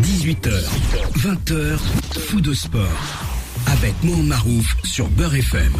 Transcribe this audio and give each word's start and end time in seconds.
18h, 0.00 0.52
20h, 1.16 1.76
fou 2.20 2.40
de 2.40 2.52
sport. 2.52 2.86
Avec 3.66 3.94
Mohamed 4.04 4.26
Marouf 4.26 4.76
sur 4.84 5.08
Beurre 5.08 5.34
FM. 5.34 5.72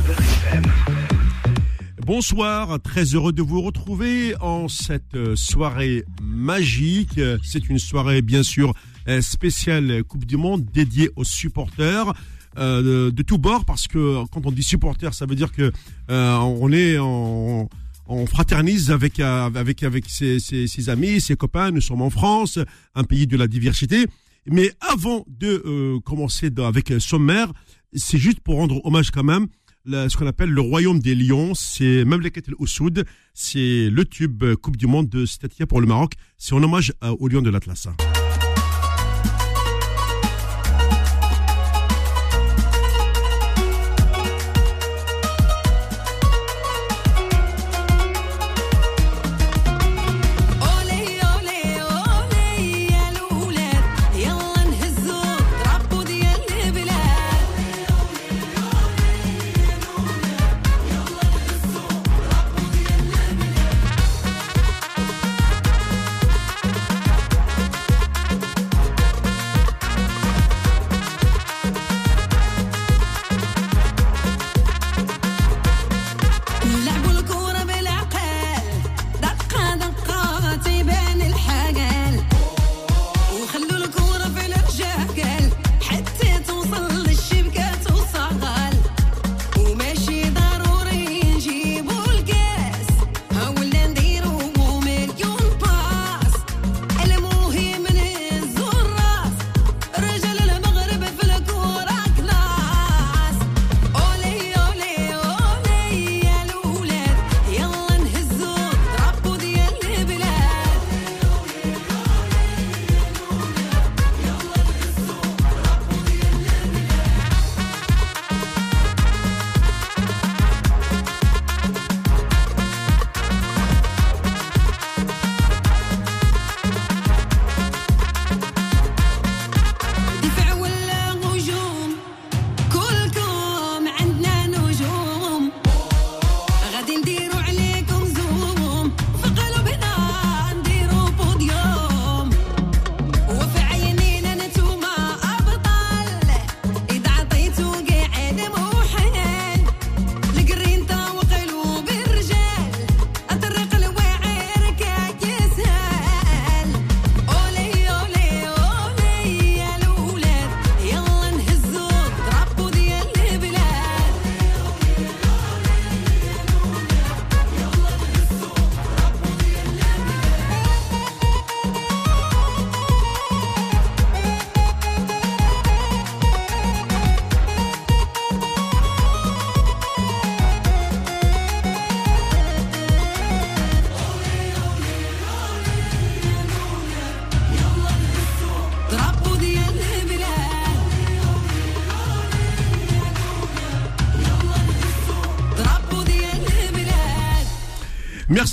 Bonsoir, 2.04 2.80
très 2.80 3.04
heureux 3.14 3.32
de 3.32 3.42
vous 3.42 3.62
retrouver 3.62 4.34
en 4.40 4.66
cette 4.66 5.14
euh, 5.14 5.36
soirée 5.36 6.04
magique. 6.22 7.20
C'est 7.44 7.68
une 7.68 7.78
soirée 7.78 8.20
bien 8.22 8.42
sûr 8.42 8.72
euh, 9.08 9.21
spéciale 9.21 10.03
Coupe 10.04 10.24
du 10.24 10.37
Monde 10.37 10.64
dédiée 10.64 11.10
aux 11.16 11.24
supporters. 11.24 12.12
Euh, 12.58 13.12
de, 13.12 13.22
tous 13.22 13.38
bords 13.38 13.64
parce 13.64 13.87
que 13.87 14.24
quand 14.32 14.46
on 14.46 14.50
dit 14.50 14.64
supporters 14.64 15.14
ça 15.14 15.26
veut 15.26 15.37
dire 15.37 15.53
que 15.53 15.71
on 16.09 16.73
est 16.73 16.98
en 16.98 17.69
on 18.09 18.27
fraternise 18.27 18.91
avec 18.91 19.20
euh, 19.20 19.51
avec 19.55 19.83
avec 19.83 20.09
ses, 20.09 20.41
ses, 20.41 20.88
amis, 20.88 21.20
ses 21.20 21.37
copains. 21.37 21.70
Nous 21.70 21.80
sommes 21.80 22.02
en 22.02 22.11
France, 22.11 22.59
un 22.95 23.05
pays 23.05 23.27
de 23.27 23.37
la 23.37 23.47
diversité. 23.47 24.07
Mais 24.47 24.73
avant 24.80 25.25
de 25.29 25.62
euh, 25.66 26.01
commencer 26.01 26.51
avec 26.59 26.93
sommaire, 26.99 27.52
c'est 27.93 28.19
juste 28.19 28.41
pour 28.41 28.57
rendre 28.57 28.85
hommage 28.85 29.11
quand 29.11 29.25
même 29.25 29.47
ce 29.87 30.15
qu'on 30.19 30.27
appelle 30.27 30.51
le 30.51 30.61
royaume 30.61 30.99
des 30.99 31.15
lions. 31.15 31.55
C'est 31.55 32.05
même 32.05 32.21
les 32.21 32.30
au 32.59 32.66
sud. 32.66 33.05
C'est 33.33 33.89
le 33.91 34.05
tube 34.05 34.45
Coupe 34.57 34.77
du 34.77 34.87
Monde 34.87 35.09
de 35.09 35.25
Statia 35.25 35.66
pour 35.66 35.80
le 35.80 35.87
Maroc. 35.87 36.13
C'est 36.37 36.55
en 36.55 36.63
hommage 36.63 36.93
aux 37.19 37.29
lions 37.29 37.41
de 37.41 37.49
l'Atlas. 37.49 37.88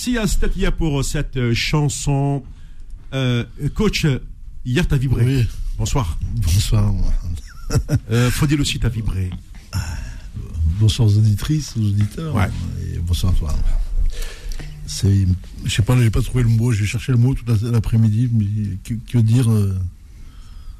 Merci 0.08 0.20
à 0.20 0.28
Statia 0.28 0.72
pour 0.72 1.04
cette 1.04 1.36
euh, 1.36 1.56
chanson. 1.56 2.44
Euh, 3.12 3.44
coach, 3.74 4.06
hier 4.64 4.88
t'as 4.88 4.98
vibré. 4.98 5.26
Oui. 5.26 5.48
Bonsoir. 5.80 6.20
Bonsoir. 6.36 6.94
euh, 8.12 8.30
Faudil 8.30 8.62
aussi 8.62 8.78
t'as 8.78 8.90
vibré. 8.90 9.32
Bonsoir 10.80 11.08
aux 11.08 11.18
auditrices, 11.18 11.76
aux 11.76 11.82
auditeurs. 11.82 12.36
Ouais. 12.36 12.48
Et 12.84 13.00
bonsoir 13.00 13.34
à 13.34 13.36
toi. 13.36 13.56
C'est, 14.86 15.26
je 15.64 15.74
sais 15.74 15.82
pas, 15.82 16.00
j'ai 16.00 16.12
pas 16.12 16.22
trouvé 16.22 16.44
le 16.44 16.50
mot. 16.50 16.72
J'ai 16.72 16.86
cherché 16.86 17.12
le 17.12 17.18
mot 17.18 17.34
toute 17.34 17.64
l'après-midi. 17.64 18.30
Mais 18.32 18.78
que, 18.84 18.94
que 19.12 19.18
dire 19.18 19.50
euh, 19.50 19.76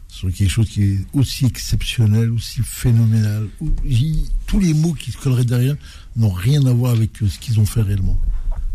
sur 0.08 0.32
quelque 0.32 0.52
chose 0.52 0.70
qui 0.70 0.84
est 0.84 1.00
aussi 1.14 1.48
exceptionnel, 1.48 2.30
aussi 2.30 2.62
phénoménal. 2.62 3.48
Où, 3.60 3.72
tous 4.46 4.60
les 4.60 4.76
mots 4.76 4.94
qui 4.94 5.12
se 5.12 5.18
colleraient 5.18 5.46
derrière 5.46 5.78
n'ont 6.16 6.30
rien 6.30 6.64
à 6.68 6.74
voir 6.74 6.92
avec 6.92 7.18
ce 7.28 7.40
qu'ils 7.40 7.60
ont 7.60 7.66
fait 7.66 7.82
réellement. 7.82 8.22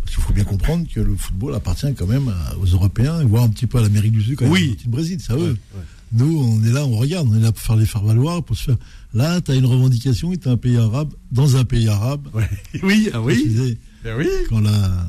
Parce 0.00 0.14
qu'il 0.14 0.24
faut 0.24 0.32
bien 0.32 0.44
comprendre 0.44 0.86
que 0.92 1.00
le 1.00 1.14
football 1.16 1.54
appartient 1.54 1.92
quand 1.94 2.06
même 2.06 2.32
aux 2.60 2.66
Européens, 2.66 3.22
voire 3.24 3.44
un 3.44 3.48
petit 3.48 3.66
peu 3.66 3.78
à 3.78 3.82
l'Amérique 3.82 4.12
du 4.12 4.22
Sud, 4.22 4.36
quand 4.36 4.48
oui. 4.48 4.76
le 4.84 4.90
Brésil, 4.90 5.18
c'est 5.20 5.32
à 5.32 5.36
eux. 5.36 5.40
Ouais, 5.40 5.78
ouais. 5.78 5.84
Nous, 6.12 6.40
on 6.42 6.64
est 6.64 6.72
là, 6.72 6.84
on 6.84 6.96
regarde, 6.96 7.28
on 7.30 7.36
est 7.36 7.40
là 7.40 7.52
pour 7.52 7.62
faire 7.62 7.76
les 7.76 7.86
faire 7.86 8.02
valoir, 8.02 8.42
pour 8.42 8.56
se 8.56 8.64
faire. 8.64 8.76
Là, 9.14 9.40
tu 9.40 9.52
as 9.52 9.54
une 9.54 9.66
revendication, 9.66 10.32
tu 10.32 10.48
es 10.48 10.48
un 10.48 10.56
pays 10.56 10.76
arabe, 10.76 11.12
dans 11.30 11.56
un 11.56 11.64
pays 11.64 11.88
arabe. 11.88 12.26
Ouais. 12.34 12.48
Oui, 12.82 13.10
ah 13.12 13.20
oui. 13.20 13.46
Disais, 13.46 13.78
ben 14.02 14.16
oui. 14.18 14.28
Quand, 14.48 14.60
la, 14.60 15.06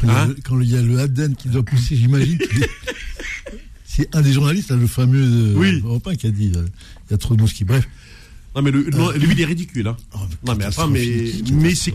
quand, 0.00 0.08
hein? 0.08 0.34
il, 0.36 0.42
quand 0.42 0.60
il 0.60 0.68
y 0.70 0.76
a 0.76 0.82
le 0.82 0.98
Aden 0.98 1.34
qui 1.34 1.48
doit 1.48 1.62
pousser, 1.62 1.96
j'imagine. 1.96 2.38
c'est 3.84 4.14
un 4.14 4.20
des 4.20 4.32
journalistes, 4.32 4.70
là, 4.70 4.76
le 4.76 4.86
fameux 4.86 5.54
oui. 5.56 5.80
européen, 5.82 6.14
qui 6.14 6.26
a 6.26 6.30
dit 6.30 6.52
il 6.52 7.10
y 7.10 7.14
a 7.14 7.18
trop 7.18 7.34
de 7.34 7.40
mosquées. 7.40 7.64
Bref. 7.64 7.88
Non 8.58 8.64
mais 8.64 8.72
le, 8.72 8.90
euh, 8.92 9.12
lui 9.18 9.28
il 9.30 9.40
est 9.40 9.44
ridicule 9.44 9.86
hein. 9.86 9.96
Oh, 10.14 10.18
non 10.44 10.56
mais 10.56 10.64
attends 10.64 10.88
mais 10.88 11.30
mais 11.52 11.76
c'est 11.76 11.94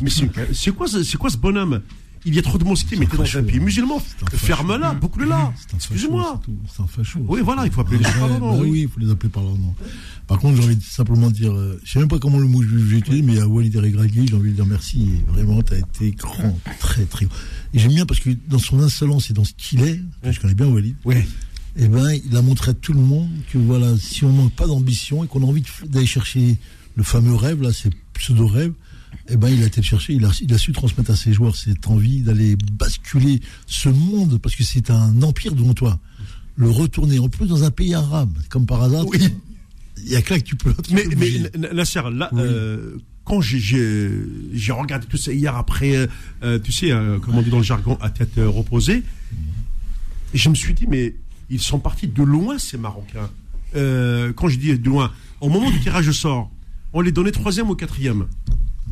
mais 0.00 0.08
c'est 0.52 0.70
quoi 0.70 0.86
c'est 0.86 1.16
quoi 1.16 1.30
ce 1.30 1.36
bonhomme? 1.36 1.82
Il 2.24 2.34
y 2.34 2.38
a 2.40 2.42
trop 2.42 2.58
de 2.58 2.64
mosquées, 2.64 2.96
mais 2.96 3.06
t'es 3.06 3.16
dans 3.16 3.36
un 3.36 3.42
pays 3.42 3.60
musulman? 3.60 4.00
Ferme-la, 4.32 4.94
boucle-la. 4.94 5.52
Excuse-moi. 5.74 6.40
C'est 6.68 6.82
un 6.82 6.86
facho. 6.86 7.20
Oui, 7.28 7.40
voilà, 7.42 7.66
il 7.66 7.72
faut 7.72 7.80
appeler 7.80 7.98
les 7.98 8.04
gens 8.04 8.18
par 8.18 8.28
leur 8.28 8.40
nom. 8.40 8.60
Oui. 8.60 8.82
il 8.82 8.88
faut 8.88 8.98
les 8.98 9.10
appeler 9.10 9.28
par 9.30 9.44
leur 9.44 9.52
nom. 9.52 9.74
Par 10.26 10.38
contre, 10.38 10.56
j'ai 10.56 10.64
envie 10.64 10.76
de 10.76 10.82
simplement 10.82 11.30
dire, 11.30 11.52
euh, 11.52 11.80
je 11.84 11.92
sais 11.92 11.98
même 12.00 12.08
pas 12.08 12.18
comment 12.18 12.38
le 12.38 12.46
mot 12.48 12.62
j'ai 12.62 12.96
utilisé, 12.96 13.22
mais 13.22 13.38
à 13.40 13.46
Walid 13.46 13.76
Regragui, 13.76 14.26
j'ai 14.26 14.34
envie 14.34 14.50
de 14.50 14.56
dire 14.56 14.66
merci. 14.66 15.22
Vraiment, 15.28 15.62
tu 15.62 15.74
as 15.74 15.78
été 15.78 16.10
grand, 16.12 16.58
très, 16.80 17.04
très 17.04 17.26
grand. 17.26 17.36
Et 17.74 17.78
j'aime 17.78 17.94
bien 17.94 18.06
parce 18.06 18.18
que 18.18 18.30
dans 18.48 18.58
son 18.58 18.80
insolence 18.80 19.30
et 19.30 19.32
dans 19.32 19.44
ce 19.44 19.52
qu'il 19.56 19.82
est, 19.82 20.00
je 20.28 20.40
connais 20.40 20.54
bien 20.54 20.66
Walid. 20.66 20.96
Oui. 21.04 21.16
Eh 21.78 21.88
ben, 21.88 22.10
il 22.24 22.36
a 22.36 22.42
montré 22.42 22.70
à 22.70 22.74
tout 22.74 22.92
le 22.94 23.00
monde 23.00 23.28
que 23.52 23.58
voilà, 23.58 23.94
si 23.98 24.24
on 24.24 24.32
manque 24.32 24.52
pas 24.54 24.66
d'ambition 24.66 25.22
et 25.24 25.26
qu'on 25.26 25.42
a 25.42 25.46
envie 25.46 25.62
d'aller 25.86 26.06
chercher 26.06 26.56
le 26.94 27.02
fameux 27.02 27.34
rêve, 27.34 27.60
là, 27.60 27.72
ces 27.72 27.90
pseudo-rêves, 28.14 28.72
eh 29.28 29.36
ben, 29.36 29.48
il 29.50 29.62
a 29.62 29.66
été 29.66 29.80
le 29.82 29.86
chercher, 29.86 30.14
il 30.14 30.24
a, 30.24 30.30
il 30.40 30.52
a 30.54 30.58
su 30.58 30.72
transmettre 30.72 31.10
à 31.10 31.16
ses 31.16 31.32
joueurs 31.34 31.54
cette 31.54 31.86
envie 31.86 32.20
d'aller 32.22 32.56
basculer 32.72 33.40
ce 33.66 33.88
monde, 33.90 34.38
parce 34.38 34.54
que 34.56 34.64
c'est 34.64 34.90
un 34.90 35.20
empire 35.22 35.54
devant 35.54 35.74
toi. 35.74 35.98
le 36.58 36.70
retourner, 36.70 37.18
en 37.18 37.28
plus 37.28 37.46
dans 37.46 37.64
un 37.64 37.70
pays 37.70 37.92
arabe, 37.94 38.30
comme 38.48 38.64
par 38.64 38.82
hasard. 38.82 39.06
Oui. 39.06 39.18
Il 40.02 40.10
y 40.10 40.16
a 40.16 40.22
que 40.22 40.32
là 40.32 40.40
que 40.40 40.44
tu 40.44 40.56
peux. 40.56 40.74
Mais, 40.90 41.04
mais 41.16 41.72
Nasser, 41.74 42.00
là, 42.10 42.30
Oui. 42.32 42.40
euh, 42.42 42.96
quand 43.24 43.42
j'ai- 43.42 44.22
regardé 44.72 45.06
tout 45.06 45.18
ça 45.18 45.32
hier 45.32 45.54
après, 45.54 45.94
euh, 45.96 46.06
euh, 46.42 46.58
tu 46.58 46.72
sais, 46.72 46.92
euh, 46.92 47.18
comme 47.18 47.34
on 47.36 47.42
dit 47.42 47.50
dans 47.50 47.58
le 47.58 47.62
jargon, 47.62 47.98
à 48.00 48.08
tête 48.08 48.38
euh, 48.38 48.48
reposée, 48.48 49.02
je 50.32 50.48
me 50.48 50.54
suis 50.54 50.72
dit, 50.72 50.86
mais 50.88 51.14
ils 51.50 51.60
sont 51.60 51.78
partis 51.78 52.08
de 52.08 52.22
loin, 52.22 52.58
ces 52.58 52.78
Marocains. 52.78 53.30
Euh, 53.74 54.32
quand 54.32 54.48
je 54.48 54.58
dis 54.58 54.76
de 54.78 54.88
loin, 54.88 55.12
au 55.40 55.48
moment 55.48 55.70
du 55.70 55.80
tirage 55.80 56.08
au 56.08 56.12
sort, 56.12 56.50
on 56.92 57.00
les 57.00 57.12
donnait 57.12 57.32
troisième 57.32 57.68
ou 57.70 57.74
quatrième. 57.74 58.26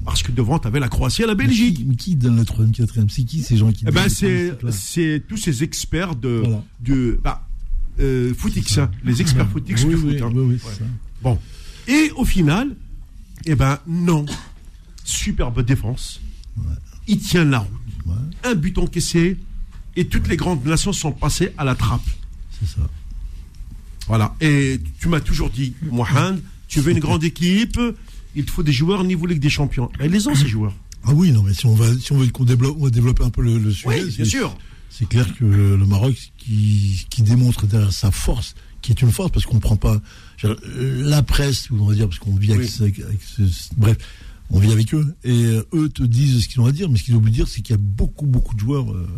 Parce 0.04 0.22
que 0.22 0.32
devant, 0.32 0.58
tu 0.58 0.66
avais 0.66 0.80
la 0.80 0.88
Croatie 0.88 1.22
et 1.22 1.26
la 1.26 1.34
Belgique. 1.34 1.82
Mais 1.86 1.94
qui 1.96 2.16
donne 2.16 2.36
le 2.36 2.44
troisième, 2.44 2.74
quatrième? 2.74 3.08
C'est 3.08 3.24
qui 3.24 3.42
ces 3.42 3.56
gens 3.56 3.72
qui 3.72 3.84
Eh 3.88 3.90
ben, 3.90 4.08
c'est 4.08 5.22
tous 5.26 5.36
ces 5.38 5.62
experts 5.62 6.14
de, 6.16 6.42
Voilà. 6.44 6.62
de 6.80 7.18
bah, 7.22 7.46
euh, 8.00 8.34
footix, 8.34 8.76
hein, 8.78 8.90
les 9.04 9.20
experts 9.22 9.48
footix 9.48 9.82
oui, 9.84 9.88
du 9.90 9.94
oui, 9.94 10.12
foot. 10.18 10.22
hein. 10.22 10.30
oui, 10.34 10.44
Ouais. 10.54 10.58
ça. 10.58 10.84
Bon. 11.22 11.38
Et 11.88 12.10
au 12.16 12.24
final, 12.24 12.74
eh 13.46 13.54
ben 13.54 13.78
non. 13.86 14.26
Superbe 15.04 15.64
défense. 15.64 16.20
Il 17.06 17.18
tient 17.18 17.44
la 17.44 17.60
route. 17.60 17.70
Ouais, 18.06 18.14
Un 18.50 18.54
but 18.54 18.76
encaissé. 18.78 19.38
Et 19.96 20.06
toutes 20.06 20.26
les 20.28 20.36
grandes 20.36 20.64
nations 20.66 20.92
sont 20.92 21.12
passées 21.12 21.52
à 21.56 21.64
la 21.64 21.74
trappe. 21.76 22.02
C'est 22.66 22.80
ça. 22.80 22.86
Voilà. 24.06 24.34
Et 24.40 24.80
tu 25.00 25.08
m'as 25.08 25.20
toujours 25.20 25.50
dit, 25.50 25.74
Mohamed, 25.90 26.42
tu 26.68 26.80
veux 26.80 26.92
une 26.92 26.98
grande 27.00 27.24
équipe, 27.24 27.80
il 28.36 28.44
te 28.44 28.50
faut 28.50 28.62
des 28.62 28.72
joueurs 28.72 29.04
niveau 29.04 29.26
Ligue 29.26 29.40
des 29.40 29.48
Champions. 29.50 29.90
Et 30.00 30.08
les 30.08 30.26
ont, 30.28 30.34
ces 30.34 30.48
joueurs. 30.48 30.74
Ah 31.04 31.12
oui, 31.14 31.32
non, 31.32 31.42
mais 31.42 31.54
si 31.54 31.66
on 31.66 31.74
va, 31.74 31.86
si 31.98 32.12
on 32.12 32.18
veut 32.18 32.26
qu'on 32.28 32.44
développe, 32.44 32.76
on 32.80 32.84
va 32.84 32.90
développer 32.90 33.24
un 33.24 33.30
peu 33.30 33.42
le, 33.42 33.58
le 33.58 33.70
sujet. 33.72 33.88
Oui, 33.88 34.10
c'est- 34.10 34.22
bien 34.22 34.24
sûr. 34.24 34.56
C'est 34.90 35.08
clair 35.08 35.26
que 35.36 35.44
le 35.44 35.86
Maroc, 35.86 36.14
qui, 36.38 37.04
qui 37.10 37.22
démontre 37.22 37.66
derrière 37.66 37.92
sa 37.92 38.10
force, 38.10 38.54
qui 38.80 38.92
est 38.92 39.02
une 39.02 39.10
force, 39.10 39.30
parce 39.32 39.44
qu'on 39.44 39.56
ne 39.56 39.60
prend 39.60 39.76
pas 39.76 40.00
dire, 40.40 40.54
la 40.76 41.22
presse, 41.22 41.68
on 41.72 41.84
va 41.86 41.94
dire, 41.94 42.06
parce 42.08 42.18
qu'on 42.20 42.36
vit 42.36 42.52
avec, 42.52 42.66
Oui. 42.66 42.68
ce- 42.70 42.82
avec 42.84 43.20
ce- 43.22 43.46
ce- 43.48 43.68
bref, 43.76 43.96
on 44.50 44.58
vit 44.60 44.70
avec 44.70 44.94
eux, 44.94 45.14
et 45.24 45.32
euh, 45.46 45.66
eux 45.74 45.88
te 45.88 46.02
disent 46.04 46.42
ce 46.44 46.48
qu'ils 46.48 46.60
ont 46.60 46.66
à 46.66 46.72
dire, 46.72 46.88
mais 46.88 46.96
ce 46.98 47.02
qu'ils 47.04 47.14
oublient 47.16 47.30
de 47.32 47.36
dire, 47.36 47.48
c'est 47.48 47.60
qu'il 47.60 47.72
y 47.74 47.78
a 47.78 47.82
beaucoup, 47.82 48.26
beaucoup 48.26 48.54
de 48.54 48.60
joueurs 48.60 48.92
euh, 48.92 49.08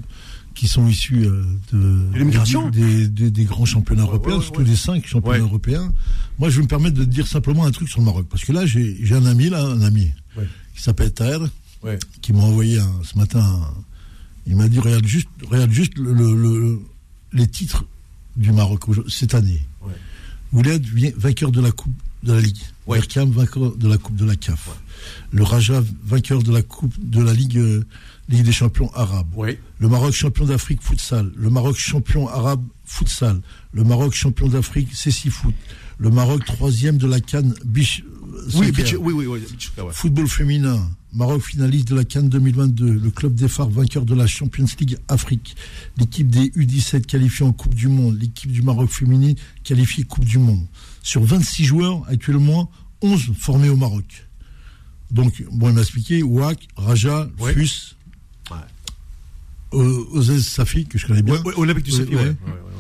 qui 0.57 0.67
sont 0.67 0.89
issus 0.89 1.27
euh, 1.27 1.45
de, 1.73 2.69
des, 2.71 3.07
des- 3.09 3.31
des 3.31 3.45
grands 3.45 3.65
championnats 3.67 4.03
Ouais, 4.05 4.09
européens, 4.09 4.37
ouais, 4.39 4.43
surtout 4.43 4.61
ouais. 4.61 4.67
des 4.67 4.75
cinq 4.77 5.07
championnats 5.07 5.39
européens. 5.39 5.93
Moi, 6.39 6.51
je 6.51 6.57
vais 6.57 6.63
me 6.63 6.69
permettre 6.69 6.97
de 6.97 7.05
dire 7.05 7.27
simplement 7.29 7.65
un 7.67 7.71
truc 7.71 7.89
sur 7.89 8.01
le 8.01 8.07
Maroc, 8.07 8.27
parce 8.29 8.45
que 8.45 8.53
là, 8.53 8.67
j'ai 8.67 8.99
un 9.13 9.27
ami, 9.27 9.49
là, 9.51 9.63
un 9.65 9.83
ami, 9.83 10.11
qui 10.75 10.83
s'appelle 10.83 11.13
Taher, 11.13 11.39
qui 12.23 12.33
m'a 12.33 12.41
envoyé 12.41 12.79
un- 12.81 13.01
ce 13.05 13.17
matin. 13.17 13.41
un- 13.41 13.75
il 14.49 14.57
m'a 14.57 14.69
dit 14.69 14.79
regarde 14.79 15.07
juste, 15.07 15.29
regarde 15.51 15.71
juste 15.73 15.97
le- 15.99 16.13
le- 16.15 16.35
le- 16.35 16.81
les 17.33 17.47
titres 17.49 17.85
du 18.37 18.51
Maroc 18.53 18.85
cette 19.09 19.35
année. 19.35 19.61
Ouled 20.53 20.85
vainqueur 21.19 21.51
de 21.53 21.61
la 21.61 21.71
Coupe 21.73 21.93
de 22.23 22.33
la 22.33 22.41
Ligue. 22.41 22.63
Berkane 22.89 23.31
vainqueur 23.31 23.77
de 23.77 23.89
la 23.89 23.99
Coupe 23.99 24.17
de 24.17 24.25
la 24.25 24.37
CAF. 24.37 24.71
Le 25.33 25.43
Raja 25.43 25.83
vainqueur 26.05 26.43
de 26.43 26.53
la 26.53 26.63
Coupe 26.63 26.95
de 27.03 27.21
la 27.21 27.35
Ligue, 27.35 27.59
euh, 27.59 27.85
Ligue 28.29 28.43
des 28.45 28.53
champions 28.53 28.91
arabes. 28.95 29.29
Oui. 29.37 29.57
Le 29.79 29.89
Maroc 29.89 30.13
champion 30.13 30.47
d'Afrique 30.47 30.83
futsal. 30.83 31.31
Le 31.37 31.49
Maroc 31.51 31.77
champion 31.77 32.29
arabe 32.29 32.65
futsal. 32.85 33.41
Le 33.73 33.85
Maroc 33.85 34.15
champion 34.15 34.49
d'Afrique 34.49 34.89
CC 34.95 35.31
foot. 35.31 35.55
Le 35.99 36.11
Maroc 36.11 36.45
troisième 36.45 36.99
de 36.99 37.07
la 37.07 37.21
Cannes 37.21 37.55
biche. 37.65 38.03
Oui, 38.55 38.71
beach- 38.73 38.95
oui, 38.99 39.13
oui, 39.15 39.27
oui, 39.27 39.41
ouais. 39.79 39.93
Football 39.93 40.29
féminin, 40.29 40.91
Maroc 41.15 41.41
finaliste 41.43 41.89
de 41.89 41.95
la 41.97 42.05
Cannes 42.05 42.29
2022, 42.29 42.85
le 42.99 43.11
club 43.11 43.35
des 43.35 43.49
phares 43.49 43.71
vainqueur 43.71 44.05
de 44.05 44.15
la 44.15 44.27
Champions 44.27 44.67
League 44.79 44.99
Afrique, 45.09 45.57
l'équipe 45.97 46.29
des 46.29 46.49
U17 46.51 47.07
qualifiée 47.07 47.47
en 47.47 47.53
Coupe 47.53 47.75
du 47.75 47.89
Monde, 47.89 48.19
l'équipe 48.21 48.53
du 48.53 48.61
Maroc 48.63 48.91
féminine 48.91 49.37
qualifiée 49.65 50.05
Coupe 50.05 50.25
du 50.27 50.39
Monde. 50.39 50.67
Sur 51.03 51.25
26 51.25 51.65
joueurs, 51.65 52.03
actuellement, 52.09 52.71
11 53.01 53.33
formés 53.39 53.71
au 53.71 53.77
Maroc. 53.77 54.27
Donc, 55.11 55.43
bon, 55.53 55.69
il 55.71 55.75
m'a 55.77 55.81
expliqué, 55.81 56.23
Ouak, 56.23 56.69
Raja, 56.77 57.31
Ouais. 57.39 57.55
Fus. 57.55 57.96
Ozez 59.73 60.41
Safi, 60.41 60.87
que 60.87 60.99
je 60.99 61.07
connais 61.07 61.23
bien. 61.23 61.35
Ouais, 61.35 61.43
ouais, 61.45 61.55
Olympique 61.57 61.85
du 61.85 61.91
Safi, 61.93 62.15
ouais. 62.17 62.37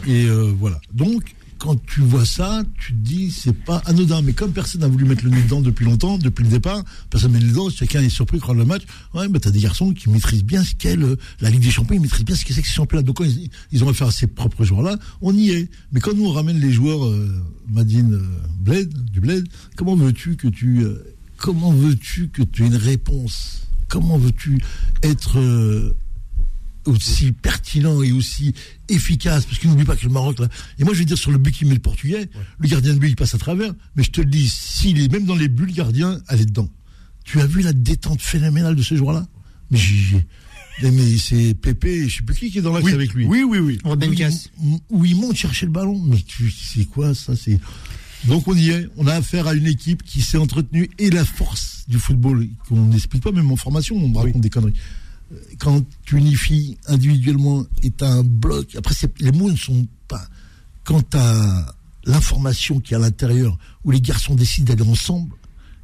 Et 0.06 0.24
euh, 0.26 0.52
voilà. 0.58 0.80
Donc, 0.94 1.34
quand 1.58 1.74
tu 1.86 2.00
vois 2.00 2.26
ça, 2.26 2.62
tu 2.78 2.92
te 2.92 2.98
dis, 2.98 3.30
c'est 3.30 3.52
pas 3.56 3.82
anodin. 3.86 4.20
Mais 4.22 4.34
comme 4.34 4.52
personne 4.52 4.82
n'a 4.82 4.88
voulu 4.88 5.04
mettre 5.06 5.24
le 5.24 5.30
nez 5.30 5.42
dedans 5.42 5.60
depuis 5.62 5.84
longtemps, 5.86 6.18
depuis 6.18 6.44
le 6.44 6.50
départ, 6.50 6.84
personne 7.10 7.32
met 7.32 7.38
le 7.40 7.46
nez 7.46 7.50
dedans, 7.52 7.70
chacun 7.70 8.02
est 8.02 8.10
surpris 8.10 8.38
quand 8.38 8.52
le 8.52 8.64
match. 8.66 8.82
Ouais, 9.14 9.26
mais 9.28 9.40
t'as 9.40 9.50
des 9.50 9.60
garçons 9.60 9.92
qui 9.94 10.10
maîtrisent 10.10 10.44
bien 10.44 10.62
ce 10.62 10.74
qu'est 10.74 10.96
le- 10.96 11.16
la 11.40 11.50
Ligue 11.50 11.62
des 11.62 11.70
Champions, 11.70 11.96
ils 11.96 12.00
maîtrisent 12.02 12.24
bien 12.26 12.36
ce 12.36 12.44
que 12.44 12.52
c'est 12.52 12.60
que 12.62 12.68
ce 12.68 12.74
championnat. 12.74 13.02
Donc, 13.02 13.16
quand 13.16 13.24
ils, 13.24 13.48
ils 13.72 13.82
ont 13.84 13.88
affaire 13.88 14.08
à 14.08 14.12
ces 14.12 14.26
propres 14.26 14.64
joueurs-là, 14.64 14.96
on 15.22 15.34
y 15.34 15.50
est. 15.50 15.70
Mais 15.92 16.00
quand 16.00 16.14
nous, 16.14 16.26
on 16.26 16.32
ramène 16.32 16.60
les 16.60 16.72
joueurs, 16.72 17.04
euh, 17.06 17.42
Madine 17.68 18.14
euh, 18.14 18.22
Bled, 18.60 18.92
du 19.10 19.20
Bled, 19.20 19.48
comment 19.76 19.96
veux-tu 19.96 20.36
que 20.36 20.48
tu, 20.48 20.82
euh, 20.84 21.02
comment 21.38 21.72
veux-tu 21.72 22.28
que 22.28 22.42
tu 22.42 22.64
aies 22.64 22.66
une 22.66 22.76
réponse? 22.76 23.62
Comment 23.88 24.18
veux-tu 24.18 24.60
être, 25.02 25.38
aussi 26.86 27.32
pertinent 27.32 28.02
et 28.02 28.12
aussi 28.12 28.54
efficace, 28.88 29.44
parce 29.44 29.58
qu'il 29.58 29.68
n'oublie 29.70 29.84
pas 29.84 29.96
que 29.96 30.04
le 30.04 30.10
Maroc, 30.12 30.38
là, 30.38 30.48
et 30.78 30.84
moi 30.84 30.94
je 30.94 31.00
vais 31.00 31.04
dire 31.04 31.18
sur 31.18 31.30
le 31.30 31.38
but 31.38 31.52
qu'il 31.52 31.66
met 31.68 31.74
le 31.74 31.80
Portugais, 31.80 32.28
le 32.58 32.68
gardien 32.68 32.94
de 32.94 32.98
but 32.98 33.08
il 33.08 33.16
passe 33.16 33.34
à 33.34 33.38
travers, 33.38 33.72
mais 33.96 34.02
je 34.02 34.10
te 34.10 34.20
le 34.20 34.26
dis, 34.28 34.48
s'il 34.48 35.00
est 35.00 35.10
même 35.10 35.24
dans 35.24 35.34
les 35.36 35.48
buts, 35.48 35.66
le 35.66 35.72
gardien, 35.72 36.20
elle 36.28 36.40
est 36.40 36.46
dedans. 36.46 36.68
Tu 37.24 37.40
as 37.40 37.46
vu 37.46 37.62
la 37.62 37.72
détente 37.72 38.22
phénoménale 38.22 38.76
de 38.76 38.82
ce 38.82 38.96
joueur-là? 38.96 39.26
Mais 39.70 39.78
j'ai- 39.78 40.24
mais 40.82 41.16
c'est 41.18 41.54
Pépé, 41.54 42.08
je 42.08 42.18
sais 42.18 42.22
plus 42.22 42.36
qui 42.36 42.50
qui 42.50 42.58
est 42.58 42.62
dans 42.62 42.72
l'axe 42.72 42.84
Oui, 42.84 42.92
avec 42.92 43.12
lui. 43.14 43.24
oui, 43.26 43.42
oui, 43.42 43.58
oui. 43.58 43.78
Où 43.84 43.94
il-. 44.02 44.80
Où 44.90 45.04
il 45.04 45.16
monte 45.16 45.34
chercher 45.36 45.66
le 45.66 45.72
ballon. 45.72 45.98
Mais 46.04 46.18
tu 46.20 46.50
c'est 46.52 46.84
quoi 46.84 47.14
ça 47.14 47.34
C'est 47.34 47.58
donc 48.26 48.46
on 48.46 48.54
y 48.56 48.68
est. 48.70 48.86
On 48.96 49.06
a 49.06 49.14
affaire 49.14 49.46
à 49.48 49.54
une 49.54 49.66
équipe 49.66 50.02
qui 50.02 50.20
s'est 50.20 50.36
entretenue 50.38 50.88
et 50.98 51.10
la 51.10 51.24
force 51.24 51.84
du 51.88 51.98
football 51.98 52.46
qu'on 52.68 52.84
n'explique 52.86 53.22
pas 53.22 53.32
même 53.32 53.50
en 53.50 53.56
formation. 53.56 53.96
On 53.96 54.12
raconte 54.12 54.40
des 54.42 54.50
conneries. 54.50 54.74
Quand 55.58 55.82
tu 56.04 56.18
unifies 56.18 56.76
individuellement 56.86 57.64
et 57.82 57.90
t'as 57.90 58.08
un 58.08 58.22
bloc. 58.22 58.76
Après 58.76 58.94
les 59.20 59.32
mots 59.32 59.50
ne 59.50 59.56
sont 59.56 59.86
pas. 60.08 60.24
Quand 60.84 61.02
t'as 61.10 61.74
l'information 62.04 62.80
qui 62.80 62.94
est 62.94 62.96
à 62.96 63.00
l'intérieur 63.00 63.58
où 63.84 63.90
les 63.90 64.00
garçons 64.00 64.34
décident 64.34 64.72
d'aller 64.72 64.88
ensemble, 64.88 65.34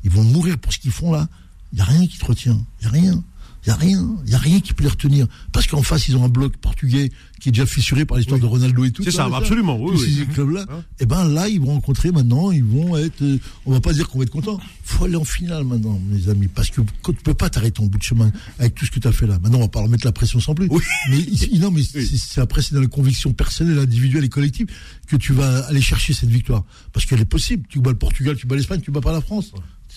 ils 0.05 0.11
vont 0.11 0.23
mourir 0.25 0.59
pour 0.59 0.73
ce 0.73 0.79
qu'ils 0.79 0.93
font 0.93 1.13
là. 1.13 1.29
Il 1.73 1.79
y 1.79 1.83
a 1.83 1.85
rien 1.85 2.07
qui 2.07 2.19
te 2.19 2.25
retient. 2.25 2.65
Il 2.81 2.85
y 2.85 2.87
a 2.87 2.91
rien. 2.91 3.25
Il 3.65 3.69
n'y 3.69 3.73
a 3.75 3.77
rien, 3.77 4.17
il 4.27 4.31
y 4.31 4.35
a 4.35 4.39
rien 4.39 4.61
qui 4.61 4.73
peut 4.75 4.83
les 4.83 4.91
retenir. 4.91 5.27
Parce 5.53 5.69
qu'en 5.69 5.83
face, 5.83 6.09
ils 6.09 6.17
ont 6.17 6.25
un 6.25 6.29
bloc 6.29 6.57
portugais 6.57 7.13
qui 7.41 7.49
est 7.49 7.53
déjà 7.53 7.65
fissuré 7.67 8.05
par 8.05 8.17
l'histoire 8.19 8.37
Oui. 8.39 8.43
de 8.43 8.47
Ronaldo 8.47 8.85
et 8.85 8.91
tout. 8.91 9.05
C'est 9.05 9.13
ça, 9.13 9.29
absolument, 9.33 9.79
oui, 9.81 9.93
Tous 9.97 10.03
oui. 10.03 10.17
ces 10.19 10.27
clubs-là. 10.27 10.65
Hein 10.69 10.83
Et 10.99 11.07
ben 11.07 11.29
là, 11.29 11.49
ils 11.49 11.61
vont 11.61 11.67
rencontrer 11.75 12.11
maintenant, 12.11 12.51
ils 12.51 12.65
vont 12.65 12.97
être. 12.97 13.23
euh, 13.23 13.39
on 13.67 13.73
va 13.73 13.81
pas 13.81 13.93
dire 13.93 14.09
qu'on 14.09 14.19
va 14.19 14.25
être 14.25 14.31
content. 14.31 14.59
faut 14.83 15.05
aller 15.05 15.15
en 15.17 15.25
finale 15.25 15.63
maintenant, 15.65 16.01
mes 16.11 16.29
amis. 16.29 16.49
Parce 16.49 16.71
que 16.71 16.81
tu 17.05 17.13
peux 17.23 17.35
pas 17.35 17.51
t'arrêter 17.51 17.81
en 17.83 17.87
bout 17.87 17.99
de 17.99 18.03
chemin 18.03 18.33
avec 18.59 18.75
tout 18.75 18.85
ce 18.85 18.91
que 18.91 18.99
tu 18.99 19.07
as 19.07 19.13
fait 19.13 19.27
là. 19.29 19.39
Maintenant, 19.41 19.59
on 19.59 19.63
va 19.63 19.69
pas 19.69 19.81
leur 19.81 19.89
mettre 19.89 20.07
la 20.07 20.13
pression 20.13 20.41
sans 20.41 20.55
plus. 20.55 20.67
Oui. 20.69 20.81
Mais 21.11 21.59
non, 21.61 21.71
mais 21.71 21.83
c'est- 21.85 22.05
c'est 22.17 22.41
après, 22.41 22.63
c'est 22.63 22.75
dans 22.75 22.81
la 22.81 22.87
conviction 22.89 23.33
personnelle, 23.33 23.79
individuelle 23.79 24.25
et 24.25 24.29
collective 24.29 24.67
que 25.07 25.15
tu 25.17 25.33
vas 25.33 25.61
aller 25.67 25.81
chercher 25.81 26.13
cette 26.15 26.31
victoire. 26.31 26.65
Parce 26.93 27.07
qu'elle 27.07 27.21
est 27.21 27.25
possible. 27.25 27.65
Tu 27.69 27.79
bats 27.81 27.91
le 27.91 27.99
Portugal, 27.99 28.37
tu 28.37 28.47
bats 28.49 28.57
l'Espagne, 28.57 28.81
tu 28.81 28.91
bats 28.91 29.01
pas 29.01 29.13
la 29.13 29.21
France. 29.21 29.53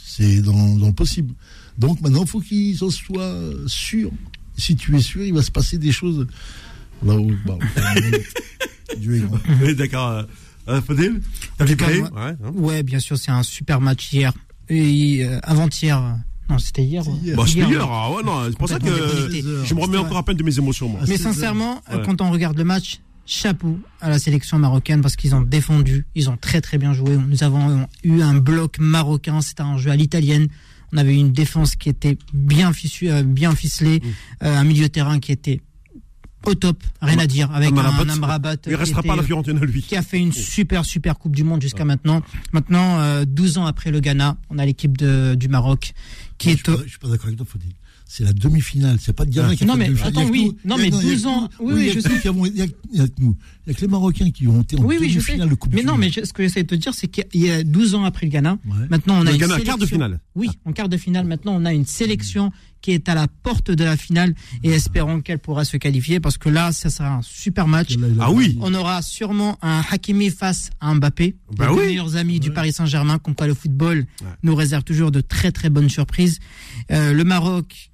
C'est 0.07 0.41
dans, 0.41 0.75
dans 0.75 0.87
le 0.87 0.93
possible. 0.93 1.33
Donc 1.77 1.99
maintenant, 2.01 2.21
il 2.23 2.27
faut 2.27 2.39
qu'ils 2.39 2.83
en 2.83 2.89
soient 2.91 3.33
sûrs. 3.65 4.11
Si 4.57 4.75
tu 4.75 4.95
es 4.95 5.01
sûr, 5.01 5.23
il 5.23 5.33
va 5.33 5.41
se 5.41 5.51
passer 5.51 5.77
des 5.77 5.91
choses. 5.91 6.27
Là 7.03 7.15
où, 7.15 7.31
bah, 7.45 7.57
Dieu 8.97 9.15
est 9.17 9.19
grand. 9.27 9.39
Oui, 9.61 9.75
D'accord. 9.75 10.09
Euh, 10.09 10.23
euh, 10.69 10.81
Fadil 10.81 11.21
Ouais, 11.59 12.07
hein. 12.17 12.35
Ouais, 12.53 12.83
bien 12.83 12.99
sûr, 12.99 13.17
c'est 13.17 13.31
un 13.31 13.43
super 13.43 13.81
match 13.81 14.11
hier. 14.13 14.31
Et 14.69 15.23
euh, 15.25 15.39
avant-hier. 15.43 15.97
euh, 16.01 16.11
Non, 16.49 16.57
c'était 16.59 16.83
hier. 16.83 17.03
Bah, 17.35 17.43
c'était 17.47 17.65
hier, 17.67 17.81
ah 17.89 18.11
ouais, 18.11 18.23
non, 18.23 18.43
c'est 18.49 18.57
pour 18.57 18.69
ça 18.69 18.79
que 18.79 18.85
je 18.87 19.73
me 19.73 19.81
remets 19.81 19.97
encore 19.97 20.17
à 20.17 20.23
peine 20.23 20.37
de 20.37 20.43
mes 20.43 20.57
émotions, 20.57 20.89
moi. 20.89 21.01
Mais 21.07 21.17
sincèrement, 21.17 21.81
Ouais. 21.91 22.01
quand 22.05 22.21
on 22.21 22.31
regarde 22.31 22.57
le 22.57 22.63
match, 22.63 22.99
chapeau 23.25 23.79
à 24.01 24.09
la 24.09 24.19
sélection 24.19 24.59
marocaine 24.59 25.01
parce 25.01 25.15
qu'ils 25.15 25.33
ont 25.35 25.41
défendu, 25.41 26.05
ils 26.15 26.29
ont 26.29 26.37
très 26.37 26.61
très 26.61 26.77
bien 26.77 26.93
joué. 26.93 27.17
Nous 27.17 27.43
avons 27.43 27.87
eu 28.03 28.21
un 28.21 28.35
bloc 28.35 28.77
marocain, 28.79 29.41
c'était 29.41 29.61
un 29.63 29.77
jeu 29.77 29.91
à 29.91 29.95
l'italienne. 29.95 30.47
On 30.93 30.97
avait 30.97 31.15
une 31.15 31.31
défense 31.33 31.75
qui 31.75 31.89
était 31.89 32.17
bien, 32.33 32.71
euh, 33.03 33.23
bien 33.23 33.55
ficelée, 33.55 33.99
Mm. 33.99 34.45
euh, 34.45 34.57
un 34.57 34.63
milieu 34.63 34.83
de 34.83 34.91
terrain 34.91 35.19
qui 35.19 35.31
était 35.31 35.61
au 36.45 36.53
top, 36.53 36.83
rien 37.01 37.17
à 37.17 37.25
dire, 37.25 37.51
avec 37.55 37.69
Amrabat, 37.69 38.03
un 38.03 38.09
Amrabat 38.09 38.53
Il 38.53 38.59
qui 38.69 38.75
restera 38.75 38.99
était- 38.99 39.09
pas 39.09 39.15
la 39.15 39.23
Fiorentina, 39.23 39.59
lui. 39.61 39.81
qui 39.81 39.95
a 39.95 40.03
fait 40.03 40.19
une 40.19 40.31
super 40.31 40.85
super 40.85 41.17
Coupe 41.17 41.35
du 41.35 41.43
Monde 41.43 41.59
jusqu'à 41.63 41.85
maintenant. 41.85 42.21
Maintenant, 42.53 42.99
euh, 42.99 43.25
12 43.25 43.57
ans 43.57 43.65
après 43.65 43.89
le 43.89 43.99
Ghana, 43.99 44.37
on 44.51 44.59
a 44.59 44.65
l'équipe 44.65 44.95
du 44.95 45.47
Maroc 45.47 45.93
qui 46.37 46.51
est 46.51 46.53
suis 46.53 46.63
pas, 46.63 46.77
je 46.83 46.89
suis 46.89 46.99
pas 46.99 47.07
d'accord 47.07 47.25
avec 47.25 47.37
toi, 47.37 47.47
Faudil. 47.49 47.71
C'est 48.07 48.23
la 48.23 48.33
demi-finale. 48.33 48.97
C'est 49.01 49.13
pas 49.13 49.25
de 49.25 49.31
Ghana 49.31 49.49
Ah. 49.51 49.55
qui 49.55 49.63
a 49.63 49.67
Non, 49.67 49.73
fait 49.73 49.89
mais 49.89 49.89
la 49.99 50.05
attends, 50.05 50.21
a 50.21 50.29
oui. 50.29 50.45
nous. 50.45 50.69
Non, 50.69 50.75
a- 50.75 50.77
mais 50.77 50.87
il 50.89 50.93
y 50.93 50.97
a 50.97 51.01
12 51.01 51.23
que 51.23 51.27
ans. 51.27 51.49
Oui, 51.59 51.73
oui, 51.73 51.81
il 51.81 51.87
y 51.87 51.89
a 51.89 51.93
je 51.93 51.99
sais. 52.01 52.09
Il 52.09 52.57
y 52.57 52.61
a 53.01 53.03
a 53.03 53.07
que 53.07 53.13
nous. 53.19 53.35
Il 53.65 53.71
y 53.71 53.71
a 53.71 53.73
que 53.73 53.81
les 53.81 53.87
Marocains 53.87 54.29
qui 54.29 54.47
ont 54.47 54.61
été 54.61 54.77
en 54.77 54.83
Oui, 54.83 54.95
demi-finale 54.97 55.49
de 55.49 55.55
Coupe 55.55 55.73
Mais 55.73 55.81
du 55.81 55.87
non, 55.87 55.93
Monde. 55.93 56.01
mais 56.01 56.11
ce 56.25 56.31
que 56.31 56.43
j'essaie 56.43 56.61
de 56.63 56.67
te 56.67 56.75
dire, 56.75 56.93
c'est 56.93 57.07
qu'il 57.07 57.25
y 57.41 57.49
a 57.49 57.63
12 57.63 57.95
ans 57.95 58.03
après 58.03 58.27
le 58.27 58.31
Ghana, 58.31 58.59
Ouais. 58.63 58.87
maintenant 58.91 59.15
on 59.17 59.21
a 59.21 59.23
Le 59.25 59.31
une 59.31 59.37
Ghana, 59.37 59.53
sélection. 59.55 59.65
quart 59.73 59.77
de 59.79 59.85
finale. 59.87 60.19
Oui, 60.35 60.49
en 60.65 60.71
quart 60.71 60.87
de 60.87 60.97
finale. 60.97 61.25
Maintenant, 61.25 61.55
on 61.59 61.65
a 61.65 61.73
une 61.73 61.85
sélection 61.87 62.51
qui 62.81 62.91
est 62.91 63.09
à 63.09 63.15
la 63.15 63.27
porte 63.27 63.71
de 63.71 63.83
la 63.83 63.97
finale 63.97 64.35
et 64.63 64.69
espérons 64.69 65.21
qu'elle 65.21 65.39
pourra 65.39 65.65
se 65.65 65.75
qualifier 65.77 66.19
parce 66.19 66.37
que 66.37 66.49
là, 66.49 66.71
ça 66.71 66.91
sera 66.91 67.15
un 67.15 67.21
super 67.23 67.67
match. 67.67 67.97
Là, 67.97 68.05
a- 68.19 68.25
Ah 68.27 68.31
oui. 68.31 68.55
On 68.61 68.71
aura 68.75 69.01
sûrement 69.01 69.57
un 69.63 69.81
Hakimi 69.89 70.29
face 70.29 70.69
à 70.79 70.93
Mbappé, 70.93 71.35
Bah 71.57 71.69
les 71.69 71.73
oui. 71.73 71.85
meilleurs 71.87 72.15
amis 72.17 72.39
du 72.39 72.51
Paris 72.51 72.71
Saint-Germain, 72.71 73.17
comme 73.17 73.33
quoi 73.33 73.47
le 73.47 73.55
football 73.55 74.05
Ouais. 74.21 74.27
nous 74.43 74.53
réserve 74.53 74.83
toujours 74.83 75.09
de 75.09 75.21
très 75.21 75.51
très 75.51 75.71
bonnes 75.71 75.89
surprises. 75.89 76.37
Euh, 76.91 77.11
le 77.13 77.23
Maroc, 77.23 77.89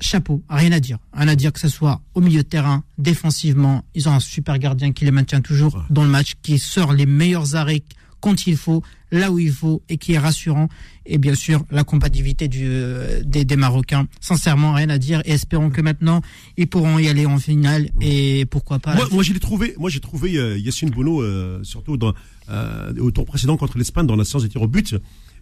chapeau, 0.00 0.42
rien 0.48 0.72
à 0.72 0.80
dire. 0.80 0.98
Rien 1.12 1.28
à 1.28 1.36
dire 1.36 1.52
que 1.52 1.60
ce 1.60 1.68
soit 1.68 2.00
au 2.14 2.20
milieu 2.20 2.42
de 2.42 2.48
terrain, 2.48 2.84
défensivement. 2.98 3.84
Ils 3.94 4.08
ont 4.08 4.12
un 4.12 4.20
super 4.20 4.58
gardien 4.58 4.92
qui 4.92 5.04
les 5.04 5.10
maintient 5.10 5.40
toujours 5.40 5.74
Ouais. 5.76 5.82
dans 5.90 6.02
le 6.04 6.10
match, 6.10 6.34
qui 6.42 6.58
sort 6.58 6.92
les 6.92 7.06
meilleurs 7.06 7.54
arrêts 7.56 7.82
quand 8.20 8.46
il 8.46 8.56
faut, 8.56 8.82
là 9.12 9.30
où 9.32 9.38
il 9.38 9.50
faut, 9.50 9.82
et 9.88 9.96
qui 9.96 10.12
est 10.12 10.18
rassurant. 10.18 10.68
Et 11.06 11.16
bien 11.16 11.34
sûr, 11.34 11.64
la 11.70 11.84
compatibilité 11.84 12.48
du, 12.48 12.64
euh, 12.66 13.22
des, 13.24 13.46
des 13.46 13.56
Marocains. 13.56 14.06
Sincèrement, 14.20 14.74
rien 14.74 14.90
à 14.90 14.98
dire. 14.98 15.22
Et 15.24 15.32
espérons 15.32 15.70
que 15.70 15.80
maintenant, 15.80 16.20
ils 16.58 16.66
pourront 16.66 16.98
y 16.98 17.08
aller 17.08 17.24
en 17.24 17.38
finale. 17.38 17.88
Et 18.02 18.44
pourquoi 18.46 18.78
pas. 18.78 18.94
Moi, 18.94 19.08
moi, 19.10 19.22
j'ai 19.22 19.38
trouvé, 19.40 19.74
moi 19.78 19.88
j'ai 19.88 20.00
trouvé 20.00 20.36
euh, 20.36 20.58
Yassine 20.58 20.90
Bono 20.90 21.22
euh, 21.22 21.60
surtout 21.62 21.96
dans 21.96 22.12
euh, 22.50 22.92
au 23.00 23.10
tour 23.10 23.24
précédent 23.24 23.56
contre 23.56 23.78
l'Espagne 23.78 24.06
dans 24.06 24.16
la 24.16 24.24
séance 24.24 24.42
des 24.42 24.48
tirs 24.50 24.62
au 24.62 24.68
but, 24.68 24.94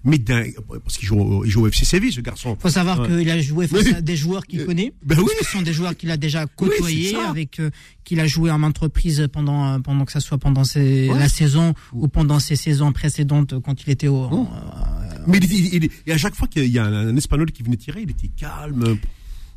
mais 0.04 0.18
d'un 0.18 0.44
parce 0.84 0.96
qu'il 0.96 1.06
joue, 1.08 1.18
au- 1.20 1.44
il 1.44 1.50
joue 1.50 1.62
au 1.62 1.66
FC 1.68 1.84
Séville 1.84 2.12
ce 2.12 2.20
garçon. 2.20 2.56
faut 2.60 2.68
savoir 2.68 3.00
Ouais. 3.00 3.08
qu'il 3.18 3.30
a 3.30 3.40
joué 3.40 3.66
face 3.66 3.84
Oui. 3.84 3.94
à 3.94 4.00
des 4.00 4.16
joueurs 4.16 4.46
qu'il 4.46 4.60
Euh, 4.60 4.66
connaît. 4.66 4.92
Ben 5.04 5.18
oui. 5.18 5.30
Ce 5.42 5.50
sont 5.50 5.62
des 5.62 5.72
joueurs 5.72 5.96
qu'il 5.96 6.10
a 6.10 6.16
déjà 6.16 6.46
côtoyés, 6.46 7.14
avec 7.16 7.60
euh, 7.60 7.70
qu'il 8.04 8.20
a 8.20 8.26
joué 8.26 8.50
en 8.50 8.58
maintes 8.58 8.78
reprises 8.78 9.28
pendant 9.32 9.74
euh, 9.74 9.78
pendant 9.80 10.04
que 10.04 10.12
ça 10.12 10.20
soit 10.20 10.38
pendant 10.38 10.64
ses, 10.64 11.08
Ouais. 11.08 11.18
la 11.18 11.28
saison 11.28 11.74
ou 11.92 12.08
pendant 12.08 12.38
ses 12.38 12.56
saisons 12.56 12.92
précédentes 12.92 13.52
euh, 13.54 13.60
quand 13.60 13.82
il 13.82 13.90
était 13.90 14.08
au. 14.08 14.16
en- 14.24 14.50
Mais 15.26 15.38
il, 15.38 15.52
il- 15.52 15.74
il- 15.84 15.90
et 16.06 16.12
à 16.12 16.18
chaque 16.18 16.34
fois 16.34 16.48
qu'il 16.48 16.64
y 16.66 16.78
a 16.78 16.84
un, 16.84 17.08
un 17.08 17.16
Espagnol 17.16 17.50
qui 17.52 17.62
venait 17.62 17.76
tirer, 17.76 18.02
il 18.02 18.10
était 18.10 18.28
calme. 18.28 18.96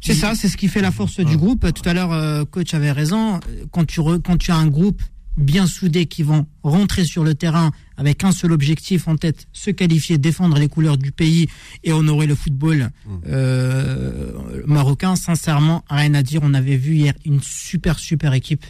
C'est 0.03 0.15
ça, 0.15 0.33
c'est 0.33 0.47
ce 0.49 0.57
qui 0.57 0.67
fait 0.67 0.81
la 0.81 0.89
force 0.91 1.19
du 1.19 1.37
groupe. 1.37 1.71
Tout 1.73 1.87
à 1.87 1.93
l'heure, 1.93 2.11
euh, 2.11 2.43
coach 2.43 2.73
avait 2.73 2.91
raison. 2.91 3.39
Quand 3.71 3.85
tu 3.85 3.99
re- 4.01 4.19
quand 4.21 4.35
tu 4.37 4.49
as 4.51 4.55
un 4.55 4.65
groupe 4.67 5.01
bien 5.37 5.67
soudé 5.67 6.05
qui 6.05 6.23
vont 6.23 6.45
rentrer 6.63 7.05
sur 7.05 7.23
le 7.23 7.35
terrain 7.35 7.71
avec 7.97 8.23
un 8.23 8.31
seul 8.31 8.51
objectif 8.51 9.07
en 9.07 9.15
tête, 9.15 9.47
se 9.53 9.71
qualifier, 9.71 10.17
défendre 10.17 10.57
les 10.57 10.67
couleurs 10.67 10.97
du 10.97 11.11
pays 11.11 11.47
et 11.83 11.93
honorer 11.93 12.27
le 12.27 12.35
football 12.35 12.89
euh, 13.27 14.33
marocain, 14.65 15.15
sincèrement, 15.15 15.83
rien 15.89 16.13
à 16.13 16.23
dire. 16.23 16.41
On 16.43 16.53
avait 16.53 16.77
vu 16.77 16.95
hier 16.95 17.13
une 17.25 17.41
super, 17.41 17.99
super 17.99 18.33
équipe. 18.33 18.65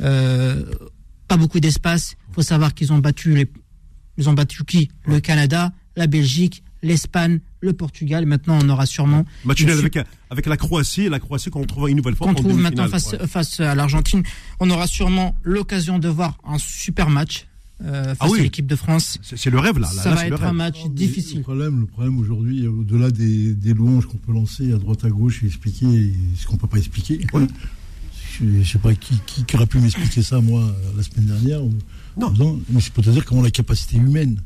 Euh, 0.00 0.64
pas 1.28 1.36
beaucoup 1.36 1.60
d'espace. 1.60 2.16
faut 2.32 2.42
savoir 2.42 2.74
qu'ils 2.74 2.92
ont 2.92 2.98
battu 2.98 3.34
les, 3.34 3.50
ils 4.16 4.28
ont 4.28 4.32
battu 4.34 4.64
qui? 4.64 4.90
Le 5.06 5.20
Canada, 5.20 5.72
la 5.96 6.06
Belgique, 6.06 6.62
l'Espagne, 6.82 7.40
le 7.60 7.72
Portugal. 7.72 8.26
Maintenant, 8.26 8.58
on 8.62 8.68
aura 8.68 8.86
sûrement 8.86 9.24
Match 9.44 9.60
une 9.60 9.70
avec, 9.70 9.98
avec 10.30 10.46
la 10.46 10.56
Croatie, 10.56 11.08
la 11.08 11.20
Croatie 11.20 11.50
qu'on 11.50 11.60
retrouve 11.62 11.88
une 11.90 11.96
nouvelle 11.96 12.16
fois 12.16 12.26
qu'on 12.28 12.32
en 12.32 12.36
trouve 12.36 12.58
maintenant 12.58 12.88
face, 12.88 13.12
Ouais. 13.12 13.26
face 13.26 13.60
à 13.60 13.74
l'Argentine. 13.74 14.22
On 14.60 14.70
aura 14.70 14.86
sûrement 14.86 15.36
l'occasion 15.42 15.98
de 15.98 16.08
voir 16.08 16.38
un 16.46 16.58
super 16.58 17.10
match 17.10 17.46
euh, 17.82 18.04
face 18.14 18.16
Ah 18.20 18.28
oui. 18.28 18.40
à 18.40 18.42
l'équipe 18.42 18.66
de 18.66 18.76
France. 18.76 19.18
C'est 19.22 19.48
le 19.50 19.58
rêve 19.58 19.78
là. 19.78 19.88
là, 19.94 20.02
Ça 20.02 20.10
là, 20.10 20.16
va 20.16 20.26
être 20.26 20.42
un 20.42 20.52
match 20.52 20.84
Le 20.84 20.90
difficile. 20.90 21.40
problème, 21.42 21.80
le 21.80 21.86
problème 21.86 22.18
aujourd'hui, 22.18 22.66
au-delà 22.66 23.10
des, 23.10 23.54
des 23.54 23.72
louanges 23.72 24.06
qu'on 24.06 24.18
peut 24.18 24.32
lancer 24.32 24.72
à 24.72 24.76
droite 24.76 25.04
à 25.04 25.08
gauche 25.08 25.42
et 25.42 25.46
expliquer 25.46 26.12
ce 26.36 26.46
qu'on 26.46 26.56
peut 26.58 26.66
pas 26.66 26.76
expliquer. 26.78 27.20
Je, 28.38 28.62
je 28.62 28.72
sais 28.72 28.78
pas 28.78 28.94
qui, 28.94 29.14
qui, 29.26 29.44
qui 29.44 29.56
aurait 29.56 29.66
pu 29.66 29.78
m'expliquer 29.78 30.22
ça 30.22 30.40
moi 30.40 30.74
la 30.96 31.02
semaine 31.02 31.26
dernière. 31.26 31.62
ou- 31.64 31.72
Non. 32.16 32.28
en 32.28 32.30
disant, 32.30 32.58
mais 32.70 32.80
c'est 32.80 32.92
pour 32.92 33.04
te 33.04 33.10
dire 33.10 33.24
comment 33.24 33.42
la 33.42 33.50
capacité 33.50 33.96
humaine, 33.96 34.40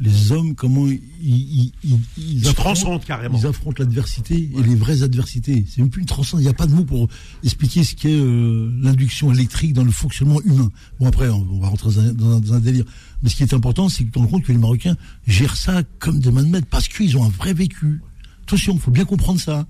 les 0.00 0.32
hommes, 0.32 0.54
comment 0.56 0.86
ils, 0.88 1.00
ils, 1.22 1.72
ils, 1.84 1.98
ils 2.18 2.32
Ils 2.38 2.42
se 2.44 2.48
affrontent- 2.48 2.54
transcendent 2.74 3.04
carrément. 3.04 3.38
Ils 3.38 3.46
affrontent 3.46 3.76
l'adversité 3.82 4.50
et 4.56 4.62
les 4.62 4.74
vraies 4.74 5.02
adversités. 5.02 5.64
C'est 5.68 5.80
même 5.80 5.90
plus 5.90 6.00
une 6.00 6.06
transcendance. 6.06 6.42
Il 6.42 6.46
n'y 6.46 6.50
a 6.50 6.54
pas 6.54 6.66
de 6.66 6.74
mot 6.74 6.84
pour 6.84 7.08
expliquer 7.44 7.84
ce 7.84 7.94
qu'est 7.94 8.08
euh, 8.12 8.70
l'induction 8.82 9.32
électrique 9.32 9.72
dans 9.72 9.84
le 9.84 9.92
fonctionnement 9.92 10.40
humain. 10.42 10.70
Bon, 10.98 11.06
après, 11.06 11.28
on, 11.28 11.46
on 11.50 11.60
va 11.60 11.68
rentrer 11.68 11.90
dans 11.92 12.00
un, 12.00 12.12
dans 12.12 12.30
un- 12.36 12.40
dans 12.40 12.54
un 12.54 12.60
délire. 12.60 12.84
Mais 13.22 13.28
ce 13.30 13.36
qui 13.36 13.44
est 13.44 13.54
important, 13.54 13.88
c'est 13.88 14.00
que 14.02 14.08
tu 14.08 14.12
te 14.12 14.18
rends 14.18 14.26
compte 14.26 14.42
que 14.44 14.52
les 14.52 14.58
Marocains 14.58 14.96
gèrent 15.28 15.56
ça 15.56 15.82
comme 16.00 16.18
des 16.18 16.30
mains 16.32 16.42
de 16.42 16.48
maître 16.48 16.66
parce 16.68 16.88
qu'ils 16.88 17.16
ont 17.16 17.24
un 17.24 17.28
vrai 17.30 17.54
vécu. 17.54 18.02
Attention, 18.42 18.74
il 18.74 18.80
faut 18.80 18.90
bien 18.90 19.04
comprendre 19.04 19.40
ça. 19.40 19.66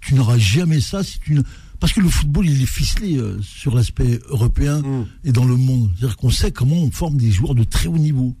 Tu 0.00 0.14
n'auras 0.14 0.38
jamais 0.38 0.80
ça 0.80 1.02
si 1.04 1.18
tu 1.20 1.34
ne... 1.34 1.42
Parce 1.80 1.92
que 1.92 2.00
le 2.00 2.08
football, 2.08 2.46
il 2.48 2.60
est 2.60 2.66
ficelé 2.66 3.16
euh, 3.18 3.40
sur 3.40 3.74
l'aspect 3.76 4.18
européen 4.28 4.80
Mm. 4.82 5.06
et 5.24 5.30
dans 5.32 5.44
le 5.44 5.56
monde. 5.56 5.90
C'est-à-dire 5.96 6.16
qu'on 6.16 6.30
sait 6.30 6.50
comment 6.50 6.74
on 6.82 6.90
forme 6.90 7.16
des 7.16 7.30
joueurs 7.30 7.54
de 7.54 7.62
très 7.62 7.86
haut 7.86 7.96
niveau. 7.98 8.34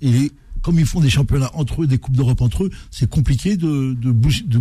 Et 0.00 0.10
les- 0.12 0.32
comme 0.66 0.80
ils 0.80 0.84
font 0.84 0.98
des 0.98 1.10
championnats 1.10 1.52
entre 1.54 1.84
eux, 1.84 1.86
des 1.86 1.98
coupes 1.98 2.16
d'Europe 2.16 2.40
entre 2.40 2.64
eux, 2.64 2.70
c'est 2.90 3.08
compliqué 3.08 3.56
de, 3.56 3.94
bouger, 4.10 4.42
de 4.42 4.58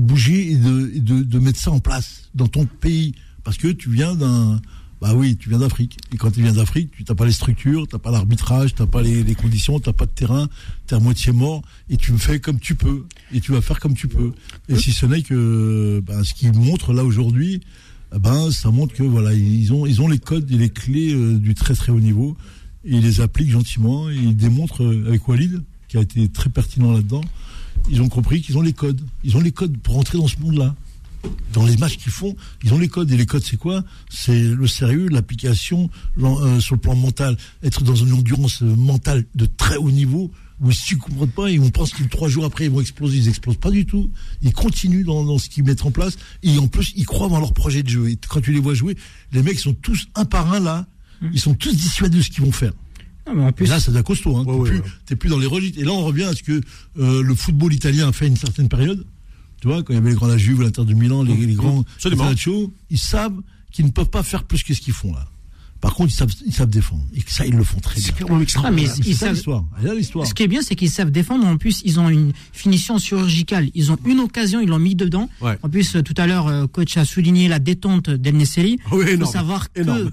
bouger, 0.00 0.50
et, 0.50 0.56
de, 0.56 0.90
et 0.92 0.98
de, 0.98 1.22
de 1.22 1.38
mettre 1.38 1.60
ça 1.60 1.70
en 1.70 1.78
place 1.78 2.30
dans 2.34 2.48
ton 2.48 2.66
pays. 2.66 3.14
Parce 3.44 3.58
que 3.58 3.68
tu 3.68 3.90
viens 3.90 4.16
d'un, 4.16 4.60
bah 5.00 5.14
oui, 5.14 5.36
tu 5.36 5.50
viens 5.50 5.60
d'Afrique. 5.60 5.98
Et 6.12 6.16
quand 6.16 6.32
tu 6.32 6.42
viens 6.42 6.52
d'Afrique, 6.52 6.90
tu 6.96 7.04
n'as 7.08 7.14
pas 7.14 7.26
les 7.26 7.30
structures, 7.32 7.86
tu 7.86 7.94
n'as 7.94 8.00
pas 8.00 8.10
l'arbitrage, 8.10 8.74
tu 8.74 8.82
n'as 8.82 8.88
pas 8.88 9.00
les, 9.00 9.36
conditions, 9.36 9.78
tu 9.78 9.88
n'as 9.88 9.92
pas 9.92 10.06
de 10.06 10.10
terrain, 10.10 10.48
tu 10.88 10.94
es 10.94 10.96
à 10.96 11.00
moitié 11.00 11.30
mort 11.30 11.62
et 11.88 11.96
tu 11.96 12.10
me 12.10 12.18
fais 12.18 12.40
comme 12.40 12.58
tu 12.58 12.74
peux. 12.74 13.06
Et 13.32 13.40
tu 13.40 13.52
vas 13.52 13.60
faire 13.60 13.78
comme 13.78 13.94
tu 13.94 14.08
peux. 14.08 14.32
Et 14.68 14.74
si 14.74 14.90
ce 14.90 15.06
n'est 15.06 15.22
que 15.22 16.02
ben, 16.04 16.24
ce 16.24 16.34
qu'ils 16.34 16.54
montrent 16.54 16.92
là 16.92 17.04
aujourd'hui, 17.04 17.60
ben, 18.18 18.50
ça 18.50 18.72
montre 18.72 18.94
que 18.96 19.04
voilà, 19.04 19.32
ils 19.32 19.72
ont, 19.72 19.86
ils 19.86 20.02
ont 20.02 20.08
les 20.08 20.18
codes 20.18 20.50
et 20.50 20.56
les 20.56 20.70
clés 20.70 21.14
euh, 21.14 21.38
du 21.38 21.54
très 21.54 21.74
très 21.74 21.92
haut 21.92 22.00
niveau. 22.00 22.36
Ils 22.90 23.02
les 23.02 23.20
appliquent 23.20 23.50
gentiment 23.50 24.08
et 24.08 24.16
ils 24.16 24.36
démontrent 24.36 24.82
euh, 24.82 25.08
avec 25.08 25.28
Walid, 25.28 25.62
qui 25.88 25.98
a 25.98 26.00
été 26.00 26.28
très 26.28 26.48
pertinent 26.48 26.92
là-dedans, 26.92 27.20
ils 27.90 28.00
ont 28.02 28.08
compris 28.08 28.40
qu'ils 28.40 28.56
ont 28.58 28.62
les 28.62 28.72
codes. 28.72 29.00
Ils 29.24 29.36
ont 29.36 29.40
les 29.40 29.52
codes 29.52 29.76
pour 29.78 29.98
entrer 29.98 30.18
dans 30.18 30.26
ce 30.26 30.38
monde-là. 30.40 30.74
Dans 31.52 31.66
les 31.66 31.76
matchs 31.76 31.96
qu'ils 31.96 32.12
font, 32.12 32.36
ils 32.62 32.72
ont 32.72 32.78
les 32.78 32.88
codes. 32.88 33.10
Et 33.10 33.16
les 33.16 33.26
codes, 33.26 33.42
c'est 33.42 33.56
quoi? 33.56 33.84
C'est 34.08 34.40
le 34.40 34.66
sérieux, 34.66 35.08
l'application 35.08 35.90
euh, 36.18 36.60
sur 36.60 36.76
le 36.76 36.80
plan 36.80 36.94
mental. 36.94 37.36
Être 37.62 37.84
dans 37.84 37.94
une 37.94 38.12
endurance 38.12 38.62
mentale 38.62 39.24
de 39.34 39.46
très 39.46 39.76
haut 39.76 39.90
niveau, 39.90 40.30
où 40.60 40.72
si 40.72 40.84
tu 40.86 40.94
ne 40.96 41.00
comprends 41.00 41.26
pas, 41.26 41.50
et 41.50 41.58
on 41.58 41.70
pense 41.70 41.92
que 41.92 42.02
trois 42.04 42.28
jours 42.28 42.44
après, 42.44 42.64
ils 42.64 42.70
vont 42.70 42.80
exploser. 42.80 43.18
Ils 43.18 43.28
explosent 43.28 43.56
pas 43.56 43.70
du 43.70 43.84
tout. 43.84 44.10
Ils 44.42 44.52
continuent 44.52 45.04
dans, 45.04 45.24
dans 45.24 45.38
ce 45.38 45.48
qu'ils 45.48 45.64
mettent 45.64 45.84
en 45.84 45.90
place. 45.90 46.16
Et 46.42 46.58
en 46.58 46.68
plus, 46.68 46.92
ils 46.96 47.06
croient 47.06 47.28
dans 47.28 47.40
leur 47.40 47.52
projet 47.52 47.82
de 47.82 47.88
jeu. 47.88 48.08
Et 48.10 48.18
quand 48.28 48.40
tu 48.40 48.52
les 48.52 48.60
vois 48.60 48.74
jouer, 48.74 48.96
les 49.32 49.42
mecs 49.42 49.58
sont 49.58 49.74
tous 49.74 50.08
un 50.14 50.24
par 50.24 50.52
un 50.52 50.60
là. 50.60 50.86
Ils 51.32 51.40
sont 51.40 51.54
tous 51.54 51.74
dissuadés 51.74 52.18
de 52.18 52.22
ce 52.22 52.30
qu'ils 52.30 52.44
vont 52.44 52.52
faire. 52.52 52.72
Non, 53.26 53.34
mais 53.34 53.42
en 53.44 53.48
Et 53.48 53.52
plus, 53.52 53.66
là, 53.66 53.80
ça 53.80 53.90
devient 53.90 54.04
costaud. 54.04 54.36
Hein. 54.36 54.44
Ouais, 54.44 54.52
t'es, 54.54 54.60
ouais, 54.60 54.68
plus, 54.70 54.78
ouais. 54.78 54.84
t'es 55.06 55.16
plus 55.16 55.28
dans 55.28 55.38
les 55.38 55.46
registres. 55.46 55.78
Et 55.78 55.84
là, 55.84 55.92
on 55.92 56.04
revient 56.04 56.24
à 56.24 56.34
ce 56.34 56.42
que 56.42 56.60
euh, 56.98 57.22
le 57.22 57.34
football 57.34 57.72
italien 57.74 58.08
a 58.08 58.12
fait 58.12 58.24
à 58.24 58.28
une 58.28 58.36
certaine 58.36 58.68
période. 58.68 59.04
Tu 59.60 59.68
vois, 59.68 59.82
quand 59.82 59.92
il 59.92 59.96
y 59.96 59.98
avait 59.98 60.10
les 60.10 60.16
grands 60.16 60.28
la 60.28 60.38
Juve, 60.38 60.62
l'Inter 60.62 60.84
de 60.84 60.94
Milan, 60.94 61.22
les, 61.22 61.34
les 61.34 61.54
grands. 61.54 61.84
Calcio, 62.00 62.72
ils 62.90 62.98
savent 62.98 63.40
qu'ils 63.72 63.86
ne 63.86 63.90
peuvent 63.90 64.10
pas 64.10 64.22
faire 64.22 64.44
plus 64.44 64.62
que 64.62 64.72
ce 64.72 64.80
qu'ils 64.80 64.94
font 64.94 65.12
là. 65.12 65.28
Par 65.80 65.94
contre, 65.94 66.10
ils 66.12 66.16
savent, 66.16 66.32
ils 66.44 66.52
savent 66.52 66.68
défendre. 66.70 67.04
Et 67.14 67.20
ça, 67.26 67.46
ils 67.46 67.54
le 67.54 67.62
font 67.62 67.78
très 67.78 67.94
bien. 67.94 68.04
C'est 68.04 68.14
clairement 68.16 68.36
Ah, 68.38 68.42
extraordinaire. 68.42 68.94
mais 68.98 69.02
ils 69.08 69.14
savent- 69.14 69.34
l'histoire. 69.96 70.26
Ce 70.26 70.34
qui 70.34 70.42
est 70.42 70.48
bien, 70.48 70.60
c'est 70.60 70.74
qu'ils 70.74 70.90
savent 70.90 71.12
défendre. 71.12 71.46
En 71.46 71.56
plus, 71.56 71.82
ils 71.84 72.00
ont 72.00 72.08
une 72.08 72.32
finition 72.52 72.98
chirurgicale. 72.98 73.68
Ils 73.74 73.92
ont 73.92 73.98
une 74.04 74.18
occasion, 74.18 74.60
ils 74.60 74.68
l'ont 74.68 74.80
mis 74.80 74.96
dedans. 74.96 75.28
Ouais. 75.40 75.56
En 75.62 75.68
plus, 75.68 75.94
euh, 75.94 76.02
tout 76.02 76.14
à 76.16 76.26
l'heure, 76.26 76.48
euh, 76.48 76.66
coach 76.66 76.96
a 76.96 77.04
souligné 77.04 77.46
la 77.46 77.60
détente 77.60 78.10
d'El 78.10 78.36
Nesseri. 78.36 78.78
Oui, 78.90 79.02
Il 79.02 79.06
faut 79.06 79.14
énorme. 79.14 79.32
savoir 79.32 79.72
que 79.72 79.80
Énorme. 79.82 80.10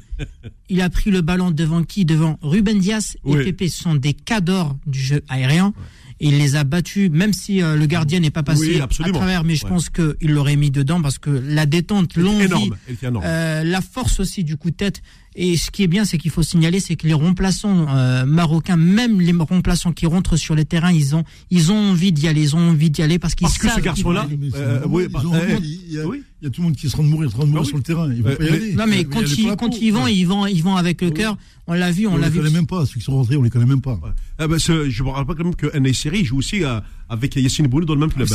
il 0.69 0.81
a 0.81 0.89
pris 0.91 1.09
le 1.09 1.21
ballon 1.21 1.49
devant 1.49 1.83
qui? 1.83 2.05
Devant 2.05 2.37
Ruben 2.43 2.77
Dias 2.79 3.15
et 3.15 3.19
Oui. 3.23 3.43
Pepe. 3.45 3.67
Ce 3.69 3.81
sont 3.83 3.95
des 3.95 4.13
cadors 4.13 4.77
du 4.85 4.99
jeu 4.99 5.23
aérien. 5.29 5.73
Et 6.21 6.29
il 6.29 6.37
les 6.37 6.55
a 6.55 6.63
battus, 6.63 7.09
même 7.11 7.33
si 7.33 7.61
euh, 7.61 7.75
le 7.75 7.85
gardien 7.87 8.21
n'est 8.21 8.29
pas 8.29 8.41
passé 8.43 8.75
Oui, 8.75 8.79
à 8.79 8.87
travers, 9.11 9.43
mais 9.43 9.55
je 9.55 9.65
Ouais. 9.65 9.69
pense 9.69 9.89
qu'il 9.89 10.15
l'aurait 10.31 10.55
mis 10.55 10.71
dedans 10.71 11.01
parce 11.01 11.17
que 11.17 11.29
la 11.29 11.65
détente, 11.65 12.15
l'envie, 12.15 12.69
euh, 13.03 13.63
la 13.65 13.81
force 13.81 14.21
aussi 14.21 14.45
du 14.45 14.55
coup 14.55 14.69
de 14.71 14.75
tête. 14.75 15.01
Et 15.37 15.57
ce 15.57 15.69
qui 15.69 15.83
est 15.83 15.87
bien, 15.87 16.05
c'est 16.05 16.17
qu'il 16.17 16.31
faut 16.31 16.43
signaler, 16.43 16.79
c'est 16.79 16.95
que 16.95 17.05
les 17.05 17.13
remplaçants 17.13 17.87
euh, 17.89 18.25
marocains, 18.25 18.77
même 18.77 19.19
les 19.19 19.33
remplaçants 19.33 19.91
qui 19.91 20.05
rentrent 20.05 20.37
sur 20.37 20.55
les 20.55 20.63
terrains, 20.63 20.93
ils 20.93 21.13
ont, 21.13 21.25
ils 21.51 21.73
ont 21.73 21.91
envie 21.91 22.13
d'y 22.13 22.29
aller, 22.29 22.41
ils 22.41 22.55
ont 22.55 22.69
envie 22.69 22.89
d'y 22.89 23.01
aller 23.01 23.19
parce 23.19 23.35
qu'ils 23.35 23.45
Parce 23.45 23.57
que 23.57 23.67
savent 23.67 23.75
ce 23.77 23.81
garçon-là, 23.81 24.27
Euh, 24.55 24.81
oui, 24.87 25.07
bah, 25.11 25.21
euh, 25.25 25.55
envie. 25.57 25.81
il, 25.87 25.93
y 25.93 25.99
a, 25.99 26.07
oui. 26.07 26.23
il 26.41 26.45
y 26.45 26.47
a 26.47 26.49
tout 26.51 26.61
le 26.61 26.67
monde 26.67 26.75
qui 26.77 26.85
est 26.85 26.89
en 26.89 26.93
train 26.93 27.03
de 27.03 27.09
mourir, 27.09 27.27
en 27.27 27.31
train 27.31 27.39
de 27.41 27.49
mourir 27.49 27.59
Ah 27.59 27.63
oui. 27.63 27.67
sur 27.67 27.77
le 27.77 27.83
terrain. 27.83 28.13
Ils 28.13 28.23
vont 28.23 28.29
Euh, 28.29 28.35
pas 28.37 28.43
y 28.45 28.47
aller. 28.47 28.73
Non 28.75 28.85
mais 28.87 29.03
quand 29.03 29.21
ils, 29.21 29.55
quand 29.57 29.81
ils 29.81 29.91
vont, 29.91 30.03
Ouais. 30.05 30.15
ils 30.15 30.23
vont, 30.25 30.45
ils 30.47 30.63
vont 30.63 30.77
avec 30.77 31.01
le 31.01 31.11
cœur. 31.11 31.37
On 31.67 31.73
l'a 31.73 31.91
vu, 31.91 32.07
on, 32.07 32.13
On 32.13 32.17
l'a 32.17 32.27
les 32.27 32.31
vu. 32.31 32.39
connaît 32.39 32.51
même 32.51 32.67
pas. 32.67 32.85
Ceux 32.85 32.93
qui 32.95 33.01
sont 33.01 33.13
rentrés, 33.13 33.35
on 33.35 33.41
les 33.43 33.49
connaît 33.49 33.65
même 33.65 33.81
pas. 33.81 33.95
Ouais. 33.95 34.11
Ah 34.37 34.47
bah, 34.47 34.57
ce- 34.59 34.89
je 34.89 35.03
me 35.03 35.09
rappelle 35.09 35.25
pas 35.25 35.35
quand 35.35 35.43
même 35.43 35.55
que 35.55 35.93
Série 35.93 36.23
joue 36.23 36.37
aussi 36.37 36.63
euh, 36.63 36.79
avec 37.09 37.35
Yassine 37.35 37.67
Boulou 37.67 37.85
dans 37.85 37.93
le 37.93 37.99
même 37.99 38.11
club. 38.11 38.27
Le-. 38.27 38.33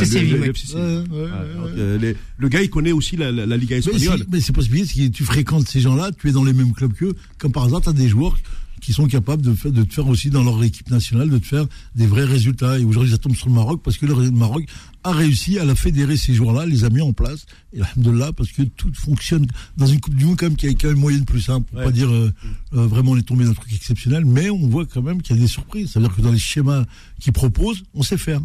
Ouais, 0.77 1.23
ouais, 1.25 1.31
Ouais, 1.75 1.99
les- 1.99 2.49
gars, 2.49 2.62
il 2.62 2.71
connaît 2.71 2.93
aussi 2.93 3.17
la, 3.17 3.33
la- 3.33 3.47
la 3.47 3.57
Liga 3.57 3.77
espagnole. 3.79 4.25
Mais 4.31 4.41
c'est 4.41 4.53
c'est 4.87 5.09
que 5.09 5.09
tu 5.09 5.25
fréquentes 5.25 5.69
ces 5.69 5.81
gens-là, 5.81 6.11
tu 6.19 6.29
es 6.29 6.33
dans 6.33 6.45
les 6.45 6.53
mêmes 6.53 6.73
clubs 6.73 6.93
qu'eux. 6.93 7.15
Comme 7.39 7.53
par 7.53 7.65
hasard, 7.65 7.81
tu 7.83 7.89
as 7.89 7.93
des 7.93 8.09
joueurs 8.09 8.39
qui 8.81 8.95
sont 8.95 9.07
capables 9.07 9.43
de, 9.43 9.53
faire- 9.53 9.73
de 9.73 9.83
te 9.83 9.93
faire 9.93 10.09
aussi 10.09 10.31
dans 10.31 10.43
leur 10.43 10.62
équipe 10.65 10.89
nationale, 10.91 11.29
de 11.29 11.37
te 11.37 11.47
faire 11.47 11.67
des 11.95 12.07
vrais 12.07 12.25
résultats. 12.25 12.79
Et 12.79 12.85
aujourd'hui, 12.85 13.11
ça 13.12 13.19
tombe 13.19 13.35
sur 13.37 13.49
le 13.49 13.53
Maroc 13.55 13.83
parce 13.85 13.99
que 13.99 14.07
le 14.07 14.31
Maroc 14.31 14.65
a 15.05 15.12
réussi 15.12 15.59
à 15.59 15.67
la 15.67 15.75
fédérer 15.75 16.17
ces 16.17 16.33
joueurs-là, 16.33 16.65
les 16.65 16.85
a 16.85 16.89
mis 16.89 17.03
en 17.03 17.12
place. 17.12 17.45
Et 17.75 17.81
alhamdoulilah, 17.83 18.33
parce 18.33 18.50
que 18.53 18.62
tout 18.62 18.91
fonctionne 18.95 19.47
dans 19.77 19.85
une 19.87 20.00
Coupe 20.00 20.15
du 20.15 20.25
Monde 20.25 20.39
quand 20.39 20.47
même 20.47 20.57
qui 20.57 20.67
a, 20.67 20.71
a 20.71 20.93
une 20.93 20.99
moyenne 20.99 21.27
plus 21.27 21.43
simple, 21.43 21.69
pour 21.69 21.79
Ouais. 21.81 21.85
pas 21.85 21.91
dire 21.93 22.09
euh, 22.11 22.33
euh, 22.75 22.87
vraiment 22.87 23.11
on 23.11 23.17
est 23.19 23.23
tombé 23.23 23.45
dans 23.45 23.50
un 23.50 23.55
truc 23.55 23.71
exceptionnel, 23.75 24.25
mais 24.25 24.49
on 24.49 24.67
voit 24.69 24.87
quand 24.87 25.03
même 25.03 25.21
qu'il 25.21 25.37
y 25.37 25.39
a 25.39 25.43
des 25.43 25.49
surprises. 25.49 25.91
C'est-à-dire 25.93 26.17
que 26.17 26.23
dans 26.23 26.33
les 26.33 26.39
schémas 26.39 26.85
qu'ils 27.21 27.35
proposent, 27.35 27.83
on 27.93 28.03
sait 28.03 28.17
faire. 28.17 28.41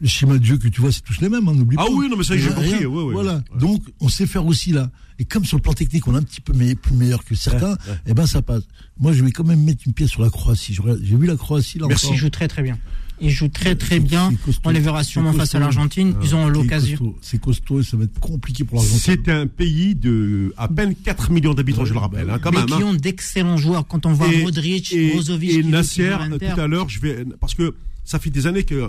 Le 0.00 0.06
schéma 0.08 0.38
de 0.38 0.44
jeu 0.44 0.58
que 0.58 0.68
tu 0.68 0.80
vois, 0.80 0.92
c'est 0.92 1.00
tous 1.02 1.20
les 1.20 1.28
mêmes, 1.28 1.48
hein, 1.48 1.54
n'oublie 1.54 1.76
Ah 1.80 1.84
pas. 1.84 1.90
oui, 1.92 2.08
non, 2.08 2.16
mais 2.16 2.24
ça, 2.24 2.36
j'ai 2.36 2.48
compris, 2.48 2.84
ouais, 2.84 2.86
ouais, 2.86 3.12
voilà. 3.12 3.36
ouais. 3.36 3.58
Donc, 3.60 3.82
on 4.00 4.08
sait 4.08 4.26
faire 4.26 4.44
aussi 4.46 4.72
là. 4.72 4.90
Et 5.18 5.24
comme 5.24 5.44
sur 5.44 5.56
le 5.56 5.62
plan 5.62 5.72
technique, 5.72 6.06
on 6.08 6.14
est 6.14 6.18
un 6.18 6.22
petit 6.22 6.40
peu 6.40 6.52
me- 6.52 6.74
plus 6.74 6.94
meilleur 6.94 7.24
que 7.24 7.34
certains, 7.34 7.76
eh 8.06 8.14
ben 8.14 8.26
ça 8.26 8.42
passe. 8.42 8.62
Moi, 8.98 9.12
je 9.12 9.22
vais 9.24 9.30
quand 9.30 9.44
même 9.44 9.62
mettre 9.62 9.82
une 9.86 9.92
pièce 9.92 10.10
sur 10.10 10.22
la 10.22 10.30
Croatie. 10.30 10.74
J'ai 11.02 11.16
vu 11.16 11.26
la 11.26 11.36
Croatie 11.36 11.78
là 11.78 11.86
Merci. 11.88 12.06
encore. 12.06 12.16
Ils 12.16 12.18
jouent 12.18 12.30
très 12.30 12.48
très 12.48 12.62
bien. 12.62 12.78
Ils 13.20 13.30
jouent 13.30 13.48
très 13.48 13.76
très 13.76 14.00
bien. 14.00 14.32
costaud. 14.44 14.62
On 14.64 14.70
les 14.70 14.80
verra 14.80 15.04
sûrement 15.04 15.32
face 15.32 15.54
à 15.54 15.60
l'Argentine. 15.60 16.14
Ils 16.24 16.34
ont 16.34 16.46
C'est 16.48 16.52
l'occasion. 16.54 17.14
C'est 17.20 17.40
costaud 17.40 17.78
et 17.80 17.84
ça 17.84 17.96
va 17.96 18.04
être 18.04 18.18
compliqué 18.18 18.64
pour 18.64 18.78
l'Argentine. 18.78 19.00
C'est 19.00 19.28
un 19.30 19.46
pays 19.46 19.94
de 19.94 20.52
à 20.56 20.66
peine 20.66 20.94
4 20.96 21.30
millions 21.30 21.54
d'habitants, 21.54 21.84
je 21.84 21.92
le 21.92 22.00
rappelle, 22.00 22.28
hein, 22.30 22.40
quand 22.42 22.50
Mais 22.50 22.56
même. 22.58 22.66
qui 22.66 22.72
hein. 22.74 22.86
ont 22.86 22.94
d'excellents 22.94 23.58
joueurs. 23.58 23.86
Quand 23.86 24.06
on 24.06 24.12
voit 24.12 24.26
Et- 24.32 24.42
Modric, 24.42 24.92
et, 24.92 25.12
Brozovic, 25.12 25.50
et 25.50 25.62
joue 25.62 25.68
Nasser, 25.68 26.08
l'Inter. 26.10 26.52
tout 26.54 26.60
à 26.60 26.66
l'heure, 26.66 26.88
je 26.88 26.98
vais 27.00 27.24
parce 27.38 27.54
que 27.54 27.74
ça 28.02 28.18
fait 28.18 28.30
des 28.30 28.48
années 28.48 28.64
que 28.64 28.88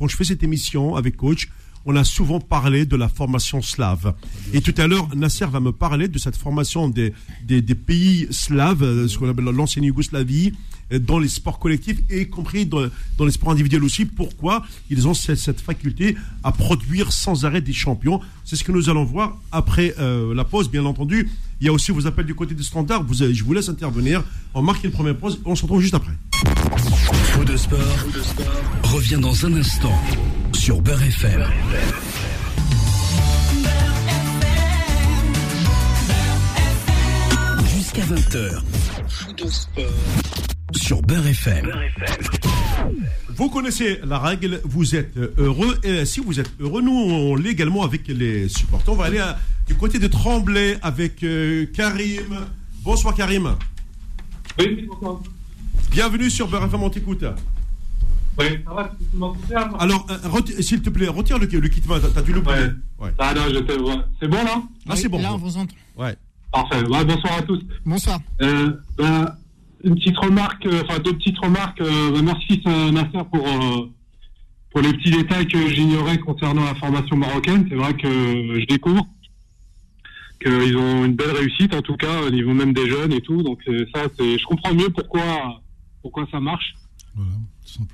quand 0.00 0.08
je 0.08 0.16
fais 0.16 0.24
cette 0.24 0.42
émission 0.42 0.96
avec 0.96 1.18
coach, 1.18 1.50
on 1.84 1.94
a 1.94 2.04
souvent 2.04 2.40
parlé 2.40 2.86
de 2.86 2.96
la 2.96 3.10
formation 3.10 3.60
slave. 3.60 4.14
Et 4.54 4.62
tout 4.62 4.74
à 4.78 4.86
l'heure, 4.86 5.14
Nasser 5.14 5.44
va 5.44 5.60
me 5.60 5.72
parler 5.72 6.08
de 6.08 6.18
cette 6.18 6.36
formation 6.36 6.88
des, 6.88 7.12
des, 7.44 7.74
pays 7.74 8.26
slaves, 8.30 8.82
euh, 8.82 9.08
ce 9.08 9.18
qu'on 9.18 9.28
appelle 9.28 9.44
l'ancienne 9.44 9.84
Yougoslavie, 9.84 10.52
euh, 10.92 10.98
dans 10.98 11.18
les 11.18 11.28
sports 11.28 11.58
collectifs, 11.58 11.98
et 12.08 12.22
y 12.22 12.28
compris 12.30 12.64
dans, 12.64 12.88
les 13.18 13.30
sports 13.30 13.52
individuels 13.52 13.84
aussi. 13.84 14.06
Pourquoi 14.06 14.64
ils 14.88 15.06
ont 15.06 15.12
cette, 15.12 15.36
cette 15.36 15.60
faculté 15.60 16.16
à 16.44 16.52
produire 16.52 17.12
sans 17.12 17.44
arrêt 17.44 17.60
des 17.60 17.74
champions? 17.74 18.22
C'est 18.44 18.56
ce 18.56 18.64
que 18.64 18.72
nous 18.72 18.88
allons 18.88 19.04
voir 19.04 19.38
après 19.52 19.94
euh, 19.98 20.34
la 20.34 20.44
pause, 20.44 20.70
bien 20.70 20.86
entendu. 20.86 21.28
Il 21.60 21.66
y 21.66 21.68
a 21.68 21.72
aussi 21.72 21.92
vos 21.92 22.06
appels 22.06 22.24
du 22.24 22.34
côté 22.34 22.54
du 22.54 22.62
standard. 22.62 23.04
Je 23.12 23.44
vous 23.44 23.52
laisse 23.52 23.68
intervenir. 23.68 24.24
On 24.54 24.62
marque 24.62 24.82
une 24.82 24.92
première 24.92 25.16
pause. 25.16 25.40
On 25.44 25.54
se 25.54 25.62
retrouve 25.62 25.82
juste 25.82 25.94
après. 25.94 26.12
Faux 27.32 27.44
de 27.44 27.56
sport, 27.56 27.78
revient 28.84 29.18
dans 29.20 29.46
un 29.46 29.54
instant 29.54 29.92
sur 30.54 30.80
Beurre 30.80 31.02
FM. 31.02 31.44
Jusqu'à 37.74 38.02
20h. 38.02 38.62
Faux 39.10 39.32
de 39.32 39.46
sport 39.50 39.84
sur 40.74 41.02
Beurre 41.02 41.26
FM. 41.26 41.68
Vous 43.28 43.50
connaissez 43.50 44.00
la 44.04 44.18
règle, 44.18 44.60
vous 44.64 44.94
êtes 44.94 45.16
heureux. 45.36 45.78
Et 45.82 46.04
si 46.04 46.20
vous 46.20 46.38
êtes 46.38 46.50
heureux, 46.60 46.80
nous, 46.80 46.92
on 46.92 47.34
l'est 47.34 47.50
également 47.50 47.82
avec 47.82 48.06
les 48.08 48.48
supporters. 48.48 48.94
On 48.94 48.96
va 48.96 49.06
aller 49.06 49.18
à- 49.18 49.38
du 49.66 49.74
côté 49.74 49.98
de 49.98 50.06
Tremblay 50.06 50.78
avec 50.82 51.22
euh, 51.24 51.66
Karim. 51.74 52.46
Bonsoir 52.82 53.14
Karim. 53.14 53.56
Oui, 54.58 54.86
bonsoir. 54.88 55.20
Bienvenue 55.90 56.30
sur 56.30 56.48
Beurre 56.48 56.64
FM, 56.66 56.82
on 56.82 56.90
t'écoute. 56.90 57.24
Oui, 58.38 58.46
ça 58.64 58.72
va, 58.72 58.92
tu 59.48 59.54
Alors, 59.80 60.06
euh, 60.10 60.62
s'il 60.62 60.80
te 60.82 60.88
plaît, 60.90 61.08
retire 61.08 61.38
le, 61.38 61.46
le 61.46 61.68
kit 61.68 61.82
main, 61.88 61.98
t'as 62.00 62.22
dû 62.22 62.32
l'oublier. 62.32 62.56
Ouais. 62.98 63.06
Ouais. 63.06 63.10
Ah 63.18 63.34
non, 63.34 63.42
je 63.52 63.58
te 63.58 63.72
vois. 63.72 64.04
C'est 64.20 64.28
bon 64.28 64.42
là? 64.44 64.62
Ah, 64.88 64.96
c'est 64.96 65.08
bon. 65.08 65.20
Là, 65.20 65.34
on 65.34 65.38
vous 65.38 65.56
entend. 65.56 65.74
Ouais. 65.96 66.14
Parfait. 66.52 66.84
Ouais, 66.88 67.04
bonsoir 67.04 67.38
à 67.38 67.42
tous. 67.42 67.60
Bonsoir. 67.86 68.18
Euh, 68.42 68.72
bah, 68.98 69.36
une 69.84 69.94
petite 69.94 70.18
remarque, 70.18 70.66
euh, 70.66 70.82
enfin 70.84 70.98
deux 71.00 71.12
petites 71.14 71.38
remarques. 71.38 71.80
Euh, 71.80 72.10
bah, 72.12 72.20
merci 72.22 72.60
euh, 72.66 72.90
Nasser 72.90 73.24
pour, 73.32 73.46
euh, 73.46 73.86
pour 74.70 74.80
les 74.80 74.92
petits 74.92 75.10
détails 75.10 75.46
que 75.46 75.68
j'ignorais 75.68 76.18
concernant 76.18 76.64
la 76.64 76.74
formation 76.74 77.16
marocaine. 77.16 77.66
C'est 77.68 77.76
vrai 77.76 77.94
que 77.94 78.08
je 78.60 78.66
découvre 78.66 79.06
qu'ils 80.42 80.76
ont 80.76 81.04
une 81.04 81.14
belle 81.14 81.36
réussite, 81.36 81.74
en 81.74 81.82
tout 81.82 81.96
cas 81.96 82.22
au 82.26 82.30
niveau 82.30 82.52
même 82.52 82.72
des 82.72 82.88
jeunes 82.88 83.12
et 83.12 83.20
tout. 83.20 83.42
Donc 83.42 83.60
ça, 83.94 84.02
c'est, 84.18 84.38
je 84.38 84.44
comprends 84.44 84.74
mieux 84.74 84.88
pourquoi, 84.90 85.60
pourquoi 86.02 86.26
ça 86.30 86.40
marche. 86.40 86.74
Voilà. 87.14 87.30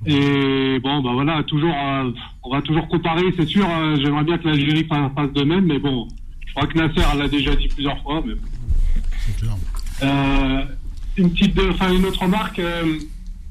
Et 0.07 0.79
bon, 0.81 1.03
bah 1.03 1.11
voilà, 1.13 1.43
toujours, 1.43 1.75
euh, 1.75 2.11
on 2.43 2.51
va 2.51 2.63
toujours 2.63 2.89
comparer, 2.89 3.25
c'est 3.37 3.47
sûr. 3.47 3.69
euh, 3.69 3.97
J'aimerais 4.01 4.25
bien 4.25 4.39
que 4.39 4.49
l'Algérie 4.49 4.87
fasse, 4.87 5.33
de 5.35 5.43
même, 5.43 5.67
mais 5.67 5.79
bon, 5.79 6.09
crois 6.57 6.67
que 6.67 6.79
Nasser 6.79 7.17
l'a 7.19 7.29
déjà 7.29 7.55
dit 7.55 7.69
plusieurs 7.69 8.01
fois. 8.03 8.23
Mais... 8.27 8.35
Clair. 9.39 9.57
Euh, 10.03 10.63
une 11.17 11.31
petite, 11.33 11.59
enfin 11.71 11.93
une 11.93 12.05
autre 12.07 12.23
remarque. 12.23 12.59
euh, 12.59 12.99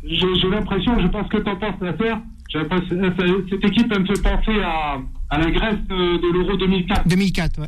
j'ai 0.04 0.50
l'impression, 0.50 1.00
je 1.00 1.08
pense 1.08 1.28
que 1.30 1.38
t'en 1.38 1.56
penses, 1.56 1.80
Nasser. 1.82 2.14
j'ai 2.50 2.60
l'impression- 2.60 2.96
euh, 2.96 3.12
ça- 3.18 3.26
Cette 3.50 3.65
équipe, 3.65 3.91
elle 3.91 4.02
me 4.02 4.06
fait 4.08 4.22
penser 4.22 4.60
à, 4.63 4.98
à 5.30 5.38
la 5.39 5.52
Grèce 5.52 5.76
euh, 5.91 6.18
de 6.18 6.34
l'Euro 6.34 6.58
2004. 6.58 7.08
2004, 7.08 7.62
ouais. 7.62 7.68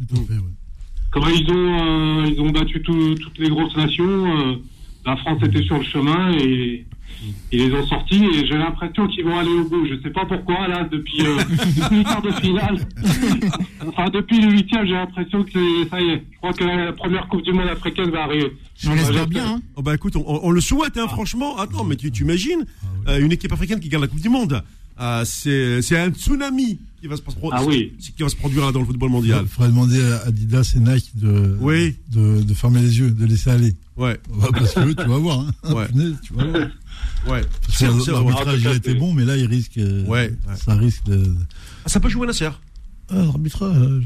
Comment 1.12 1.28
ils 1.30 1.52
ont, 1.52 2.23
euh, 2.23 2.28
ils 2.28 2.41
ont 2.41 2.50
battu 2.50 2.82
tout- 2.82 3.15
toutes 3.15 3.38
les 3.39 3.50
grosses 3.50 3.76
nations. 3.76 4.60
La 5.08 5.15
France 5.17 5.39
était 5.43 5.63
sur 5.63 5.78
le 5.78 5.84
chemin 5.86 6.32
et 6.34 6.86
ils 7.52 7.60
les 7.67 7.74
ont 7.74 7.86
sortis. 7.88 8.24
Et 8.26 8.46
j'ai 8.48 8.58
l'impression 8.58 9.08
qu'ils 9.08 9.24
vont 9.24 9.39
aller 9.39 9.50
au 9.50 9.67
bout. 9.67 9.88
Je 9.88 10.00
sais 10.04 10.12
pas 10.12 10.26
pourquoi 10.26 10.67
là, 10.67 10.88
depuis, 10.91 11.22
euh, 11.26 11.38
depuis 11.39 11.98
le 11.98 12.04
quart 12.04 12.22
de 12.22 12.32
finale, 12.32 12.78
enfin 13.88 14.10
depuis 14.13 14.39
le 14.41 14.52
huitième, 14.52 14.86
j'ai 14.86 14.93
l'impression 14.93 15.43
que 15.43 15.88
ça 15.89 16.00
y 16.02 16.10
est. 16.10 16.24
Je 16.32 16.38
crois 16.38 16.54
que 16.54 16.63
la 16.63 16.91
première 16.93 17.28
Coupe 17.28 17.43
du 17.43 17.54
Monde 17.54 17.67
africaine 17.70 18.10
va 18.12 18.24
arriver. 18.24 18.52
On 18.86 18.89
Ouais, 18.89 18.96
l'espère 18.98 19.28
bien. 19.28 19.46
Hein. 19.56 19.62
Oh 19.76 19.82
bah 19.82 19.96
écoute, 19.96 20.15
on, 20.15 20.24
on 20.43 20.52
le 20.52 20.62
souhaite, 20.62 20.98
hein, 20.98 21.08
franchement. 21.08 21.58
Attends, 21.58 21.84
mais 21.84 21.96
tu, 21.96 22.10
imagines 22.22 22.65
euh, 23.08 23.20
une 23.20 23.32
équipe 23.32 23.52
africaine 23.52 23.80
qui 23.80 23.89
gagne 23.89 24.02
la 24.02 24.08
Coupe 24.08 24.22
du 24.22 24.30
Monde 24.30 24.62
Ah, 24.98 25.24
C'est 25.26 25.82
c'est 25.82 25.98
un 25.98 26.10
tsunami 26.12 26.80
qui 27.02 27.08
va 27.08 27.15
se, 27.15 27.22
pro- 27.22 27.50
Ah 27.54 27.63
oui. 27.65 27.93
qui 28.00 28.24
va 28.24 28.30
se 28.30 28.36
produire 28.36 28.65
là 28.65 28.72
dans 28.72 28.80
le 28.80 28.86
football 28.86 29.10
mondial. 29.12 29.41
Il 29.43 29.48
faudrait 29.50 29.70
demander 29.70 30.02
à 30.04 30.28
Adidas 30.28 30.74
et 30.76 30.80
Nike 30.80 31.12
de, 31.15 31.56
Oui. 31.62 31.96
de, 32.12 32.41
de 32.43 32.54
fermer 32.54 32.82
les 32.82 33.00
yeux, 33.00 33.12
de 33.12 33.26
laisser 33.26 33.50
aller. 33.52 33.74
Ouais, 33.97 34.19
Ouais, 34.29 34.47
Parce 34.53 34.73
que 34.73 34.93
tu 34.93 35.07
vas 35.07 35.17
voir. 35.17 35.39
Hein. 35.39 35.51
Ouais. 35.73 35.88
Punaise, 35.88 36.15
tu 36.21 36.33
vas 36.33 36.43
voir. 36.45 36.67
ouais. 37.27 37.41
L'arbitrage 38.12 38.65
a 38.67 38.73
été 38.75 38.93
bon, 38.93 39.13
mais 39.13 39.25
là, 39.25 39.36
il 39.38 39.45
risque. 39.47 39.77
euh, 39.77 40.03
Ouais, 40.05 40.29
ouais. 40.47 40.55
Ça 40.55 40.75
risque 40.75 41.03
de. 41.05 41.36
Ah, 41.86 41.89
ça 41.89 41.99
peut 41.99 42.10
jouer 42.10 42.27
Nasser. 42.27 42.49
Ah, 43.10 43.15
l'arbitrage. 43.15 43.75
Euh, 43.75 44.01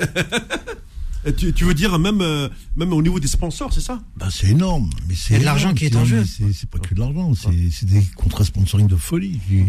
Tu, 1.36 1.52
tu 1.52 1.64
veux 1.66 1.74
dire 1.74 1.98
même, 1.98 2.22
euh, 2.22 2.48
même 2.76 2.94
au 2.94 3.02
niveau 3.02 3.20
des 3.20 3.28
sponsors, 3.28 3.74
c'est 3.74 3.82
ça? 3.82 4.00
Bah, 4.16 4.28
c'est 4.30 4.46
énorme. 4.48 4.88
Mais 5.06 5.14
c'est 5.14 5.34
Il 5.34 5.36
y 5.36 5.36
a 5.36 5.40
de 5.40 5.44
l'argent 5.44 5.74
qui 5.74 5.84
est 5.84 5.94
en 5.94 6.04
jeu. 6.06 6.24
C'est 6.24 6.68
pas 6.70 6.78
que 6.78 6.94
de 6.94 7.00
l'argent, 7.00 7.34
c'est 7.34 7.70
c'est 7.70 7.84
des 7.84 8.02
contrats 8.16 8.42
sponsoring 8.44 8.86
de 8.86 8.96
folie. 8.96 9.38
Ils, 9.50 9.66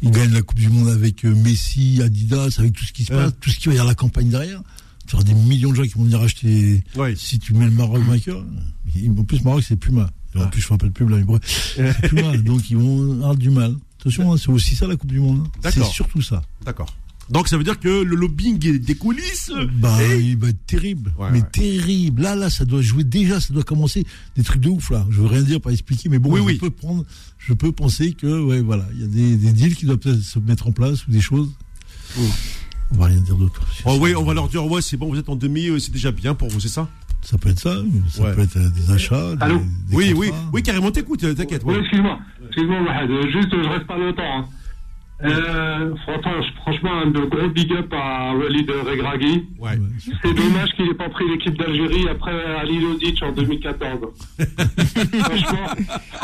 ils 0.00 0.10
gagnent 0.10 0.32
la 0.32 0.40
Coupe 0.40 0.58
du 0.58 0.70
Monde 0.70 0.88
avec 0.88 1.24
Messi, 1.24 2.00
Adidas, 2.02 2.56
avec 2.58 2.72
tout 2.72 2.84
ce 2.86 2.94
qui 2.94 3.04
se 3.04 3.12
Ouais. 3.12 3.24
passe, 3.24 3.32
tout 3.38 3.50
ce 3.50 3.58
qui 3.58 3.68
va 3.68 3.74
y 3.74 3.76
avoir 3.76 3.88
la 3.88 3.94
campagne 3.94 4.30
derrière. 4.30 4.62
Tu 5.06 5.14
auras 5.14 5.24
des 5.24 5.34
millions 5.34 5.70
de 5.70 5.76
gens 5.76 5.82
qui 5.84 5.94
vont 5.94 6.04
venir 6.04 6.20
acheter. 6.20 6.82
Si 7.16 7.38
tu 7.38 7.54
mets 7.54 7.64
le 7.66 7.70
Maroc 7.70 8.02
vainqueur, 8.02 8.44
en 9.18 9.24
plus 9.24 9.42
Maroc 9.44 9.64
c'est 9.66 9.76
Puma. 9.76 10.10
En 10.34 10.40
Ah. 10.42 10.46
plus 10.48 10.60
je 10.60 10.66
ne 10.66 10.70
rappelle 10.70 10.90
plus 10.92 11.08
là, 11.08 11.16
mais 11.16 11.24
bref, 11.24 11.72
c'est 11.76 12.08
Puma. 12.08 12.36
Donc 12.38 12.68
ils 12.70 12.76
vont 12.76 13.12
avoir 13.14 13.36
du 13.36 13.50
mal. 13.50 13.74
Attention, 14.00 14.32
hein, 14.32 14.36
c'est 14.36 14.50
aussi 14.50 14.74
ça 14.76 14.86
la 14.86 14.96
Coupe 14.96 15.10
du 15.12 15.20
Monde. 15.20 15.46
hein. 15.64 15.70
C'est 15.72 15.82
surtout 15.84 16.20
ça. 16.22 16.42
D'accord. 16.64 16.94
Donc 17.28 17.48
ça 17.48 17.56
veut 17.56 17.64
dire 17.64 17.80
que 17.80 17.88
le 17.88 18.14
lobbying 18.14 18.56
des 18.78 18.94
coulisses. 18.94 19.50
Bah, 19.80 19.98
il 20.14 20.36
va 20.36 20.48
être 20.50 20.64
terrible. 20.66 21.12
Ouais, 21.18 21.30
mais 21.32 21.40
ouais. 21.40 21.48
terrible. 21.50 22.22
Là, 22.22 22.36
là, 22.36 22.50
ça 22.50 22.64
doit 22.64 22.82
jouer 22.82 23.02
déjà, 23.02 23.40
ça 23.40 23.52
doit 23.52 23.64
commencer 23.64 24.06
des 24.36 24.44
trucs 24.44 24.60
de 24.60 24.68
ouf, 24.68 24.90
là. 24.90 25.04
Je 25.10 25.20
veux 25.22 25.26
rien 25.26 25.42
dire, 25.42 25.60
pas 25.60 25.72
expliquer, 25.72 26.08
mais 26.08 26.20
bon, 26.20 26.30
Oui, 26.32 26.38
je 26.40 26.44
oui. 26.46 26.58
peux 26.58 26.70
prendre, 26.70 27.04
je 27.38 27.52
peux 27.52 27.72
penser 27.72 28.12
que, 28.12 28.40
ouais, 28.44 28.60
voilà, 28.60 28.86
il 28.94 29.00
y 29.00 29.04
a 29.04 29.06
des, 29.08 29.36
des 29.36 29.52
deals 29.52 29.74
qui 29.74 29.86
doivent 29.86 29.98
peut-être 29.98 30.22
se 30.22 30.38
mettre 30.38 30.68
en 30.68 30.72
place 30.72 31.04
ou 31.08 31.10
des 31.10 31.20
choses. 31.20 31.50
On 32.92 32.98
va 32.98 33.06
rien 33.06 33.20
dire 33.20 33.34
d'autre. 33.36 33.60
Oh 33.84 33.98
oui, 34.00 34.14
on 34.14 34.22
va 34.24 34.34
leur 34.34 34.48
dire 34.48 34.64
ouais, 34.66 34.80
c'est 34.82 34.96
bon, 34.96 35.08
vous 35.08 35.18
êtes 35.18 35.28
en 35.28 35.36
demi, 35.36 35.68
euh, 35.68 35.78
c'est 35.78 35.92
déjà 35.92 36.12
bien 36.12 36.34
pour 36.34 36.48
vous, 36.48 36.60
c'est 36.60 36.68
ça? 36.68 36.88
Ça 37.22 37.36
peut 37.38 37.48
être 37.48 37.58
ça, 37.58 37.74
ça 38.08 38.22
Ouais. 38.22 38.34
peut 38.34 38.42
être 38.42 38.56
euh, 38.56 38.68
des 38.70 38.90
achats. 38.92 39.34
des- 39.34 39.42
Allô 39.42 39.58
des 39.58 39.96
Oui, 39.96 40.12
contrats. 40.12 40.20
oui, 40.20 40.32
oui, 40.52 40.62
carrément. 40.62 40.90
T'écoutes, 40.92 41.24
euh, 41.24 41.34
t'inquiète. 41.34 41.62
Oui, 41.64 41.74
ouais. 41.74 41.80
excuse-moi. 41.80 42.18
Excuse-moi, 42.46 42.78
Juste, 43.32 43.48
je 43.50 43.68
reste 43.68 43.86
pas 43.86 43.98
longtemps. 43.98 44.22
Hein. 44.38 44.44
Euh, 45.24 45.94
franchement, 46.04 46.32
franchement, 46.60 46.90
un 47.02 47.10
de 47.10 47.20
gros 47.20 47.48
big 47.48 47.72
up 47.72 47.90
à 47.92 48.34
Walid 48.36 48.70
Regragui. 48.70 49.46
Ouais. 49.58 49.78
C'est 50.22 50.34
dommage 50.34 50.68
qu'il 50.76 50.84
n'ait 50.86 50.94
pas 50.94 51.08
pris 51.08 51.24
l'équipe 51.28 51.56
d'Algérie 51.58 52.06
après 52.08 52.38
Ali 52.60 52.78
Lodic 52.80 53.20
en 53.22 53.32
2014. 53.32 53.98
franchement, 55.24 55.66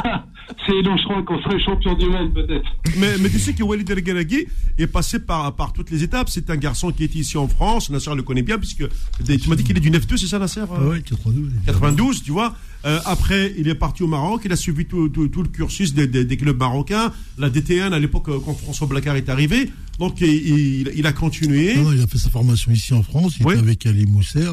c'est 0.67 0.83
donc 0.83 0.99
je 0.99 1.05
crois 1.05 1.23
qu'on 1.23 1.41
serait 1.43 1.61
champion 1.61 1.95
du 1.95 2.07
monde 2.07 2.33
peut-être. 2.35 2.69
Mais, 2.97 3.17
mais 3.19 3.29
tu 3.31 3.39
sais 3.39 3.53
que 3.55 3.63
Walid 3.63 3.89
El 3.91 4.01
Ghalaghi 4.03 4.47
est 4.79 4.87
passé 4.87 5.19
par, 5.19 5.55
par 5.55 5.73
toutes 5.73 5.91
les 5.91 6.03
étapes. 6.03 6.29
C'est 6.29 6.51
un 6.51 6.57
garçon 6.57 6.91
qui 6.93 7.05
est 7.05 7.15
ici 7.15 7.37
en 7.39 7.49
France. 7.49 7.91
Nasser 7.91 8.15
le 8.15 8.23
connaît 8.23 8.43
bien, 8.43 8.59
puisque 8.59 8.85
tu 9.25 9.49
m'as 9.49 9.57
dit 9.57 9.65
qu'il 9.65 9.77
est 9.77 9.81
du 9.81 9.91
9-2, 9.91 10.17
c'est 10.17 10.27
ça, 10.27 10.39
Nasser 10.39 10.61
Ah 10.75 10.81
ouais, 10.85 11.01
92. 11.03 11.51
92, 11.67 12.23
tu 12.23 12.31
vois. 12.33 12.55
Euh, 12.85 12.99
après, 13.05 13.55
il 13.59 13.69
est 13.69 13.75
parti 13.77 14.03
au 14.03 14.09
Maroc. 14.09 14.43
Il 14.45 14.53
a 14.53 14.57
suivi 14.57 14.87
tout, 14.87 15.09
tout- 15.09 15.29
tout 15.29 15.43
le 15.43 15.49
cursus 15.49 15.95
des, 15.95 16.07
des- 16.07 16.25
des 16.25 16.37
clubs 16.37 16.59
marocains. 16.59 17.13
La 17.39 17.49
DT1, 17.51 17.93
à 17.93 17.99
l'époque, 17.99 18.29
euh, 18.29 18.39
quand 18.45 18.55
François 18.55 18.87
Blacard 18.89 19.17
est 19.17 19.29
arrivé. 19.29 19.71
Donc, 19.99 20.21
il, 20.21 20.29
il- 20.29 20.93
il 20.97 21.07
a 21.07 21.13
continué. 21.13 21.77
Non, 21.77 21.85
non, 21.85 21.93
il 21.93 22.03
a 22.03 22.07
fait 22.07 22.19
sa 22.19 22.31
formation 22.31 22.73
ici 22.73 22.93
en 22.95 23.03
France. 23.03 23.37
Il 23.39 23.47
Oui. 23.47 23.55
était 23.55 23.63
avec 23.63 23.87
Ali 23.87 24.07
Mousser, 24.07 24.49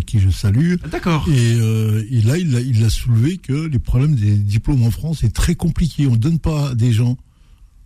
qui 0.00 0.18
je 0.20 0.30
salue. 0.30 0.76
D'accord. 0.90 1.26
Et, 1.28 1.54
euh, 1.60 2.04
et 2.10 2.22
là, 2.22 2.38
il 2.38 2.56
a, 2.56 2.60
il 2.60 2.82
a 2.84 2.88
soulevé 2.90 3.36
que 3.36 3.52
les 3.66 3.78
problèmes 3.78 4.14
des 4.14 4.36
diplômes 4.36 4.82
en 4.84 4.90
France 4.90 5.22
est 5.24 5.34
très 5.34 5.54
compliqué. 5.54 6.06
On 6.06 6.12
ne 6.12 6.16
donne 6.16 6.38
pas 6.38 6.70
à 6.70 6.74
des 6.74 6.92
gens. 6.92 7.16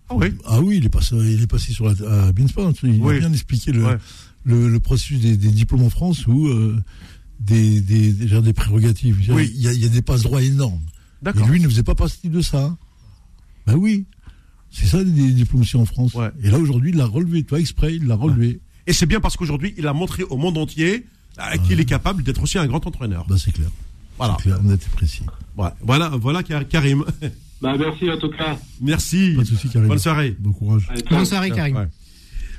Ah 0.08 0.14
oui. 0.14 0.28
Ah 0.44 0.60
oui, 0.60 0.76
il 0.78 0.84
est 0.84 0.88
passé, 0.88 1.16
il 1.16 1.42
est 1.42 1.46
passé 1.48 1.72
sur 1.72 1.86
la, 1.86 2.26
à 2.28 2.32
Beansport. 2.32 2.72
Il 2.84 3.00
Oui. 3.02 3.16
a 3.16 3.18
bien 3.18 3.32
expliqué 3.32 3.72
le, 3.72 3.84
Ouais. 3.84 3.96
le, 4.44 4.68
le 4.68 4.80
processus 4.80 5.20
des, 5.20 5.36
des 5.36 5.50
diplômes 5.50 5.82
en 5.82 5.90
France 5.90 6.26
où 6.28 6.46
euh, 6.46 6.76
des, 7.40 7.80
des, 7.80 8.12
déjà 8.12 8.40
des 8.40 8.52
prérogatives. 8.52 9.18
Oui. 9.30 9.50
Il, 9.54 9.60
y 9.62 9.68
a, 9.68 9.72
il 9.72 9.80
y 9.80 9.84
a 9.84 9.88
des 9.88 10.02
passe-droits 10.02 10.42
énormes. 10.42 10.80
Et 11.22 11.24
D'accord. 11.24 11.48
lui 11.48 11.58
ne 11.60 11.68
faisait 11.68 11.82
pas 11.82 11.94
partie 11.96 12.28
de 12.28 12.40
ça. 12.40 12.76
Ben 13.66 13.74
oui. 13.74 14.06
C'est 14.70 14.86
ça, 14.86 15.02
des 15.02 15.30
diplômes 15.32 15.62
ici 15.62 15.76
en 15.76 15.86
France. 15.86 16.14
Ouais. 16.14 16.30
Et 16.42 16.50
là, 16.50 16.58
aujourd'hui, 16.58 16.90
il 16.90 16.96
l'a 16.96 17.06
relevé, 17.06 17.42
toi, 17.44 17.58
exprès, 17.58 17.96
il 17.96 18.04
l'a 18.06 18.14
relevé. 18.14 18.60
Et 18.86 18.92
c'est 18.92 19.06
bien 19.06 19.20
parce 19.20 19.36
qu'aujourd'hui, 19.36 19.74
il 19.78 19.86
a 19.88 19.92
montré 19.92 20.22
au 20.22 20.36
monde 20.36 20.58
entier 20.58 21.06
euh, 21.38 21.57
qu'il 21.66 21.79
est 21.81 21.85
capable 21.85 22.22
d'être 22.22 22.42
aussi 22.42 22.59
un 22.59 22.66
grand 22.66 22.85
entraîneur. 22.87 23.25
Bah, 23.29 23.37
c'est 23.38 23.53
clair. 23.53 23.68
Voilà. 24.18 24.37
C'est 24.38 24.44
clair, 24.51 24.62
net 24.62 24.81
et 24.85 24.96
précis. 24.96 25.22
Ouais. 25.57 25.68
Voilà, 25.83 26.09
voilà 26.11 26.42
Kar- 26.42 26.66
Karim. 26.68 27.05
Bah, 27.61 27.75
merci 27.79 28.11
en 28.11 28.18
tout 28.18 28.31
cas. 28.31 28.59
Merci. 28.81 29.33
Pas 29.37 29.42
de 29.42 29.46
souci, 29.49 29.68
Karim. 29.68 29.88
Bonne 29.88 29.99
soirée. 29.99 30.37
Bon 30.38 30.53
courage. 30.53 30.87
Allez. 30.90 31.03
Bonne 31.09 31.25
soirée, 31.25 31.51
Karim. 31.51 31.77
Ouais. 31.77 31.88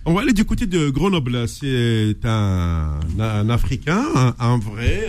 On 0.06 0.14
va 0.14 0.22
aller 0.22 0.34
du 0.34 0.46
côté 0.46 0.66
de 0.68 0.90
Grenoble. 0.90 1.48
C'est 1.48 2.16
un, 2.24 3.00
un 3.20 3.50
Africain, 3.50 4.02
un, 4.16 4.36
un 4.40 4.58
vrai, 4.58 5.08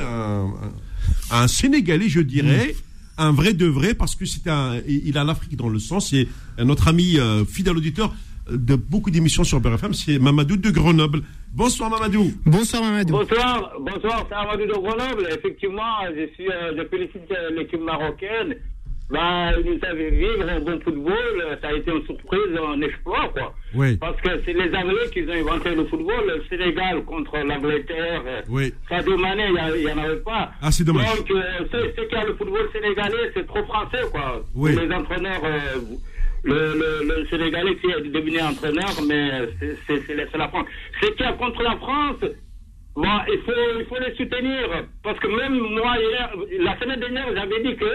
un, 1.30 1.46
Sénégalais, 1.48 2.08
je 2.08 2.20
dirais, 2.20 2.74
un 3.16 3.32
vrai 3.32 3.52
de 3.54 3.66
vrai, 3.66 3.94
parce 3.94 4.14
que 4.14 4.26
c'est 4.26 4.48
un, 4.48 4.80
il 4.88 5.16
a 5.16 5.24
l'Afrique 5.24 5.56
dans 5.56 5.68
le 5.68 5.78
sang. 5.78 6.00
C'est 6.00 6.26
notre 6.58 6.88
ami 6.88 7.18
euh, 7.18 7.44
fidèle 7.44 7.76
auditeur 7.76 8.14
de 8.50 8.76
beaucoup 8.76 9.10
d'émissions 9.10 9.44
sur 9.44 9.60
BRFM, 9.60 9.94
c'est 9.94 10.18
Mamadou 10.18 10.56
de 10.56 10.70
Grenoble. 10.70 11.22
Bonsoir 11.54 11.90
Mamadou. 11.90 12.30
Bonsoir, 12.44 12.82
Mamadou. 12.82 13.12
Bonsoir, 13.18 13.72
bonsoir, 13.80 14.26
c'est 14.28 14.34
Amadou 14.34 14.66
de 14.66 14.72
Grenoble. 14.72 15.28
Effectivement, 15.30 15.82
je 16.14 16.26
suis, 16.34 16.48
euh, 16.48 16.72
je 16.76 16.84
félicite 16.88 17.30
euh, 17.30 17.50
l'équipe 17.56 17.80
marocaine. 17.80 18.54
Bah, 19.10 19.52
ils 19.58 19.64
nous 19.72 19.78
avaient 19.88 20.10
vivre 20.10 20.46
un 20.46 20.60
bon 20.60 20.78
football. 20.80 21.58
Ça 21.62 21.68
a 21.68 21.72
été 21.72 21.90
une 21.90 22.04
surprise, 22.04 22.40
un 22.62 22.80
exploit, 22.82 23.30
quoi. 23.32 23.54
Oui. 23.74 23.96
Parce 23.96 24.20
que 24.20 24.28
c'est 24.44 24.52
les 24.52 24.74
Anglais 24.74 25.08
qui 25.12 25.22
ont 25.22 25.32
inventé 25.32 25.74
le 25.74 25.86
football. 25.86 26.24
Le 26.26 26.42
Sénégal 26.50 27.02
contre 27.04 27.38
l'Angleterre. 27.38 28.22
Oui. 28.50 28.74
Sadio 28.86 29.16
Mané, 29.16 29.46
il 29.48 29.84
n'y 29.86 29.92
en 29.92 29.98
avait 29.98 30.16
pas. 30.16 30.50
Ah, 30.60 30.70
c'est 30.70 30.84
dommage. 30.84 31.06
Donc, 31.16 31.30
euh, 31.30 31.92
qu'il 31.94 32.18
y 32.18 32.20
a 32.20 32.24
le 32.26 32.34
football 32.34 32.68
sénégalais, 32.70 33.30
c'est 33.32 33.46
trop 33.46 33.64
français, 33.64 34.02
quoi. 34.10 34.42
Oui. 34.54 34.76
Les 34.76 34.94
entraîneurs, 34.94 35.40
euh, 35.42 35.80
le, 36.44 36.54
le, 36.54 37.20
le 37.20 37.26
Sénégalais 37.28 37.76
qui 37.76 37.86
est 37.90 38.08
devenu 38.10 38.40
entraîneur, 38.40 38.90
mais 39.06 39.48
c'est- 39.86 40.36
la, 40.36 40.48
France. 40.48 40.66
C'est 41.00 41.12
qu'il 41.16 41.24
y 41.26 41.28
a 41.28 41.32
contre 41.32 41.62
la 41.62 41.76
France, 41.76 42.20
bon, 42.94 43.18
il 43.32 43.38
faut, 43.44 43.52
il 43.80 43.86
faut 43.86 43.98
les 43.98 44.14
soutenir. 44.16 44.86
Parce 45.02 45.18
que 45.20 45.26
même 45.28 45.58
moi, 45.58 45.96
hier, 45.98 46.32
la 46.60 46.78
semaine 46.78 47.00
dernière, 47.00 47.26
j'avais 47.34 47.62
dit 47.62 47.76
que 47.76 47.90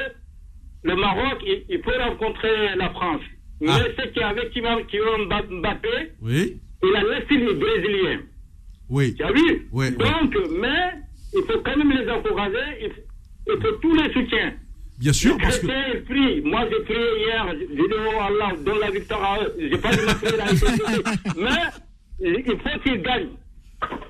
le 0.83 0.95
Maroc, 0.95 1.41
il, 1.45 1.63
il 1.69 1.81
peut 1.81 1.97
rencontrer 1.97 2.75
la 2.75 2.89
France. 2.89 3.21
Mais 3.61 3.69
Ah. 3.71 3.79
c'est 3.97 4.13
qu'avec 4.13 4.49
Kylian 4.51 4.83
Kylian 4.89 5.25
Mbappé, 5.59 6.11
Oui. 6.21 6.59
il 6.83 6.95
a 6.95 7.03
laissé 7.03 7.35
les 7.37 7.53
Brésiliens. 7.53 8.19
Oui. 8.89 9.13
Tu 9.15 9.23
as 9.23 9.31
vu 9.31 9.67
Ouais, 9.71 9.91
Donc, 9.91 10.35
mais 10.59 10.91
il 11.33 11.41
faut 11.47 11.59
quand 11.61 11.77
même 11.77 11.91
les 11.93 12.09
encourager, 12.11 12.57
il 12.81 12.89
faut, 12.91 13.01
il 13.55 13.61
faut 13.61 13.71
tous 13.77 13.95
les 13.95 14.11
soutiens. 14.11 14.53
Bien 14.99 15.13
sûr, 15.13 15.37
parce 15.37 15.59
que. 15.59 15.65
Moi, 15.67 16.61
j'ai 16.69 16.83
prié 16.85 16.99
hier, 17.25 17.45
j'ai 17.59 17.75
dit 17.75 17.81
oh 17.91 18.21
Allah, 18.21 18.55
donne 18.63 18.79
la 18.79 18.91
victoire 18.91 19.23
à 19.23 19.43
eux. 19.43 19.53
J'ai 19.59 19.77
pas 19.77 19.91
dit 19.91 20.05
ma 20.05 20.13
prière. 20.15 20.45
Mais 22.21 22.43
il 22.45 22.45
faut 22.45 22.79
qu'ils 22.83 23.01
gagnent. 23.01 23.29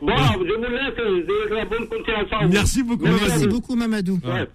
Bon, 0.01 0.13
je 0.17 0.37
vous 0.37 0.43
laisse, 0.43 0.93
je 1.49 1.53
la 1.53 1.65
bonne 1.65 1.87
continuation. 1.87 2.37
Merci 2.51 2.83
beaucoup, 2.83 3.05
Merci 3.05 3.19
Mamadou. 3.19 3.31
Merci 3.33 3.47
beaucoup, 3.47 3.75
Mamadou. 3.75 4.19
Ouais. 4.23 4.47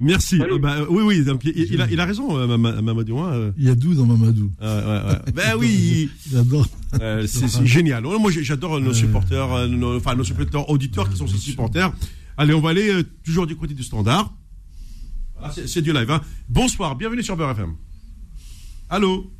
Merci. 0.00 0.40
Euh, 0.40 0.58
bah, 0.58 0.76
euh, 0.80 0.86
oui, 0.88 1.02
oui. 1.04 1.24
donc, 1.24 1.44
il, 1.44 1.52
il 1.72 1.80
a, 1.80 1.86
il 1.90 2.00
a 2.00 2.04
raison, 2.04 2.36
euh, 2.38 2.46
Mama- 2.46 2.80
Mamadou. 2.80 3.18
hein, 3.18 3.32
euh. 3.34 3.50
Il 3.58 3.64
y 3.64 3.68
a 3.70 3.74
12 3.74 3.98
dans 3.98 4.06
Mamadou. 4.06 4.50
Ouais, 4.60 4.66
ouais, 4.66 4.72
ouais. 4.72 5.32
Ben 5.34 5.54
oui. 5.58 6.08
Il 6.30 6.38
adore. 6.38 6.66
Euh, 7.00 7.26
c'est 7.26 7.66
génial. 7.66 8.06
Ouais, 8.06 8.18
Moi, 8.18 8.30
j'adore 8.40 8.80
nos 8.80 8.92
supporters, 8.94 9.52
euh, 9.52 9.66
nos, 9.68 9.96
enfin 9.96 10.14
nos 10.14 10.24
supporters 10.24 10.68
auditeurs 10.70 11.08
qui 11.10 11.16
sont 11.16 11.24
aussi 11.24 11.38
supporters. 11.38 11.92
Allez, 12.36 12.54
on 12.54 12.60
va 12.60 12.70
aller 12.70 12.90
euh, 12.92 13.02
toujours 13.24 13.46
du 13.46 13.54
côté 13.56 13.74
du 13.74 13.82
standard. 13.82 14.32
Ah, 15.42 15.50
c'est 15.50 15.66
c'est 15.68 15.82
du 15.82 15.92
live. 15.92 16.10
Hein. 16.10 16.20
Bonsoir, 16.48 16.96
bienvenue 16.96 17.22
sur 17.22 17.36
Beurre 17.36 17.50
FM. 17.50 17.74
Allô? 18.88 19.30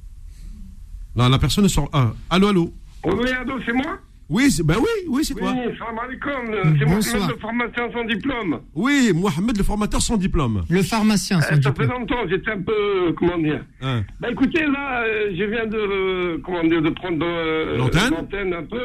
Non, 1.17 1.29
la 1.29 1.39
personne 1.39 1.65
est 1.65 1.69
sur. 1.69 1.89
Ah, 1.93 2.13
allô, 2.31 2.49
allô? 2.49 2.73
Oui, 3.05 3.31
Ado, 3.31 3.55
c'est 3.65 3.73
moi? 3.73 3.99
Oui, 4.31 4.51
c'est- 4.51 4.63
ben 4.63 4.77
oui, 4.79 4.89
oui, 5.09 5.25
c'est 5.25 5.35
Oui, 5.35 5.41
toi. 5.41 5.51
salam 5.79 5.99
alaikum. 5.99 6.73
C'est. 6.79 6.87
Mohamed, 6.87 7.29
le 7.31 7.37
pharmacien 7.41 7.93
sans 7.93 8.05
diplôme. 8.05 8.61
Oui, 8.75 9.13
Mohamed, 9.15 9.57
le 9.59 9.63
formateur 9.63 10.01
sans 10.03 10.17
diplôme. 10.17 10.65
Le 10.71 10.83
pharmacien, 10.83 11.39
Euh, 11.39 11.43
sans 11.43 11.49
ça 11.49 11.55
fait 11.57 11.83
diplôme. 11.83 11.91
longtemps, 11.91 12.27
j'étais 12.29 12.51
un 12.51 12.63
peu, 12.63 13.13
comment 13.19 13.39
dire? 13.39 13.65
Hein. 13.83 14.03
Bah 14.21 14.31
écoutez, 14.31 14.65
là, 14.67 15.03
euh, 15.05 15.31
je 15.39 15.45
viens 15.45 15.67
de, 15.67 15.77
euh, 15.77 16.39
comment 16.43 16.65
dire, 16.65 16.81
de 16.83 16.91
prendre 16.91 17.25
euh, 17.25 17.77
L'antenne? 17.77 18.11
l'antenne 18.11 18.55
un 18.55 18.65
peu. 18.65 18.85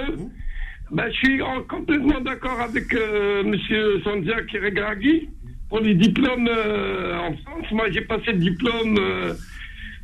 Bah, 0.91 1.09
je 1.09 1.15
suis 1.17 1.41
en- 1.41 1.61
complètement 1.63 2.19
d'accord 2.19 2.59
avec 2.59 2.93
euh, 2.93 3.43
Monsieur 3.43 4.01
Sandia 4.03 4.41
Kiregraghi 4.43 5.29
pour 5.69 5.79
les 5.79 5.93
diplômes 5.93 6.49
euh, 6.49 7.17
en 7.19 7.33
France. 7.37 7.71
Moi, 7.71 7.89
j'ai 7.91 8.01
passé 8.01 8.31
le 8.33 8.39
diplôme 8.39 8.97
euh, 8.97 9.33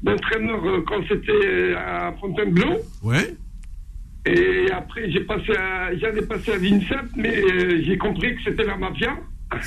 d'entraîneur 0.04 0.64
euh, 0.64 0.84
quand 0.88 1.02
c'était 1.10 1.74
à 1.76 2.14
Fontainebleau. 2.22 2.78
Ouais. 3.04 3.36
Et 4.28 4.72
après, 4.72 5.12
j'ai 5.12 5.22
passé 5.22 5.52
à, 5.58 5.96
j'allais 5.98 6.22
passer 6.24 6.54
à 6.54 6.58
l'INSEP, 6.58 7.06
mais 7.16 7.84
j'ai 7.84 7.98
compris 7.98 8.36
que 8.36 8.44
c'était 8.44 8.64
la 8.64 8.78
mafia. 8.78 9.18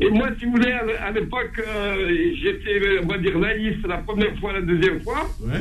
et 0.00 0.10
moi, 0.10 0.28
si 0.38 0.46
vous 0.46 0.52
voulez, 0.52 0.72
à, 0.72 1.10
l'époque, 1.10 1.60
j'étais, 2.42 3.00
on 3.02 3.06
va 3.06 3.18
dire, 3.18 3.38
naïf 3.38 3.76
la 3.86 3.98
première 3.98 4.34
fois, 4.38 4.54
la 4.54 4.62
deuxième 4.62 5.02
fois. 5.02 5.28
Ouais. 5.42 5.60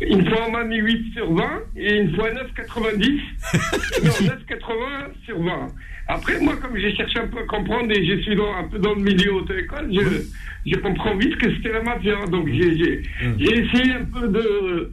Une 0.00 0.26
fois, 0.28 0.46
on 0.48 0.50
m'a 0.52 0.64
mis 0.64 0.78
8 0.78 1.12
sur 1.14 1.32
20, 1.32 1.44
et 1.76 1.96
une 1.98 2.14
fois 2.14 2.30
9,90. 2.30 3.20
non, 4.04 4.10
9,80 4.10 5.24
sur 5.26 5.42
20. 5.42 5.66
Après, 6.08 6.40
moi, 6.40 6.56
comme 6.56 6.76
j'ai 6.76 6.94
cherché 6.96 7.18
un 7.20 7.28
peu 7.28 7.38
à 7.38 7.44
comprendre, 7.44 7.90
et 7.92 8.04
je 8.04 8.20
suis 8.22 8.34
dans- 8.34 8.54
un 8.56 8.64
peu 8.64 8.78
dans 8.78 8.94
le 8.94 9.02
milieu 9.02 9.34
auto-école, 9.34 9.90
je, 9.92 10.70
je 10.70 10.76
comprends 10.78 11.14
vite 11.16 11.36
que 11.36 11.54
c'était 11.54 11.72
la 11.72 11.82
mafia. 11.82 12.16
Donc, 12.26 12.48
j'ai 12.50 13.02
essayé 13.38 13.92
un 13.92 14.04
peu 14.06 14.26
de, 14.26 14.90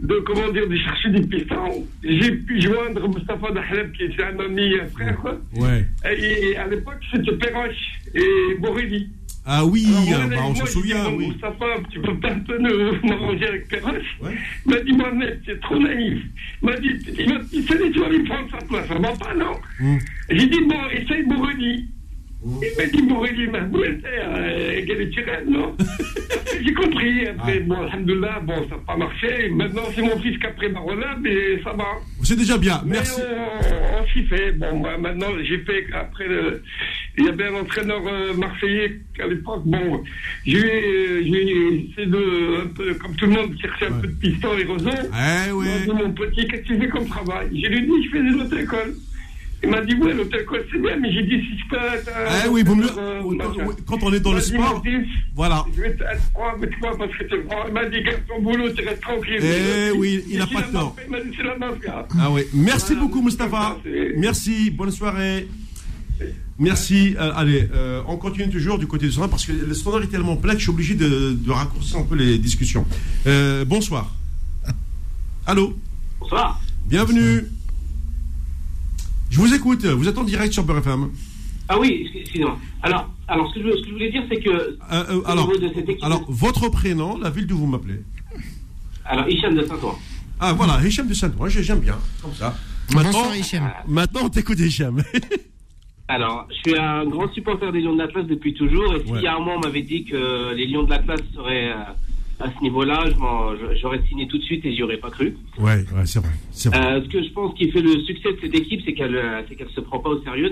de, 0.00 0.14
comment 0.20 0.48
dire, 0.52 0.68
de 0.68 0.76
chercher 0.76 1.08
des 1.10 1.26
pistons. 1.26 1.84
J'ai 2.04 2.32
pu 2.32 2.60
joindre 2.60 3.08
Mustafa 3.08 3.50
Dahleb, 3.52 3.92
qui 3.92 4.04
était 4.04 4.22
un 4.22 4.38
ami, 4.38 4.74
un 4.78 4.86
frère. 4.88 5.18
Ouais. 5.56 5.86
Et, 6.16 6.56
à 6.56 6.66
l'époque, 6.68 7.00
c'était 7.12 7.32
Perroche 7.32 7.74
et 8.14 8.54
Borelli. 8.60 9.08
Ah 9.46 9.64
oui, 9.64 9.86
Alors, 9.88 10.20
euh, 10.22 10.26
bah, 10.28 10.36
on 10.48 10.54
s'en 10.54 10.66
souvient, 10.66 11.08
dis, 11.10 11.16
oui. 11.16 11.26
Moustapha, 11.28 11.64
tu 11.90 12.00
peux 12.00 12.14
pas 12.18 12.30
un 12.30 12.38
peu 12.40 12.58
nous- 12.58 13.08
m'arranger 13.08 13.46
avec 13.48 13.68
Perroche 13.68 14.16
Ouais. 14.22 14.36
Il 14.66 14.70
m'a 14.74 14.80
dit, 14.80 14.92
Mohamed, 14.92 15.40
c'est 15.46 15.60
trop 15.60 15.78
naïf. 15.78 16.18
Il 16.62 16.68
m'a 16.68 16.76
dit, 16.76 16.90
il 17.08 17.26
dit, 17.26 17.90
tu 17.92 18.00
vas 18.00 18.08
lui 18.10 18.22
prendre 18.24 18.50
sa 18.50 18.58
place. 18.58 18.86
Ça 18.88 18.94
va 18.98 19.12
pas, 19.16 19.34
non 19.34 19.52
Mm. 19.80 19.96
J'ai 20.30 20.46
dit, 20.46 20.60
bon, 20.68 20.80
essaye 20.92 21.24
Borelli. 21.24 21.88
Il 22.42 22.76
m'a 22.76 22.86
dit, 22.86 23.02
Borelli, 23.02 23.46
ma 23.48 23.60
bouette, 23.60 24.02
euh, 24.06 24.84
Galetiren, 24.86 25.44
non 25.46 25.76
J'ai 26.62 26.72
compris. 26.74 27.26
Après, 27.28 27.60
bon, 27.60 27.74
alhamdoulilah, 27.82 28.40
bon, 28.40 28.54
ça 28.68 28.76
n'a 28.76 28.82
pas 28.86 28.96
marché. 28.96 29.48
Maintenant, 29.50 29.82
c'est 29.94 30.00
mon 30.02 30.18
fils 30.20 30.38
qui 30.38 30.46
a 30.46 30.50
pris 30.50 30.70
ma 30.70 30.80
relève 30.80 31.26
et 31.26 31.60
ça 31.62 31.72
va. 31.72 31.84
C'est 32.22 32.36
déjà 32.36 32.56
bien. 32.56 32.80
Mais 32.84 32.92
Merci. 32.96 33.20
on, 33.20 34.02
on 34.02 34.06
s'y 34.08 34.24
fait. 34.24 34.52
Bon, 34.52 34.76
moi, 34.76 34.96
maintenant, 34.98 35.28
j'ai 35.42 35.58
fait 35.58 35.86
après. 35.92 36.26
il 37.18 37.24
y 37.24 37.28
avait 37.28 37.48
un 37.48 37.54
entraîneur 37.60 38.00
euh, 38.06 38.34
marseillais 38.34 39.00
qu'à 39.16 39.26
l'époque, 39.26 39.62
bon, 39.66 40.02
j'ai 40.46 40.58
euh, 40.58 41.20
essayé 41.20 42.06
de, 42.06 42.62
un 42.62 42.66
peu, 42.68 42.94
comme 42.94 43.16
tout 43.16 43.26
le 43.26 43.32
monde, 43.32 43.54
chercher 43.60 43.86
un 43.86 44.00
peu 44.00 44.06
de 44.06 44.14
piston 44.14 44.48
et 44.58 44.64
roseau. 44.64 44.90
Eh 44.90 45.48
Il 45.48 45.52
ouais. 45.52 45.86
mon 45.94 46.12
petit, 46.12 46.46
qu'est-ce 46.46 46.62
que 46.62 46.66
tu 46.68 46.78
fais 46.78 46.88
comme 46.88 47.06
travail? 47.06 47.48
J'ai 47.52 47.68
lui 47.68 47.82
dit, 47.82 48.04
je 48.06 48.10
fais 48.10 48.22
de 48.22 48.38
l'auto-école. 48.38 48.94
Il 49.62 49.68
m'a 49.68 49.82
dit, 49.82 49.94
ouais, 49.94 50.14
l'auto-école, 50.14 50.64
c'est 50.72 50.80
bien, 50.80 50.96
mais 50.96 51.12
j'ai 51.12 51.22
dit, 51.22 51.38
si 51.42 51.58
je 51.58 51.68
peux 51.68 51.76
un 51.78 52.44
Eh 52.46 52.48
oui, 52.48 52.62
vaut 52.62 52.74
mieux. 52.74 52.86
entraîneur, 52.86 53.26
euh, 53.26 53.34
machin. 53.34 53.66
Quand 53.86 54.02
on 54.02 54.12
est 54.14 54.20
dans 54.20 54.30
Il 54.30 54.36
le 54.36 54.40
dit, 54.42 54.48
sport, 54.48 54.82
voilà. 55.34 55.64
Je 55.76 55.80
vais 55.82 55.88
être 55.88 56.04
franc 56.32 56.54
avec 56.56 56.80
toi 56.80 56.90
parce 56.96 57.12
que 57.12 57.24
t'es 57.24 57.42
franc. 57.42 57.64
Il 57.68 57.74
m'a 57.74 57.84
dit, 57.86 58.02
garde 58.02 58.22
ton 58.26 58.40
boulot, 58.42 58.70
tu 58.72 58.82
restes 58.88 59.02
tranquille. 59.02 59.38
Eh 59.42 59.90
oui, 59.98 60.24
il 60.30 60.40
a 60.40 60.46
Et 60.50 60.54
pas 60.54 60.62
tort. 60.62 60.96
Il 61.04 61.10
m'a 61.10 61.20
dit, 61.20 61.30
c'est 61.36 61.42
la 61.42 61.58
mafia. 61.58 62.08
Ah 62.18 62.30
oui. 62.30 62.42
Merci 62.54 62.94
Voilà, 62.94 63.00
beaucoup, 63.02 63.22
Mustapha. 63.22 63.76
Merci. 64.16 64.70
Bonne 64.70 64.90
soirée. 64.90 65.46
Merci. 66.58 67.14
Euh, 67.18 67.32
allez, 67.34 67.68
euh, 67.74 68.02
on 68.06 68.16
continue 68.16 68.48
toujours 68.50 68.78
du 68.78 68.86
côté 68.86 69.06
du 69.06 69.12
standard 69.12 69.30
parce 69.30 69.44
que 69.46 69.52
le 69.52 69.74
standard 69.74 70.02
est 70.02 70.06
tellement 70.06 70.36
plein 70.36 70.52
que 70.52 70.58
je 70.58 70.64
suis 70.64 70.70
obligé 70.70 70.94
de, 70.94 71.32
de 71.34 71.50
raccourcir 71.50 71.98
un 71.98 72.02
peu 72.04 72.16
les 72.16 72.38
discussions. 72.38 72.86
Euh, 73.26 73.64
bonsoir. 73.66 74.14
Allô? 75.46 75.74
Bonsoir. 76.18 76.60
Bienvenue. 76.86 77.44
Je 79.30 79.38
vous 79.38 79.54
écoute. 79.54 79.84
Vous 79.84 80.08
êtes 80.08 80.18
en 80.18 80.24
direct 80.24 80.52
sur 80.52 80.64
Beurre 80.64 80.78
FM. 80.78 81.10
Ah 81.68 81.78
oui, 81.78 82.08
excusez-moi. 82.14 82.58
Alors, 82.82 83.08
alors 83.28 83.48
ce, 83.54 83.60
que 83.60 83.64
je, 83.70 83.76
ce 83.76 83.82
que 83.82 83.88
je 83.88 83.92
voulais 83.92 84.10
dire, 84.10 84.24
c'est 84.28 84.40
que. 84.40 84.50
Euh, 84.50 84.76
euh, 84.92 85.20
au 85.20 85.26
alors, 85.26 85.48
niveau 85.48 85.60
de 85.60 85.68
cette 85.74 85.88
équipe- 85.88 86.04
alors, 86.04 86.24
votre 86.28 86.68
prénom, 86.68 87.16
la 87.18 87.30
ville 87.30 87.46
d'où 87.46 87.56
vous 87.58 87.66
m'appelez. 87.66 88.00
Alors, 89.04 89.28
Hicham 89.28 89.54
de 89.54 89.64
Saint-Ouen. 89.64 89.96
Ah 90.40 90.52
voilà, 90.52 90.84
Hicham 90.84 91.06
de 91.06 91.14
Saint-Ouen, 91.14 91.48
j'ai- 91.48 91.62
j'aime 91.62 91.80
bien, 91.80 91.98
comme 92.22 92.34
ça. 92.34 92.56
Maintenant, 92.94 93.22
Bonsoir, 93.32 93.84
maintenant 93.86 94.20
on 94.24 94.28
t'écoute 94.30 94.58
Hicham. 94.58 95.00
Alors, 96.08 96.48
je 96.50 96.70
suis 96.70 96.76
un 96.78 97.04
grand 97.04 97.32
supporter 97.32 97.70
des 97.70 97.80
Lions 97.82 97.92
de 97.92 97.98
l'Atlas 97.98 98.24
depuis 98.26 98.52
toujours. 98.52 98.96
Et 98.96 99.04
s'il 99.04 99.12
Ouais. 99.12 99.22
y 99.22 99.26
a 99.28 99.36
un 99.36 99.38
mois, 99.38 99.54
on 99.56 99.60
m'avait 99.60 99.82
dit 99.82 100.04
que 100.04 100.52
les 100.56 100.66
Lions 100.66 100.82
de 100.82 100.90
l'Atlas 100.90 101.20
seraient 101.32 101.70
euh, 101.70 101.74
à 102.40 102.50
ce 102.56 102.62
niveau-là, 102.62 103.04
j'aurais 103.80 104.00
signé 104.08 104.26
tout 104.26 104.38
de 104.38 104.42
suite 104.42 104.64
et 104.64 104.74
j'y 104.74 104.82
aurais 104.82 104.96
pas 104.96 105.10
cru. 105.10 105.36
Ouais, 105.58 105.84
c'est 106.06 106.20
vrai. 106.20 106.32
Euh, 106.66 107.02
ce 107.02 107.08
que 107.08 107.22
je 107.22 107.30
pense 107.30 107.54
qui 107.54 107.70
fait 107.70 107.82
le 107.82 108.00
succès 108.00 108.32
de 108.32 108.38
cette 108.40 108.54
équipe, 108.54 108.80
c'est 108.84 108.94
qu'elle 108.94 109.14
euh, 109.14 109.42
ne 109.42 109.54
qu 109.54 109.64
se 109.74 109.80
prend 109.80 109.98
pas 109.98 110.10
au 110.10 110.22
sérieux, 110.22 110.50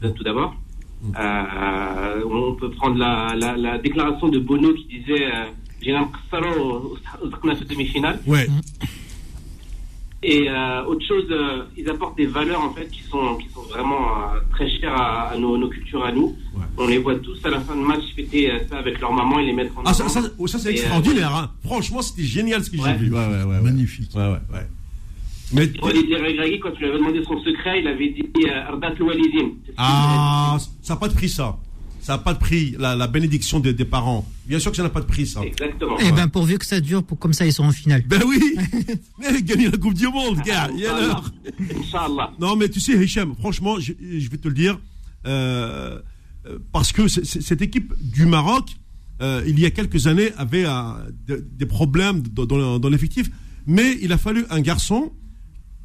tout 0.00 0.24
d'abord. 0.24 0.54
Mm. 1.02 1.12
Euh, 1.18 2.22
on 2.30 2.54
peut 2.54 2.70
prendre 2.70 2.98
la, 2.98 3.78
déclaration 3.78 4.28
de 4.28 4.38
Bono 4.38 4.72
qui 4.74 4.84
disait 4.84 5.26
euh, 5.26 5.44
J'ai 5.82 5.92
l'impression 5.92 6.96
demi-finale. 7.68 8.20
Ouais. 8.26 8.46
Mm. 8.46 8.60
Et 10.20 10.50
euh, 10.50 10.84
autre 10.84 11.06
chose, 11.06 11.26
euh, 11.30 11.62
ils 11.76 11.88
apportent 11.88 12.16
des 12.16 12.26
valeurs 12.26 12.60
en 12.60 12.72
fait 12.74 12.88
qui 12.90 13.02
sont 13.04 13.36
qui 13.36 13.48
sont 13.50 13.62
vraiment 13.62 14.00
euh, 14.34 14.40
très 14.50 14.68
chères 14.68 14.92
à, 15.00 15.28
à 15.28 15.36
nos, 15.38 15.56
nos 15.56 15.68
cultures 15.68 16.04
à 16.04 16.10
nous. 16.10 16.36
Ouais. 16.56 16.64
On 16.76 16.88
les 16.88 16.98
voit 16.98 17.14
tous 17.20 17.38
à 17.44 17.50
la 17.50 17.60
fin 17.60 17.76
de 17.76 17.82
match 17.82 18.02
fêter 18.16 18.50
euh, 18.50 18.58
ça 18.68 18.78
avec 18.78 19.00
leur 19.00 19.12
maman 19.12 19.38
et 19.38 19.46
les 19.46 19.52
mettre 19.52 19.78
en 19.78 19.82
Ah, 19.84 19.94
ça, 19.94 20.04
avant. 20.04 20.12
ça, 20.12 20.22
oh, 20.36 20.46
ça, 20.48 20.58
c'est 20.58 20.70
euh, 20.70 20.72
extraordinaire. 20.72 21.32
Hein. 21.36 21.50
Franchement, 21.64 22.02
c'était 22.02 22.24
génial 22.24 22.64
ce 22.64 22.70
que 22.70 22.78
j'ai 22.78 22.94
vu. 22.94 23.12
Ouais, 23.12 23.18
ouais, 23.18 23.26
ouais, 23.26 23.44
ouais. 23.44 23.60
Magnifique. 23.60 24.10
Ouais, 24.16 24.22
ouais, 24.26 24.40
ouais. 24.52 24.66
Mais, 25.52 25.62
Regragui, 25.80 26.58
quand 26.58 26.72
tu 26.72 26.80
lui 26.80 26.88
avais 26.88 26.98
demandé 26.98 27.22
son 27.24 27.38
secret, 27.42 27.80
il 27.80 27.86
avait 27.86 28.08
dit 28.08 28.28
euh, 28.44 28.68
Ardat 28.68 28.94
Walidim. 29.00 29.52
Ah, 29.76 30.58
ça 30.82 30.94
n'a 30.94 31.00
pas 31.00 31.08
de 31.08 31.14
prix, 31.14 31.28
ça. 31.28 31.56
Ça 32.08 32.14
n'a 32.14 32.18
pas 32.20 32.32
de 32.32 32.38
prix, 32.38 32.74
la, 32.78 32.96
la 32.96 33.06
bénédiction 33.06 33.60
des, 33.60 33.74
des 33.74 33.84
parents. 33.84 34.26
Bien 34.46 34.58
sûr 34.58 34.70
que 34.70 34.78
ça 34.78 34.82
n'a 34.82 34.88
pas 34.88 35.02
de 35.02 35.04
prix, 35.04 35.26
ça. 35.26 35.42
Exactement. 35.42 35.98
Eh 36.00 36.10
ben, 36.10 36.26
pourvu 36.28 36.56
que 36.56 36.64
ça 36.64 36.80
dure, 36.80 37.02
pour, 37.04 37.18
comme 37.18 37.34
ça, 37.34 37.44
ils 37.44 37.52
sont 37.52 37.64
en 37.64 37.70
finale. 37.70 38.02
Ben 38.06 38.22
oui 38.26 38.40
Mais 39.18 39.42
gagner 39.42 39.68
la 39.70 39.76
Coupe 39.76 39.92
du 39.92 40.06
Monde, 40.08 40.40
gars, 40.40 40.70
il 40.72 40.80
y 40.80 40.86
a 40.86 40.98
l'heure. 40.98 41.30
Inch'Allah. 41.78 42.32
Non, 42.40 42.56
mais 42.56 42.70
tu 42.70 42.80
sais, 42.80 42.92
Hicham, 42.94 43.34
franchement, 43.38 43.78
je, 43.78 43.92
je 44.00 44.30
vais 44.30 44.38
te 44.38 44.48
le 44.48 44.54
dire, 44.54 44.80
euh, 45.26 46.00
euh, 46.46 46.58
parce 46.72 46.92
que 46.92 47.08
c- 47.08 47.26
c- 47.26 47.42
cette 47.42 47.60
équipe 47.60 47.92
du 48.00 48.24
Maroc, 48.24 48.70
euh, 49.20 49.42
il 49.46 49.60
y 49.60 49.66
a 49.66 49.70
quelques 49.70 50.06
années, 50.06 50.32
avait 50.38 50.64
euh, 50.64 50.70
de- 51.26 51.46
des 51.58 51.66
problèmes 51.66 52.22
dans, 52.22 52.46
dans- 52.46 52.78
dans 52.78 52.88
l'effectif, 52.88 53.28
mais 53.66 53.98
il 54.00 54.12
a 54.14 54.16
fallu 54.16 54.46
un 54.48 54.62
garçon 54.62 55.12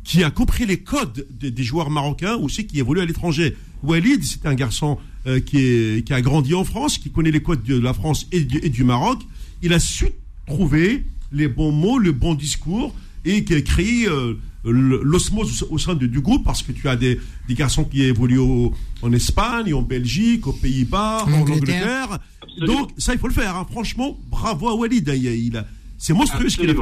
qui 0.06 0.24
a 0.24 0.32
compris 0.32 0.66
les 0.66 0.78
codes 0.84 1.28
des, 1.32 1.52
des 1.52 1.64
joueurs 1.64 1.90
marocains, 1.90 2.36
aussi 2.36 2.66
qui 2.66 2.80
évolue 2.80 3.02
à 3.02 3.06
l'étranger. 3.06 3.58
Walid, 3.84 4.24
c'est 4.24 4.46
un 4.46 4.56
garçon 4.56 4.98
euh, 5.28 5.40
qui, 5.40 5.58
est, 5.60 6.06
qui 6.06 6.14
a 6.14 6.22
grandi 6.22 6.54
en 6.56 6.64
France, 6.64 6.98
qui 6.98 7.10
connaît 7.12 7.32
les 7.32 7.42
codes 7.42 7.64
de 7.64 7.78
la 7.80 7.94
France 7.94 8.28
et 8.32 8.42
du, 8.42 8.58
et 8.64 8.70
du 8.70 8.84
Maroc. 8.84 9.20
Il 9.62 9.74
a 9.74 9.80
su 9.80 10.08
trouver 10.48 11.06
les 11.32 11.48
bons 11.48 11.72
mots, 11.72 11.98
le 12.00 12.12
bon 12.12 12.34
discours, 12.34 12.94
et 13.26 13.44
qui 13.44 13.54
a 13.56 13.62
créé 13.62 14.08
euh, 14.08 14.34
l'osmose 14.66 15.66
au 15.70 15.78
sein 15.78 15.96
de- 15.96 16.08
du 16.08 16.20
groupe, 16.22 16.44
parce 16.44 16.62
que 16.64 16.72
tu 16.72 16.88
as 16.88 16.96
des, 16.96 17.20
des 17.48 17.54
garçons 17.56 17.84
qui 17.84 18.04
évoluent 18.04 18.38
au- 18.40 18.74
en 19.02 19.12
Espagne, 19.14 19.74
en 19.74 19.82
Belgique, 19.82 20.48
aux 20.48 20.54
Pays-Bas, 20.54 21.26
En 21.28 21.32
Angleterre. 21.42 22.20
Donc, 22.66 22.92
ça, 22.98 23.14
il 23.14 23.20
faut 23.20 23.28
le 23.28 23.34
faire. 23.34 23.56
hein. 23.56 23.66
Franchement, 23.72 24.18
bravo 24.30 24.70
à 24.70 24.76
Walid. 24.76 25.10
hein. 25.10 25.16
Il, 25.16 25.28
a- 25.28 25.34
il 25.36 25.58
a- 25.58 25.66
c'est 26.06 26.12
monstrueux 26.14 26.50
ce 26.50 26.58
qu'il 26.58 26.70
a 26.70 26.74
fait. 26.74 26.82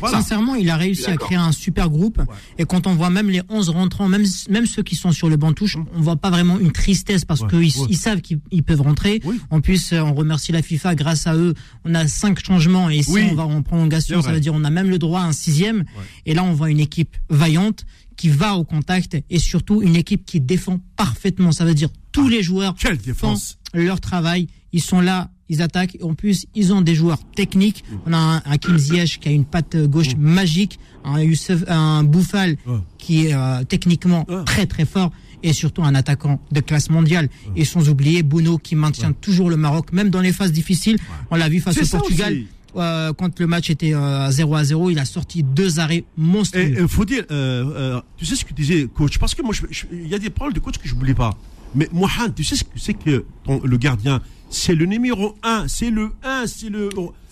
Voilà. 0.00 0.18
Sincèrement, 0.20 0.54
il 0.54 0.68
a 0.68 0.76
réussi 0.76 1.06
à 1.10 1.16
créer 1.16 1.38
un 1.38 1.50
super 1.52 1.88
groupe. 1.88 2.20
Et 2.58 2.64
quand 2.66 2.86
on 2.86 2.94
voit 2.94 3.08
même 3.08 3.30
les 3.30 3.40
11 3.48 3.70
rentrants, 3.70 4.06
même, 4.06 4.24
même 4.50 4.66
ceux 4.66 4.82
qui 4.82 4.96
sont 4.96 5.12
sur 5.12 5.30
le 5.30 5.36
banc 5.38 5.54
touche, 5.54 5.76
on 5.96 6.00
voit 6.02 6.16
pas 6.16 6.28
vraiment 6.28 6.58
une 6.58 6.70
tristesse 6.70 7.24
parce 7.24 7.40
Ouais, 7.40 7.48
qu'ils 7.48 7.80
ouais. 7.80 7.86
ils 7.88 7.96
savent 7.96 8.20
qu'ils 8.20 8.40
ils 8.50 8.62
peuvent 8.62 8.82
rentrer. 8.82 9.22
Oui. 9.24 9.40
En 9.48 9.62
plus, 9.62 9.94
euh, 9.94 10.02
on 10.02 10.12
remercie 10.12 10.52
la 10.52 10.60
FIFA. 10.60 10.94
Grâce 10.94 11.26
à 11.26 11.34
eux, 11.36 11.54
on 11.86 11.94
a 11.94 12.06
cinq 12.06 12.44
changements. 12.44 12.90
Et 12.90 13.02
si 13.02 13.10
Oui. 13.12 13.28
on 13.30 13.34
va 13.34 13.44
en 13.46 13.62
prolongation, 13.62 14.20
C'est 14.20 14.26
ça 14.28 14.32
veut 14.34 14.40
dire 14.40 14.52
on 14.54 14.62
a 14.64 14.70
même 14.70 14.90
le 14.90 14.98
droit 14.98 15.20
à 15.20 15.24
un 15.24 15.32
sixième. 15.32 15.84
Et 16.26 16.34
là, 16.34 16.44
on 16.44 16.52
voit 16.52 16.70
une 16.70 16.80
équipe 16.80 17.16
vaillante 17.30 17.86
qui 18.18 18.28
va 18.28 18.56
au 18.56 18.64
contact 18.64 19.16
et 19.30 19.38
surtout 19.38 19.80
une 19.80 19.96
équipe 19.96 20.26
qui 20.26 20.40
défend 20.40 20.80
parfaitement. 20.96 21.52
Ça 21.52 21.64
veut 21.64 21.72
dire 21.72 21.88
tous 22.12 22.28
les 22.28 22.42
joueurs 22.42 22.74
Quelle 22.78 22.98
font 22.98 23.04
défense 23.06 23.58
leur 23.72 24.00
travail. 24.00 24.48
Ils 24.74 24.82
sont 24.82 25.00
là, 25.00 25.30
ils 25.50 25.60
attaquent. 25.60 25.98
En 26.02 26.14
plus, 26.14 26.46
ils 26.54 26.72
ont 26.72 26.80
des 26.80 26.94
joueurs 26.94 27.18
techniques. 27.36 27.84
On 28.06 28.12
a 28.14 28.16
un, 28.16 28.42
un 28.46 28.56
Kim 28.56 28.78
Ziyech 28.78 29.18
qui 29.20 29.28
a 29.28 29.32
une 29.32 29.44
patte 29.44 29.76
gauche 29.76 30.16
magique, 30.16 30.78
un 31.04 31.20
Youssef, 31.20 31.64
un 31.68 32.02
Bouffal 32.04 32.56
qui 32.96 33.26
est 33.26 33.34
euh, 33.34 33.62
techniquement 33.64 34.24
très 34.46 34.64
très 34.66 34.86
fort 34.86 35.10
et 35.42 35.52
surtout 35.52 35.82
un 35.82 35.94
attaquant 35.94 36.40
de 36.52 36.60
classe 36.60 36.88
mondiale. 36.90 37.28
Et 37.56 37.64
sans 37.64 37.88
oublier 37.90 38.22
Bouno 38.22 38.56
qui 38.58 38.76
maintient 38.76 39.12
toujours 39.12 39.50
le 39.50 39.56
Maroc, 39.56 39.92
même 39.92 40.08
dans 40.08 40.20
les 40.22 40.32
phases 40.32 40.52
difficiles. 40.52 40.96
On 41.30 41.36
l'a 41.36 41.48
vu 41.48 41.60
face 41.60 41.74
au 41.82 41.86
Portugal. 41.98 42.32
euh, 42.76 43.12
quand 43.14 43.40
le 43.40 43.46
match 43.48 43.68
était 43.70 43.94
euh, 43.94 44.26
à 44.26 44.30
0 44.30 44.54
à 44.54 44.62
0, 44.64 44.90
il 44.90 44.98
a 45.00 45.04
sorti 45.04 45.42
deux 45.42 45.80
arrêts 45.80 46.04
monstrueux. 46.16 46.74
Il 46.82 46.88
faut 46.88 47.04
dire, 47.04 47.24
euh, 47.32 48.00
tu 48.16 48.24
sais 48.26 48.36
ce 48.36 48.44
que 48.44 48.50
tu 48.54 48.62
disais, 48.62 48.86
coach, 48.94 49.18
parce 49.18 49.34
que 49.34 49.42
moi, 49.42 49.54
il 49.90 50.06
y 50.08 50.14
a 50.14 50.18
des 50.20 50.30
paroles 50.30 50.52
de 50.52 50.60
coach 50.60 50.76
que 50.78 50.86
je 50.88 50.94
n'oublie 50.94 51.14
pas. 51.14 51.36
Mais 51.74 51.88
Mohamed, 51.92 52.34
tu 52.34 52.44
sais 52.44 52.56
ce 52.56 52.64
que 52.64 52.78
c'est 52.78 52.94
que 52.94 53.24
ton- 53.44 53.60
le 53.64 53.76
gardien? 53.76 54.20
C'est 54.50 54.74
le 54.74 54.84
numéro 54.86 55.36
1, 55.42 55.68
c'est 55.68 55.90
le 55.90 56.10
1, 56.24 56.46
c'est 56.46 56.68
le, 56.70 56.90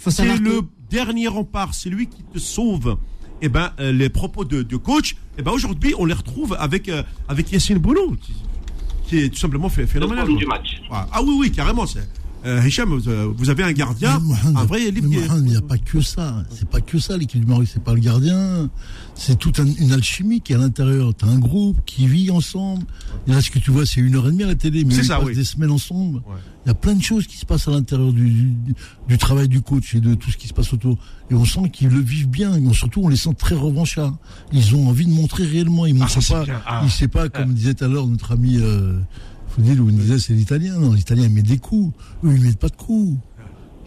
c'est 0.09 0.24
le 0.38 0.61
que- 0.62 0.66
dernier 0.90 1.26
rempart, 1.28 1.74
c'est 1.74 1.90
lui 1.90 2.07
qui 2.07 2.22
te 2.22 2.38
sauve. 2.38 2.96
Et 3.42 3.48
ben, 3.48 3.72
euh, 3.81 3.92
les 3.92 4.09
propos 4.09 4.44
de, 4.44 4.62
de 4.62 4.76
coach, 4.76 5.16
et 5.37 5.42
ben 5.42 5.52
aujourd'hui, 5.52 5.94
on 5.98 6.04
les 6.04 6.14
retrouve 6.14 6.57
avec, 6.59 6.88
euh, 6.88 7.02
avec 7.28 7.50
Yassine 7.52 7.78
Bounou, 7.78 8.16
qui, 8.16 8.33
qui 9.04 9.18
est 9.18 9.28
tout 9.31 9.38
simplement 9.38 9.68
ph- 9.68 9.81
Le 9.81 9.87
phénoménal. 9.87 10.26
quoi. 10.26 10.37
du 10.37 10.46
match. 10.46 10.81
Ah, 10.90 11.07
ah 11.12 11.22
oui, 11.22 11.35
oui, 11.38 11.52
carrément. 11.52 11.87
c'est- 11.87 12.09
Euh, 12.48 12.66
Hicham, 12.66 12.88
vous, 12.88 13.08
euh, 13.08 13.30
vous 13.37 13.50
avez 13.50 13.62
un 13.62 13.72
gardien, 13.72 14.20
un 14.56 14.64
vrai 14.64 14.82
il 14.88 15.04
n'y 15.04 15.56
a 15.56 15.61
pas 15.61 15.76
que 15.76 16.00
ça. 16.00 16.44
C'est 16.50 16.68
pas 16.68 16.80
que 16.80 16.98
ça, 16.98 17.16
l'équipe 17.18 17.40
du 17.40 17.46
Maroc. 17.46 17.66
C'est 17.70 17.82
pas 17.82 17.92
le 17.92 18.00
gardien. 18.00 18.70
C'est 19.14 19.38
toute 19.38 19.61
un- 19.61 19.66
une 19.66 19.92
alchimie 19.92 20.40
qui 20.40 20.52
est 20.52 20.56
à 20.56 20.58
l'intérieur. 20.58 21.12
T'as 21.14 21.26
un 21.26 21.38
groupe 21.38 21.76
qui 21.84 22.06
vit 22.06 22.30
ensemble. 22.30 22.84
Et 23.26 23.32
là, 23.32 23.42
ce 23.42 23.50
que 23.50 23.58
tu 23.58 23.70
vois, 23.70 23.84
c'est 23.84 24.00
une 24.00 24.14
heure 24.16 24.26
et 24.28 24.30
demie 24.30 24.44
à 24.44 24.46
la 24.46 24.54
télé, 24.54 24.84
mais 24.84 24.94
ça, 25.02 25.22
oui. 25.22 25.34
des 25.34 25.44
semaines 25.44 25.70
ensemble. 25.72 26.18
Ouais. 26.18 26.37
Il 26.64 26.68
y 26.68 26.70
a 26.70 26.74
plein 26.74 26.94
de 26.94 27.02
choses 27.02 27.26
qui 27.26 27.37
se 27.37 27.44
passent 27.46 27.68
à 27.68 27.70
l'intérieur 27.70 28.12
du, 28.12 28.30
du, 28.30 28.74
du 29.08 29.18
travail 29.18 29.48
du 29.48 29.61
coach 29.61 29.94
et 29.94 30.00
de 30.00 30.14
tout 30.14 30.30
ce 30.30 30.37
qui 30.37 30.48
se 30.48 30.54
passe 30.54 30.72
autour. 30.72 30.98
Et 31.30 31.34
on 31.34 31.44
sent 31.44 31.68
qu'ils 31.72 31.88
le 31.88 32.00
vivent 32.00 32.28
bien. 32.28 32.54
Et 32.56 32.66
on- 32.66 32.72
surtout, 32.72 33.02
on 33.04 33.08
les 33.08 33.16
sent 33.16 33.34
très 33.37 33.54
revanchards. 33.56 34.16
Ils 34.52 34.74
ont 34.74 34.88
envie 34.88 35.06
de 35.06 35.12
montrer 35.12 35.44
réellement. 35.44 35.84
Ils 35.87 35.94
montrent 35.94 36.11
ça, 36.22 36.44
c'est 36.46 36.52
pas. 36.52 36.62
Ah. 36.66 36.80
Ils 36.84 36.90
savent 36.90 37.08
pas, 37.08 37.28
comme 37.28 37.52
disait 37.52 37.74
tout 37.74 37.84
à 37.84 37.88
l'heure 37.88 38.06
notre 38.06 38.32
ami. 38.32 38.56
Euh, 38.58 38.98
Faudil, 39.59 39.81
où 39.81 39.88
il 39.90 39.97
disait 39.97 40.18
c'est 40.18 40.33
l'italien. 40.35 40.79
Non, 40.79 40.92
l'italien 40.92 41.25
il 41.25 41.31
met 41.33 41.42
des 41.42 41.59
coups. 41.59 41.92
Eux, 42.25 42.33
ils 42.35 42.40
mettent 42.42 42.59
pas 42.59 42.68
de 42.68 42.77
coups. 42.77 43.18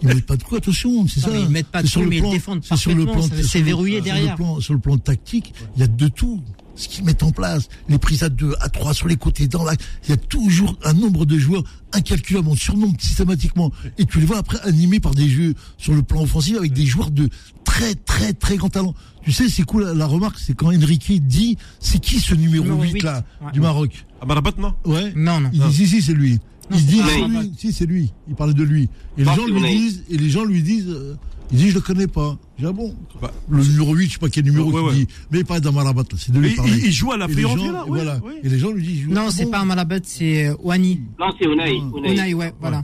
Ils 0.04 0.08
mettent 0.08 0.26
pas 0.26 0.36
de 0.36 0.42
coups, 0.44 0.58
attention, 0.58 1.08
c'est 1.08 1.20
ça. 1.20 1.30
mais 1.32 1.44
ils 1.44 1.50
mettent 1.50 1.68
pas 1.68 1.84
de 1.84 1.88
coups, 1.90 2.06
mais 2.08 2.16
ils 2.18 2.22
plan- 2.22 2.32
défendent 2.32 2.62
c'est 2.64 2.76
sur 2.76 2.90
le 2.96 3.06
parfaitement, 3.06 3.28
plan- 3.28 3.38
ça- 3.38 3.42
c'est 3.44 3.48
sur 3.48 3.60
le- 3.60 3.66
verrouillé 3.66 3.96
sur 3.98 4.06
le 4.06 4.12
derrière. 4.12 4.36
plan- 4.36 4.60
sur 4.60 4.74
le 4.74 4.80
plan 4.80 4.98
tactique, 4.98 5.54
il 5.76 5.80
y 5.82 5.84
a 5.84 5.88
de 5.88 6.08
tout. 6.08 6.42
Ce 6.74 6.88
qu'ils 6.88 7.04
mettent 7.04 7.22
en 7.22 7.32
place, 7.32 7.68
les 7.90 8.00
prises 8.00 8.24
à 8.24 8.30
deux, 8.30 8.56
à 8.62 8.70
trois 8.70 8.96
sur 8.96 9.08
les 9.08 9.18
côtés, 9.18 9.48
dans 9.48 9.64
la, 9.64 9.74
il 10.06 10.10
y 10.10 10.14
a 10.14 10.18
toujours 10.18 10.76
un 10.84 10.94
nombre 10.94 11.26
de 11.28 11.38
joueurs 11.38 11.64
incalculable. 11.92 12.48
On 12.48 12.56
surnomme 12.56 12.94
systématiquement. 12.98 13.72
Et 14.00 14.06
tu 14.06 14.20
les 14.22 14.26
vois 14.26 14.38
après 14.40 14.60
animés 14.62 15.00
par 15.00 15.14
des 15.14 15.30
jeux 15.30 15.54
sur 15.78 15.94
le 15.94 16.02
plan 16.02 16.24
offensif 16.24 16.58
avec 16.58 16.74
des 16.74 16.86
joueurs 16.88 17.12
de 17.12 17.30
très, 17.72 17.96
très, 17.96 18.34
très 18.34 18.58
grand 18.58 18.70
talent. 18.70 18.94
Tu 19.24 19.32
sais, 19.32 19.48
c'est 19.48 19.64
cool, 19.64 19.84
la, 19.84 19.94
la 19.94 20.06
remarque, 20.06 20.38
c'est 20.40 20.54
quand 20.54 20.68
Enrique 20.68 21.26
dit, 21.26 21.58
c'est 21.80 22.00
qui 22.00 22.20
ce 22.20 22.36
numéro 22.36 22.66
Numéro 22.66 22.82
8 22.84 22.92
huit, 22.94 23.04
là, 23.04 23.24
ouais. 23.42 23.52
du 23.54 23.60
Maroc? 23.62 24.06
Amarabat, 24.22 24.52
non? 24.58 24.74
Ouais. 24.86 25.14
Non, 25.16 25.40
non. 25.40 25.50
Il 25.54 25.62
dit 25.62 25.74
si 25.74 25.88
si 25.88 26.02
c'est 26.02 26.14
lui. 26.14 26.40
Non, 26.70 26.78
il 26.78 26.86
dit 26.86 26.98
pas 26.98 27.08
c'est 27.08 27.22
Amrabat. 27.24 27.42
lui. 27.44 27.52
Si 27.58 27.74
c'est 27.74 27.86
lui. 27.86 28.12
Il 28.28 28.36
parlait 28.36 28.54
de 28.54 28.64
lui. 28.64 28.90
Et 29.18 29.24
les 29.24 29.26
gens 29.26 29.46
lui 29.46 29.62
disent 29.62 30.04
et 30.10 30.18
les 30.18 30.30
gens 30.30 30.44
lui 30.44 30.62
disent 30.62 30.88
euh, 30.90 31.16
il 31.52 31.58
dit 31.60 31.70
je 31.70 31.76
le 31.76 31.82
connais 31.82 32.08
pas. 32.08 32.38
J'ai 32.58 32.66
dit, 32.66 32.70
ah 32.70 32.74
bon. 32.74 32.96
Bah, 33.22 33.32
le 33.50 33.64
numéro 33.64 33.94
8, 33.96 34.08
je 34.08 34.14
sais 34.14 34.20
pas 34.20 34.30
quel 34.30 34.46
numéro 34.46 34.72
Ouais, 34.72 34.82
il 34.82 34.86
ouais. 34.86 34.94
dit. 35.06 35.08
Mais 35.32 35.40
il 35.40 35.46
parle 35.46 35.62
d'Amarabat 35.62 36.02
là, 36.04 36.18
c'est 36.18 36.32
de 36.32 36.40
lui 36.40 36.56
parler. 36.56 36.72
il, 36.78 36.86
il 36.88 36.92
joue 36.92 37.12
à 37.12 37.18
la 37.18 37.28
gens, 37.28 37.56
là, 37.72 37.82
ouais, 37.84 37.88
voilà. 37.88 38.18
ouais. 38.20 38.40
Et 38.44 38.50
les 38.50 38.60
gens 38.60 38.72
lui 38.72 38.84
disent 38.86 39.08
Non, 39.08 39.26
ah 39.28 39.32
c'est 39.32 39.46
bon 39.46 39.52
pas 39.52 39.60
un 39.60 39.66
Malabat, 39.66 40.00
c'est 40.04 40.48
euh, 40.48 40.56
Wani. 40.62 41.00
Non, 41.20 41.28
c'est 41.40 41.46
Unai. 41.46 41.80
Ah. 41.82 41.98
Unai. 41.98 42.14
Unai, 42.14 42.34
ouais, 42.34 42.54
voilà. 42.60 42.84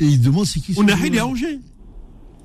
Et 0.00 0.06
il 0.06 0.20
demande 0.20 0.46
c'est 0.46 0.60
qui 0.60 0.72
joueur. 0.74 0.86
il 1.04 1.14
est 1.14 1.18
à 1.18 1.26
Angers. 1.26 1.58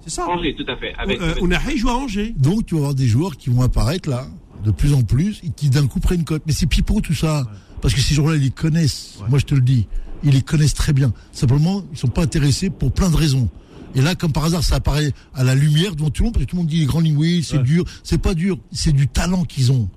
C'est 0.06 0.10
ça. 0.13 0.28
Angers, 0.28 0.56
tout 0.56 0.66
à 0.70 0.76
fait. 0.78 0.94
Avec, 0.98 1.20
Euh, 1.22 1.32
avec- 1.32 1.44
Ounahi 1.44 1.78
joue 1.78 1.89
à 1.89 1.96
Angers. 1.96 2.34
Donc 2.38 2.66
tu 2.66 2.76
vas 2.76 2.80
avoir 2.82 2.96
des 2.96 3.08
joueurs 3.08 3.38
qui 3.38 3.50
vont 3.50 3.62
apparaître 3.62 4.10
là, 4.10 4.28
de 4.63 4.72
plus 4.72 4.94
en 4.94 5.02
plus, 5.04 5.39
et 5.44 5.50
qui 5.50 5.70
d'un 5.70 5.88
coup 5.88 6.00
prennent 6.00 6.24
cote. 6.24 6.44
Mais 6.46 6.54
c'est 6.54 6.66
pipeau 6.68 7.02
tout 7.02 7.13
ça. 7.13 7.46
Parce 7.82 7.94
que 7.94 8.00
ces 8.02 8.13
joueurs-là, 8.16 8.38
ils 8.38 8.44
les 8.44 8.50
connaissent. 8.50 9.20
Moi, 9.30 9.39
je 9.39 9.46
te 9.46 9.56
le 9.56 9.62
dis. 9.62 9.88
Ils 10.24 10.32
les 10.32 10.42
connaissent 10.42 10.74
très 10.74 10.94
bien. 10.94 11.12
Simplement, 11.34 11.84
ils 11.92 11.98
sont 11.98 12.08
pas 12.08 12.24
intéressés 12.24 12.70
pour 12.70 12.92
plein 12.94 13.10
de 13.10 13.16
raisons. 13.18 13.50
Et 13.96 14.02
là, 14.02 14.16
comme 14.16 14.32
par 14.32 14.46
hasard, 14.46 14.63
ça 14.63 14.76
apparaît 14.76 15.12
à 15.36 15.44
la 15.44 15.54
lumière 15.54 15.96
devant 15.96 16.10
tout 16.10 16.24
le 16.24 16.28
monde, 16.28 16.34
parce 16.34 16.46
que 16.46 16.50
tout 16.50 16.56
le 16.56 16.62
monde 16.62 16.70
dit 16.70 16.80
les 16.80 16.86
grands 16.86 17.02
lignes, 17.02 17.18
oui, 17.18 17.44
c'est 17.44 17.58
Ouais. 17.58 17.63
dur. 17.63 17.84
C'est 18.04 18.18
pas 18.18 18.34
dur. 18.34 18.58
C'est 18.72 18.94
du 18.94 19.08
talent 19.08 19.44
qu'ils 19.44 19.72
ont. 19.72 19.89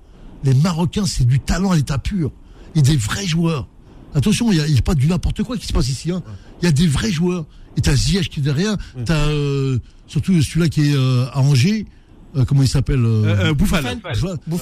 Les 0.43 0.53
Marocains, 0.53 1.05
c'est 1.05 1.25
du 1.25 1.39
talent 1.39 1.71
à 1.71 1.75
l'état 1.77 1.97
pur. 1.97 2.31
Et 2.75 2.81
des 2.81 2.97
vrais 2.97 3.25
joueurs. 3.25 3.67
Attention, 4.13 4.51
il 4.51 4.61
n'y 4.71 4.77
a 4.77 4.81
pas 4.81 4.93
du 4.95 5.07
n'importe 5.07 5.43
quoi 5.43 5.57
qui 5.57 5.65
se 5.65 5.73
passe 5.73 5.87
ici. 5.89 6.11
hein. 6.11 6.21
Il 6.61 6.65
y 6.65 6.67
a 6.67 6.71
des 6.71 6.87
vrais 6.87 7.11
joueurs. 7.11 7.45
Et 7.77 7.81
t'as 7.81 7.95
Ziyech 7.95 8.29
qui 8.29 8.39
est 8.39 8.43
derrière. 8.43 8.75
T'as 9.05 9.27
euh, 9.29 9.77
surtout 10.07 10.41
celui-là 10.41 10.67
qui 10.69 10.89
est 10.89 10.95
euh, 10.95 11.25
à 11.31 11.39
Angers. 11.39 11.85
Euh, 12.35 12.43
comment 12.43 12.61
il 12.61 12.67
s'appelle 12.67 12.99
euh, 13.05 13.23
Euh, 13.23 13.49
euh, 13.49 13.53
Bouffal. 13.53 13.83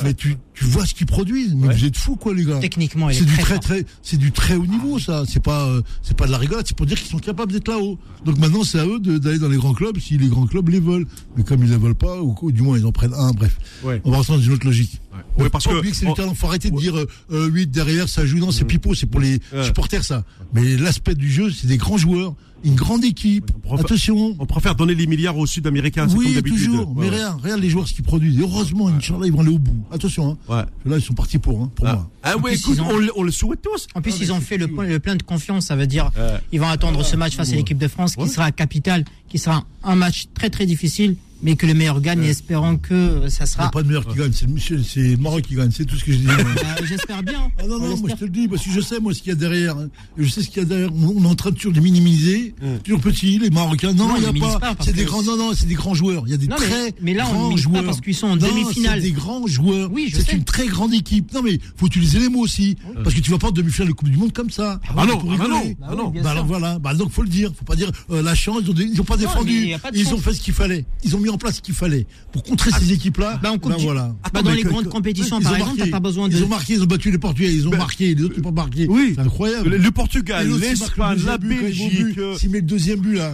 Mais 0.03 0.13
tu, 0.13 0.37
tu 0.53 0.65
vois 0.65 0.85
ce 0.85 0.93
qu'ils 0.93 1.07
produisent. 1.07 1.55
Mais 1.55 1.67
Ouais. 1.69 1.73
vous 1.75 1.85
êtes 1.85 1.97
fous, 1.97 2.15
quoi, 2.15 2.33
les 2.33 2.45
gars. 2.45 2.59
Techniquement, 2.59 3.09
il 3.09 3.15
C'est 3.15 3.23
est 3.23 3.25
du 3.25 3.37
très, 3.37 3.57
très, 3.57 3.85
c'est 4.03 4.17
du 4.17 4.31
très 4.31 4.55
haut 4.55 4.67
niveau, 4.67 4.99
ça. 4.99 5.23
C'est 5.27 5.41
pas, 5.41 5.65
euh, 5.65 5.81
c'est 6.03 6.15
pas 6.15 6.27
de 6.27 6.31
la 6.31 6.37
rigolade. 6.37 6.65
C'est 6.67 6.77
pour 6.77 6.85
dire 6.85 6.97
qu'ils 6.97 7.09
sont 7.09 7.17
capables 7.19 7.51
d'être 7.51 7.67
là-haut. 7.67 7.97
Donc 8.23 8.37
maintenant, 8.37 8.63
c'est 8.63 8.79
à 8.79 8.85
eux 8.85 8.99
d'aller 8.99 9.39
dans 9.39 9.49
les 9.49 9.57
grands 9.57 9.73
clubs 9.73 9.97
si 9.99 10.17
les 10.17 10.27
grands 10.27 10.45
clubs 10.45 10.69
les 10.69 10.79
veulent. 10.79 11.07
Mais 11.35 11.43
comme 11.43 11.63
ils 11.63 11.69
les 11.69 11.75
veulent 11.77 11.95
pas, 11.95 12.21
ou, 12.21 12.35
ou 12.39 12.51
du 12.51 12.61
moins 12.61 12.77
ils 12.77 12.85
en 12.85 12.91
prennent 12.91 13.15
un, 13.15 13.31
bref. 13.31 13.57
Ouais. 13.83 13.99
On 14.05 14.11
va 14.11 14.17
rentrer 14.17 14.33
dans 14.35 14.41
une 14.41 14.53
autre 14.53 14.65
logique. 14.65 15.01
Oui, 15.37 15.47
parce 15.51 15.65
que 15.65 15.71
c'est 15.93 16.05
on-. 16.07 16.35
Faut 16.35 16.47
arrêter 16.47 16.69
de 16.69 16.77
dire 16.77 16.95
euh, 16.97 17.07
euh, 17.31 17.47
8 17.47 17.71
derrière, 17.71 18.07
ça 18.07 18.25
joue. 18.25 18.37
Non, 18.37 18.51
c'est 18.51 18.63
pipeau, 18.65 18.93
c'est 18.93 19.05
pour 19.07 19.19
les 19.19 19.39
Ouais. 19.53 19.63
supporters, 19.63 20.03
ça. 20.05 20.23
Mais 20.53 20.77
l'aspect 20.77 21.15
du 21.15 21.29
jeu, 21.31 21.49
c'est 21.51 21.67
des 21.67 21.77
grands 21.77 21.97
joueurs, 21.97 22.35
une 22.65 22.75
grande 22.75 23.03
équipe. 23.05 23.51
on 23.55 23.59
préfère- 23.69 23.85
Attention. 23.85 24.35
on 24.39 24.45
préfère 24.45 24.75
donner 24.75 24.95
les 24.95 25.07
milliards 25.07 25.37
aux 25.37 25.45
Sud-Américains, 25.45 26.07
comme 26.07 26.17
Oui, 26.17 26.41
toujours. 26.43 26.89
Ouais, 26.89 27.05
mais 27.05 27.09
ouais. 27.09 27.15
rien, 27.17 27.37
rien 27.41 27.57
les 27.57 27.69
joueurs 27.69 27.87
ce 27.87 27.93
qu'ils 27.93 28.03
produisent. 28.03 28.37
Et 28.37 28.41
heureusement, 28.41 28.87
Inch'Allah, 28.87 29.25
ils 29.27 29.31
vont 29.31 29.41
aller 29.41 29.51
au 29.51 29.59
bout. 29.59 29.75
Attention, 29.91 30.31
hein. 30.31 30.37
Ouais. 30.53 30.91
Là, 30.91 30.97
ils 30.97 31.01
sont 31.03 31.13
partis 31.13 31.37
pour, 31.37 31.61
hein, 31.61 31.71
pour 31.75 31.87
Ah, 31.87 31.93
moi. 31.93 32.09
ah 32.23 32.33
plus, 32.41 32.53
écoute, 32.59 32.73
ils 32.75 32.81
ont- 32.81 32.89
on, 32.89 32.97
le- 32.97 33.11
on 33.15 33.23
le 33.23 33.31
souhaite 33.31 33.61
tous. 33.61 33.87
En 33.95 34.01
plus, 34.01 34.19
ils 34.19 34.31
ont 34.33 34.41
fait 34.41 34.57
le, 34.57 34.67
plein 34.99 35.15
de 35.15 35.23
confiance. 35.23 35.67
Ça 35.67 35.75
veut 35.75 35.87
dire 35.87 36.11
Ouais. 36.17 36.39
ils 36.51 36.59
vont 36.59 36.67
attendre 36.67 37.03
ce 37.03 37.15
match 37.15 37.35
face 37.35 37.51
à 37.53 37.55
l'équipe 37.55 37.77
de 37.77 37.87
France, 37.87 38.15
qui 38.15 38.27
sera 38.27 38.51
capital, 38.51 39.05
qui 39.29 39.37
sera 39.37 39.63
un 39.83 39.95
match 39.95 40.25
très 40.33 40.49
très 40.49 40.65
difficile, 40.65 41.15
mais 41.45 41.55
que 41.55 41.65
le 41.65 41.73
meilleur 41.75 42.01
gagne, 42.01 42.23
et 42.23 42.29
espérant 42.29 42.75
que 42.77 43.29
ça 43.29 43.43
Il 43.43 43.47
n'y 43.47 43.51
sera. 43.53 43.65
a 43.67 43.69
pas 43.69 43.83
de 43.83 43.87
meilleur 43.87 44.05
qui 44.07 44.17
gagne. 44.17 44.31
C'est 44.33 44.47
le 44.47 44.53
monsieur- 44.53 44.83
c'est 44.83 44.99
le 45.11 45.17
Maroc 45.17 45.43
qui 45.43 45.55
gagne. 45.55 45.69
C'est 45.71 45.85
tout 45.85 45.95
ce 45.95 46.03
que 46.03 46.11
je 46.11 46.17
dis. 46.17 46.27
Euh, 46.27 46.85
J'espère 46.89 47.23
bien. 47.23 47.49
Ah 47.59 47.67
non, 47.67 47.75
On 47.75 47.79
non, 47.89 47.97
moi 47.97 48.09
je 48.09 48.15
te 48.15 48.23
le 48.25 48.31
dis, 48.31 48.47
parce 48.47 48.63
que 48.63 48.71
je 48.71 48.81
sais 48.81 48.99
moi 48.99 49.13
ce 49.13 49.19
qu'il 49.19 49.29
y 49.29 49.31
a 49.31 49.35
derrière. 49.35 49.77
hein. 49.77 49.87
Je 50.17 50.27
sais 50.27 50.41
ce 50.41 50.49
qu'il 50.49 50.57
y 50.57 50.65
a 50.65 50.67
derrière. 50.67 50.89
On 50.93 51.15
on 51.17 51.23
est 51.23 51.27
en 51.27 51.35
train 51.35 51.51
de 51.51 51.55
toujours 51.55 51.71
les 51.73 51.81
minimiser. 51.81 52.53
Toujours 52.83 52.99
petits, 52.99 53.39
les 53.39 53.49
Marocains. 53.51 53.93
Non, 53.93 54.07
Non, 54.09 54.15
il 54.17 54.33
n'y 54.33 54.43
a 54.45 54.59
pas. 54.59 54.75
c'est 54.81 54.93
des 54.95 55.05
grands, 55.05 55.23
non, 55.23 55.37
non, 55.37 55.51
c'est 55.55 55.67
des 55.67 55.75
grands 55.75 55.93
joueurs. 55.93 56.23
Il 56.25 56.31
y 56.31 56.33
a 56.33 56.37
des 56.37 56.47
Non, 56.47 56.55
mais- 56.59 56.65
très 56.67 56.93
mais 57.01 57.13
là, 57.13 57.25
on 57.29 57.33
grands 57.33 57.41
minimise 57.49 57.63
pas 57.65 57.69
joueurs. 57.71 57.85
parce 57.85 58.01
qu'ils 58.01 58.15
sont 58.15 58.27
en 58.27 58.35
Non, 58.35 58.47
demi-finale. 58.47 59.01
C'est 59.01 59.07
des 59.07 59.11
grands 59.13 59.47
joueurs. 59.47 59.91
Oui, 59.93 60.09
je 60.13 60.19
c'est 60.19 60.33
une 60.33 60.43
très 60.43 60.67
grande 60.67 60.93
équipe. 60.93 61.31
Non, 61.33 61.41
mais 61.43 61.59
faut 61.77 61.85
utiliser 61.87 62.19
les 62.19 62.29
mots 62.29 62.41
aussi. 62.41 62.75
Parce 63.03 63.15
que 63.15 63.19
tu 63.21 63.31
vas 63.31 63.37
pas 63.37 63.49
en 63.49 63.51
demi-finale 63.51 63.89
de 63.89 63.93
Coupe 63.93 64.09
du 64.09 64.17
Monde 64.17 64.33
comme 64.33 64.49
ça. 64.49 64.79
Ah 64.97 65.05
non, 65.05 65.17
Pour 65.19 65.31
ah 65.33 65.37
bah 65.37 65.47
non, 65.47 65.63
ah 65.83 65.95
non. 65.95 66.09
Bah 66.23 66.31
alors 66.31 66.45
voilà, 66.45 66.79
bah 66.79 66.93
donc 66.93 67.11
faut 67.11 67.21
le 67.21 67.29
dire, 67.29 67.51
faut 67.57 67.65
pas 67.65 67.75
dire 67.75 67.91
euh, 68.09 68.21
la 68.21 68.33
chance, 68.35 68.61
ils 68.63 68.69
ont, 68.71 68.73
ils 68.75 68.99
ont 69.01 69.03
pas 69.05 69.17
défendu, 69.17 69.73
ils 69.93 70.13
ont 70.13 70.17
fait 70.17 70.33
ce 70.33 70.41
qu'il 70.41 70.53
fallait, 70.53 70.85
ils 71.03 71.15
ont 71.15 71.19
mis 71.19 71.29
en 71.35 71.37
place 71.37 71.57
ce 71.57 71.61
qu'il 71.61 71.73
fallait 71.75 72.07
pour 72.31 72.43
contrer 72.43 72.71
ces 72.71 72.91
équipes-là. 72.91 73.39
Bah, 73.43 73.51
ben 73.61 73.75
du- 73.77 73.83
voilà. 73.83 74.07
Bah, 74.07 74.15
Attends, 74.23 74.41
dans 74.41 74.49
mais 74.49 74.55
les 74.57 74.63
que- 74.63 74.67
grandes 74.69 74.85
que- 74.85 74.89
compétitions, 74.89 75.39
par 75.41 75.55
exemple, 75.55 75.77
t'as 75.77 75.89
pas 75.91 75.99
besoin 75.99 76.27
de. 76.29 76.35
Ils 76.35 76.43
ont 76.43 76.47
marqué, 76.47 76.73
ils 76.73 76.81
ont 76.81 76.85
battu 76.87 77.11
les 77.11 77.17
Portugais, 77.17 77.53
ils 77.53 77.67
ont 77.67 77.71
Ben, 77.71 77.77
marqué, 77.77 78.15
les 78.15 78.23
autres 78.23 78.37
n'ont 78.37 78.51
pas 78.51 78.63
marqué. 78.63 78.87
Oui. 78.89 79.13
C'est 79.15 79.21
incroyable. 79.21 79.69
Le, 79.69 79.77
le 79.77 79.91
Portugal, 79.91 80.47
l'Espagne, 80.59 81.19
la 81.25 81.37
Belgique. 81.37 81.91
but, 82.05 82.17
euh, 82.17 82.37
S'il 82.37 82.49
met 82.49 82.59
le 82.59 82.65
deuxième 82.65 82.99
but 82.99 83.15
là. 83.15 83.33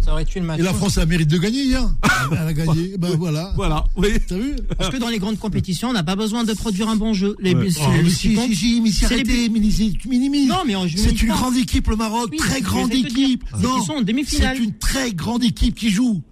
Ça 0.00 0.12
aurait 0.12 0.24
tué 0.24 0.40
le 0.40 0.46
match. 0.46 0.58
Et 0.60 0.62
la 0.62 0.72
France 0.72 0.96
a 0.96 1.04
mérite 1.04 1.28
de 1.28 1.36
gagner 1.36 1.62
hier. 1.64 1.86
Elle 2.32 2.38
a 2.38 2.52
gagné. 2.54 2.96
Ben 2.98 3.10
voilà. 3.18 3.52
Voilà, 3.56 3.84
oui. 3.96 4.08
T'as 4.26 4.38
vu 4.38 4.56
Parce 4.78 4.88
que 4.88 4.96
dans 4.96 5.08
les 5.10 5.18
grandes 5.18 5.38
compétitions, 5.38 5.90
on 5.90 5.92
n'a 5.92 6.02
pas 6.04 6.16
besoin 6.16 6.44
de 6.44 6.54
produire 6.54 6.88
un 6.88 6.96
bon 6.96 7.12
jeu. 7.12 7.36
Les 7.40 7.54
Ouais. 7.54 7.68
Oh, 7.78 7.84
le- 7.94 8.02
mais 8.04 8.08
ce 8.08 8.18
qui 8.18 8.28
si, 8.30 8.34
compte. 8.34 8.48
si, 8.48 8.54
si, 8.56 8.80
mais 8.80 8.90
si, 8.90 8.96
c'est 9.04 9.08
les 9.10 9.14
arrêtez, 9.16 9.48
minimiser, 9.50 9.92
tu 10.00 10.08
minimises. 10.08 10.48
Non, 10.48 10.62
mais 10.66 10.72
C'est 10.96 11.20
une 11.20 11.28
grande 11.28 11.56
équipe, 11.56 11.88
le 11.88 11.96
Maroc. 11.96 12.28
Oui, 12.32 12.38
très 12.38 12.62
grande 12.62 12.94
équipe. 12.94 13.44
Non, 13.62 13.74
qu'ils 13.74 13.84
sont 13.84 13.92
en 13.94 14.00
demi-finale. 14.02 14.56
C'est 14.56 14.64
une 14.64 14.72
très 14.78 15.12
grande 15.12 15.44
équipe 15.44 15.74
qui 15.74 15.90
joue. 15.90 16.22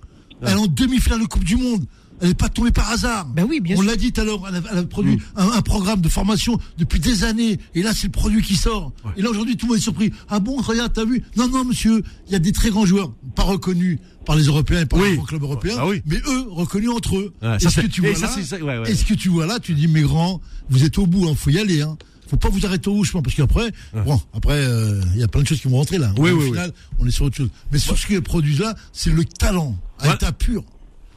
Elle 0.43 0.49
est 0.51 0.55
en 0.55 0.67
demi-finale 0.67 1.21
de 1.21 1.27
Coupe 1.27 1.45
du 1.45 1.57
Monde. 1.57 1.85
Elle 2.23 2.29
n'est 2.29 2.35
pas 2.35 2.49
tombée 2.49 2.71
par 2.71 2.91
hasard. 2.91 3.27
Ben 3.27 3.45
oui, 3.47 3.61
bien 3.61 3.77
On 3.77 3.83
l'a 3.83 3.95
dit 3.95 4.11
tout 4.11 4.23
à 4.23 4.25
l'heure, 4.25 4.43
elle 4.49 4.55
a, 4.57 4.61
elle 4.73 4.79
a 4.79 4.83
produit 4.85 5.19
un, 5.37 5.51
un 5.51 5.61
programme 5.61 6.01
de 6.01 6.09
formation 6.09 6.59
depuis 6.79 6.99
des 6.99 7.25
années. 7.25 7.59
Et 7.75 7.83
là, 7.83 7.93
c'est 7.93 8.07
le 8.07 8.13
produit 8.13 8.43
qui 8.43 8.57
sort. 8.57 8.93
Et 9.19 9.23
là, 9.23 9.29
aujourd'hui, 9.29 9.57
tout 9.59 9.67
le 9.67 9.73
monde 9.73 9.79
est 9.79 9.83
surpris. 9.83 10.13
Ah 10.31 10.41
bon, 10.41 10.57
regarde, 10.63 10.95
t'as 10.95 11.05
vu? 11.05 11.23
Non, 11.37 11.47
non, 11.49 11.65
monsieur, 11.67 12.03
il 12.27 12.33
y 12.33 12.35
a 12.35 12.39
des 12.39 12.53
très 12.53 12.71
grands 12.71 12.87
joueurs, 12.87 13.13
pas 13.35 13.43
reconnus 13.43 13.99
par 14.25 14.35
les 14.35 14.45
Européens 14.45 14.81
et 14.81 14.87
par 14.87 14.99
Oui. 14.99 15.11
les 15.11 15.17
grands 15.17 15.27
clubs 15.27 15.43
européens, 15.43 15.77
Ah 15.79 15.87
oui. 15.87 16.01
mais 16.07 16.17
eux, 16.27 16.47
reconnus 16.49 16.89
entre 16.91 17.19
eux. 17.19 17.35
Est-ce 17.43 17.83
que 17.83 17.87
tu 17.87 18.03
et 18.07 18.13
vois 18.15 18.27
là 18.29 18.35
ouais, 18.65 18.79
ouais. 18.79 18.91
Est-ce 18.91 19.05
que 19.05 19.15
tu 19.15 19.29
vois 19.29 19.45
là 19.45 19.59
Tu 19.61 19.75
dis, 19.75 19.87
mes 19.87 20.01
grands, 20.03 20.41
vous 20.71 20.85
êtes 20.85 20.97
au 20.97 21.07
bout, 21.07 21.29
hein, 21.29 21.35
faut 21.37 21.51
y 21.51 21.59
aller. 21.59 21.83
Hein. 21.83 21.99
Faut 22.29 22.37
pas 22.37 22.49
vous 22.49 22.65
arrêter 22.67 22.89
au 22.91 23.05
chemin, 23.05 23.23
parce 23.23 23.37
qu'après, 23.37 23.71
bon, 23.95 24.21
après, 24.35 24.55
euh, 24.55 25.01
il 25.15 25.21
y 25.21 25.23
a 25.23 25.29
plein 25.29 25.43
de 25.43 25.47
choses 25.47 25.61
qui 25.61 25.69
vont 25.69 25.77
rentrer 25.77 25.99
là. 25.99 26.13
Oui, 26.19 26.31
Au 26.31 26.39
oui, 26.39 26.47
final, 26.47 26.73
on 26.99 27.07
est 27.07 27.11
sur 27.11 27.25
autre 27.27 27.37
chose. 27.37 27.51
Mais 27.73 27.79
sur 27.79 27.97
ce 27.99 28.07
qui 28.07 28.15
est 28.15 28.21
produit 28.21 28.57
là, 28.57 28.75
c'est 28.93 29.11
le 29.11 29.25
talent, 29.25 29.77
à 29.99 30.03
Voilà. 30.05 30.15
état 30.17 30.33
pur. 30.33 30.65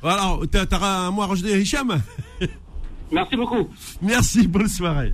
Alors, 0.04 0.44
t'as 0.52 0.66
t'as 0.66 0.80
un 1.08 1.12
mot 1.12 1.24
à 1.24 1.28
rajouter, 1.28 1.60
Hicham 1.62 2.02
Merci 3.12 3.36
beaucoup. 3.36 3.68
Merci, 4.02 4.48
bonne 4.48 4.68
soirée. 4.70 5.14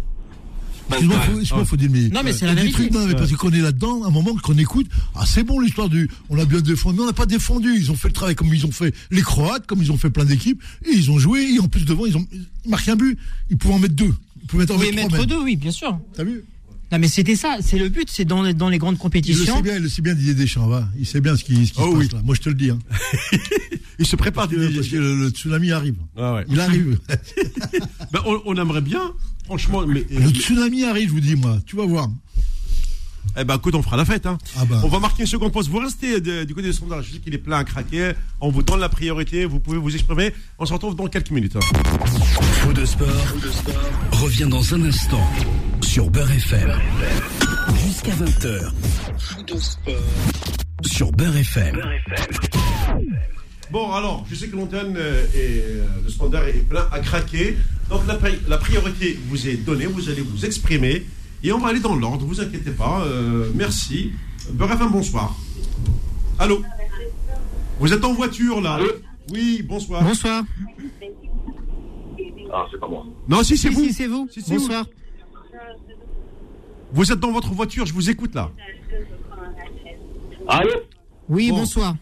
Excuse-moi, 0.88 1.20
faut, 1.22 1.32
excuse-moi, 1.40 1.66
faut 1.66 1.78
dire, 1.78 1.90
mais. 1.92 2.10
Non, 2.10 2.22
mais 2.24 2.32
c'est 2.32 2.42
il 2.42 2.44
y 2.44 2.46
la 2.46 2.52
a 2.52 2.56
des 2.56 2.62
vérité. 2.62 2.74
trucs, 2.84 2.92
non, 2.94 3.08
mais 3.08 3.16
parce 3.16 3.32
qu'on 3.32 3.52
est 3.52 3.60
là-dedans, 3.62 4.04
à 4.04 4.08
un 4.08 4.12
moment 4.12 4.36
qu'on 4.36 4.56
écoute, 4.60 4.86
ah, 5.16 5.24
c'est 5.26 5.44
bon 5.44 5.60
l'histoire 5.60 5.90
du, 5.90 6.08
on 6.30 6.38
a 6.38 6.46
bien 6.46 6.62
défendu, 6.62 6.98
mais 6.98 7.04
on 7.04 7.08
n'a 7.08 7.14
pas 7.14 7.26
défendu. 7.26 7.74
Ils 7.76 7.90
ont 7.92 7.96
fait 7.96 8.10
le 8.10 8.14
travail 8.14 8.36
comme 8.36 8.54
ils 8.54 8.68
ont 8.68 8.72
fait 8.72 8.94
les 9.10 9.24
Croates, 9.24 9.66
comme 9.66 9.82
ils 9.82 9.92
ont 9.92 9.98
fait 9.98 10.12
plein 10.12 10.26
d'équipes, 10.26 10.62
et 10.86 10.92
ils 10.92 11.10
ont 11.10 11.18
joué, 11.18 11.56
et 11.56 11.60
en 11.60 11.68
plus 11.68 11.86
devant, 11.86 12.06
ils 12.06 12.16
ont 12.18 12.28
ils 12.34 12.70
marquent 12.70 12.90
un 12.90 12.96
but. 12.98 13.18
Ils 13.50 13.58
pouvaient 13.58 13.74
en 13.74 13.80
mettre 13.80 13.96
deux. 13.96 14.14
En 14.54 14.58
Oui, 14.78 14.92
mettre 14.96 15.12
mettre 15.12 15.26
deux, 15.26 15.40
oui, 15.42 15.56
bien 15.56 15.72
sûr. 15.72 16.00
T'as 16.16 16.24
vu? 16.24 16.44
Non, 16.92 17.00
mais 17.00 17.08
c'était 17.08 17.36
ça, 17.36 17.58
c'est 17.62 17.80
le 17.80 17.90
but, 17.90 18.08
c'est 18.12 18.26
dans, 18.26 18.44
les- 18.44 18.54
dans 18.54 18.70
les 18.70 18.78
grandes 18.78 18.94
Il 18.94 18.98
le 18.98 19.02
compétitions. 19.02 19.56
sait 19.56 19.62
bien, 19.64 19.76
il 19.78 19.82
le 19.82 19.90
sait 19.90 20.02
bien 20.04 20.14
Didier 20.14 20.36
Deschamps, 20.36 20.68
va. 20.68 20.88
Il 21.00 21.06
sait 21.08 21.20
bien 21.20 21.36
ce 21.36 21.44
qui, 21.44 21.66
ce 21.66 21.74
qui 21.74 21.80
Oh 21.82 21.92
se 21.92 21.98
oui. 21.98 22.06
passe 22.06 22.14
là. 22.14 22.22
Moi, 22.24 22.36
je 22.36 22.42
te 22.42 22.50
le 22.50 22.56
dis, 22.56 22.70
hein. 22.70 22.80
Il 24.00 24.06
se 24.06 24.16
prépare 24.18 24.48
Parce 24.50 24.56
que, 24.60 24.76
parce 24.76 24.92
le, 24.92 25.20
le 25.22 25.30
tsunami 25.30 25.72
arrive. 25.72 25.96
Ah 26.18 26.36
ouais. 26.36 26.46
Il 26.50 26.60
arrive. 26.60 27.00
Ben, 28.12 28.20
on, 28.26 28.42
on 28.46 28.56
aimerait 28.56 28.82
bien, 28.82 29.02
franchement, 29.46 29.86
mais. 29.88 30.06
le 30.12 30.30
tsunami 30.30 30.84
arrive, 30.84 31.10
je 31.10 31.14
vous 31.14 31.20
dis, 31.22 31.36
moi. 31.36 31.60
Tu 31.66 31.76
vas 31.76 31.86
voir. 31.86 32.08
Eh 33.38 33.44
ben, 33.44 33.56
écoute, 33.56 33.76
on 33.76 33.82
fera 33.82 33.98
la 33.98 34.06
fête, 34.06 34.26
hein. 34.26 34.38
Ah 34.58 34.66
bah. 34.66 34.80
On 34.84 34.88
va 34.88 35.00
marquer 35.00 35.24
une 35.24 35.28
seconde 35.28 35.52
pause. 35.52 35.70
Vous 35.70 35.80
restez 35.80 36.22
de- 36.22 36.44
du 36.46 36.54
côté 36.56 36.68
des 36.68 36.74
sondages. 36.74 37.06
Je 37.10 37.14
sais 37.14 37.20
qu'il 37.20 37.34
est 37.34 37.38
plein 37.40 37.58
à 37.60 37.64
craquer. 37.64 38.12
On 38.40 38.50
vous 38.50 38.64
donne 38.64 38.80
la 38.80 38.90
priorité. 38.90 39.46
Vous 39.46 39.60
pouvez 39.60 39.78
vous 39.78 39.94
exprimer. 39.94 40.34
On 40.60 40.66
se 40.66 40.74
retrouve 40.74 40.96
dans 40.96 41.08
quelques 41.08 41.32
minutes. 41.32 41.56
hein. 41.58 42.06
Faux 42.62 42.74
de 42.74 42.86
sport, 42.86 43.08
revient 44.12 44.48
dans 44.50 44.74
un 44.74 44.84
instant 44.86 45.22
sur 45.82 46.10
Beurre 46.10 46.32
FM. 46.32 46.72
Jusqu'à 47.86 48.12
20h. 48.14 48.72
Sur 50.84 51.12
Beurre 51.12 51.36
FM. 51.38 51.82
Bon, 53.72 53.92
alors, 53.92 54.26
je 54.30 54.36
sais 54.36 54.48
que 54.48 54.56
l'antenne 54.56 54.96
euh, 54.96 55.26
et 55.34 55.60
euh, 55.60 55.86
le 56.04 56.10
standard 56.10 56.48
est 56.48 56.54
plein 56.70 56.88
à 56.92 57.00
craquer. 57.00 57.58
Donc, 57.90 58.02
la, 58.08 58.18
la 58.48 58.58
priorité 58.58 59.20
vous 59.28 59.48
est 59.48 59.56
donnée. 59.58 59.88
Vous 59.88 60.08
allez 60.10 60.22
vous 60.22 60.46
exprimer. 60.46 61.06
Et 61.46 61.52
on 61.52 61.60
va 61.60 61.68
aller 61.68 61.80
dans 61.80 61.96
l'ordre. 61.96 62.26
Vous 62.26 62.42
inquiétez 62.42 62.72
pas. 62.72 63.02
Euh, 63.06 63.52
merci. 63.54 64.14
Beurre 64.52 64.72
FM, 64.72 64.90
bonsoir. 64.92 65.36
Allô 66.40 66.64
Vous 67.80 67.94
êtes 67.94 68.04
en 68.04 68.14
voiture, 68.14 68.62
là 68.62 68.74
Allô 68.74 68.88
Oui, 69.32 69.62
bonsoir. 69.62 70.04
Bonsoir. 70.04 70.44
Ah, 72.52 72.66
c'est 72.72 72.80
pas 72.80 72.88
moi. 72.88 73.06
Non, 73.28 73.44
si, 73.44 73.58
c'est 73.58 73.70
Si, 73.70 73.76
vous. 73.76 73.84
si, 73.84 73.94
c'est 73.94 74.08
vous. 74.08 74.28
Si. 74.32 74.42
Bonsoir. 74.50 74.88
Vous 76.92 77.12
êtes 77.12 77.20
dans 77.20 77.32
votre 77.32 77.54
voiture, 77.54 77.86
je 77.86 77.94
vous 77.94 78.10
écoute 78.10 78.34
là. 78.34 78.50
Allô 80.48 80.72
Oui, 81.30 81.52
Bon. 81.52 81.58
bonsoir. 81.60 81.96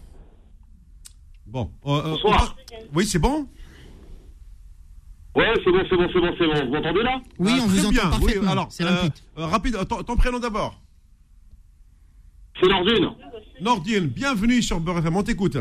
Bon. 1.45 1.69
euh, 1.85 1.89
euh, 1.91 2.01
Bonsoir. 2.11 2.55
Oui, 2.95 3.05
c'est 3.05 3.19
bon 3.19 3.47
Ouais, 5.35 5.51
c'est 5.63 5.71
bon, 5.71 5.83
c'est 5.89 5.95
bon, 5.97 6.07
c'est 6.13 6.19
bon, 6.19 6.35
c'est 6.37 6.45
bon. 6.47 6.65
Vous 6.67 6.71
m'entendez 6.73 7.03
là? 7.03 7.21
Oui, 7.39 7.51
Ah, 7.55 7.59
on 7.63 7.67
vous 7.67 7.79
entend 7.79 7.89
bien. 7.89 8.03
Oui, 8.05 8.19
parfaitement. 8.19 8.51
alors, 8.51 8.67
c'est 8.71 8.83
euh, 8.83 9.09
euh, 9.39 9.45
rapide, 9.47 9.75
euh, 9.75 9.83
ton, 9.83 10.03
ton 10.03 10.15
prénom 10.15 10.39
d'abord. 10.39 10.79
C'est 12.61 12.67
Nordine. 12.69 13.09
Nordine, 13.61 14.07
bienvenue 14.07 14.61
sur 14.61 14.79
Beurre 14.79 14.99
FM, 14.99 15.15
on 15.15 15.23
t'écoute. 15.23 15.57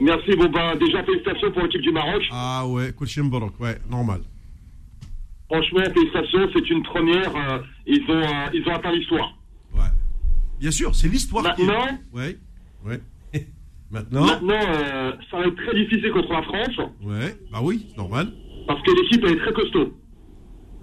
Merci, 0.00 0.34
bon 0.36 0.48
bah 0.50 0.76
déjà 0.76 1.02
félicitations 1.04 1.52
pour 1.52 1.62
l'équipe 1.62 1.80
du 1.82 1.90
Maroc. 1.92 2.22
Ah 2.30 2.66
ouais, 2.66 2.92
Kouchim 2.92 3.24
Borok, 3.24 3.58
ouais, 3.60 3.78
normal. 3.88 4.20
Franchement, 5.50 5.80
félicitations, 5.92 6.48
c'est 6.54 6.70
une 6.70 6.82
première. 6.82 7.34
euh, 7.36 7.58
ils, 7.86 8.02
ont, 8.08 8.14
euh, 8.22 8.48
ils 8.54 8.66
ont 8.68 8.74
atteint 8.74 8.92
l'histoire. 8.92 9.36
Ouais. 9.74 9.80
Bien 10.58 10.70
sûr, 10.70 10.94
c'est 10.94 11.08
l'histoire 11.08 11.54
qui 11.54 11.62
est- 11.62 11.66
Maintenant, 11.66 11.98
Ouais, 12.12 12.38
ouais. 12.84 13.00
Maintenant 13.90 14.24
maintenant 14.26 14.54
euh, 14.54 15.12
ça 15.30 15.38
va 15.38 15.46
être 15.46 15.56
très 15.56 15.74
difficile 15.74 16.12
contre 16.12 16.32
la 16.32 16.42
France 16.42 16.76
Ouais, 17.02 17.36
bah 17.50 17.58
oui, 17.62 17.86
c'est 17.90 17.96
normal. 17.98 18.32
parce 18.66 18.80
que 18.82 18.90
l'équipe 19.02 19.24
elle 19.26 19.32
est 19.34 19.40
très 19.40 19.52
costaud. 19.52 19.92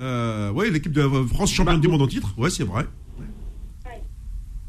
Euh, 0.02 0.52
ouais, 0.52 0.70
l'équipe 0.70 0.91
de 0.91 1.02
France 1.34 1.52
championne 1.54 1.80
du 1.80 1.88
monde 1.88 2.02
en 2.04 2.08
titre, 2.08 2.34
ouais, 2.38 2.50
c'est 2.50 2.63
vrai. 2.65 2.84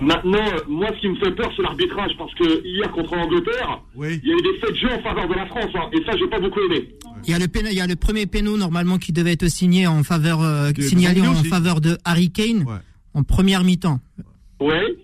Maintenant, 0.01 0.38
euh, 0.38 0.61
moi, 0.68 0.87
ce 0.94 1.01
qui 1.01 1.09
me 1.09 1.16
fait 1.16 1.33
peur, 1.33 1.51
c'est 1.57 1.62
l'arbitrage 1.62 2.12
parce 2.16 2.33
que 2.37 2.64
hier 2.64 2.88
contre 2.92 3.16
l'Angleterre, 3.16 3.83
Oui. 3.96 4.20
il 4.22 4.29
y 4.29 4.33
a 4.33 4.37
eu 4.37 4.42
des 4.42 4.59
faits 4.61 4.70
de 4.70 4.77
jeu 4.77 4.88
en 4.92 5.03
faveur 5.03 5.27
de 5.29 5.35
la 5.35 5.46
France 5.46 5.70
hein, 5.74 5.90
et 5.92 6.05
ça, 6.05 6.16
j'ai 6.16 6.29
pas 6.29 6.38
beaucoup 6.38 6.61
aimé. 6.61 6.94
Il 7.24 7.31
y, 7.31 7.35
a 7.35 7.38
le 7.40 7.46
péno- 7.48 7.68
il 7.68 7.77
y 7.77 7.81
a 7.81 7.87
le 7.88 7.96
premier 7.96 8.27
péno 8.27 8.57
normalement 8.57 8.98
qui 8.98 9.12
devait 9.12 9.33
être 9.33 9.48
signé 9.48 9.88
en 9.88 10.05
faveur, 10.05 10.40
euh, 10.40 10.70
signalé 10.79 11.20
en 11.22 11.33
aussi. 11.33 11.48
faveur 11.48 11.81
de 11.81 11.98
Harry 12.05 12.31
Kane 12.31 12.59
Ouais. 12.62 12.77
en 13.14 13.24
première 13.24 13.64
mi-temps. 13.64 13.98
Ouais. 14.61 14.96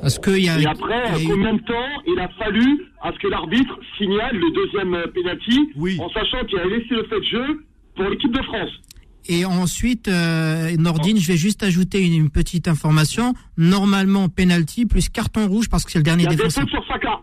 Parce 0.00 0.18
que 0.18 0.30
il 0.30 0.44
y 0.44 0.48
a, 0.48 0.58
Et 0.58 0.62
il 0.62 0.66
après, 0.68 0.94
y 0.96 1.14
a 1.14 1.20
eu- 1.22 1.26
combien 1.26 1.54
de 1.54 1.60
temps 1.62 2.02
il 2.06 2.18
a 2.20 2.28
fallu 2.38 2.86
à 3.02 3.12
ce 3.12 3.18
que 3.18 3.28
l'arbitre 3.28 3.78
signale 3.96 4.36
le 4.36 4.50
deuxième 4.52 4.94
euh, 4.94 5.06
penalty 5.14 5.70
Oui. 5.76 5.98
en 6.00 6.08
sachant 6.10 6.44
qu'il 6.46 6.58
a 6.58 6.64
laissé 6.66 6.90
le 6.90 7.04
fait 7.04 7.18
de 7.20 7.24
jeu 7.24 7.64
pour 7.96 8.04
l'équipe 8.08 8.32
de 8.32 8.42
France? 8.42 8.70
Et 9.30 9.44
ensuite, 9.44 10.08
euh, 10.08 10.74
Nordine, 10.78 11.18
je 11.18 11.26
vais 11.26 11.36
juste 11.36 11.62
ajouter 11.62 12.00
une, 12.06 12.14
une 12.14 12.30
petite 12.30 12.66
information. 12.68 13.34
Normalement, 13.58 14.28
penalty 14.30 14.86
plus 14.86 15.08
carton 15.10 15.46
rouge 15.48 15.68
parce 15.68 15.84
que 15.84 15.90
c'est 15.92 15.98
le 15.98 16.02
Il 16.02 16.04
dernier 16.04 16.22
y 16.24 16.26
a 16.26 16.30
des 16.30 16.36
défenseur. 16.36 16.62
fautes 16.64 16.70
sur 16.70 16.86
Saka. 16.86 17.20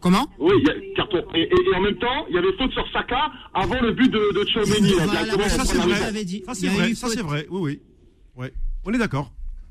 Comment? 0.00 0.26
Oui, 0.40 0.54
il 0.58 0.66
y 0.66 0.70
a 0.70 0.74
carton. 0.96 1.22
Et, 1.34 1.42
et- 1.42 1.46
et 1.52 1.76
en 1.76 1.80
même 1.82 1.96
temps, 1.98 2.26
il 2.30 2.34
y 2.34 2.38
avait 2.38 2.52
faute 2.58 2.72
sur 2.72 2.90
Saka 2.90 3.30
avant 3.54 3.80
le 3.80 3.92
but 3.92 4.10
de, 4.10 4.18
de 4.34 4.46
Voilà, 4.54 5.48
Ça, 5.50 5.64
c'est 5.64 5.76
vrai. 5.76 5.94
Ça, 5.94 6.10
Il 6.10 6.54
c'est 6.54 6.66
y 6.66 6.68
vrai, 6.70 6.94
ça, 6.94 7.06
faute. 7.06 7.16
c'est 7.16 7.22
vrai. 7.22 7.46
Oui, 7.50 7.60
oui. 7.62 7.80
Ouais. 8.36 8.52
On 8.84 8.92
est 8.92 8.98
d'accord. 8.98 9.30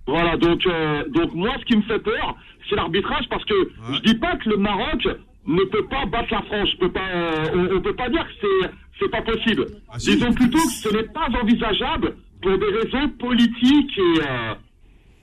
Voilà, 0.10 0.38
donc, 0.38 0.66
euh, 0.66 1.04
donc 1.10 1.34
moi, 1.34 1.52
ce 1.60 1.66
qui 1.66 1.78
me 1.78 1.82
fait 1.84 2.00
peur, 2.00 2.36
c'est 2.70 2.76
l'arbitrage 2.76 3.26
parce 3.30 3.46
que 3.46 3.54
je 3.94 4.00
dis 4.02 4.16
pas 4.16 4.36
que 4.38 4.50
le 4.50 4.58
Maroc 4.58 5.08
ne 5.48 5.64
peut 5.66 5.86
pas 5.86 6.06
battre 6.06 6.28
la 6.32 6.42
France. 6.44 6.70
Pas, 6.80 7.00
euh, 7.00 7.46
on, 7.74 7.78
on 7.78 7.82
peut 7.82 7.96
pas 7.96 8.10
dire 8.10 8.26
que 8.28 8.34
c'est 8.42 8.70
c'est 9.00 9.10
pas 9.10 9.22
possible. 9.22 9.66
Ah, 9.90 9.98
si. 9.98 10.16
Disons 10.16 10.34
plutôt 10.34 10.58
que 10.60 10.72
ce 10.74 10.90
n'est 10.94 11.04
pas 11.14 11.28
envisageable 11.42 12.16
pour 12.42 12.58
des 12.58 12.66
raisons 12.66 13.10
politiques 13.18 13.98
et, 13.98 14.22
euh, 14.28 14.54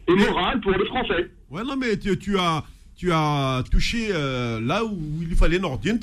et 0.08 0.14
morales 0.14 0.60
pour 0.60 0.72
les 0.72 0.84
Français. 0.86 1.30
Ouais, 1.50 1.62
non, 1.62 1.76
mais 1.76 1.98
tu, 1.98 2.18
tu 2.18 2.38
as, 2.38 2.64
tu 2.96 3.12
as 3.12 3.62
touché 3.70 4.08
euh, 4.12 4.60
là 4.60 4.84
où 4.84 4.98
il 5.20 5.34
fallait 5.36 5.58
Nordine. 5.58 5.98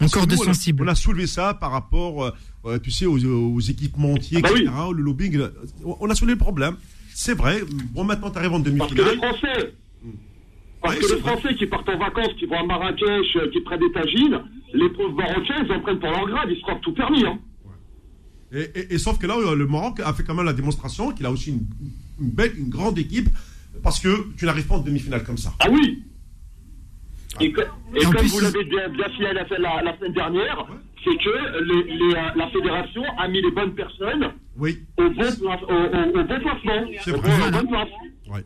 Encore 0.00 0.26
de 0.26 0.34
on 0.34 0.38
sensible. 0.38 0.84
On 0.84 0.88
a 0.88 0.94
soulevé 0.94 1.26
ça 1.26 1.54
par 1.54 1.70
rapport, 1.72 2.32
euh, 2.64 2.78
tu 2.78 2.90
sais, 2.90 3.04
aux, 3.06 3.18
aux 3.22 3.60
équipementiers, 3.60 4.38
Ah 4.42 4.48
bah 4.48 4.58
etc., 4.58 4.72
le 4.94 5.02
lobbying. 5.02 5.38
On 5.84 6.08
a 6.08 6.14
soulevé 6.14 6.34
le 6.34 6.38
problème. 6.38 6.76
C'est 7.20 7.34
vrai. 7.34 7.62
Bon, 7.92 8.04
maintenant, 8.04 8.30
tu 8.30 8.38
arrives 8.38 8.52
en 8.52 8.60
Parce 8.60 8.70
que 8.70 8.70
les 8.70 8.78
demi-finale. 8.78 9.16
Français, 9.16 9.74
parce 10.80 10.94
Ouais, 10.94 11.00
que 11.00 11.06
les 11.14 11.20
vrai. 11.20 11.32
Français 11.32 11.54
qui 11.56 11.66
partent 11.66 11.88
en 11.88 11.98
vacances, 11.98 12.32
qui 12.38 12.46
vont 12.46 12.60
à 12.60 12.64
Marrakech, 12.64 13.36
euh, 13.36 13.50
qui 13.50 13.60
prennent 13.62 13.80
des 13.80 13.90
tagines, 13.90 14.40
les 14.72 14.88
pauvres 14.90 15.16
Marocains, 15.16 15.64
ils 15.66 15.72
en 15.72 15.80
prennent 15.80 15.98
pour 15.98 16.10
leur 16.10 16.26
grade, 16.28 16.48
ils 16.50 16.56
se 16.58 16.62
croient 16.62 16.78
tout 16.80 16.92
permis. 16.92 17.24
Hein. 17.26 17.38
Et, 18.52 18.60
et- 18.78 18.94
et 18.94 18.98
sauf 18.98 19.18
que 19.18 19.26
là, 19.26 19.36
euh, 19.36 19.56
le 19.56 19.66
Maroc 19.66 19.98
a 19.98 20.12
fait 20.14 20.22
quand 20.22 20.34
même 20.36 20.46
la 20.46 20.52
démonstration 20.52 21.10
qu'il 21.10 21.26
a 21.26 21.30
aussi 21.32 21.50
une, 21.50 21.66
une 22.20 22.30
belle, 22.30 22.52
une 22.56 22.68
grande 22.70 22.96
équipe, 23.00 23.28
parce 23.82 23.98
que 23.98 24.28
tu 24.36 24.44
n'arrives 24.46 24.68
pas 24.68 24.76
en 24.76 24.80
demi-finale 24.80 25.24
comme 25.24 25.38
ça. 25.38 25.52
Ah 25.58 25.66
oui 25.72 26.04
Et, 27.40 27.50
que- 27.50 27.60
et 27.62 27.64
Et 27.96 28.04
comme 28.04 28.14
plus, 28.14 28.28
vous 28.30 28.38
ils- 28.38 28.42
l'avez 28.44 28.64
bien, 28.64 28.88
bien 28.90 29.08
signalé 29.16 29.40
la, 29.50 29.58
la, 29.58 29.82
la 29.82 29.96
semaine 29.98 30.12
dernière, 30.12 30.66
c'est 31.04 31.16
que 31.16 31.64
les- 31.64 31.96
les, 31.96 32.14
euh, 32.14 32.20
la 32.36 32.48
fédération 32.48 33.02
a 33.18 33.28
mis 33.28 33.40
les 33.42 33.50
bonnes 33.50 33.74
personnes 33.74 34.30
Oui, 34.56 34.78
au 34.98 35.04
bon, 35.04 35.14
place- 35.14 35.40
au, 35.42 35.46
au- 35.46 35.48
au 35.48 36.12
bon 36.12 36.26
placement, 36.26 36.90
C'est 37.00 37.10
vrai. 37.12 37.30
bon- 37.62 38.32
ouais. 38.34 38.44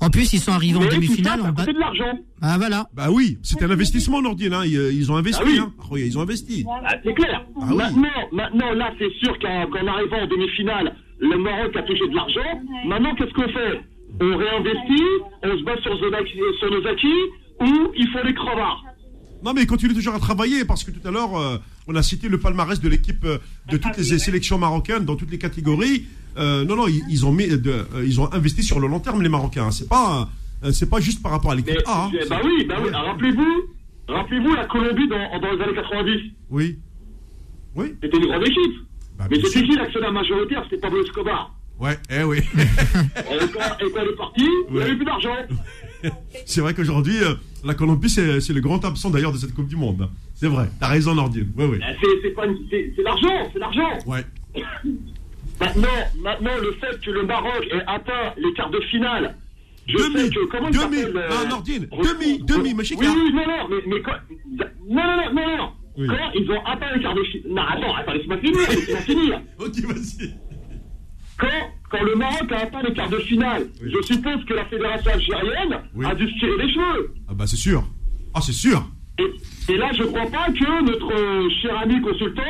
En 0.00 0.10
plus, 0.10 0.32
ils 0.32 0.38
sont 0.38 0.52
arrivés 0.52 0.76
en 0.78 0.82
Mais 0.82 0.88
demi-finale 0.90 1.40
ça 1.40 1.48
en 1.48 1.52
bas. 1.52 1.66
de 1.66 1.72
l'argent. 1.78 2.18
Ah 2.40 2.56
voilà. 2.56 2.86
Bah 2.94 3.08
oui, 3.10 3.38
c'était 3.42 3.64
un 3.64 3.70
investissement, 3.70 4.22
Nordine. 4.22 4.52
Hein. 4.54 4.62
Ils, 4.64 4.92
ils 4.92 5.10
ont 5.10 5.16
investi. 5.16 5.42
Ah 5.44 5.48
oui. 5.48 5.58
hein. 5.58 5.72
Ils 5.96 6.16
ont 6.16 6.20
investi. 6.22 6.64
Ah, 6.86 6.94
c'est 7.04 7.14
clair. 7.14 7.44
Ah 7.60 7.66
oui. 7.70 7.76
maintenant, 7.76 8.08
maintenant, 8.30 8.72
là, 8.74 8.92
c'est 8.98 9.10
sûr 9.14 9.36
qu'en 9.40 9.66
qu'en 9.66 9.86
arrivant 9.88 10.18
en 10.22 10.26
demi-finale, 10.28 10.94
le 11.18 11.36
Maroc 11.38 11.74
a 11.76 11.82
touché 11.82 12.06
de 12.08 12.14
l'argent. 12.14 12.60
Maintenant, 12.86 13.12
qu'est-ce 13.16 13.32
qu'on 13.32 13.48
fait? 13.48 13.80
On 14.20 14.36
réinvestit, 14.36 15.04
on 15.42 15.58
se 15.58 15.64
base 15.64 15.80
sur, 15.80 15.94
nos 16.00 16.14
acquis- 16.14 16.38
sur 16.60 16.70
nos 16.70 16.86
acquis, 16.86 17.20
ou 17.60 17.92
il 17.96 18.08
faut 18.10 18.24
les 18.24 18.34
crevards 18.34 18.84
Non, 19.42 19.52
mais 19.54 19.62
ils 19.62 19.66
continuent 19.66 19.94
toujours 19.94 20.14
à 20.14 20.18
travailler 20.18 20.64
parce 20.64 20.82
que 20.84 20.90
tout 20.90 21.06
à 21.06 21.10
l'heure, 21.10 21.36
euh, 21.38 21.58
on 21.86 21.94
a 21.94 22.02
cité 22.02 22.28
le 22.28 22.38
palmarès 22.38 22.80
de 22.80 22.88
l'équipe 22.88 23.24
euh, 23.24 23.38
de 23.70 23.76
toutes 23.76 23.96
les 23.96 24.18
sélections 24.18 24.58
marocaines 24.58 25.04
dans 25.04 25.14
toutes 25.16 25.30
les 25.30 25.38
catégories. 25.38 26.06
Euh, 26.36 26.64
non, 26.64 26.76
non, 26.76 26.86
ils, 26.88 27.02
ils 27.08 27.24
ont 27.26 27.32
mis, 27.32 27.46
de, 27.48 27.86
ils 28.04 28.20
ont 28.20 28.32
investi 28.32 28.62
sur 28.62 28.80
le 28.80 28.88
long 28.88 29.00
terme 29.00 29.22
les 29.22 29.28
Marocains. 29.28 29.66
hein. 29.66 29.70
C'est 29.70 29.88
pas, 29.88 30.28
euh, 30.64 30.72
c'est 30.72 30.88
pas 30.90 31.00
juste 31.00 31.22
par 31.22 31.32
rapport 31.32 31.52
à 31.52 31.54
l'équipe 31.54 31.74
Mais, 31.76 31.82
A. 31.86 32.04
hein. 32.06 32.10
bah 32.28 32.40
oui, 32.44 32.64
bah 32.68 32.76
oui. 32.82 32.90
Rappelez-vous, 32.92 33.62
rappelez-vous 34.08 34.54
la 34.54 34.66
Colombie 34.66 35.08
dans, 35.08 35.40
dans 35.40 35.52
les 35.52 35.62
années 35.62 35.74
90. 35.74 36.10
Oui, 36.50 36.78
oui. 37.76 37.94
C'était 38.02 38.16
une 38.18 38.26
grande 38.26 38.42
équipe. 38.46 38.74
Bah, 39.18 39.26
Mais 39.30 39.38
bien 39.38 39.48
c'était 39.52 39.66
qui 39.66 39.74
l'actionnaire 39.76 40.12
majoritaire? 40.12 40.62
C'était 40.64 40.80
Pablo 40.80 41.02
Escobar. 41.02 41.54
Ouais, 41.80 41.96
eh 42.10 42.22
oui. 42.24 42.38
Et 42.38 42.42
quand, 43.52 43.86
et 43.86 43.90
quand 43.92 44.02
est 44.02 44.16
partie, 44.16 44.48
il 44.68 44.74
n'y 44.74 44.82
avait 44.82 44.96
plus 44.96 45.04
d'argent. 45.04 45.34
c'est 46.46 46.60
vrai 46.60 46.74
qu'aujourd'hui, 46.74 47.22
euh, 47.22 47.34
la 47.64 47.74
Colombie, 47.74 48.08
c'est 48.08 48.52
le 48.52 48.60
grand 48.60 48.84
absent 48.84 49.10
d'ailleurs 49.10 49.32
de 49.32 49.38
cette 49.38 49.54
Coupe 49.54 49.68
du 49.68 49.76
Monde. 49.76 50.08
C'est 50.34 50.48
vrai. 50.48 50.68
T'as 50.80 50.88
raison, 50.88 51.14
Nordine. 51.14 51.50
Oui, 51.56 51.64
oui. 51.72 51.78
Ben, 51.78 51.96
C'est 52.96 53.02
l'argent, 53.02 53.50
c'est 53.52 53.58
l'argent. 53.58 53.98
Ouais. 54.06 54.24
Maintenant, 55.60 55.88
maintenant, 56.22 56.56
le 56.62 56.72
fait 56.74 57.00
que 57.04 57.10
le 57.10 57.24
Maroc 57.24 57.66
ait 57.72 57.82
atteint 57.88 58.32
les 58.36 58.52
quarts 58.52 58.70
de 58.70 58.78
finale, 58.82 59.34
je 59.88 59.96
Demi, 59.96 60.20
sais 60.20 60.30
que 60.30 60.44
comment 60.46 60.70
demi, 60.70 60.98
euh, 61.02 61.28
non, 61.30 61.48
Nordine, 61.48 61.88
demi, 61.90 62.38
demi, 62.44 62.74
mais 62.74 62.84
Oui, 62.90 62.96
oui, 63.00 63.32
non, 63.32 63.46
non, 63.46 63.68
mais, 63.68 63.76
mais 63.86 64.02
quand, 64.02 64.12
non, 64.88 65.02
non, 65.02 65.16
non, 65.16 65.46
non, 65.48 65.56
non. 65.56 65.70
Oui. 65.96 66.06
Quand 66.06 66.30
ils 66.34 66.48
ont 66.52 66.64
atteint 66.64 66.94
les 66.94 67.02
quarts 67.02 67.14
de 67.14 67.24
finale, 67.24 67.52
non, 67.54 67.62
attends, 67.64 67.94
attends, 67.96 68.12
laisse-moi 68.12 68.38
finir, 68.38 68.68
laisse-moi 68.68 69.00
finir. 69.00 69.40
Ok, 69.58 69.80
vas-y. 69.80 70.34
Quand, 71.38 71.46
quand 71.90 72.02
le 72.04 72.14
Maroc 72.16 72.50
a 72.52 72.58
atteint 72.62 72.82
les 72.82 72.92
quarts 72.94 73.08
de 73.10 73.18
finale, 73.18 73.66
Oui. 73.82 73.92
je 73.96 74.02
suppose 74.14 74.44
que 74.44 74.54
la 74.54 74.64
fédération 74.66 75.10
algérienne 75.12 75.78
Oui. 75.94 76.04
a 76.06 76.14
dû 76.14 76.28
se 76.30 76.38
tirer 76.38 76.56
les 76.66 76.72
cheveux. 76.72 77.14
Ah 77.28 77.34
bah 77.34 77.46
c'est 77.46 77.56
sûr. 77.56 77.84
Ah 78.34 78.40
c'est 78.40 78.52
sûr. 78.52 78.84
Et, 79.18 79.72
et 79.72 79.76
là, 79.76 79.90
je 79.96 80.02
crois 80.04 80.26
pas 80.26 80.46
que 80.52 80.84
notre 80.84 81.12
euh, 81.12 81.48
cher 81.62 81.78
ami 81.78 82.00
consultant, 82.02 82.42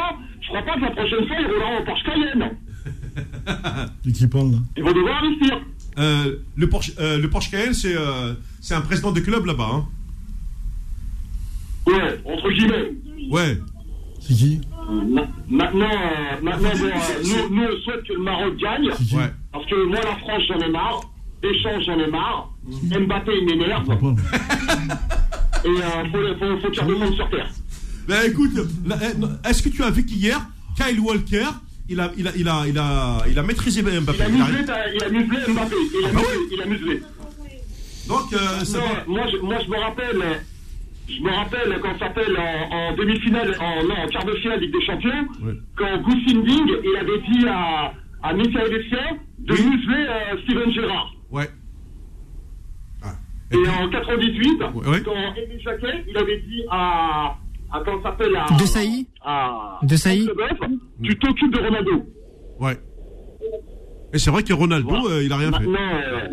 je 0.43 0.49
crois 0.49 0.63
pas 0.63 0.75
que 0.77 0.81
la 0.81 0.91
prochaine 0.91 1.27
fois, 1.27 1.37
il 1.41 1.47
roulera 1.47 1.81
en 1.81 1.85
Porsche 1.85 2.05
Cayenne. 2.05 2.57
De 4.05 4.11
qui 4.11 4.27
parle 4.27 4.53
là 4.53 4.59
Ils 4.77 4.83
vont 4.85 4.93
devoir 4.93 5.23
investir. 5.25 5.61
Euh, 5.99 6.37
le 6.57 6.69
Porsche, 6.69 6.93
euh, 6.99 7.19
le 7.19 7.29
Porsche 7.31 7.51
Cayenne, 7.51 7.75
c'est 7.75 7.95
euh, 7.97 8.35
c'est 8.61 8.75
un 8.75 8.81
président 8.81 9.13
de 9.13 9.21
club 9.21 9.45
là-bas. 9.47 9.69
Hein. 9.73 9.87
Ouais, 11.87 12.21
entre 12.25 12.51
guillemets. 12.51 12.93
Ouais. 13.31 13.59
C'est 14.21 14.35
qui? 14.35 14.61
Maintenant, 14.89 15.29
maintenant 16.43 16.71
nous, 16.75 17.55
nous, 17.55 17.63
on 17.63 17.81
souhaite 17.83 18.03
que 18.07 18.13
le 18.15 18.21
Maroc 18.23 18.57
gagne. 18.57 18.89
Ouais. 18.89 19.31
Parce 19.53 19.67
que 19.67 19.85
moi, 19.87 19.99
la 20.03 20.17
France, 20.17 20.43
j'en 20.49 20.59
ai 20.61 20.71
marre. 20.71 21.01
Deschamps, 21.43 21.81
j'en 21.87 21.99
ai 21.99 22.07
marre. 22.11 22.51
Mbappé, 22.67 23.33
il 23.41 23.47
m'énerve. 23.47 23.87
Et 25.65 25.69
euh, 25.69 26.05
faut, 26.13 26.39
faut, 26.39 26.61
faut 26.61 26.71
qu'il 26.71 26.83
redescende 26.83 27.15
sur 27.15 27.29
terre. 27.31 27.49
Bah 28.09 28.25
écoute, 28.27 28.53
eh, 28.57 29.49
est-ce 29.49 29.63
que 29.63 29.69
tu 29.69 29.83
as 29.83 29.91
vu 29.91 30.07
qu'hier, 30.07 30.41
Kyle 30.77 31.01
Walker, 31.01 31.45
il 31.89 32.01
a, 32.01 32.11
il 32.17 32.27
a, 32.29 32.31
il 32.37 32.49
a, 32.49 32.65
il 32.67 32.79
a, 32.79 33.19
il 33.29 33.39
a 33.39 33.43
maîtrisé 33.43 33.83
Mbappé. 33.83 34.19
Il 34.19 34.23
a 34.23 34.29
Il 34.29 34.41
a- 34.41 34.47
muselé, 34.47 34.65
il 34.95 35.03
a 35.05 35.09
muselé 35.11 35.53
Mbappé. 35.53 35.77
Il 35.93 36.05
a 36.05 36.09
Ah 36.09 36.13
bah 36.13 36.21
muselé. 36.21 36.47
Il 36.53 36.63
a 36.63 36.67
muselé. 36.67 37.03
Donc 38.09 38.33
euh, 38.33 38.39
Non, 38.73 39.15
moi, 39.15 39.25
je, 39.31 39.37
moi, 39.39 39.57
je 39.65 39.71
me 39.71 39.77
rappelle, 39.79 40.41
je 41.09 41.23
me 41.23 41.31
rappelle 41.31 41.79
quand 41.81 41.93
ça 41.99 42.07
s'appelle 42.07 42.37
en, 42.39 42.75
en 42.75 42.97
demi-finale, 42.97 43.55
en, 43.61 43.85
non, 43.87 43.95
en 43.95 44.07
quart 44.09 44.25
de 44.25 44.33
finale 44.37 44.61
Ligue 44.61 44.73
des 44.73 44.85
Champions, 44.85 45.27
quand 45.77 45.99
Gus 46.03 46.31
Hiddink, 46.33 46.71
il 46.85 46.97
avait 46.97 47.21
dit 47.31 47.47
à, 47.49 47.93
à 48.23 48.35
Michael 48.35 48.73
Essien 48.75 49.19
de 49.39 49.53
Oui. 49.55 49.67
museler 49.71 50.07
euh, 50.09 50.39
Steven 50.45 50.71
Gerrard. 50.73 51.13
Ouais. 51.31 51.49
Ah. 53.03 53.13
Et 53.53 53.57
Et 53.57 53.59
puis- 53.63 53.71
en 53.71 53.89
98, 53.89 54.63
ouais. 54.75 55.03
quand 55.03 55.13
Émile 55.37 55.61
Jacquet, 55.63 56.05
il 56.09 56.17
avait 56.17 56.39
dit 56.41 56.63
à, 56.71 57.37
à 57.73 57.85
ça 57.85 57.93
s'appelle, 58.03 58.37
à... 58.37 58.47
De 58.55 58.65
Sailly 58.67 59.07
À... 59.25 59.79
De 59.83 59.97
Sailly 59.97 60.29
tu 61.03 61.19
t'occupes 61.19 61.53
de 61.55 61.59
Ronaldo. 61.61 62.05
Ouais. 62.61 62.77
Et 64.13 64.19
c'est 64.19 64.31
vrai 64.31 64.43
que 64.43 64.53
Ronaldo, 64.53 64.89
Voilà. 64.89 65.05
euh, 65.17 65.23
il 65.23 65.33
a 65.33 65.37
rien 65.37 65.53
fait. 65.53 65.65
Maintenant, 65.67 65.79
euh, 66.03 66.29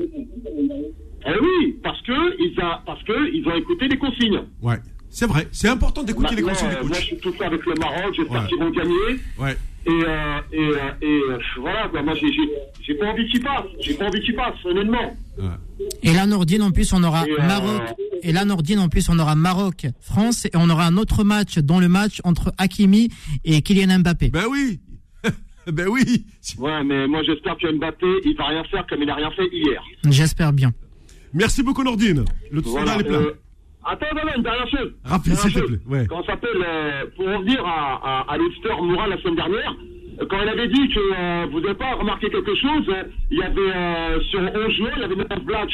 eh 1.26 1.40
oui, 1.42 1.76
parce 1.84 2.02
que 2.02 2.12
ils 2.42 2.60
a, 2.62 2.82
parce 2.86 3.02
que 3.04 3.34
ils 3.34 3.48
ont 3.48 3.56
écouté 3.56 3.88
les 3.88 3.98
consignes. 3.98 4.42
Ouais. 4.62 4.78
C'est 5.10 5.28
vrai. 5.28 5.48
C'est 5.54 5.70
important 5.70 6.04
d'écouter 6.04 6.36
les 6.36 6.42
des 6.42 6.50
euh, 6.50 6.84
moi, 6.84 6.98
je 7.00 7.06
suis 7.06 7.18
tout 7.18 7.34
ça 7.40 7.46
avec 7.48 7.66
le 7.66 7.74
Maroc. 7.80 8.14
J'espère 8.18 8.42
Ouais. 8.42 8.48
qu'ils 8.50 8.58
vont 8.60 8.70
gagner. 8.70 9.20
Ouais. 9.40 9.58
Et, 9.88 9.90
euh, 9.90 10.40
et, 10.52 10.60
euh, 10.60 10.78
et 11.02 11.20
euh, 11.32 11.38
voilà, 11.62 11.88
quoi. 11.88 12.02
Moi, 12.02 12.16
j'ai, 12.16 12.28
j'ai, 12.34 12.50
j'ai 12.82 12.94
pas 12.96 13.06
envie 13.06 13.26
qu'ils 13.30 13.42
passent. 13.42 13.64
J'ai 13.80 13.94
pas 13.94 14.06
envie 14.08 14.20
qu'ils 14.22 14.36
passent, 14.36 14.66
honnêtement. 14.66 15.16
Ouais. 15.38 15.88
Et 16.04 16.12
là, 16.12 16.26
Nordine, 16.26 16.64
en 16.64 16.72
plus, 16.72 16.92
on 16.92 17.02
aura 17.04 17.26
Et, 17.28 17.32
euh, 17.32 17.38
Maroc. 17.48 17.82
Et 18.24 18.34
là, 18.34 18.44
Nordine, 18.44 18.80
en 18.80 18.90
plus, 18.90 19.08
on 19.08 19.18
aura 19.18 19.36
Maroc, 19.36 19.86
France, 20.02 20.46
et 20.46 20.52
on 20.56 20.70
aura 20.70 20.86
un 20.88 20.98
autre 20.98 21.24
match 21.24 21.60
dans 21.60 21.80
le 21.80 21.88
match 21.88 22.20
entre 22.26 22.52
Hakimi 22.58 23.10
et 23.46 23.62
Kylian 23.62 24.00
Mbappé. 24.00 24.30
Ben 24.32 24.46
oui. 24.50 24.82
ben 25.72 25.88
oui. 25.88 26.26
Ouais, 26.58 26.84
mais 26.84 27.08
moi, 27.08 27.22
j'espère 27.24 27.56
que 27.58 27.72
Mbappé, 27.72 28.08
il 28.26 28.36
va 28.36 28.48
rien 28.48 28.64
faire 28.66 28.86
comme 28.90 29.02
il 29.02 29.10
a 29.10 29.16
rien 29.16 29.32
fait 29.32 29.48
hier. 29.54 29.82
J'espère 30.10 30.52
bien. 30.52 30.74
Merci 31.34 31.64
beaucoup 31.64 31.84
Nordine. 31.84 32.26
Le 32.52 32.62
Voilà. 32.62 32.98
est 33.00 33.04
plein. 33.04 33.20
euh, 33.22 33.34
attends, 33.84 34.06
dernière 34.14 34.70
chose. 34.70 34.94
Rapide, 35.04 35.36
s'il 35.36 35.54
te 35.54 35.60
plaît. 35.60 35.80
Ouais. 35.88 36.06
Quand 36.08 36.24
s'appelle, 36.26 36.50
euh, 36.66 37.06
pour 37.16 37.26
revenir 37.26 37.64
à, 37.66 38.26
à, 38.28 38.34
à 38.34 38.38
l'auditeur 38.38 38.82
Moura 38.84 39.08
la 39.08 39.18
semaine 39.22 39.36
dernière, 39.36 39.74
euh, 40.22 40.26
quand 40.30 40.38
il 40.42 40.50
avait 40.50 40.68
dit 40.70 40.88
que 40.90 41.00
euh, 41.00 41.46
vous 41.52 41.60
n'avez 41.60 41.74
pas 41.76 41.96
remarqué 41.96 42.30
quelque 42.30 42.56
chose, 42.56 42.86
il 43.32 43.38
y 43.40 43.44
avait 43.44 44.20
sur 44.32 44.40
11 44.40 44.72
joueurs, 44.78 44.94
il 44.96 45.02
y 45.02 45.04
avait 45.06 45.16
9 45.16 45.44
blagues. 45.46 45.74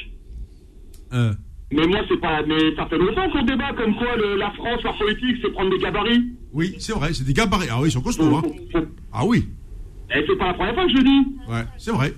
Euh, 1.14 1.34
Mais 1.74 1.86
moi, 1.88 2.00
c'est 2.10 2.20
pas. 2.20 2.42
Mais 2.48 2.76
ça 2.76 2.86
fait 2.88 2.98
longtemps 2.98 3.30
qu'on 3.32 3.44
débat 3.44 3.72
comme 3.78 3.96
quoi 3.96 4.16
le- 4.18 4.36
la 4.38 4.52
France, 4.52 4.82
la 4.84 4.94
politique, 4.94 5.38
c'est 5.42 5.52
prendre 5.52 5.70
des 5.70 5.78
gabarits. 5.78 6.24
oui, 6.54 6.76
c'est 6.80 6.94
vrai, 6.94 7.14
c'est 7.14 7.24
des 7.26 7.34
gabarits. 7.34 7.68
Ah 7.72 7.80
oui, 7.82 7.90
ils 7.90 7.92
sont 7.92 8.02
costauds. 8.02 8.36
Hein. 8.36 8.42
Ah 9.14 9.26
oui. 9.26 9.46
Et 10.14 10.24
c'est 10.28 10.36
pas 10.38 10.48
la 10.48 10.54
première 10.54 10.74
fois 10.74 10.86
que 10.86 10.92
je 10.92 10.98
le 10.98 11.04
dis. 11.04 11.26
Ouais, 11.50 11.64
c'est 11.78 11.92
vrai. 11.92 12.14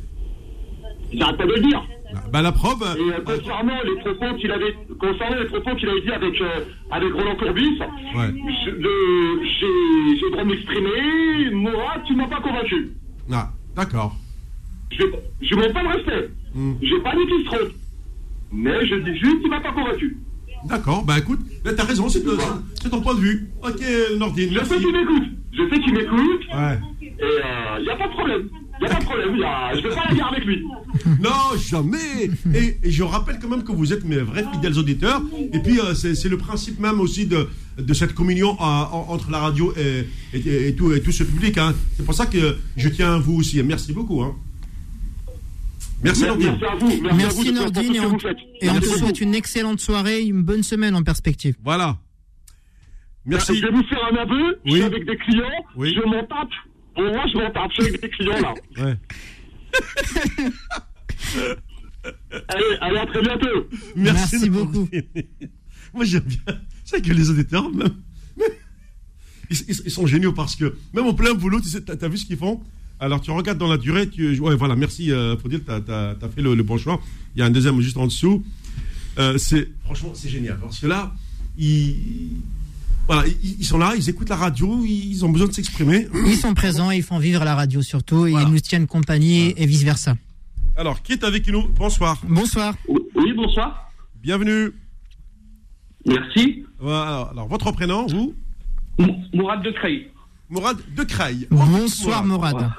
J'arrête 1.14 1.38
pas 1.38 1.46
de 1.46 1.52
le 1.54 1.60
dire. 1.62 1.84
Bah 2.32 2.42
la 2.42 2.52
preuve. 2.52 2.82
Et 2.98 3.02
euh, 3.02 3.14
euh, 3.18 3.22
concernant 3.22 3.80
les 3.84 3.96
propos 4.02 4.36
qu'il 4.38 4.52
avait, 4.52 4.76
concernant 5.00 5.38
les 5.40 5.46
propos 5.48 5.76
qu'il 5.76 5.90
avait 5.90 6.02
dit 6.02 6.12
avec 6.12 6.42
euh, 6.42 6.48
avec 6.92 7.14
Roland 7.14 7.36
Courbis, 7.36 7.80
Ouais. 8.16 8.34
j'ai 8.66 8.72
j'ai 8.72 10.26
le 10.26 10.32
droit 10.32 10.44
de 10.44 10.50
m'exprimer. 10.50 11.52
Mourad, 11.52 12.02
tu 12.08 12.16
m'as 12.16 12.28
pas 12.28 12.40
convaincu. 12.42 12.92
Ah, 13.32 13.50
d'accord. 13.76 14.16
Je 14.92 15.04
je 15.42 15.56
manque 15.56 15.74
pas 15.74 15.84
de 15.84 15.88
respect. 15.88 16.30
Hmm. 16.54 16.74
J'ai 16.82 17.00
pas 17.00 17.16
dit 17.16 17.26
qu'il 17.28 17.40
se 17.40 17.46
trompe. 17.46 17.74
Mais 18.52 18.86
je 18.86 18.96
dis 18.96 19.18
juste 19.18 19.42
qu'il 19.42 19.50
m'a 19.50 19.60
pas 19.62 19.72
convaincu. 19.72 20.18
D'accord. 20.66 21.04
Bah 21.04 21.18
écoute, 21.18 21.40
là, 21.66 21.74
t'as 21.74 21.84
raison, 21.84 22.08
c'est 22.10 22.24
ton 22.90 23.02
point 23.02 23.16
de 23.16 23.20
vue. 23.20 23.50
Ok, 23.64 23.82
Nordine, 24.18 24.50
Je 24.54 24.60
sais 24.60 24.70
merci. 24.76 24.86
qu'il 24.86 24.94
m'écoute. 24.94 25.24
Je 25.52 25.70
sais 25.70 25.80
qu'il 25.82 25.94
m'écoute. 25.94 26.42
Ouais. 26.54 26.80
Et 27.02 27.14
il 27.80 27.84
n'y 27.84 27.90
a 27.90 27.96
pas 27.96 28.08
de 28.08 28.14
problème. 28.14 28.50
Il 28.80 28.86
n'y 28.86 28.92
a 28.92 28.96
pas 28.96 29.00
de 29.00 29.06
problème, 29.06 29.36
y 29.38 29.44
a- 29.44 29.76
je 29.76 29.82
vais 29.88 29.96
pas 29.96 30.04
la 30.10 30.16
guerre 30.16 30.28
avec 30.32 30.46
lui. 30.46 30.64
Non, 31.22 31.58
jamais. 31.58 32.30
Et, 32.56 32.78
et 32.84 32.92
je 32.92 33.04
rappelle 33.04 33.38
quand 33.40 33.48
même 33.48 33.64
que 33.64 33.72
vous 33.72 33.94
êtes 33.94 34.04
mes 34.04 34.18
vrais 34.18 34.46
fidèles 34.52 34.78
auditeurs. 34.80 35.22
Et 35.54 35.60
puis 35.60 35.80
euh, 35.80 35.94
c'est 35.94 36.16
c'est 36.16 36.30
le 36.30 36.38
principe 36.38 36.80
même 36.80 37.00
aussi 37.00 37.26
de, 37.28 37.48
de 37.78 37.94
cette 37.94 38.14
communion 38.14 38.54
euh, 38.54 38.64
en- 38.64 39.06
entre 39.10 39.30
la 39.32 39.40
radio 39.40 39.74
et, 39.78 40.08
et- 40.34 40.68
et 40.70 40.76
tout, 40.76 40.92
et 40.92 41.02
tout 41.02 41.12
ce 41.12 41.24
public. 41.24 41.58
hein. 41.60 41.74
C'est 41.96 42.04
pour 42.06 42.16
ça 42.16 42.26
que 42.26 42.58
je 42.76 42.90
tiens 42.90 43.14
à 43.16 43.20
vous 43.20 43.36
aussi. 43.36 43.62
Merci 43.64 43.94
beaucoup. 43.94 44.22
hein. 44.24 44.36
Merci 46.04 46.26
Nordine. 46.26 46.58
Merci 46.60 46.66
à 46.66 46.76
vous. 46.76 46.88
Merci, 47.16 47.24
à 47.24 47.30
vous 47.30 47.52
Nordine 47.54 47.96
et 47.96 48.00
on, 48.02 48.04
et 48.04 48.10
on 48.10 48.14
Merci 48.14 48.80
te 48.82 48.86
beaucoup. 48.88 49.00
souhaite 49.00 49.22
une 49.22 49.36
excellente 49.36 49.80
soirée, 49.80 50.24
une 50.24 50.42
bonne 50.42 50.64
semaine 50.64 50.96
en 50.96 51.04
perspective. 51.04 51.56
Voilà. 51.64 51.98
Merci. 53.26 53.56
Je 53.56 53.66
vais 53.68 53.72
vous 53.72 53.84
faire 53.84 54.04
un 54.12 54.16
aveu. 54.18 54.60
Je 54.66 54.72
suis 54.72 54.82
avec 54.82 55.06
des 55.06 55.16
clients. 55.16 55.64
Oui. 55.78 55.94
Je 55.96 56.02
m'en 56.06 56.24
tape. 56.26 56.50
Bon, 56.96 57.12
moi, 57.12 57.24
je 57.26 57.74
suis 57.74 57.84
avec 57.90 58.02
des 58.02 58.10
clients 58.10 58.40
là. 58.42 58.54
Ouais. 58.84 58.98
Allez, 62.50 62.78
allez, 62.82 62.98
à 62.98 63.06
très 63.06 63.22
bientôt. 63.22 63.68
Merci 63.96 64.50
beaucoup. 64.50 64.88
Nordine. 64.92 65.04
Moi 65.94 66.06
j'aime 66.06 66.24
bien. 66.24 66.40
C'est 66.84 67.02
que 67.02 67.14
les 67.14 67.30
auditeurs, 67.30 67.70
même, 67.72 67.94
même- 68.38 68.48
ils, 69.50 69.58
ils- 69.70 69.82
ils 69.86 69.92
sont 69.92 70.06
géniaux 70.08 70.34
parce 70.34 70.56
que 70.56 70.76
même 70.94 71.06
au 71.06 71.14
plein 71.14 71.34
boulot, 71.34 71.62
tu 71.62 71.70
sais, 71.70 71.82
t'as, 71.82 71.96
t'as 71.96 72.08
vu 72.08 72.18
ce 72.18 72.26
qu'ils 72.26 72.38
font? 72.38 72.62
Alors 73.00 73.22
tu 73.22 73.32
regardes 73.32 73.58
dans 73.58 73.68
la 73.68 73.78
durée, 73.78 74.10
tu, 74.10 74.40
ouais, 74.40 74.56
voilà, 74.56 74.76
merci 74.76 75.12
euh, 75.12 75.38
Faudil, 75.38 75.62
t'as, 75.62 75.82
t'as, 75.82 76.16
t'as 76.16 76.30
fait 76.30 76.42
le, 76.42 76.56
le 76.56 76.64
bon 76.64 76.78
choix. 76.78 77.02
Il 77.36 77.40
y 77.40 77.42
a 77.42 77.46
un 77.46 77.52
deuxième 77.52 77.80
juste 77.82 77.98
en 77.98 78.06
dessous. 78.08 78.44
Euh, 79.20 79.38
c'est 79.38 79.70
franchement 79.86 80.12
c'est 80.16 80.30
génial 80.30 80.58
parce 80.60 80.80
que 80.80 80.88
là, 80.88 81.14
ils, 81.58 82.32
voilà, 83.08 83.24
ils, 83.28 83.60
ils 83.60 83.66
sont 83.66 83.78
là, 83.78 83.94
ils 83.96 84.10
écoutent 84.10 84.30
la 84.30 84.36
radio, 84.36 84.82
ils 84.86 85.24
ont 85.26 85.30
besoin 85.30 85.48
de 85.48 85.54
s'exprimer. 85.54 86.08
Ils 86.26 86.36
sont 86.38 86.54
présents, 86.54 86.92
ils 86.92 87.04
font 87.04 87.18
vivre 87.20 87.44
la 87.44 87.56
radio 87.56 87.82
surtout, 87.82 88.26
et 88.26 88.32
Voilà. 88.32 88.48
ils 88.48 88.52
nous 88.54 88.60
tiennent 88.60 88.88
compagnie 88.88 89.54
et 89.58 89.66
vice 89.66 89.84
versa. 89.84 90.16
Alors 90.78 91.02
qui 91.04 91.12
est 91.14 91.24
avec 91.24 91.48
nous? 91.50 91.68
Bonsoir, 91.78 92.20
Bonsoir. 92.28 92.76
Oui, 92.88 93.34
bonsoir. 93.36 93.92
bienvenue. 94.22 94.72
Merci. 96.06 96.66
Alors, 96.82 97.30
alors, 97.32 97.48
votre 97.48 97.72
prénom, 97.72 98.08
vous? 98.08 98.34
Mourad 99.34 99.62
de 99.64 99.72
Creil. 99.72 100.08
Mourad 100.50 100.78
de 100.96 101.04
Creil. 101.04 101.48
Bonsoir 101.50 102.24
Morad. 102.26 102.70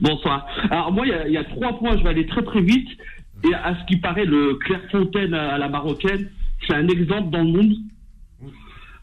Bonsoir. 0.00 0.46
Alors 0.70 0.92
moi, 0.92 1.04
il 1.06 1.30
y 1.30 1.34
y, 1.34 1.36
a 1.36 1.44
trois 1.44 1.78
points, 1.78 1.96
je 1.98 2.02
vais 2.02 2.10
aller 2.10 2.26
très 2.26 2.42
très 2.44 2.60
vite. 2.62 2.88
Et 3.44 3.54
à 3.54 3.74
ce 3.80 3.86
qui 3.86 3.96
paraît, 3.96 4.24
le 4.26 4.54
Clairefontaine 4.56 5.32
à 5.34 5.56
la 5.58 5.68
marocaine, 5.68 6.28
c'est 6.66 6.74
un 6.74 6.86
exemple 6.88 7.30
dans 7.30 7.42
le 7.42 7.52
monde. 7.52 7.74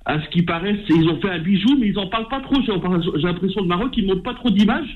À 0.09 0.21
ce 0.23 0.29
qui 0.29 0.41
paraît, 0.41 0.79
ils 0.87 1.09
ont 1.09 1.19
fait 1.19 1.29
un 1.29 1.39
bijou, 1.39 1.75
mais 1.77 1.87
ils 1.89 1.93
n'en 1.93 2.07
parlent 2.07 2.29
pas 2.29 2.39
trop. 2.39 2.55
J'ai 2.65 3.27
l'impression 3.27 3.61
de 3.61 3.67
Maroc, 3.67 3.91
ils 3.97 4.03
ne 4.07 4.13
montrent 4.13 4.23
pas 4.23 4.35
trop 4.35 4.49
d'images. 4.49 4.87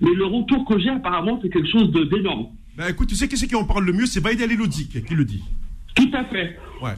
Mais 0.00 0.14
le 0.14 0.24
retour 0.24 0.64
que 0.64 0.78
j'ai, 0.78 0.90
apparemment, 0.90 1.40
c'est 1.42 1.48
quelque 1.50 1.68
chose 1.68 1.90
d'énorme. 2.08 2.46
Ben 2.76 2.86
écoute, 2.88 3.08
tu 3.08 3.16
sais 3.16 3.26
qui 3.26 3.36
c'est 3.36 3.48
qui 3.48 3.56
en 3.56 3.64
parle 3.64 3.84
le 3.84 3.92
mieux? 3.92 4.06
C'est 4.06 4.20
Baïd 4.20 4.40
El 4.40 4.56
qui 4.68 4.86
qui 4.88 5.14
le 5.16 5.24
dit. 5.24 5.42
Tout 5.96 6.08
à 6.14 6.24
fait. 6.24 6.56
Ouais. 6.80 6.92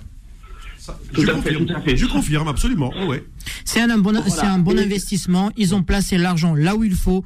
Ça, 0.76 0.98
Tout 1.14 1.22
je 1.22 1.30
à 1.30 1.34
fait, 1.36 1.54
confirme. 1.54 1.66
tout 1.66 1.74
à 1.74 1.80
fait. 1.80 1.96
Je 1.96 2.06
confirme, 2.06 2.48
absolument. 2.48 2.92
Oh, 3.00 3.06
ouais. 3.06 3.24
C'est 3.64 3.80
un, 3.80 3.96
bon, 3.98 4.10
Voilà. 4.12 4.28
c'est 4.28 4.44
un 4.46 4.58
bon 4.58 4.76
Et- 4.76 4.82
investissement. 4.82 5.50
Ils 5.56 5.74
ont 5.74 5.82
placé 5.82 6.18
l'argent 6.18 6.54
là 6.54 6.76
où 6.76 6.84
il 6.84 6.92
faut, 6.92 7.24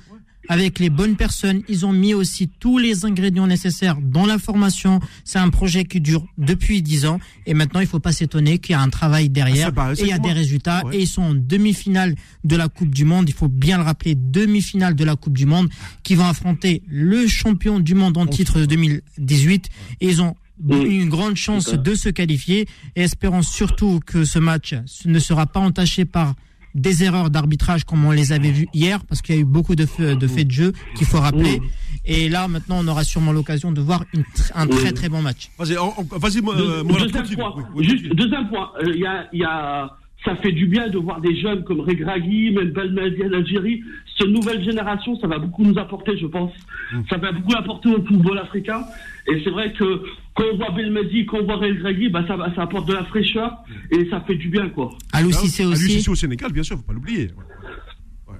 avec 0.48 0.78
les 0.78 0.90
bonnes 0.90 1.16
personnes. 1.16 1.62
Ils 1.68 1.84
ont 1.86 1.92
mis 1.92 2.14
aussi 2.14 2.48
tous 2.48 2.78
les 2.78 3.04
ingrédients 3.04 3.46
nécessaires 3.46 3.96
dans 4.00 4.26
la 4.26 4.38
formation. 4.38 5.00
C'est 5.24 5.38
un 5.38 5.50
projet 5.50 5.84
qui 5.84 6.00
dure 6.00 6.26
depuis 6.38 6.82
10 6.82 7.06
ans. 7.06 7.20
Et 7.46 7.54
maintenant, 7.54 7.80
il 7.80 7.86
faut 7.86 8.00
pas 8.00 8.12
s'étonner 8.12 8.58
qu'il 8.58 8.72
y 8.72 8.76
a 8.76 8.80
un 8.80 8.90
travail 8.90 9.26
Ah, 9.26 9.28
derrière. 9.34 9.72
bah, 9.72 9.92
et 9.96 10.00
il 10.02 10.08
y 10.08 10.12
a 10.12 10.18
des 10.18 10.32
résultats. 10.32 10.84
Ouais. 10.86 10.96
Et 10.96 11.00
ils 11.02 11.06
sont 11.08 11.22
en 11.22 11.34
demi-finale 11.34 12.14
de 12.44 12.56
la 12.56 12.68
Coupe 12.68 12.94
du 12.94 13.04
Monde. 13.04 13.28
Il 13.28 13.34
faut 13.34 13.48
bien 13.48 13.78
le 13.78 13.84
rappeler, 13.84 14.14
demi-finale 14.14 14.94
de 14.94 15.04
la 15.04 15.16
Coupe 15.16 15.36
du 15.36 15.46
Monde, 15.46 15.68
qui 16.02 16.14
vont 16.14 16.26
affronter 16.26 16.82
le 16.88 17.26
champion 17.26 17.80
du 17.80 17.94
monde 17.94 18.16
en 18.18 18.26
titre 18.26 18.60
de 18.60 18.66
2018. 18.66 19.68
Et 20.00 20.08
ils 20.08 20.22
ont 20.22 20.34
une 20.70 21.08
grande 21.08 21.36
chance 21.36 21.66
de 21.74 21.94
se 21.94 22.08
qualifier 22.08 22.66
et 22.94 23.02
espérons 23.02 23.42
surtout 23.42 24.00
que 24.04 24.24
ce 24.24 24.38
match 24.38 24.74
ne 25.04 25.18
sera 25.18 25.46
pas 25.46 25.60
entaché 25.60 26.04
par 26.06 26.34
des 26.76 27.02
erreurs 27.04 27.30
d'arbitrage 27.30 27.84
comme 27.84 28.04
on 28.04 28.10
les 28.12 28.32
avait 28.32 28.50
vues 28.52 28.68
hier 28.74 29.04
parce 29.06 29.22
qu'il 29.22 29.34
y 29.34 29.38
a 29.38 29.40
eu 29.40 29.44
beaucoup 29.44 29.74
de, 29.74 29.86
faits- 29.86 30.18
de 30.18 30.26
faits 30.26 30.46
de 30.46 30.52
jeu 30.52 30.72
qu'il 30.96 31.06
faut 31.06 31.20
rappeler 31.20 31.60
et 32.04 32.28
là 32.28 32.46
maintenant 32.48 32.76
on 32.80 32.86
aura 32.88 33.02
sûrement 33.02 33.32
l'occasion 33.32 33.72
de 33.72 33.80
voir 33.80 34.04
une 34.14 34.20
tr- 34.22 34.52
un 34.54 34.66
très 34.66 34.92
très 34.92 35.08
bon 35.08 35.22
match. 35.22 35.48
Vas-y, 35.58 35.74
vas-y, 35.74 36.38
euh, 36.38 36.84
moi, 36.84 36.98
deuxième. 37.00 37.24
Oui, 37.28 37.36
oui, 37.74 37.84
Juste, 37.84 38.08
continue. 38.08 38.14
deuxième 38.14 38.48
point. 38.48 38.70
Euh, 38.80 38.92
Il 38.94 39.00
y 39.00 39.06
a, 39.06 39.26
il 39.32 39.40
y 39.40 39.44
a, 39.44 39.90
ça 40.24 40.36
fait 40.36 40.52
du 40.52 40.66
bien 40.66 40.88
de 40.88 40.98
voir 40.98 41.20
des 41.20 41.40
jeunes 41.40 41.64
comme 41.64 41.80
Regragui, 41.80 42.50
même 42.52 42.70
Belmadi 42.70 43.22
en 43.24 43.32
Algérie. 43.32 43.82
Cette 44.18 44.28
nouvelle 44.28 44.62
génération, 44.64 45.18
ça 45.20 45.26
va 45.26 45.38
beaucoup 45.38 45.64
nous 45.64 45.78
apporter, 45.78 46.16
je 46.18 46.26
pense. 46.26 46.52
Mm. 46.92 47.00
Ça 47.10 47.16
va 47.16 47.32
beaucoup 47.32 47.54
apporter 47.56 47.88
au 47.90 48.02
football 48.04 48.38
africain. 48.38 48.82
Et 49.30 49.40
c'est 49.44 49.50
vrai 49.50 49.72
que 49.72 50.02
quand 50.36 50.44
on 50.52 50.56
voit 50.56 50.70
Belmadi, 50.70 51.26
quand 51.26 51.38
on 51.38 51.44
voit 51.44 51.56
Regragui, 51.56 52.08
bah, 52.10 52.24
ça, 52.28 52.36
ça 52.54 52.62
apporte 52.62 52.86
de 52.86 52.92
la 52.94 53.04
fraîcheur 53.04 53.52
et 53.90 54.08
ça 54.10 54.20
fait 54.20 54.34
du 54.36 54.48
bien, 54.48 54.68
quoi. 54.68 54.90
Alou 55.12 55.32
Cissé 55.32 55.62
Ah, 55.64 55.74
lui, 55.74 55.96
aussi. 55.96 56.10
Au 56.10 56.14
Sénégal, 56.14 56.52
bien 56.52 56.62
sûr, 56.62 56.76
faut 56.76 56.82
pas 56.82 56.92
l'oublier. 56.92 57.30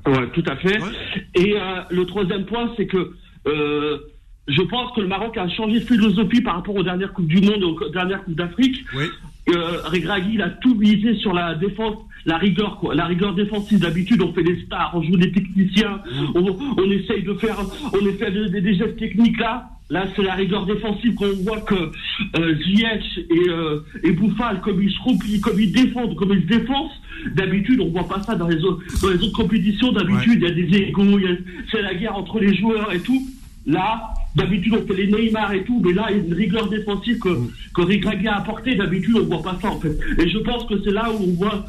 Ouais, 0.06 0.30
tout 0.32 0.44
à 0.46 0.56
fait. 0.56 0.80
Ouais. 0.80 0.90
Et 1.34 1.54
euh, 1.56 1.80
le 1.90 2.04
troisième 2.04 2.44
point, 2.44 2.70
c'est 2.76 2.86
que 2.86 3.14
euh, 3.48 3.98
je 4.46 4.62
pense 4.62 4.94
que 4.94 5.00
le 5.00 5.08
Maroc 5.08 5.36
a 5.36 5.48
changé 5.48 5.80
de 5.80 5.84
philosophie 5.84 6.42
par 6.42 6.56
rapport 6.56 6.76
aux 6.76 6.82
dernières 6.82 7.12
Coupes 7.12 7.26
du 7.26 7.40
Monde, 7.40 7.64
aux 7.64 7.88
dernières 7.88 8.22
Coupes 8.24 8.36
d'Afrique. 8.36 8.84
Oui. 8.94 9.06
Euh, 9.48 9.80
Regragui, 9.84 10.34
il 10.34 10.42
a 10.42 10.50
tout 10.50 10.74
misé 10.74 11.14
sur 11.16 11.32
la 11.32 11.54
défense, 11.54 11.96
la 12.26 12.36
rigueur, 12.38 12.76
quoi. 12.78 12.94
La 12.94 13.06
rigueur 13.06 13.34
défensive. 13.34 13.78
D'habitude, 13.78 14.20
on 14.22 14.32
fait 14.32 14.42
des 14.42 14.60
stars, 14.66 14.90
on 14.94 15.02
joue 15.02 15.16
des 15.16 15.32
techniciens, 15.32 16.00
on, 16.34 16.56
on 16.76 16.90
essaye 16.90 17.22
de 17.22 17.34
faire, 17.34 17.56
on 17.92 18.06
essaie 18.06 18.30
de- 18.30 18.48
des- 18.48 18.60
des 18.60 18.74
gestes 18.74 18.96
techniques 18.98 19.38
là. 19.38 19.70
Là, 19.88 20.04
c'est 20.16 20.22
la 20.24 20.34
rigueur 20.34 20.66
défensive 20.66 21.14
qu'on 21.14 21.32
voit 21.44 21.60
que 21.60 21.76
euh, 21.76 22.54
Ziyech 22.64 23.20
et, 23.30 23.48
euh, 23.48 23.78
et 24.02 24.10
Bouffal, 24.10 24.60
comme 24.60 24.82
ils 24.82 24.90
se 24.90 24.98
replient, 25.00 25.40
comme 25.40 25.60
ils 25.60 25.70
défendent, 25.70 26.16
comme 26.16 26.32
ils 26.32 26.42
se 26.42 26.58
défoncent. 26.58 27.00
D'habitude, 27.36 27.80
on 27.80 27.90
voit 27.90 28.08
pas 28.08 28.20
ça 28.20 28.34
dans 28.34 28.48
les 28.48 28.62
autres, 28.64 28.82
dans 29.00 29.10
les 29.10 29.22
autres 29.22 29.36
compétitions. 29.36 29.92
D'habitude, 29.92 30.38
il 30.38 30.42
y 30.42 30.46
a 30.46 30.50
des 30.50 30.76
égos, 30.88 31.18
il 31.20 31.24
y 31.24 31.28
a- 31.28 31.36
c'est 31.70 31.82
la 31.82 31.94
guerre 31.94 32.16
entre 32.16 32.40
les 32.40 32.52
joueurs 32.56 32.92
et 32.92 32.98
tout. 32.98 33.22
Là, 33.66 34.14
d'habitude, 34.36 34.74
on 34.80 34.86
fait 34.86 34.94
les 34.94 35.10
Neymar 35.10 35.52
et 35.52 35.64
tout, 35.64 35.82
mais 35.84 35.92
là, 35.92 36.06
il 36.10 36.16
y 36.18 36.20
a 36.20 36.24
une 36.24 36.34
rigueur 36.34 36.68
défensive 36.68 37.18
que, 37.18 37.28
que 37.74 37.80
Regragui 37.82 38.28
a 38.28 38.36
apporté. 38.36 38.76
D'habitude, 38.76 39.16
on 39.20 39.24
voit 39.26 39.42
pas 39.42 39.58
ça, 39.60 39.70
en 39.70 39.80
fait. 39.80 39.98
Et 40.18 40.28
je 40.30 40.38
pense 40.38 40.64
que 40.66 40.74
c'est 40.84 40.92
là 40.92 41.10
où 41.12 41.16
on 41.24 41.32
voit 41.34 41.66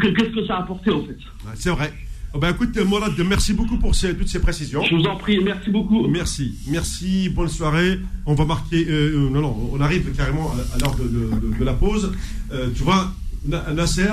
qu'est-ce 0.00 0.30
que 0.34 0.46
ça 0.46 0.56
a 0.56 0.60
apporté, 0.60 0.90
en 0.92 1.02
fait. 1.02 1.16
C'est 1.56 1.70
vrai. 1.70 1.92
Oh, 2.32 2.38
ben, 2.38 2.50
écoute, 2.50 2.76
Mourad, 2.86 3.12
merci 3.26 3.52
beaucoup 3.52 3.76
pour 3.78 3.92
ces- 3.96 4.14
toutes 4.16 4.28
ces 4.28 4.38
précisions. 4.38 4.84
Je 4.84 4.94
vous 4.94 5.02
en 5.06 5.16
prie, 5.16 5.40
merci 5.42 5.68
beaucoup. 5.70 6.06
Merci, 6.06 6.54
merci, 6.68 7.28
bonne 7.28 7.48
soirée. 7.48 7.98
On 8.26 8.34
va 8.34 8.44
marquer. 8.44 8.86
euh, 8.88 9.16
euh, 9.26 9.30
non, 9.30 9.40
non, 9.40 9.70
on 9.72 9.80
arrive 9.80 10.12
carrément 10.16 10.52
à, 10.52 10.76
à 10.76 10.78
l'heure 10.78 10.94
de, 10.94 11.02
de- 11.08 11.48
de- 11.52 11.58
de 11.58 11.64
la 11.64 11.72
pause. 11.72 12.12
Euh, 12.52 12.68
tu 12.76 12.84
vois, 12.84 13.12
Na- 13.48 13.72
Nasser, 13.72 14.06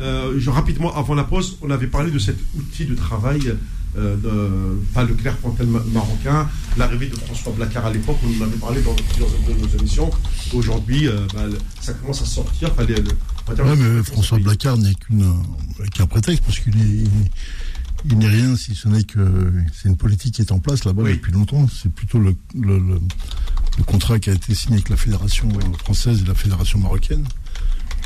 euh, 0.00 0.34
je, 0.38 0.50
rapidement 0.50 0.92
avant 0.96 1.14
la 1.14 1.22
pause, 1.22 1.58
on 1.62 1.70
avait 1.70 1.86
parlé 1.86 2.10
de 2.10 2.18
cet 2.18 2.38
outil 2.58 2.86
de 2.86 2.96
travail, 2.96 3.52
euh, 3.98 4.16
de, 4.16 4.78
pas 4.94 5.04
le 5.04 5.14
Clairefontaine 5.14 5.68
marocain, 5.92 6.48
l'arrivée 6.76 7.08
de 7.08 7.16
François 7.16 7.52
Blacard 7.52 7.86
à 7.86 7.92
l'époque, 7.92 8.18
on 8.24 8.40
en 8.42 8.46
avait 8.46 8.56
parlé 8.56 8.82
dans 8.82 8.94
plusieurs 8.94 9.28
de 9.28 9.60
nos 9.60 9.78
émissions. 9.78 10.10
Aujourd'hui, 10.52 11.08
euh, 11.08 11.26
bah, 11.34 11.44
ça 11.80 11.92
commence 11.94 12.22
à 12.22 12.26
sortir. 12.26 12.70
Enfin, 12.72 12.84
les- 12.84 12.94
Ouais, 12.94 13.76
mais 13.76 14.02
François 14.04 14.38
Blacard 14.38 14.78
n'est 14.78 14.92
euh, 15.12 15.32
qu'un 15.92 16.06
prétexte 16.06 16.44
parce 16.44 16.60
qu'il 16.60 16.76
est, 16.80 17.04
il 18.08 18.16
n'est- 18.18 18.28
rien 18.28 18.54
si 18.56 18.76
ce 18.76 18.86
n'est 18.86 19.02
que 19.02 19.18
c'est 19.74 19.88
une 19.88 19.96
politique 19.96 20.34
qui 20.34 20.42
est 20.42 20.52
en 20.52 20.60
place 20.60 20.84
là-bas 20.84 21.02
Oui. 21.02 21.12
depuis 21.14 21.32
longtemps. 21.32 21.66
C'est 21.68 21.92
plutôt 21.92 22.20
le, 22.20 22.36
le, 22.54 22.78
le- 22.78 23.00
le 23.78 23.84
contrat 23.84 24.20
qui 24.20 24.30
a 24.30 24.34
été 24.34 24.54
signé 24.54 24.74
avec 24.76 24.88
la 24.88 24.96
fédération 24.96 25.48
française 25.80 26.22
et 26.22 26.28
la 26.28 26.34
fédération 26.34 26.78
marocaine 26.78 27.24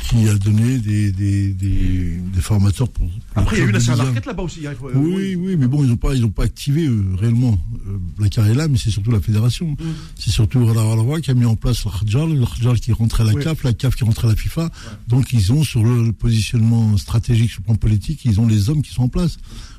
qui 0.09 0.27
a 0.29 0.33
donné 0.35 0.77
des, 0.79 1.11
des, 1.11 1.53
des, 1.53 2.17
des 2.33 2.41
formateurs 2.41 2.89
pour. 2.89 3.07
pour 3.07 3.19
Après, 3.35 3.57
il 3.57 3.59
y 3.59 3.61
a 3.63 3.65
eu 3.65 3.71
Liga. 3.95 4.03
Larquette 4.05 4.25
là-bas 4.25 4.43
aussi. 4.43 4.65
hein, 4.67 4.73
faut- 4.79 4.89
euh, 4.89 4.93
Oui, 4.95 5.35
oui, 5.35 5.55
mais 5.57 5.67
bon, 5.67 5.83
ils 5.83 5.89
n'ont 5.89 5.97
pas, 5.97 6.13
ils 6.15 6.23
ont 6.25 6.29
pas 6.29 6.43
activé 6.43 6.85
euh, 6.87 7.03
réellement. 7.19 7.57
Euh, 7.87 7.97
est 8.45 8.53
là, 8.53 8.67
mais 8.67 8.77
c'est 8.77 8.89
surtout 8.91 9.11
la 9.11 9.19
fédération. 9.19 9.71
Mm. 9.71 9.77
C'est 10.17 10.31
surtout 10.31 10.65
Ralawa 10.65 11.21
qui 11.21 11.31
a 11.31 11.33
mis 11.33 11.45
en 11.45 11.55
place 11.55 11.85
le 12.27 12.45
Khadjar 12.45 12.75
qui 12.79 12.91
rentrait 12.91 13.23
à 13.23 13.27
la 13.27 13.33
Oui. 13.33 13.43
CAF, 13.43 13.63
la 13.63 13.73
CAF 13.73 13.95
qui 13.95 14.03
rentrait 14.03 14.27
à 14.27 14.31
la 14.31 14.35
FIFA. 14.35 14.69
Donc 15.07 15.33
ils 15.33 15.51
ont 15.53 15.63
sur 15.63 15.83
le, 15.83 16.03
le 16.05 16.11
positionnement 16.13 16.97
stratégique 16.97 17.51
sur 17.51 17.61
le 17.61 17.65
plan 17.65 17.75
politique, 17.75 18.21
ils 18.25 18.39
ont 18.39 18.47
les 18.47 18.69
hommes 18.69 18.81
qui 18.81 18.93
sont 18.93 19.03
en 19.03 19.09
place. 19.09 19.37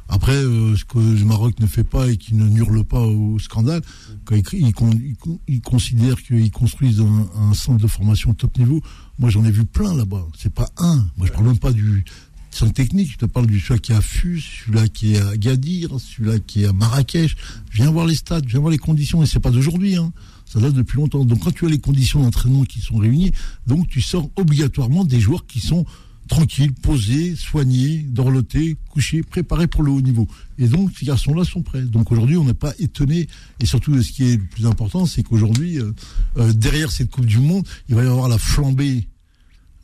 Après, 0.09 0.37
euh, 0.37 0.77
ce 0.77 0.85
que 0.85 0.99
le 0.99 1.25
Maroc 1.25 1.59
ne 1.59 1.67
fait 1.67 1.83
pas 1.85 2.09
et 2.09 2.17
qui 2.17 2.35
ne 2.35 2.49
hurle 2.57 2.85
pas 2.85 3.01
au 3.01 3.39
scandale, 3.41 3.83
quand 4.25 4.37
ils, 4.53 4.73
con- 4.73 4.91
ils 5.49 5.61
considèrent 5.61 6.23
qu'ils 6.23 6.51
construisent 6.53 7.01
un, 7.01 7.29
un 7.37 7.55
centre 7.55 7.83
de 7.83 7.89
formation 7.89 8.33
top 8.35 8.57
niveau. 8.59 8.81
Moi, 9.19 9.31
j'en 9.31 9.45
ai 9.45 9.51
vu 9.51 9.65
plein 9.65 9.95
là-bas. 9.95 10.25
C'est 10.39 10.53
pas 10.53 10.69
un. 10.77 11.07
Moi, 11.17 11.27
je 11.27 11.33
parle 11.33 11.47
même 11.47 11.59
pas 11.59 11.73
du 11.73 12.05
centre 12.53 12.73
technique. 12.73 13.11
Je 13.13 13.19
te 13.19 13.27
parle 13.27 13.47
du 13.47 13.59
celui 13.61 13.81
qui 13.81 13.93
est 13.93 13.97
à 13.97 14.01
Fus, 14.01 14.41
celui-là 14.41 14.89
qui 14.89 15.15
est 15.15 15.21
à 15.21 15.37
Gadir, 15.37 15.99
celui-là 15.99 16.39
qui 16.39 16.63
est 16.63 16.67
à 16.67 16.73
Marrakech. 16.73 17.37
Viens 17.73 17.91
voir 17.91 18.07
les 18.07 18.15
stades, 18.15 18.47
viens 18.47 18.61
voir 18.61 18.71
les 18.71 18.79
conditions. 18.79 19.23
Et 19.23 19.27
c'est 19.27 19.41
pas 19.41 19.51
d'aujourd'hui. 19.51 19.97
Hein. 19.97 20.13
Ça 20.45 20.61
date 20.61 20.75
depuis 20.75 20.99
longtemps. 20.99 21.25
Donc, 21.25 21.41
quand 21.43 21.53
tu 21.53 21.67
as 21.67 21.69
les 21.69 21.81
conditions 21.81 22.23
d'entraînement 22.23 22.63
qui 22.63 22.81
sont 22.81 22.97
réunies, 22.97 23.33
donc 23.67 23.89
tu 23.89 24.01
sors 24.01 24.31
obligatoirement 24.37 25.05
des 25.05 25.19
joueurs 25.19 25.47
qui 25.47 25.59
sont 25.59 25.85
tranquilles, 26.29 26.73
posés, 26.73 27.37
soignés, 27.37 27.99
dorlotés, 28.09 28.77
couchés, 28.91 29.23
préparés 29.23 29.67
pour 29.67 29.83
le 29.83 29.91
haut 29.91 30.01
niveau. 30.01 30.27
Et 30.59 30.69
donc, 30.69 30.91
ces 30.99 31.07
garçons-là 31.07 31.45
sont 31.45 31.63
prêts. 31.63 31.83
Donc 31.83 32.13
aujourd'hui, 32.13 32.37
on 32.37 32.45
n'est 32.45 32.55
pas 32.55 32.73
étonné. 32.79 33.29
Et 33.61 33.67
surtout, 33.67 34.01
ce 34.03 34.13
qui 34.13 34.25
est 34.25 34.37
le 34.37 34.45
plus 34.45 34.67
important, 34.67 35.07
c'est 35.07 35.23
qu'aujourd'hui, 35.23 35.79
euh, 35.79 35.93
euh, 36.39 36.53
derrière 36.53 36.91
cette 36.91 37.11
Coupe 37.11 37.27
du 37.27 37.39
Monde, 37.39 37.67
il 37.89 37.95
va 37.95 38.05
y 38.05 38.07
avoir 38.07 38.29
la 38.29 38.39
flambée, 38.39 39.07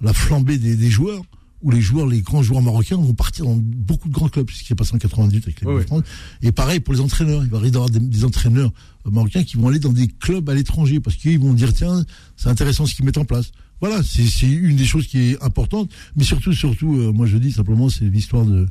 la 0.00 0.12
flambée 0.12 0.58
des, 0.58 0.76
des 0.76 0.90
joueurs 0.90 1.22
où 1.62 1.70
les 1.70 1.80
joueurs, 1.80 2.06
les 2.06 2.22
grands 2.22 2.42
joueurs 2.42 2.60
marocains 2.60 2.96
vont 2.96 3.14
partir 3.14 3.44
dans 3.44 3.56
beaucoup 3.56 4.08
de 4.08 4.12
grands 4.12 4.28
clubs, 4.28 4.50
ce 4.50 4.64
qui 4.64 4.72
est 4.72 4.76
passé 4.76 4.94
en 4.94 4.98
98 4.98 5.44
avec 5.44 5.60
les 5.60 5.66
ouais. 5.68 5.86
France. 5.86 6.02
Et 6.42 6.50
pareil 6.50 6.80
pour 6.80 6.92
les 6.92 7.00
entraîneurs. 7.00 7.44
Il 7.44 7.50
va 7.50 7.58
y 7.58 7.68
avoir 7.68 7.88
des, 7.88 8.00
des 8.00 8.24
entraîneurs 8.24 8.72
euh, 9.06 9.10
marocains 9.10 9.44
qui 9.44 9.56
vont 9.56 9.68
aller 9.68 9.78
dans 9.78 9.92
des 9.92 10.08
clubs 10.08 10.48
à 10.50 10.54
l'étranger 10.54 10.98
parce 10.98 11.16
qu'ils 11.16 11.38
vont 11.38 11.52
dire 11.52 11.72
tiens, 11.72 12.04
c'est 12.36 12.48
intéressant 12.48 12.86
ce 12.86 12.94
qu'ils 12.94 13.04
mettent 13.04 13.18
en 13.18 13.24
place. 13.24 13.52
Voilà, 13.82 14.00
c'est 14.02 14.46
une 14.46 14.76
des 14.76 14.84
choses 14.86 15.06
qui 15.08 15.18
est 15.32 15.42
importante. 15.42 15.90
Mais 16.16 16.24
surtout, 16.24 16.52
surtout, 16.52 16.96
euh, 16.96 17.12
moi 17.12 17.26
je 17.26 17.36
dis 17.36 17.52
simplement, 17.52 17.88
c'est 17.90 18.04
l'histoire 18.06 18.46
de 18.46 18.66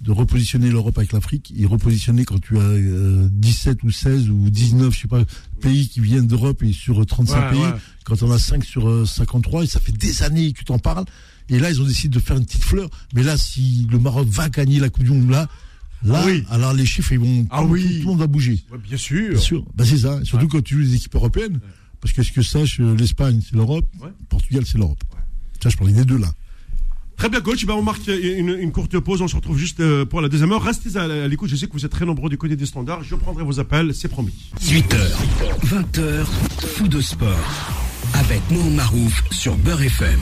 de 0.00 0.10
repositionner 0.12 0.68
l'Europe 0.70 0.98
avec 0.98 1.12
l'Afrique 1.12 1.54
et 1.56 1.64
repositionner 1.64 2.26
quand 2.26 2.38
tu 2.38 2.58
as 2.58 2.60
euh, 2.60 3.26
17 3.32 3.82
ou 3.84 3.90
16 3.90 4.28
ou 4.28 4.50
19, 4.50 4.94
je 4.94 5.00
sais 5.00 5.08
pas, 5.08 5.22
pays 5.62 5.88
qui 5.88 6.00
viennent 6.00 6.26
d'Europe 6.26 6.62
et 6.62 6.72
sur 6.74 7.06
35 7.06 7.36
Ouais, 7.44 7.50
pays, 7.52 7.60
ouais. 7.60 7.70
quand 8.04 8.22
on 8.22 8.30
a 8.30 8.38
5 8.38 8.64
sur 8.64 8.86
euh, 8.88 9.06
53, 9.06 9.64
et 9.64 9.66
ça 9.66 9.80
fait 9.80 9.92
des 9.92 10.22
années 10.22 10.52
que 10.52 10.62
tu 10.62 10.72
en 10.72 10.78
parles, 10.78 11.06
et 11.48 11.58
là 11.58 11.70
ils 11.70 11.80
ont 11.80 11.86
décidé 11.86 12.14
de 12.14 12.20
faire 12.22 12.36
une 12.36 12.44
petite 12.44 12.64
fleur, 12.64 12.90
mais 13.14 13.22
là 13.22 13.38
si 13.38 13.86
le 13.90 13.98
Maroc 13.98 14.28
va 14.28 14.50
gagner 14.50 14.78
la 14.78 14.90
Coupe 14.90 15.04
du 15.04 15.10
Monde 15.10 15.30
là, 15.30 15.48
là, 16.04 16.20
Ah 16.22 16.26
oui. 16.26 16.44
alors 16.50 16.74
les 16.74 16.84
chiffres 16.84 17.12
ils 17.12 17.20
vont, 17.20 17.46
Ah 17.50 17.60
tout, 17.62 17.68
oui. 17.68 17.82
tout, 17.84 17.98
le 18.00 18.04
monde 18.04 18.18
va 18.18 18.26
bouger. 18.26 18.62
Ouais, 18.70 18.78
bien 18.86 18.98
sûr. 18.98 19.30
Bien 19.30 19.40
sûr, 19.40 19.64
bah, 19.74 19.84
c'est 19.86 19.98
ça, 19.98 20.22
surtout 20.24 20.48
quand 20.48 20.62
tu 20.62 20.74
joues 20.74 20.80
les 20.82 20.94
équipes 20.96 21.14
européennes, 21.14 21.60
parce 22.04 22.12
que 22.12 22.22
ce 22.22 22.32
que 22.32 22.42
sache, 22.42 22.80
euh, 22.80 22.94
l'Espagne 22.94 23.40
c'est 23.42 23.56
l'Europe, 23.56 23.86
Ouais. 23.98 24.10
Portugal 24.28 24.62
c'est 24.66 24.76
l'Europe. 24.76 25.02
Ça 25.62 25.70
je 25.70 25.76
parlais 25.78 25.94
des 25.94 26.04
deux 26.04 26.18
là. 26.18 26.28
Très 27.16 27.30
bien, 27.30 27.40
coach. 27.40 27.64
Ben, 27.64 27.72
on 27.74 27.82
marque 27.82 28.08
une, 28.08 28.50
une 28.50 28.72
courte 28.72 28.98
pause. 28.98 29.22
On 29.22 29.28
se 29.28 29.36
retrouve 29.36 29.56
juste 29.56 29.80
euh, 29.80 30.04
pour 30.04 30.20
la 30.20 30.28
deuxième 30.28 30.52
heure. 30.52 30.62
Restez 30.62 30.98
à, 30.98 31.28
l'écoute. 31.28 31.48
Je 31.48 31.56
sais 31.56 31.66
que 31.66 31.72
vous 31.72 31.86
êtes 31.86 31.92
très 31.92 32.04
nombreux 32.04 32.28
du 32.28 32.36
côté 32.36 32.56
des 32.56 32.66
standards. 32.66 33.04
Je 33.04 33.14
prendrai 33.14 33.42
vos 33.42 33.58
appels, 33.58 33.94
c'est 33.94 34.08
promis. 34.08 34.34
18h, 34.60 34.98
20h, 35.64 36.26
fou 36.74 36.88
de 36.88 37.00
sport. 37.00 37.38
Avec 38.14 38.42
Mohamed 38.50 38.74
Marouf 38.74 39.22
sur 39.30 39.56
Beurre 39.56 39.82
FM. 39.82 40.20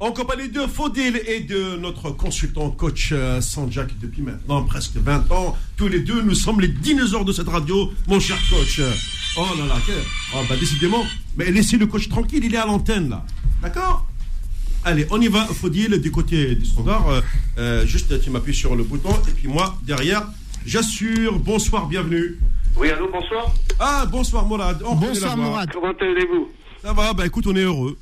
En 0.00 0.12
compagnie 0.12 0.48
de 0.48 0.60
Faudil 0.60 1.20
et 1.26 1.40
de 1.40 1.76
notre 1.76 2.10
consultant 2.10 2.70
coach 2.70 3.10
euh, 3.12 3.40
Sanjak 3.40 3.98
depuis 4.00 4.22
maintenant 4.22 4.62
presque 4.64 4.96
20 4.96 5.30
ans. 5.30 5.56
Tous 5.76 5.88
les 5.88 6.00
deux, 6.00 6.22
nous 6.22 6.34
sommes 6.34 6.60
les 6.60 6.68
dinosaures 6.68 7.24
de 7.24 7.32
cette 7.32 7.48
radio, 7.48 7.92
mon 8.08 8.18
cher 8.20 8.36
coach. 8.50 8.80
Oh 9.36 9.46
là 9.58 9.66
là, 9.66 9.74
oh, 10.34 10.38
bah, 10.48 10.56
décidément. 10.58 11.04
Mais 11.36 11.50
laissez 11.50 11.76
le 11.76 11.86
coach 11.86 12.08
tranquille, 12.08 12.44
il 12.44 12.54
est 12.54 12.58
à 12.58 12.66
l'antenne 12.66 13.08
là. 13.08 13.24
D'accord? 13.62 14.06
Allez, 14.84 15.06
on 15.10 15.20
y 15.20 15.28
va, 15.28 15.46
Faudil, 15.46 15.98
du 16.00 16.10
côté 16.10 16.54
du 16.54 16.64
standard. 16.66 17.08
Euh, 17.08 17.20
euh, 17.58 17.86
juste, 17.86 18.20
tu 18.20 18.30
m'appuies 18.30 18.54
sur 18.54 18.76
le 18.76 18.84
bouton 18.84 19.14
et 19.28 19.32
puis 19.32 19.48
moi, 19.48 19.76
derrière, 19.82 20.26
j'assure. 20.66 21.38
Bonsoir, 21.38 21.86
bienvenue. 21.86 22.38
Oui, 22.76 22.90
allô, 22.90 23.08
bonsoir. 23.10 23.54
Ah, 23.78 24.04
bonsoir 24.10 24.44
Mourad. 24.44 24.82
On 24.84 24.94
Bonsoir. 24.96 25.36
Mourad. 25.36 25.70
Comment 25.72 25.92
allez-vous? 26.00 26.48
Ça 26.82 26.92
va, 26.92 27.14
bah 27.14 27.24
écoute, 27.24 27.46
on 27.46 27.56
est 27.56 27.62
heureux 27.62 27.96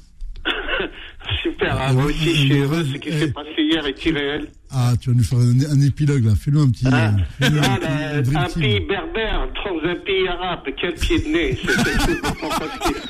Super, 1.44 1.76
hein, 1.82 1.94
moi 1.94 2.06
aussi 2.06 2.30
je 2.36 2.40
suis 2.42 2.54
heureux. 2.60 2.86
Ce 2.94 2.98
qui 2.98 3.12
s'est 3.12 3.32
passé 3.32 3.50
hier 3.70 3.86
est 3.86 4.06
irréel. 4.06 4.48
Ah, 4.72 4.94
tu 5.02 5.10
vas 5.10 5.16
nous 5.16 5.24
faire 5.24 5.40
un, 5.40 5.76
un 5.76 5.82
épilogue 5.82 6.26
là, 6.26 6.34
fais-nous 6.42 6.62
un 6.62 6.70
petit. 6.70 6.86
Ah, 6.92 7.08
euh, 7.08 7.12
fais-nous 7.40 7.58
un 7.60 7.62
ah, 7.64 7.78
petit, 7.78 7.88
là, 7.88 8.12
euh, 8.14 8.22
dream 8.22 8.38
un 8.38 8.46
team. 8.46 8.62
pays 8.62 8.80
berbère 8.82 9.48
dans 9.66 9.90
un 9.90 9.96
pays 9.96 10.28
arabe, 10.28 10.60
quel 10.80 10.94
pied 10.94 11.20
de 11.20 11.28
nez 11.28 11.58
C'est 11.62 11.76
quelque 11.84 12.00
chose 12.00 12.22
de 12.22 12.28
fantastique. 12.38 13.04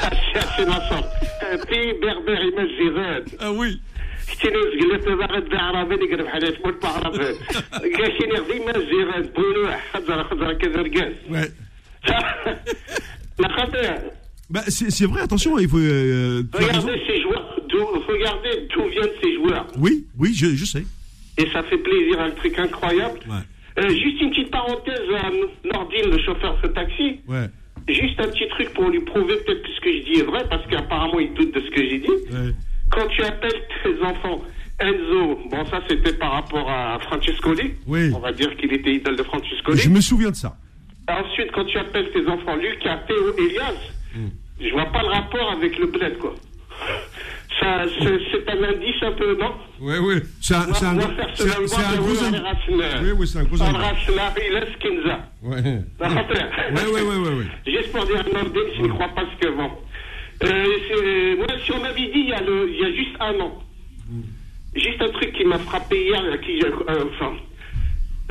Ah, 0.00 0.10
C'est 0.32 0.38
assez 0.38 0.64
nassant. 0.64 1.04
Un 1.52 1.58
pays 1.70 1.92
berbère 2.00 2.42
imagérable. 2.52 3.30
Ah 3.40 3.52
oui. 3.52 3.80
كتنوز 4.26 4.92
قلت 4.92 5.08
باغد 5.08 5.48
بعربي 5.48 5.94
نقرب 5.94 6.26
حالات 6.26 6.66
موت 6.66 6.82
بعربي 6.82 7.18
قاشيني 7.96 8.40
ديما 8.52 8.72
زيران 8.90 9.22
بولوح 9.36 9.90
خضرة 9.94 10.22
خضرة 10.22 10.52
كذا 10.52 10.82
رقاز 10.82 11.12
Ouais. 11.30 11.50
لا 13.38 13.48
خاطر 13.56 13.98
Bah, 14.50 14.62
c'est 14.68 14.90
c'est 14.96 15.06
vrai, 15.06 15.22
attention, 15.22 15.58
il 15.58 15.68
faut. 15.68 15.78
euh, 15.78 16.42
tu 16.52 16.56
as 16.56 16.66
raison. 16.66 16.80
regardez 16.86 17.02
ces 17.08 17.20
joueurs 17.22 17.46
d'où- 17.49 17.49
regardez 17.79 18.67
d'où 18.73 18.83
viennent 18.89 19.15
ces 19.23 19.33
joueurs 19.35 19.67
Oui, 19.77 20.05
oui, 20.17 20.33
je, 20.33 20.47
je 20.55 20.65
sais. 20.65 20.83
et 21.37 21.47
ça 21.51 21.63
fait 21.63 21.77
plaisir 21.77 22.19
un 22.19 22.31
truc 22.31 22.57
incroyable 22.59 23.19
Ouais. 23.27 23.83
Euh, 23.83 23.87
juste 23.89 24.19
une 24.21 24.31
petite 24.31 24.51
parenthèse 24.51 24.99
à 25.17 25.29
Nordine 25.73 26.11
le 26.11 26.17
chauffeur 26.23 26.59
de 26.61 26.67
taxi 26.69 27.19
Ouais. 27.27 27.47
juste 27.87 28.19
un 28.19 28.27
petit 28.27 28.47
truc 28.49 28.69
pour 28.73 28.89
lui 28.89 28.99
prouver 29.01 29.35
peut-être 29.45 29.61
que 29.63 29.69
ce 29.75 29.81
que 29.81 29.91
je 29.93 30.03
dis 30.03 30.19
est 30.19 30.23
vrai 30.25 30.43
parce 30.49 30.65
qu'apparemment 30.67 31.19
il 31.19 31.33
doute 31.33 31.53
de 31.55 31.61
ce 31.61 31.69
que 31.71 31.81
j'ai 31.89 31.99
dit 31.99 32.09
ouais. 32.09 32.53
quand 32.91 33.07
tu 33.07 33.23
appelles 33.23 33.61
tes 33.83 34.01
enfants 34.03 34.41
Enzo, 34.79 35.39
bon 35.49 35.63
ça 35.65 35.79
c'était 35.87 36.13
par 36.13 36.31
rapport 36.31 36.67
à 36.69 36.97
Francescoli, 36.99 37.73
Oui. 37.87 38.11
on 38.15 38.19
va 38.19 38.31
dire 38.31 38.55
qu'il 38.57 38.73
était 38.73 38.93
idole 38.95 39.15
de 39.15 39.21
Francescoli. 39.23 39.77
Je 39.77 39.89
me 39.89 40.01
souviens 40.01 40.31
de 40.31 40.35
ça. 40.35 40.57
Ensuite, 41.07 41.51
quand 41.51 41.65
tu 41.65 41.77
appelles 41.77 42.09
tes 42.11 42.25
enfants 42.27 42.55
Lucas, 42.55 42.97
Théo, 43.07 43.35
Elias, 43.37 43.75
Hmm. 44.15 44.29
je 44.59 44.69
vois 44.71 44.87
pas 44.87 45.03
le 45.03 45.09
rapport 45.09 45.51
avec 45.51 45.77
le 45.77 45.85
bled, 45.85 46.17
quoi. 46.17 46.33
Ça, 47.61 47.83
c'est 47.99 48.49
un 48.49 48.63
indice 48.63 49.03
un 49.03 49.11
peu, 49.11 49.37
non 49.39 49.53
Oui, 49.79 49.93
oui. 50.01 50.15
C'est 50.41 50.55
un, 50.55 50.67
On 50.69 50.73
c'est 50.73 50.85
va- 50.85 50.91
un, 50.91 50.99
c'est 51.35 51.43
un, 51.43 51.93
un 51.93 51.95
gros 51.97 52.23
indice. 52.23 52.41
Oui, 53.03 53.11
oui, 53.17 53.27
c'est 53.27 53.39
un 53.39 53.43
gros 53.43 53.61
indice. 53.61 53.77
Rasna, 53.77 54.33
Elias, 54.35 54.65
Kinza. 54.79 55.19
Ouais, 55.43 55.61
ouais, 55.61 57.01
ouais, 57.01 57.35
ouais. 57.35 57.45
Juste 57.67 57.91
pour 57.91 58.05
dire 58.05 58.19
à 58.19 58.23
Nordin, 58.33 58.59
je 58.75 58.81
ne 58.81 58.87
crois 58.87 59.09
pas 59.09 59.23
ce 59.31 59.45
que 59.45 59.51
bon. 59.53 59.69
Euh, 60.43 61.35
moi, 61.37 61.47
si 61.63 61.71
on 61.71 61.79
m'avait 61.81 62.01
dit 62.01 62.11
il 62.15 62.29
y, 62.29 62.33
a 62.33 62.41
le, 62.41 62.67
il 62.67 62.79
y 62.79 62.83
a 62.85 62.91
juste 62.95 63.15
un 63.19 63.39
an, 63.41 63.61
juste 64.75 64.99
un 65.01 65.09
truc 65.09 65.33
qui 65.33 65.45
m'a 65.45 65.59
frappé 65.59 66.03
hier, 66.03 66.41
qui, 66.41 66.63
euh, 66.63 66.71
enfin, 67.13 67.33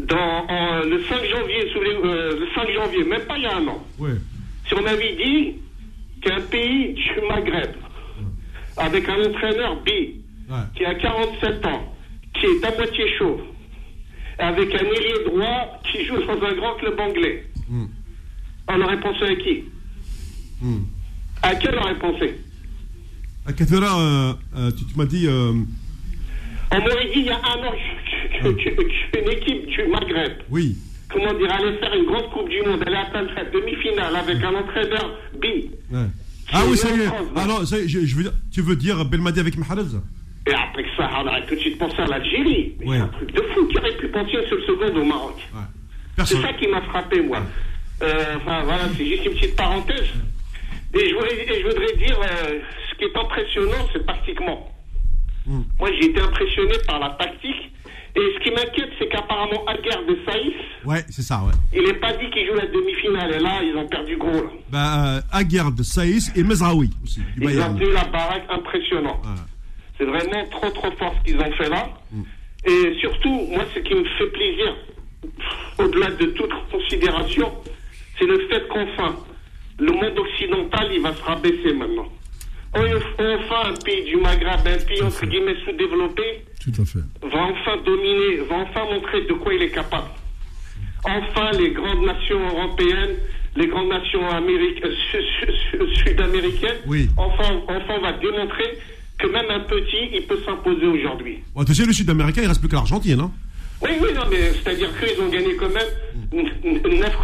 dans, 0.03 0.47
en- 0.49 0.81
le 0.87 1.05
5 1.05 1.24
janvier, 1.24 1.70
souvenez- 1.72 2.05
euh, 2.05 2.41
le 2.41 2.47
5 2.53 2.68
janvier, 2.74 3.05
même 3.05 3.22
pas 3.26 3.37
il 3.37 3.45
y 3.45 3.47
a 3.47 3.57
un 3.59 3.66
an, 3.68 3.87
Ouais. 4.01 4.11
si 4.66 4.74
on 4.74 4.83
m'avait 4.83 5.14
dit 5.14 5.55
qu'un 6.20 6.41
pays 6.41 6.95
du 6.95 7.11
Maghreb, 7.28 7.70
avec 8.81 9.09
un 9.09 9.20
entraîneur 9.28 9.76
B, 9.85 9.89
Ouais. 10.51 10.57
qui 10.76 10.85
a 10.85 10.95
47 10.97 11.64
ans, 11.66 11.95
qui 12.35 12.47
est 12.47 12.64
à 12.64 12.74
moitié 12.76 13.05
chauve, 13.18 13.41
avec 14.39 14.74
un 14.74 14.78
ailier 14.85 15.24
droit 15.26 15.81
qui 15.91 16.05
joue 16.05 16.16
dans 16.26 16.43
un 16.45 16.55
grand 16.55 16.74
club 16.74 16.99
anglais, 16.99 17.45
Hmm. 17.68 17.87
on 18.68 18.81
aurait 18.83 18.99
pensé 19.01 19.24
à 19.24 19.35
qui 19.37 19.64
Hmm. 20.61 20.81
À 21.43 21.55
qui 21.55 21.68
on 21.68 21.76
aurait 21.81 21.99
pensé 21.99 22.35
À 23.47 23.53
Kathera, 23.53 24.01
euh, 24.01 24.33
euh, 24.57 24.70
tu, 24.72 24.85
tu 24.87 24.97
m'as 24.99 25.07
dit. 25.07 25.26
euh, 25.26 25.53
On 26.72 26.78
m'aurait 26.81 27.07
dit 27.14 27.20
il 27.20 27.24
y 27.26 27.31
a 27.31 27.37
un 27.39 27.66
an 27.66 27.72
qu'une 28.41 29.31
équipe 29.31 29.66
du 29.66 29.85
Maghreb, 29.89 30.33
oui. 30.51 30.76
comment 31.09 31.33
dire, 31.35 31.53
allait 31.53 31.78
faire 31.78 31.95
une 31.95 32.07
grande 32.07 32.31
Coupe 32.33 32.49
du 32.49 32.61
Monde, 32.62 32.83
allait 32.87 32.97
atteindre 32.97 33.31
la 33.37 33.45
demi-finale 33.45 34.14
avec 34.16 34.43
un 34.43 34.55
entraîneur 34.55 35.18
B. 35.41 35.45
Ouais. 35.93 36.07
Ah 36.53 36.63
oui, 36.69 36.77
ça 36.77 36.89
y 36.91 37.01
est. 37.01 37.09
Alors, 37.37 37.67
ça 37.67 37.79
y 37.79 37.83
est, 37.83 37.89
je, 37.89 38.05
je 38.05 38.17
veux 38.17 38.23
dire, 38.25 38.33
tu 38.53 38.61
veux 38.63 38.77
dire 38.77 39.05
Belmadi 39.05 39.41
avec 39.41 39.57
Mahrez 39.57 39.83
Et 40.47 40.53
après 40.55 40.85
ça, 40.97 41.09
on 41.19 41.27
aurait 41.27 41.45
tout 41.47 41.55
de 41.55 41.61
suite 41.61 41.79
pensé 41.79 41.97
à 41.99 42.07
l'Algérie. 42.07 42.75
Mais 42.81 42.87
Ouais. 42.89 42.97
C'est 42.97 43.03
un 43.03 43.09
truc 43.09 43.33
de 43.33 43.43
fou 43.55 43.67
qui 43.69 43.79
aurait 43.79 43.97
pu 43.97 44.09
penser 44.09 44.33
une 44.43 44.49
seule 44.49 44.63
seconde 44.67 44.97
au 44.97 45.05
Maroc. 45.05 45.37
Ouais. 45.55 46.25
C'est 46.27 46.41
ça 46.43 46.53
qui 46.55 46.67
m'a 46.69 46.83
frappé, 46.83 47.21
moi. 47.23 47.39
Euh, 48.03 48.37
Enfin, 48.37 48.63
voilà, 48.65 48.83
c'est 48.97 49.07
juste 49.07 49.25
une 49.27 49.33
petite 49.33 49.57
parenthèse. 49.57 50.09
Et 50.95 51.09
je 51.09 51.15
voudrais, 51.15 51.35
et 51.35 51.61
je 51.63 51.67
voudrais 51.69 51.97
dire, 51.97 52.19
euh, 52.21 52.59
ce 52.91 52.99
qui 52.99 53.05
est 53.05 53.17
impressionnant, 53.17 53.87
c'est 53.93 54.05
tactiquement. 54.05 54.73
Hmm. 55.47 55.63
Moi, 55.79 55.91
j'ai 56.01 56.11
été 56.11 56.21
impressionné 56.21 56.75
par 56.87 56.99
la 56.99 57.11
tactique. 57.11 57.73
Et 58.17 58.21
ce 58.35 58.43
qui 58.43 58.51
m'inquiète, 58.51 58.91
c'est 58.99 59.09
qu'apparemment, 59.09 59.65
Aguerre 59.67 60.05
de 60.07 60.19
Saïs, 60.27 60.55
Ouais, 60.85 61.05
c'est 61.11 61.23
ça, 61.23 61.43
ouais. 61.45 61.53
il 61.73 61.83
n'est 61.83 61.95
pas 61.99 62.13
dit 62.15 62.29
qu'il 62.31 62.47
joue 62.47 62.55
la 62.55 62.67
demi-finale. 62.67 63.35
Et 63.35 63.39
là, 63.39 63.63
ils 63.63 63.77
ont 63.77 63.87
perdu 63.87 64.17
gros. 64.17 64.33
Là. 64.33 64.51
Bah, 64.71 65.17
euh, 65.17 65.21
Aguerd, 65.33 65.81
Saïs 65.83 66.33
et 66.35 66.43
Mezraoui 66.43 66.91
aussi, 67.05 67.21
du 67.37 67.45
Ils 67.45 67.61
ont 67.61 67.75
tenu 67.75 67.93
la 67.93 68.05
baraque 68.05 68.47
impressionnant. 68.51 69.21
C'est 69.99 70.07
vraiment 70.07 70.45
trop 70.51 70.71
trop 70.71 70.91
fort 70.93 71.15
ce 71.19 71.31
qu'ils 71.31 71.41
ont 71.41 71.53
fait 71.53 71.69
là. 71.69 71.89
Mm. 72.11 72.23
Et 72.67 72.99
surtout, 73.01 73.47
moi, 73.53 73.65
ce 73.75 73.81
qui 73.81 73.95
me 73.95 74.05
fait 74.19 74.27
plaisir, 74.27 74.75
au-delà 75.79 76.11
de 76.11 76.27
toute 76.27 76.51
considération, 76.71 77.53
c'est 78.19 78.27
le 78.27 78.39
fait 78.49 78.67
qu'enfin, 78.69 79.17
le 79.79 79.93
monde 79.93 80.19
occidental, 80.19 80.89
il 80.93 81.01
va 81.03 81.15
se 81.15 81.23
rabaisser 81.23 81.73
maintenant. 81.75 82.09
On- 82.75 82.81
Enfin, 82.81 83.71
un 83.71 83.75
pays 83.85 84.05
du 84.05 84.16
Maghreb, 84.16 84.61
un 84.66 84.79
pays 84.87 85.03
entre 85.03 85.27
guillemets 85.27 85.57
sous-développé, 85.64 86.23
Tout 86.62 86.81
à 86.81 86.85
fait. 86.85 87.01
va 87.23 87.43
enfin 87.43 87.77
dominer, 87.85 88.37
va 88.49 88.57
enfin 88.57 88.85
montrer 88.85 89.23
de 89.23 89.33
quoi 89.35 89.53
il 89.55 89.62
est 89.62 89.71
capable. 89.71 90.07
Enfin, 91.05 91.51
les 91.59 91.71
grandes 91.73 92.05
nations 92.05 92.41
européennes, 92.49 93.16
les 93.57 93.66
grandes 93.66 93.89
nations 93.89 94.21
su- 95.11 95.95
sud-américaines, 96.05 96.79
Oui. 96.87 97.09
enfin, 97.16 97.61
enfin, 97.68 97.95
on 97.99 98.03
va 98.03 98.12
démontrer 98.12 98.79
que 99.18 99.27
même 99.27 99.51
un 99.51 99.61
petit, 99.61 100.09
il 100.14 100.23
peut 100.27 100.39
s'imposer 100.45 100.87
aujourd'hui. 100.87 101.39
Bon, 101.55 101.64
tu 101.64 101.75
sais, 101.75 101.85
le 101.85 101.93
Sud-Américain, 101.93 102.43
il 102.43 102.49
reste 102.49 102.61
plus 102.61 102.68
que 102.68 102.75
l'Argentine, 102.77 103.21
hein 103.21 103.33
Oui, 103.83 103.91
oui, 104.03 104.09
non, 104.14 104.22
mais 104.31 104.53
c'est-à-dire 104.53 104.89
qu'ils 104.99 105.20
ont 105.22 105.28
gagné 105.28 105.57
quand 105.57 105.70
même 105.70 105.87
9 106.33 107.18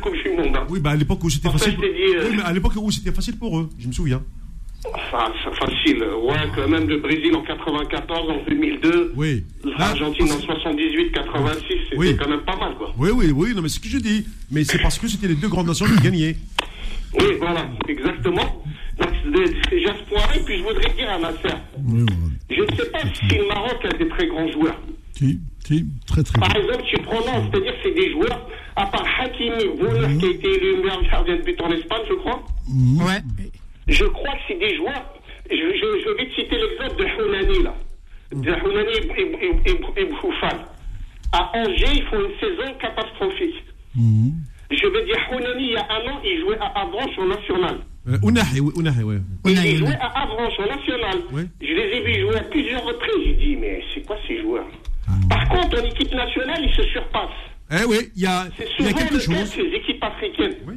coupes 0.00 0.14
du 0.22 0.30
monde. 0.30 0.56
hein. 0.56 0.66
Oui, 0.68 0.80
bah 0.80 0.90
à 0.90 0.96
l'époque 0.96 1.22
où 1.24 1.30
c'était 1.30 1.48
fait, 1.50 1.58
facile. 1.58 1.76
dit, 1.76 1.84
euh, 2.16 2.28
Oui, 2.30 2.36
mais 2.36 2.42
à 2.42 2.52
l'époque 2.52 2.72
où 2.76 2.90
c'était 2.90 3.12
facile 3.12 3.36
pour 3.38 3.58
eux, 3.58 3.68
je 3.78 3.86
me 3.88 3.92
souviens. 3.92 4.22
fa- 5.10 5.32
facile. 5.58 6.02
Ouais, 6.22 6.36
quand 6.54 6.68
même 6.68 6.88
le 6.88 6.98
Brésil 6.98 7.34
en 7.36 7.42
94, 7.42 8.30
en 8.30 8.42
2002. 8.48 9.12
Oui. 9.16 9.44
L'Argentine 9.78 10.30
en 10.32 10.40
78, 10.40 11.12
86, 11.12 11.66
c'était 11.84 11.96
Oui. 11.96 12.16
quand 12.16 12.28
même 12.28 12.42
pas 12.42 12.56
mal, 12.56 12.74
quoi. 12.76 12.92
Oui, 12.96 13.10
oui, 13.12 13.30
oui, 13.34 13.54
non, 13.54 13.62
mais 13.62 13.68
c'est 13.68 13.76
ce 13.76 13.80
que 13.80 13.88
je 13.88 13.98
dis. 13.98 14.26
Mais 14.50 14.64
c'est 14.64 14.78
parce 14.80 14.98
que 14.98 15.08
c'était 15.08 15.28
les 15.28 15.34
deux 15.34 15.48
grandes 15.48 15.66
nations 15.66 15.86
qui 15.86 16.00
gagnaient. 16.02 16.36
Oui, 17.18 17.26
voilà, 17.40 17.68
exactement. 17.88 18.62
Donc, 19.00 19.10
c'est 19.64 19.70
déjà 19.70 19.94
ce 19.94 20.02
point-là, 20.10 20.36
et 20.36 20.40
puis 20.44 20.58
je 20.58 20.62
voudrais 20.62 20.92
dire 20.94 21.10
à 21.10 21.18
ma 21.18 21.32
sœur, 21.32 21.58
Oui, 21.78 22.04
voilà. 22.06 22.32
je 22.50 22.60
ne 22.62 22.76
sais 22.76 22.90
pas 22.90 23.00
si 23.14 23.38
le 23.38 23.46
Maroc 23.48 23.84
a 23.84 23.88
des 23.96 24.08
très 24.08 24.26
grands 24.26 24.50
joueurs. 24.52 24.78
Si, 25.12 25.38
si, 25.66 25.86
très 26.06 26.22
très. 26.22 26.38
Par 26.40 26.54
exemple, 26.56 26.82
tu 26.86 26.96
prends 27.02 27.20
non, 27.20 27.50
c'est-à-dire 27.50 27.74
c'est 27.82 27.94
des 27.94 28.10
joueurs, 28.12 28.48
à 28.76 28.86
part 28.86 29.04
Hakimi 29.20 29.68
Boulouf 29.78 30.18
qui 30.18 30.26
a 30.26 30.30
été 30.30 30.48
élu 30.54 30.76
meilleur 30.82 31.02
gardien 31.10 31.36
de 31.36 31.42
but 31.42 31.60
en 31.60 31.70
Espagne, 31.72 32.02
je 32.08 32.14
crois. 32.14 32.42
Ouais. 33.06 33.20
Je 33.88 34.04
crois 34.04 34.32
que 34.32 34.40
c'est 34.48 34.58
des 34.58 34.76
joueurs. 34.76 35.14
Je, 35.50 35.56
je- 35.56 36.00
je 36.04 36.16
vais 36.16 36.26
te 36.28 36.34
citer 36.34 36.56
l'exemple 36.56 36.96
de 37.02 37.04
Hounani, 37.22 37.62
là. 37.64 37.74
De 38.32 38.50
Hounani 38.52 38.92
et, 39.16 39.22
et, 39.22 39.70
et, 39.70 40.00
et 40.02 40.04
Bouffal. 40.04 40.58
À 41.32 41.50
Angers, 41.56 41.94
ils 41.96 42.04
font 42.04 42.20
une 42.20 42.38
saison 42.40 42.72
catastrophique. 42.80 43.64
Mhm. 43.96 44.32
Je 44.70 44.86
veux 44.86 45.04
dire, 45.04 45.16
Hounani, 45.32 45.64
il 45.64 45.72
y 45.72 45.76
a 45.76 45.86
un 45.90 46.12
an, 46.12 46.20
il 46.24 46.40
jouait 46.40 46.58
à 46.58 46.66
Avranches 46.80 47.18
en 47.18 47.26
national. 47.26 47.78
Euh, 48.08 48.16
Ounahi, 48.22 48.60
oui, 48.60 48.72
Ounahi, 48.76 49.02
oui. 49.02 49.16
Il 49.44 49.56
jouait 49.56 49.88
Unai. 49.88 49.96
à 50.00 50.22
Avranches 50.22 50.58
en 50.58 50.66
national. 50.66 51.18
Oui. 51.32 51.42
Je 51.60 51.66
les 51.66 51.96
ai 51.96 52.00
vus 52.00 52.20
jouer 52.22 52.36
à 52.36 52.42
plusieurs 52.44 52.82
reprises. 52.84 53.24
J'ai 53.26 53.34
dit, 53.34 53.56
mais 53.56 53.82
c'est 53.94 54.00
quoi 54.06 54.16
ces 54.26 54.40
joueurs? 54.40 54.66
Ah. 55.06 55.12
Par 55.28 55.48
contre, 55.50 55.80
en 55.82 55.84
équipe 55.84 56.12
nationale, 56.14 56.60
ils 56.64 56.74
se 56.74 56.82
surpassent. 56.90 57.28
Eh 57.70 57.84
oui, 57.84 58.10
il 58.16 58.22
y 58.22 58.26
a, 58.26 58.46
C'est 58.56 58.64
y 58.64 58.66
a 58.66 58.70
souvent 58.76 58.88
quelque 58.98 59.14
le 59.14 59.18
cas 59.20 59.26
de 59.26 59.38
chose. 59.40 59.50
ces 59.54 59.76
équipes 59.76 60.02
africaines. 60.02 60.56
Oui. 60.66 60.74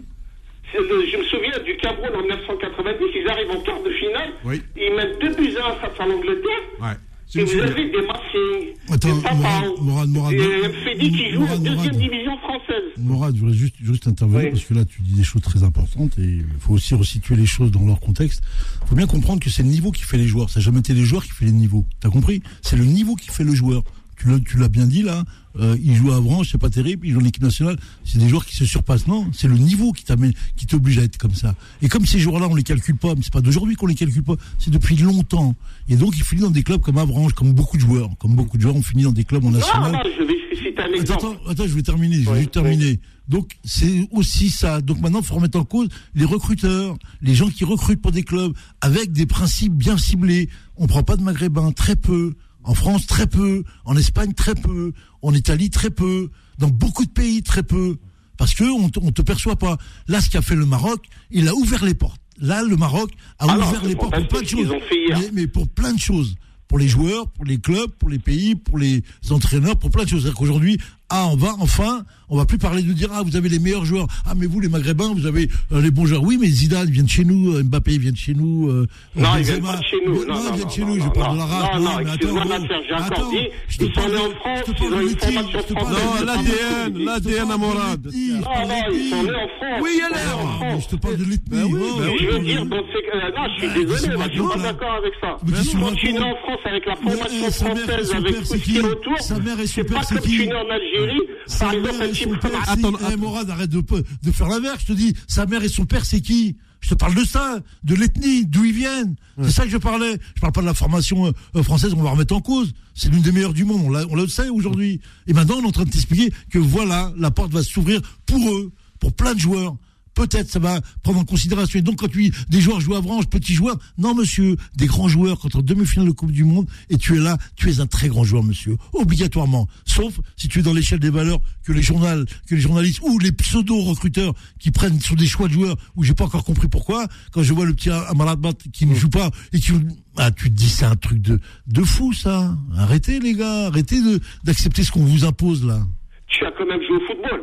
C'est 0.72 0.80
le- 0.80 1.06
je 1.08 1.18
me 1.18 1.24
souviens 1.24 1.58
du 1.64 1.78
Cameroun 1.78 2.10
en 2.16 2.22
1990, 2.22 3.06
ils 3.16 3.30
arrivent 3.30 3.52
en 3.52 3.62
quart 3.62 3.82
de 3.84 3.92
finale, 3.92 4.32
Oui. 4.44 4.62
ils 4.76 4.94
mettent 4.94 5.20
2 5.22 5.34
buts 5.36 5.56
à 5.64 5.70
1 5.70 5.76
face 5.76 6.00
à 6.00 6.06
l'Angleterre, 6.06 6.64
Ouais. 6.82 6.98
C'est 7.28 7.40
et 7.40 7.44
vous 7.46 7.60
avez 7.60 7.90
des 7.90 8.02
Massing, 8.06 8.76
Attends, 8.92 9.16
Morad, 9.16 9.72
Morad, 9.82 10.10
Morad, 10.10 10.32
des 10.36 10.38
Morad, 10.38 10.72
qui 11.00 11.32
jouent 11.32 11.46
en 11.46 11.58
deuxième 11.58 11.96
division 11.96 12.38
française. 12.40 12.84
Morad, 12.98 13.36
je 13.36 13.40
voudrais 13.42 13.56
juste, 13.58 13.76
juste 13.82 14.08
intervenir 14.08 14.44
Oui. 14.46 14.50
parce 14.52 14.66
que 14.66 14.74
là, 14.74 14.86
tu 14.86 15.02
dis 15.02 15.14
des 15.14 15.24
choses 15.24 15.42
très 15.42 15.64
importantes 15.64 16.18
et 16.20 16.24
il 16.24 16.46
faut 16.60 16.74
aussi 16.74 16.94
resituer 16.94 17.36
les 17.36 17.46
choses 17.46 17.72
dans 17.72 17.86
leur 17.86 18.00
contexte. 18.00 18.42
Il 18.84 18.88
faut 18.90 18.96
bien 18.96 19.08
comprendre 19.08 19.40
que 19.40 19.50
c'est 19.50 19.64
le 19.64 19.70
niveau 19.70 19.92
qui 19.92 20.04
fait 20.04 20.18
les 20.18 20.28
joueurs. 20.28 20.50
Ça 20.50 20.60
n'a 20.60 20.66
jamais 20.66 20.80
été 20.80 20.94
les 20.94 21.04
joueurs 21.04 21.24
qui 21.24 21.32
fait 21.32 21.46
les 21.46 21.52
niveaux. 21.52 21.86
T'as 22.02 22.10
compris? 22.10 22.42
C'est 22.62 22.76
le 22.76 22.86
niveau 22.86 23.16
qui 23.16 23.30
fait 23.30 23.44
le 23.44 23.56
joueur. 23.56 23.84
Tu 24.18 24.58
l'as 24.58 24.70
bien 24.70 24.86
dit 24.86 25.02
là. 25.02 25.24
Euh, 25.60 25.78
il 25.84 25.94
joue 25.96 26.12
à 26.12 26.16
Avranches, 26.16 26.50
c'est 26.52 26.58
pas 26.58 26.70
terrible. 26.70 27.06
Il 27.08 27.14
joue 27.14 27.20
en 27.22 27.26
équipe 27.26 27.44
nationale. 27.44 27.78
C'est 28.04 28.18
des 28.18 28.28
joueurs 28.30 28.46
qui 28.46 28.56
se 28.56 28.66
surpassent. 28.66 29.08
Non, 29.08 29.28
c'est 29.34 29.48
le 29.48 29.56
niveau 29.58 29.92
qui 29.92 30.04
t'amène, 30.04 30.34
qui 30.56 30.66
t'oblige 30.66 30.98
à 31.00 31.04
être 31.04 31.18
comme 31.18 31.36
ça. 31.36 31.56
Et 31.82 31.90
comme 31.90 32.06
ces 32.06 32.20
joueurs-là, 32.20 32.48
on 32.50 32.56
les 32.56 32.64
calcule 32.64 32.98
pas. 32.98 33.14
Mais 33.16 33.22
c'est 33.24 33.34
pas 33.34 33.42
d'aujourd'hui 33.42 33.76
qu'on 33.76 33.86
les 33.88 33.96
calcule 33.96 34.24
pas. 34.24 34.36
C'est 34.60 34.72
depuis 34.72 34.96
longtemps. 34.96 35.56
Et 35.90 35.96
donc, 35.96 36.14
il 36.18 36.24
finit 36.24 36.42
dans 36.42 36.50
des 36.52 36.64
clubs 36.64 36.82
comme 36.82 36.98
Avranches, 36.98 37.34
comme 37.34 37.54
beaucoup 37.54 37.78
de 37.78 37.82
joueurs, 37.82 38.10
comme 38.20 38.36
beaucoup 38.36 38.58
de 38.58 38.62
joueurs 38.64 38.76
ont 38.76 38.82
fini 38.82 39.04
dans 39.04 39.12
des 39.12 39.24
clubs 39.24 39.46
en 39.46 39.52
national. 39.52 39.92
non, 39.92 40.00
je 40.18 40.24
vais 40.24 40.34
citer 40.58 40.80
un 40.82 40.86
Attends, 40.86 40.94
exemple. 40.96 41.26
attends, 41.26 41.50
attends, 41.52 41.68
je 41.68 41.74
vais 41.76 41.84
terminer, 41.84 42.16
je 42.16 42.22
vais 42.26 42.32
Oui, 42.32 42.38
juste 42.40 42.52
terminer. 42.52 43.00
Donc, 43.30 43.52
c'est 43.64 44.08
aussi 44.12 44.50
ça. 44.50 44.82
Donc 44.82 45.00
maintenant, 45.00 45.20
il 45.20 45.26
faut 45.26 45.36
remettre 45.36 45.58
en 45.60 45.64
cause 45.64 45.88
les 46.14 46.26
recruteurs, 46.26 46.98
les 47.22 47.36
gens 47.36 47.50
qui 47.50 47.64
recrutent 47.64 48.02
pour 48.02 48.12
des 48.12 48.24
clubs, 48.24 48.54
avec 48.82 49.12
des 49.14 49.26
principes 49.26 49.74
bien 49.74 49.98
ciblés. 49.98 50.50
On 50.76 50.88
prend 50.88 51.04
pas 51.04 51.16
de 51.16 51.22
maghrébins, 51.22 51.72
très 51.72 51.96
peu. 51.96 52.34
En 52.64 52.74
France, 52.74 53.08
très 53.08 53.28
peu. 53.28 53.64
En 53.86 53.96
Espagne, 53.98 54.34
très 54.34 54.56
peu. 54.56 54.94
En 55.22 55.34
Italie, 55.34 55.70
très 55.70 55.90
peu. 55.90 56.30
Dans 56.58 56.70
beaucoup 56.70 57.06
de 57.06 57.12
pays, 57.12 57.44
très 57.44 57.64
peu. 57.64 57.98
Parce 58.38 58.54
que 58.54 58.64
on 58.64 58.90
te, 58.90 59.00
on 59.02 59.12
te 59.12 59.22
perçoit 59.22 59.56
pas. 59.56 59.78
Là, 60.08 60.22
ce 60.22 60.30
qu'a 60.30 60.42
fait 60.42 60.56
le 60.56 60.66
Maroc, 60.66 61.06
il 61.32 61.48
a 61.48 61.54
ouvert 61.54 61.84
les 61.86 61.94
portes. 61.94 62.22
Là, 62.40 62.64
le 62.64 62.76
Maroc 62.76 63.12
a 63.40 63.46
Ah 63.48 63.58
ouvert 63.58 63.84
les 63.86 63.96
portes 63.96 64.16
pour 64.16 64.28
plein 64.28 64.42
de 64.42 64.48
choses. 64.48 64.74
Mais, 64.92 65.30
mais 65.34 65.48
pour 65.48 65.68
plein 65.68 65.94
de 65.94 66.00
choses. 66.00 66.36
Pour 66.68 66.80
les 66.80 66.88
joueurs, 66.88 67.30
pour 67.30 67.46
les 67.46 67.60
clubs, 67.60 67.92
pour 67.92 68.10
les 68.10 68.18
pays, 68.18 68.56
pour 68.56 68.80
les 68.80 69.04
entraîneurs, 69.30 69.78
pour 69.78 69.92
plein 69.92 70.06
de 70.06 70.10
choses. 70.10 70.22
C'est-à-dire 70.24 70.40
qu'aujourd'hui, 70.40 70.80
ah, 71.10 71.28
on 71.32 71.36
va 71.36 71.54
enfin, 71.60 72.04
on 72.30 72.38
va 72.38 72.46
plus 72.46 72.58
parler 72.58 72.82
de 72.82 72.92
dire 72.94 73.10
ah 73.14 73.22
vous 73.24 73.36
avez 73.36 73.50
les 73.50 73.60
meilleurs 73.60 73.86
joueurs. 73.86 74.08
Ah 74.26 74.34
mais 74.36 74.48
vous 74.48 74.60
les 74.60 74.68
Maghrébins, 74.70 75.14
vous 75.14 75.26
avez 75.28 75.48
euh, 75.72 75.82
les 75.82 75.92
bons 75.92 76.06
joueurs. 76.08 76.24
Oui, 76.24 76.38
mais 76.40 76.48
Zidane 76.48 76.90
vient 76.90 77.04
de 77.04 77.10
chez 77.10 77.24
nous, 77.24 77.54
euh, 77.54 77.64
Mbappé 77.64 77.98
vient 78.00 78.12
de 78.12 78.18
chez 78.18 78.34
nous. 78.34 78.70
euh, 78.70 78.88
Non, 79.16 79.36
viennent 79.36 79.62
pas 79.62 79.78
de 79.78 79.84
chez 79.84 79.98
nous. 80.08 80.26
Non, 80.26 80.34
Non, 80.34 80.44
non, 80.44 80.54
viennent 80.54 80.68
de 80.68 80.72
chez 80.72 80.82
non, 80.82 80.88
nous. 80.88 80.96
Je 80.96 81.06
non, 81.06 81.10
parle 81.12 81.34
de 81.36 81.40
non, 81.42 81.46
l'arabe. 81.48 81.70
non, 81.76 81.84
non, 81.84 81.98
mais 81.98 82.04
excuse-moi, 82.14 82.44
j'ai 82.88 82.94
encore 82.96 83.30
dit, 83.30 83.38
je 83.68 83.78
te 83.78 83.84
ils 83.84 83.88
sont 83.88 83.94
parle 83.94 84.12
nés 84.12 84.18
en 84.18 84.28
de- 84.30 84.34
France, 84.34 84.60
je 84.66 84.72
te 84.72 84.78
parle 84.78 84.90
ils 84.90 84.94
ont 84.94 84.98
de 84.98 85.02
une 85.04 85.08
l'éthique, 85.10 85.34
formation 85.34 85.60
je 85.70 85.74
française. 85.74 86.04
Non, 86.04 86.18
je 86.20 86.26
l'ADN, 86.26 86.98
je 86.98 87.06
l'ADN 87.06 87.52
à 87.52 87.54
de 87.54 87.60
Morad. 87.60 88.06
l'éthique, 88.06 88.22
je 88.30 88.34
Non, 88.34 88.68
non, 88.68 88.82
ils 88.94 89.10
sont 89.10 89.24
nés 89.24 89.30
en 89.30 89.48
France. 89.58 89.80
Oui, 89.84 90.02
mais 90.02 90.18
France. 90.18 90.84
je 90.84 90.96
te 90.96 91.02
parle 91.02 91.18
de 91.18 91.24
l'ethnie. 91.26 91.44
Ben 91.50 91.64
oui, 91.66 91.80
oh, 91.84 92.00
ben 92.00 92.12
je 92.20 92.26
veux 92.26 92.40
dire, 92.40 92.58
cas- 92.58 92.66
non, 92.66 93.44
je 93.54 93.60
suis 93.60 93.70
Ah, 93.70 93.74
désolé, 93.78 93.94
je 93.94 94.34
suis 94.34 94.42
pas 94.42 94.58
d'accord 94.58 94.94
avec 94.98 95.14
ça. 95.22 95.38
Quand 95.80 95.94
tu 95.96 96.10
es 96.10 96.14
né 96.14 96.20
en 96.20 96.36
France 96.42 96.60
avec 96.66 96.86
la 96.88 96.96
formation 96.96 97.28
eh, 97.32 97.48
et 97.48 97.52
française, 97.52 98.12
avec 98.14 98.36
tout 98.40 98.46
ce 98.46 98.56
qui 98.58 98.78
est 98.78 98.82
autour, 98.82 99.18
c'est 99.20 99.84
pas 99.84 100.02
comme 100.06 100.20
tu 100.22 100.44
es 100.44 100.48
né 100.48 100.54
en 100.56 100.70
Algérie, 100.70 101.03
Sa 101.48 101.68
par 101.68 102.02
exemple, 102.04 102.40
un 102.44 102.74
Attends, 102.74 102.96
attends. 103.08 103.18
Morad, 103.18 103.50
arrête 103.50 103.70
de, 103.70 103.82
de 103.82 104.32
faire 104.32 104.48
l'inverse. 104.48 104.80
Je 104.82 104.94
te 104.94 104.98
dis, 104.98 105.14
sa 105.28 105.46
mère 105.46 105.64
et 105.64 105.70
son 105.70 105.86
père, 105.86 106.06
c'est 106.06 106.22
qui? 106.22 106.56
Je 106.82 106.90
te 106.90 106.96
parle 106.96 107.16
de 107.16 107.24
ça, 107.24 107.60
de 107.86 107.96
l'ethnie, 107.96 108.46
d'où 108.46 108.66
ils 108.66 108.74
viennent. 108.74 109.16
C'est 109.42 109.52
ça 109.52 109.64
que 109.64 109.70
je 109.70 109.78
parlais. 109.78 110.18
Je 110.36 110.42
parle 110.42 110.52
pas 110.54 110.60
de 110.62 110.66
la 110.66 110.74
formation 110.74 111.28
euh, 111.28 111.32
euh, 111.56 111.64
française, 111.64 111.94
on 111.96 112.02
va 112.04 112.12
remettre 112.12 112.36
en 112.36 112.42
cause. 112.42 112.74
C'est 112.94 113.10
l'une 113.10 113.22
des 113.22 113.32
meilleures 113.32 113.54
du 113.54 113.64
monde, 113.64 113.82
on, 113.86 113.90
l'a- 113.90 114.06
on 114.10 114.16
le 114.16 114.28
sait 114.28 114.50
aujourd'hui. 114.50 115.00
Et 115.28 115.34
maintenant, 115.34 115.56
on 115.60 115.64
est 115.64 115.68
en 115.68 115.72
train 115.72 115.86
de 115.86 115.90
t'expliquer 115.90 116.34
que 116.50 116.60
voilà, 116.60 117.14
la 117.18 117.32
porte 117.32 117.54
va 117.54 117.64
s'ouvrir 117.64 118.02
pour 118.26 118.50
eux, 118.54 118.74
pour 119.00 119.14
plein 119.14 119.34
de 119.34 119.40
joueurs. 119.40 119.76
Peut-être 120.16 120.50
ça 120.50 120.60
va 120.60 120.80
prendre 121.02 121.20
en 121.20 121.26
considération. 121.26 121.80
Et 121.80 121.82
donc, 121.82 122.00
quand 122.00 122.08
tu 122.08 122.30
dis 122.30 122.32
des 122.50 122.62
joueurs 122.62 122.80
jouent 122.80 122.96
à 122.96 122.98
Avranches, 122.98 123.28
petits 123.28 123.54
joueurs, 123.54 123.78
non, 123.98 124.14
monsieur, 124.14 124.56
des 124.76 124.86
grands 124.86 125.08
joueurs, 125.08 125.40
quand 125.40 125.56
en 125.56 125.62
demi-finale 125.62 126.08
de 126.08 126.14
Coupe 126.14 126.32
du 126.32 126.44
Monde, 126.44 126.68
et 126.90 126.98
tu 126.98 127.18
es 127.18 127.20
là, 127.20 127.38
tu 127.56 127.70
es 127.70 127.80
un 127.80 127.88
très 127.88 128.08
grand 128.08 128.24
joueur, 128.24 128.44
monsieur. 128.44 128.78
Obligatoirement. 128.94 129.68
Sauf 129.86 130.20
si 130.38 130.48
tu 130.48 130.60
es 130.60 130.62
dans 130.62 130.74
l'échelle 130.74 131.00
des 131.00 131.10
valeurs 131.10 131.40
que 131.64 131.72
les 131.72 131.82
journaux, 131.82 132.26
que 132.48 132.56
les 132.56 132.62
journalistes 132.62 133.02
ou 133.02 133.20
les 133.20 133.32
pseudo-recruteurs 133.32 134.34
qui 134.60 134.72
prennent 134.72 135.00
sur 135.00 135.16
des 135.16 135.28
choix 135.28 135.48
de 135.48 135.54
joueurs 135.54 135.76
où 135.96 136.04
j'ai 136.04 136.14
pas 136.14 136.26
encore 136.26 136.44
compris 136.44 136.68
pourquoi. 136.68 137.08
Quand 137.32 137.44
je 137.44 137.54
vois 137.54 137.66
le 137.66 137.74
petit 137.74 137.90
Amarat 137.90 138.36
Bat 138.36 138.54
qui 138.72 138.86
ne 138.86 138.96
joue 138.96 139.10
pas 139.10 139.30
et 139.52 139.60
qui, 139.60 139.72
ah, 140.18 140.32
tu 140.32 140.50
te 140.50 140.56
dis, 140.56 140.70
c'est 140.70 140.86
un 140.86 140.96
truc 140.96 141.22
de, 141.22 141.40
de 141.68 141.84
fou, 141.84 142.14
ça. 142.14 142.56
Arrêtez, 142.78 143.20
les 143.20 143.34
gars. 143.34 143.68
Arrêtez 143.68 144.02
de, 144.02 144.20
d'accepter 144.44 144.84
ce 144.84 144.92
qu'on 144.92 145.04
vous 145.04 145.26
impose, 145.26 145.66
là. 145.66 145.80
Tu 146.28 146.46
as 146.46 146.52
quand 146.52 146.66
même 146.66 146.82
joué 146.82 146.98
au 146.98 147.08
football. 147.08 147.42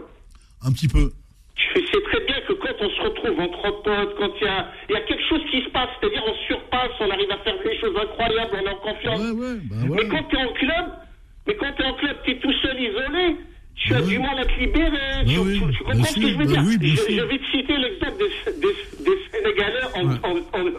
Un 0.62 0.72
petit 0.72 0.88
peu. 0.88 1.12
Tu 1.54 1.80
sais 1.80 1.98
très 2.10 2.19
on 2.80 2.90
se 2.90 3.00
retrouve 3.02 3.40
entre 3.40 3.82
potes, 3.82 4.14
quand 4.18 4.30
il 4.40 4.44
y 4.44 4.48
a, 4.48 4.66
il 4.88 4.94
y 4.94 4.96
a 4.96 5.00
quelque 5.02 5.22
chose 5.28 5.42
qui 5.50 5.62
se 5.62 5.68
passe, 5.70 5.88
c'est-à-dire 6.00 6.22
on 6.26 6.34
surpasse, 6.46 6.90
on 7.00 7.10
arrive 7.10 7.30
à 7.30 7.38
faire 7.38 7.56
des 7.62 7.78
choses 7.78 7.96
incroyables, 7.96 8.50
on 8.52 8.66
est 8.66 8.68
en 8.68 8.76
confiance. 8.76 9.20
Ouais, 9.20 9.30
ouais, 9.30 9.56
bah 9.64 9.76
Mais 9.94 10.08
quand 10.08 10.22
tu 10.28 10.36
es 10.36 10.38
en 10.44 10.52
club, 10.52 10.86
mais 11.46 11.54
quand 11.56 11.72
tu 11.76 11.82
es 11.82 11.86
en 11.86 11.94
club, 11.94 12.16
tu 12.24 12.30
es 12.32 12.38
tout 12.38 12.52
seul 12.62 12.80
isolé. 12.80 13.36
Tu 13.76 13.94
as 13.94 14.02
du 14.02 14.18
mal 14.18 14.38
à 14.38 14.44
te 14.44 14.60
libérer. 14.60 15.24
tu, 15.26 15.38
oui, 15.38 15.54
tu- 15.54 15.60
tu 15.78 15.84
bien 15.84 15.94
comprends 15.94 16.04
ce 16.04 16.14
que 16.20 16.28
je 16.28 16.36
veux 16.36 16.44
bah 16.44 16.52
dire? 16.52 16.62
oui, 16.66 16.76
je, 16.82 17.22
vais 17.22 17.38
te 17.38 17.44
citer 17.50 17.76
l'exemple 17.78 18.18
des, 18.18 18.52
des, 18.60 19.04
des 19.04 19.18
Sénégalais 19.32 19.84
en, 19.94 20.06
en, 20.06 20.36
en, 20.36 20.66
en 20.68 20.72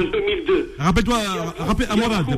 2002. 0.00 0.74
Rappelle-toi, 0.78 1.16
a- 1.16 1.64
rappelle, 1.64 1.86
a 1.88 1.92
Amorad. 1.92 2.24
Il 2.28 2.30
y 2.30 2.34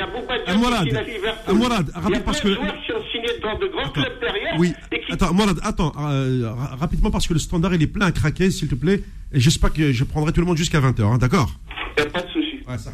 a 0.00 0.06
Bouba 0.06 0.38
Diop 0.38 0.48
Amorad, 0.48 0.84
qui 0.84 0.88
signe 0.90 0.96
à 0.96 1.02
Liverpool. 1.02 1.54
Amorad, 1.54 1.86
Il 1.86 1.92
y 2.12 2.16
a 2.16 2.20
plein 2.20 2.32
de 2.32 2.38
joueurs 2.54 2.74
qui 2.84 2.92
ont 2.92 3.02
signé 3.12 3.28
dans 3.42 3.58
de 3.58 3.66
grands 3.66 3.88
clubs 3.90 4.20
derrière. 4.20 4.54
Oui. 4.58 4.72
Attends, 5.10 5.32
Morad, 5.34 5.58
attends, 5.62 5.92
euh, 5.98 6.50
ra- 6.50 6.76
rapidement 6.76 7.10
parce 7.10 7.26
que 7.26 7.32
le 7.32 7.38
standard 7.38 7.74
il 7.74 7.82
est 7.82 7.86
plein 7.86 8.06
à 8.06 8.12
craquer, 8.12 8.50
s'il 8.50 8.68
te 8.68 8.74
plaît. 8.74 9.02
Et 9.32 9.40
j'espère 9.40 9.72
que 9.72 9.92
je 9.92 10.04
prendrai 10.04 10.32
tout 10.32 10.40
le 10.40 10.46
monde 10.46 10.56
jusqu'à 10.56 10.80
20h, 10.80 11.18
d'accord 11.18 11.50
Il 11.98 12.02
n'y 12.02 12.08
a 12.08 12.10
pas 12.10 12.22
de 12.22 12.28
souci. 12.30 12.60
Ouais, 12.68 12.78
ça. 12.78 12.92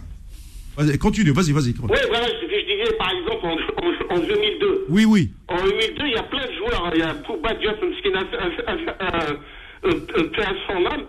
Vas-y, 0.76 0.98
continue, 0.98 1.30
vas-y, 1.32 1.52
vas-y. 1.52 1.74
Oui, 1.82 1.98
voilà 2.08 2.26
ce 2.26 2.46
que 2.46 2.50
je 2.50 2.64
disais, 2.64 2.92
par 2.96 3.10
exemple, 3.10 3.46
en, 3.46 3.56
en, 4.14 4.16
en 4.16 4.20
2002. 4.26 4.86
Oui, 4.88 5.04
oui. 5.04 5.30
En 5.48 5.56
2002, 5.56 6.06
il 6.06 6.12
y 6.12 6.16
a 6.16 6.22
plein 6.22 6.46
de 6.46 6.52
joueurs. 6.56 6.90
Il 6.94 7.00
y 7.00 7.02
a 7.02 7.12
Bouba 7.14 7.52
Diop, 7.54 7.76
qui 8.02 8.08
a 8.08 8.24
fait 8.24 8.38
à 10.42 10.54
son 10.66 10.86
âme. 10.86 11.04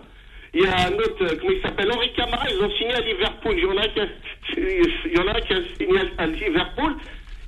Il 0.54 0.62
y 0.62 0.66
a 0.66 0.86
un 0.86 0.92
autre, 0.92 1.22
euh, 1.22 1.36
comment 1.40 1.50
il 1.50 1.60
s'appelle, 1.62 1.90
Henri 1.90 2.12
Camara, 2.12 2.46
ils 2.48 2.62
ont 2.62 2.70
signé 2.76 2.94
à 2.94 3.00
Liverpool. 3.00 3.54
Il 3.56 3.64
y 3.64 3.66
en 3.66 3.76
a 3.76 3.88
qui 3.88 5.46
qui 5.46 5.52
a 5.52 5.60
signé 5.76 6.00
à 6.16 6.26
Liverpool, 6.26 6.94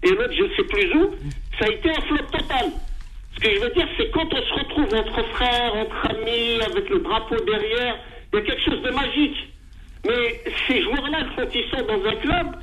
et 0.02 0.10
l'autre, 0.10 0.32
je 0.36 0.42
ne 0.42 0.54
sais 0.56 0.64
plus 0.64 0.92
où. 0.96 1.14
Ça 1.58 1.66
a 1.66 1.68
été 1.68 1.88
un 1.90 2.00
flop 2.02 2.26
total. 2.32 2.66
Ce 3.34 3.40
que 3.40 3.54
je 3.54 3.60
veux 3.60 3.70
dire, 3.70 3.86
c'est 3.96 4.10
quand 4.10 4.32
on 4.34 4.42
se 4.42 4.54
retrouve 4.54 4.94
entre 4.94 5.22
frères, 5.34 5.74
entre 5.76 6.10
amis, 6.10 6.60
avec 6.66 6.88
le 6.88 6.98
drapeau 6.98 7.36
derrière, 7.44 7.96
il 8.32 8.40
y 8.40 8.42
a 8.42 8.44
quelque 8.44 8.64
chose 8.64 8.82
de 8.82 8.90
magique. 8.90 9.52
Mais 10.04 10.40
ces 10.66 10.82
joueurs-là, 10.82 11.18
quand 11.36 11.54
ils 11.54 11.70
sont 11.70 11.86
dans 11.86 12.08
un 12.08 12.16
club, 12.16 12.56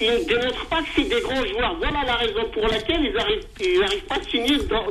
ils 0.00 0.06
ne 0.06 0.28
démontrent 0.28 0.66
pas 0.68 0.82
que 0.82 0.88
c'est 0.94 1.08
des 1.08 1.20
grands 1.22 1.44
joueurs. 1.46 1.76
Voilà 1.78 2.04
la 2.04 2.16
raison 2.16 2.40
pour 2.52 2.62
laquelle 2.68 3.00
ils 3.02 3.14
n'arrivent 3.14 3.44
ils 3.60 3.82
arrivent 3.82 4.04
pas 4.04 4.16
à 4.16 4.30
signer 4.30 4.58
dans, 4.68 4.84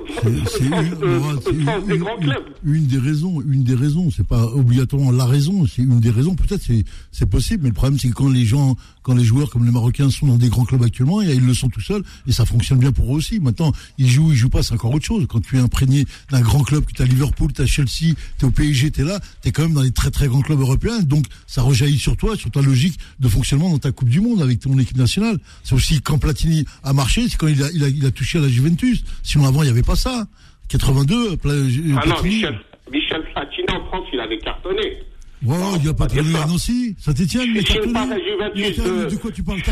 dans, 0.99 1.67
euh, 1.67 1.81
des 1.87 1.97
grands 1.97 2.17
clubs. 2.17 2.43
une 2.65 2.87
des 2.87 2.97
raisons, 2.97 3.41
une 3.41 3.63
des 3.63 3.75
raisons, 3.75 4.09
c'est 4.09 4.27
pas 4.27 4.45
obligatoirement 4.45 5.11
la 5.11 5.25
raison, 5.25 5.65
c'est 5.67 5.83
une 5.83 5.99
des 5.99 6.09
raisons. 6.09 6.35
Peut-être 6.35 6.61
c'est 6.61 6.83
c'est 7.11 7.29
possible, 7.29 7.63
mais 7.63 7.69
le 7.69 7.75
problème 7.75 7.99
c'est 7.99 8.09
que 8.09 8.13
quand 8.13 8.29
les 8.29 8.45
gens, 8.45 8.75
quand 9.05 9.13
les 9.13 9.23
joueurs 9.23 9.51
comme 9.51 9.63
les 9.65 9.71
Marocains 9.71 10.09
sont 10.09 10.25
dans 10.25 10.37
des 10.37 10.49
grands 10.49 10.65
clubs 10.65 10.81
actuellement, 10.81 11.21
et 11.21 11.31
ils 11.31 11.45
le 11.45 11.53
sont 11.53 11.69
tout 11.69 11.79
seuls 11.79 12.01
et 12.27 12.31
ça 12.31 12.43
fonctionne 12.43 12.79
bien 12.79 12.91
pour 12.91 13.13
eux 13.13 13.17
aussi. 13.17 13.39
Maintenant, 13.39 13.71
ils 13.99 14.09
jouent, 14.09 14.31
ils 14.31 14.35
jouent 14.35 14.49
pas, 14.49 14.63
c'est 14.63 14.73
encore 14.73 14.91
autre 14.91 15.05
chose. 15.05 15.27
Quand 15.29 15.39
tu 15.41 15.57
es 15.57 15.59
imprégné 15.59 16.05
d'un 16.31 16.41
grand 16.41 16.63
club, 16.63 16.83
que 16.85 16.91
tu 16.91 17.03
as 17.03 17.05
Liverpool, 17.05 17.53
tu 17.53 17.61
as 17.61 17.67
Chelsea, 17.67 18.15
tu 18.39 18.41
es 18.41 18.43
au 18.45 18.49
PSG, 18.49 18.89
tu 18.89 19.01
es 19.01 19.03
là, 19.03 19.19
tu 19.43 19.49
es 19.49 19.51
quand 19.51 19.61
même 19.61 19.73
dans 19.73 19.83
les 19.83 19.91
très 19.91 20.09
très 20.09 20.27
grands 20.27 20.41
clubs 20.41 20.59
européens. 20.59 21.01
Donc 21.01 21.25
ça 21.45 21.61
rejaillit 21.61 21.99
sur 21.99 22.17
toi, 22.17 22.35
sur 22.35 22.49
ta 22.49 22.61
logique 22.63 22.97
de 23.19 23.27
fonctionnement 23.27 23.69
dans 23.69 23.77
ta 23.77 23.91
Coupe 23.91 24.09
du 24.09 24.21
Monde 24.21 24.41
avec 24.41 24.59
ton 24.61 24.75
équipe 24.79 24.97
nationale. 24.97 25.37
C'est 25.63 25.75
aussi 25.75 26.01
quand 26.01 26.17
Platini 26.17 26.65
a 26.83 26.91
marché, 26.93 27.29
c'est 27.29 27.37
quand 27.37 27.47
il 27.47 27.61
a, 27.61 27.69
il 27.75 27.83
a, 27.83 27.87
il 27.89 28.03
a 28.07 28.11
touché 28.11 28.39
à 28.39 28.41
la 28.41 28.49
Juventus. 28.49 29.03
Sinon 29.21 29.45
avant 29.45 29.61
il 29.61 29.67
y 29.67 29.69
avait 29.69 29.83
pas 29.83 29.95
ça. 29.95 30.25
82, 30.69 31.37
Pla- 31.37 31.51
Ah 31.53 31.57
non, 31.57 31.99
Platini. 32.01 32.35
Michel, 32.37 32.59
Michel 32.91 33.21
Platini 33.33 33.67
en 33.71 33.85
France, 33.85 34.07
il 34.11 34.19
avait 34.19 34.39
cartonné. 34.39 34.97
Ouais, 35.45 35.55
il 35.83 35.89
a 35.89 35.93
pas 35.93 36.07
traîné 36.07 36.31
ça. 36.31 36.43
à 36.43 36.47
Nancy. 36.47 36.95
Saint-Etienne, 36.99 37.53
ne 37.53 37.61
cartonné. 37.61 37.93
pas 37.93 38.05
la 38.07 38.17
Juventus 38.19 38.77
de, 38.83 39.09
de 39.09 39.15
quoi 39.15 39.31
tu 39.31 39.43
parles 39.43 39.61
pas 39.61 39.71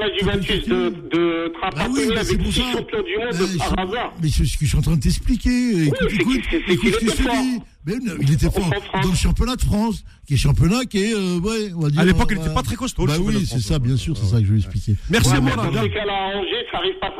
la 0.00 0.16
Juventus 0.18 0.68
de, 0.68 0.90
de 1.12 1.52
Ah 1.62 1.70
Trapattoni 1.70 1.94
oui, 1.98 2.06
mais 2.08 2.14
c'est 2.24 2.30
avec 2.34 2.42
pour 2.42 2.52
ça. 2.52 2.62
champions 2.72 3.02
du 3.02 3.18
monde 3.18 3.28
Eh, 3.32 3.36
de 3.52 3.58
par 3.58 3.68
c'est- 3.68 3.80
hasard. 3.80 4.12
Mais 4.22 4.28
c'est 4.28 4.44
ce 4.44 4.56
que 4.58 4.64
je 4.64 4.68
suis 4.70 4.78
en 4.78 4.82
train 4.82 4.96
de 4.96 5.00
t'expliquer. 5.00 5.82
Écoute, 5.84 5.98
écoute, 6.12 6.36
écoute 6.68 6.94
ce 6.94 6.98
que 6.98 7.06
je 7.06 7.12
était 7.12 7.22
te 7.24 7.42
dis. 7.42 7.60
Mais 7.86 7.94
il 8.20 8.32
était 8.34 8.50
fort 8.50 8.70
dans 9.02 9.08
le 9.08 9.14
championnat 9.14 9.56
de 9.56 9.62
France, 9.62 10.04
qui 10.26 10.34
est 10.34 10.36
championnat 10.36 10.84
qui 10.84 10.98
est, 10.98 11.14
euh, 11.14 11.38
ouais, 11.40 11.72
on 11.74 11.80
va 11.80 11.90
dire. 11.90 12.00
À 12.00 12.04
l'époque, 12.04 12.28
il 12.30 12.36
euh, 12.36 12.40
n'était 12.42 12.54
pas 12.54 12.62
très 12.62 12.76
costaud, 12.76 13.06
Bah 13.06 13.14
oui, 13.20 13.34
de 13.40 13.44
c'est 13.46 13.58
ça, 13.60 13.78
bien 13.78 13.96
sûr, 13.96 14.16
c'est 14.16 14.26
ça 14.26 14.38
que 14.38 14.44
je 14.46 14.52
vais 14.52 14.58
expliquer. 14.58 14.94
Merci 15.08 15.30
à 15.30 15.40
mais 15.40 15.54
moi, 15.54 15.56
dans 15.56 15.82
ces 15.82 15.88
cas-là, 15.90 16.12
à 16.12 16.36
Angers, 16.38 16.66
ça 16.70 16.76
n'arrive 16.78 16.98
pas, 17.00 17.10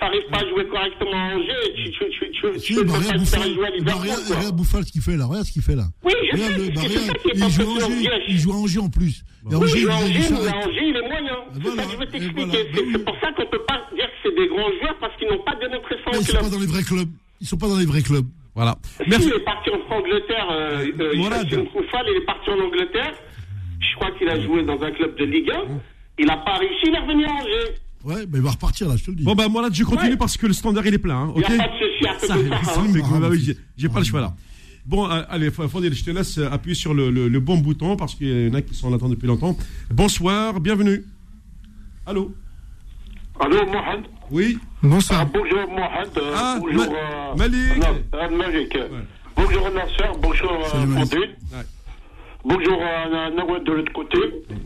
ça 0.00 0.06
arrive 0.06 0.24
pas 0.32 0.38
à 0.38 0.48
jouer 0.48 0.66
correctement 0.66 1.12
à 1.12 1.34
Angers. 1.36 1.74
Tu, 1.76 1.90
tu, 1.92 2.10
tu, 2.10 2.30
tu, 2.32 2.58
Si, 2.58 2.66
tu 2.72 2.74
peux 2.74 2.84
bah, 2.84 2.92
pas 2.94 2.98
regarde 2.98 3.20
te 3.20 3.28
faire 3.28 3.38
Bouffal, 3.40 3.54
jouer 3.54 3.66
à 3.66 3.70
bah, 3.70 3.76
Liverpool. 3.76 4.02
regarde, 4.02 4.24
quoi. 4.26 4.36
regarde 4.36 4.56
Bouffal 4.56 4.84
ce 4.84 4.92
qu'il 4.92 5.02
fait 5.02 5.16
là, 5.16 5.26
regarde 5.26 5.46
ce 5.46 5.52
qu'il 5.52 5.62
fait 5.62 5.76
là. 5.76 5.84
Oui, 6.02 6.12
je 6.24 6.32
Regarde, 6.32 6.52
sais, 6.52 6.58
bah, 6.58 6.80
c'est 6.80 6.88
regarde, 6.88 7.06
ça 7.06 7.12
qui 7.14 7.28
est 7.28 7.32
il 7.34 7.40
pas 7.40 7.48
joue 7.48 7.62
Angers, 7.70 7.84
Angers. 7.84 8.24
il 8.28 8.38
joue 8.38 8.52
à 8.52 8.56
Angers 8.56 8.78
en 8.80 8.88
plus. 8.90 9.24
Et 9.50 9.54
Oui, 9.54 9.56
Angers, 9.56 9.78
il 9.78 9.80
joue 9.82 9.90
à 9.90 9.92
il 9.92 10.00
Angers, 10.00 10.30
mais 10.30 10.54
Angers, 10.64 10.86
il 10.88 10.96
est 10.96 11.08
moyen. 11.08 11.36
C'est 11.52 11.60
voilà, 11.62 11.76
ça 11.76 11.84
que 11.86 11.92
je 11.92 11.96
veux 11.98 12.06
t'expliquer. 12.06 12.44
voilà, 12.44 12.52
C'est 12.52 12.82
bah 12.82 12.88
c'est 12.92 13.04
pour 13.04 13.16
ça 13.20 13.32
qu'on 13.36 13.46
peut 13.46 13.64
pas 13.68 13.80
dire 13.94 14.06
que 14.06 14.18
c'est 14.24 14.34
des 14.34 14.48
grands 14.48 14.72
joueurs 14.80 14.96
parce 15.00 15.16
qu'ils 15.16 15.28
n'ont 15.28 15.42
pas 15.44 15.54
démontré 15.60 15.94
ça 16.04 16.10
en 16.10 16.12
Ils 16.20 16.24
sont 16.24 16.32
pas 16.32 16.38
club. 16.40 16.50
dans 16.52 16.60
les 16.60 16.66
vrais 16.66 16.82
clubs. 16.82 17.08
Ils 17.40 17.46
sont 17.46 17.56
pas 17.58 17.68
dans 17.68 17.78
les 17.78 17.86
vrais 17.86 18.02
clubs. 18.02 18.26
Voilà. 18.54 18.76
Merci. 19.06 19.28
il 19.28 19.34
est 19.36 19.44
parti 19.44 19.70
en 19.70 19.94
Angleterre, 19.94 20.48
euh, 20.50 20.86
euh, 20.98 21.12
Voilà, 21.16 21.44
Koufal, 21.44 22.04
il 22.10 22.16
est 22.16 22.26
parti 22.26 22.50
en 22.50 22.58
Angleterre. 22.60 23.14
Je 23.80 23.94
crois 23.96 24.10
qu'il 24.18 24.28
a 24.28 24.40
joué 24.40 24.62
dans 24.64 24.80
un 24.82 24.90
club 24.90 25.16
de 25.16 25.24
Ligue 25.24 25.50
1. 25.50 25.54
Il 26.18 26.26
n'a 26.26 26.36
pas 26.38 26.54
réussi, 26.56 26.84
il 26.88 26.94
est 26.94 26.98
revenu 26.98 27.24
à 27.24 27.32
Angers. 27.32 27.74
Ouais, 28.04 28.24
mais 28.30 28.38
il 28.38 28.40
va 28.42 28.50
repartir 28.52 28.88
là, 28.88 28.96
je 28.96 29.04
te 29.04 29.10
le 29.10 29.16
dis. 29.16 29.24
Bon, 29.24 29.34
bah, 29.34 29.48
moi, 29.48 29.60
là, 29.62 29.68
je 29.72 29.84
continue 29.84 30.10
Ouais. 30.12 30.16
parce 30.16 30.36
que 30.36 30.46
le 30.46 30.52
standard, 30.54 30.86
il 30.86 30.94
est 30.94 30.98
plein. 30.98 31.16
hein, 31.24 31.32
Il 31.36 31.42
ok 31.42 31.48
n'y 31.50 31.54
a 31.54 31.58
pas 31.58 31.68
de 31.68 31.72
souci 31.78 32.00
côté 32.00 32.14
de 32.14 32.64
ça. 32.64 32.64
ça, 32.74 32.80
hein. 32.80 32.86
mais, 32.92 33.00
Ah, 33.04 33.18
bah 33.20 33.28
j'ai- 33.76 33.88
pas 33.88 33.98
le 33.98 34.04
choix 34.04 34.20
là. 34.20 34.34
Bon, 34.86 35.06
euh, 35.10 35.22
allez, 35.28 35.50
Fa- 35.50 35.68
Fadil, 35.68 35.92
je 35.94 36.02
te 36.04 36.10
laisse 36.10 36.38
euh, 36.38 36.48
appuyer 36.50 36.74
sur 36.74 36.94
le, 36.94 37.10
le- 37.10 37.28
le 37.28 37.40
bon 37.40 37.58
bouton 37.58 37.96
parce 37.96 38.14
qu'il 38.14 38.48
y 38.48 38.50
en 38.50 38.54
a 38.54 38.62
qui 38.62 38.74
sont 38.74 38.88
en 38.88 38.94
attente 38.94 39.10
depuis 39.10 39.26
longtemps. 39.26 39.54
Bonsoir, 39.90 40.58
bienvenue. 40.60 41.04
Allô 42.06 42.34
Allô, 43.38 43.66
Mohamed 43.66 44.04
Oui 44.30 44.58
Bonsoir. 44.82 45.26
Bonjour, 45.26 45.58
Mohamed. 45.70 46.08
Euh, 46.16 46.32
Ah, 46.34 46.56
bonjour, 46.58 46.78
Ma- 46.78 46.98
euh, 46.98 47.34
Malik. 47.36 47.76
non, 47.78 48.18
euh, 48.18 48.36
Malik. 48.36 48.78
Bonjour, 49.36 49.70
Nasser. 49.70 50.18
Bonjour. 50.22 50.66
Fondine. 50.68 51.20
Ouais. 51.52 51.66
Bonjour, 52.44 52.78
euh, 52.80 53.30
Nawad 53.36 53.64
de 53.64 53.72
l'autre 53.72 53.92
côté. 53.92 54.18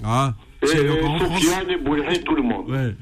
Ah, 0.04 0.32
Sofiane 0.66 1.84
Bouillet, 1.84 2.18
tout 2.24 2.34
le 2.34 2.42
monde. 2.42 2.70
Ouais. 2.70 2.94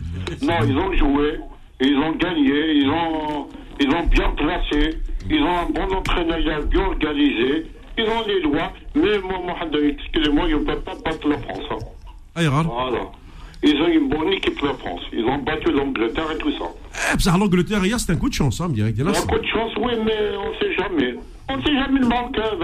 Non, 0.42 0.54
ils 0.66 0.76
ont 0.76 0.92
joué, 0.96 1.38
ils 1.80 1.96
ont 1.96 2.12
gagné, 2.12 2.72
ils 2.74 2.88
ont, 2.88 3.48
ils 3.80 3.88
ont 3.88 4.06
bien 4.06 4.30
placé, 4.36 4.98
ils 5.30 5.42
ont 5.42 5.58
un 5.58 5.70
bon 5.70 5.94
entraîneur, 5.96 6.38
bien 6.66 6.84
organisé, 6.86 7.66
ils 7.98 8.04
ont 8.04 8.26
les 8.26 8.40
lois, 8.40 8.72
mais 8.94 9.18
moi, 9.18 9.40
Mohamed, 9.46 9.96
excusez-moi, 9.98 10.46
ils 10.48 10.56
ne 10.56 10.64
peuvent 10.64 10.82
pas 10.82 10.94
battre 11.04 11.28
la 11.28 11.38
France. 11.38 11.64
hein. 11.70 11.78
Ah. 12.34 12.40
Voilà. 12.64 13.00
Ils 13.64 13.80
ont 13.80 13.86
une 13.88 14.08
bonne 14.08 14.32
équipe, 14.32 14.60
la 14.62 14.74
France. 14.74 15.02
Ils 15.12 15.24
ont 15.24 15.38
battu 15.38 15.70
l'Angleterre 15.70 16.32
et 16.34 16.38
tout 16.38 16.50
ça. 16.58 16.64
Eh, 17.14 17.38
l'Angleterre, 17.38 17.84
hier, 17.84 18.00
c'était 18.00 18.14
un 18.14 18.16
coup 18.16 18.28
de 18.28 18.34
chance, 18.34 18.60
hein, 18.60 18.68
direct. 18.68 18.98
Un 19.00 19.04
coup 19.12 19.38
de 19.38 19.46
chance, 19.46 19.70
oui, 19.80 19.92
mais 20.04 20.36
on 20.36 20.50
ne 20.50 20.54
sait 20.58 20.74
jamais. 20.76 21.14
On 21.48 21.56
ne 21.56 21.62
sait 21.62 21.74
jamais 21.74 22.00
le 22.00 22.06
va, 22.08 22.22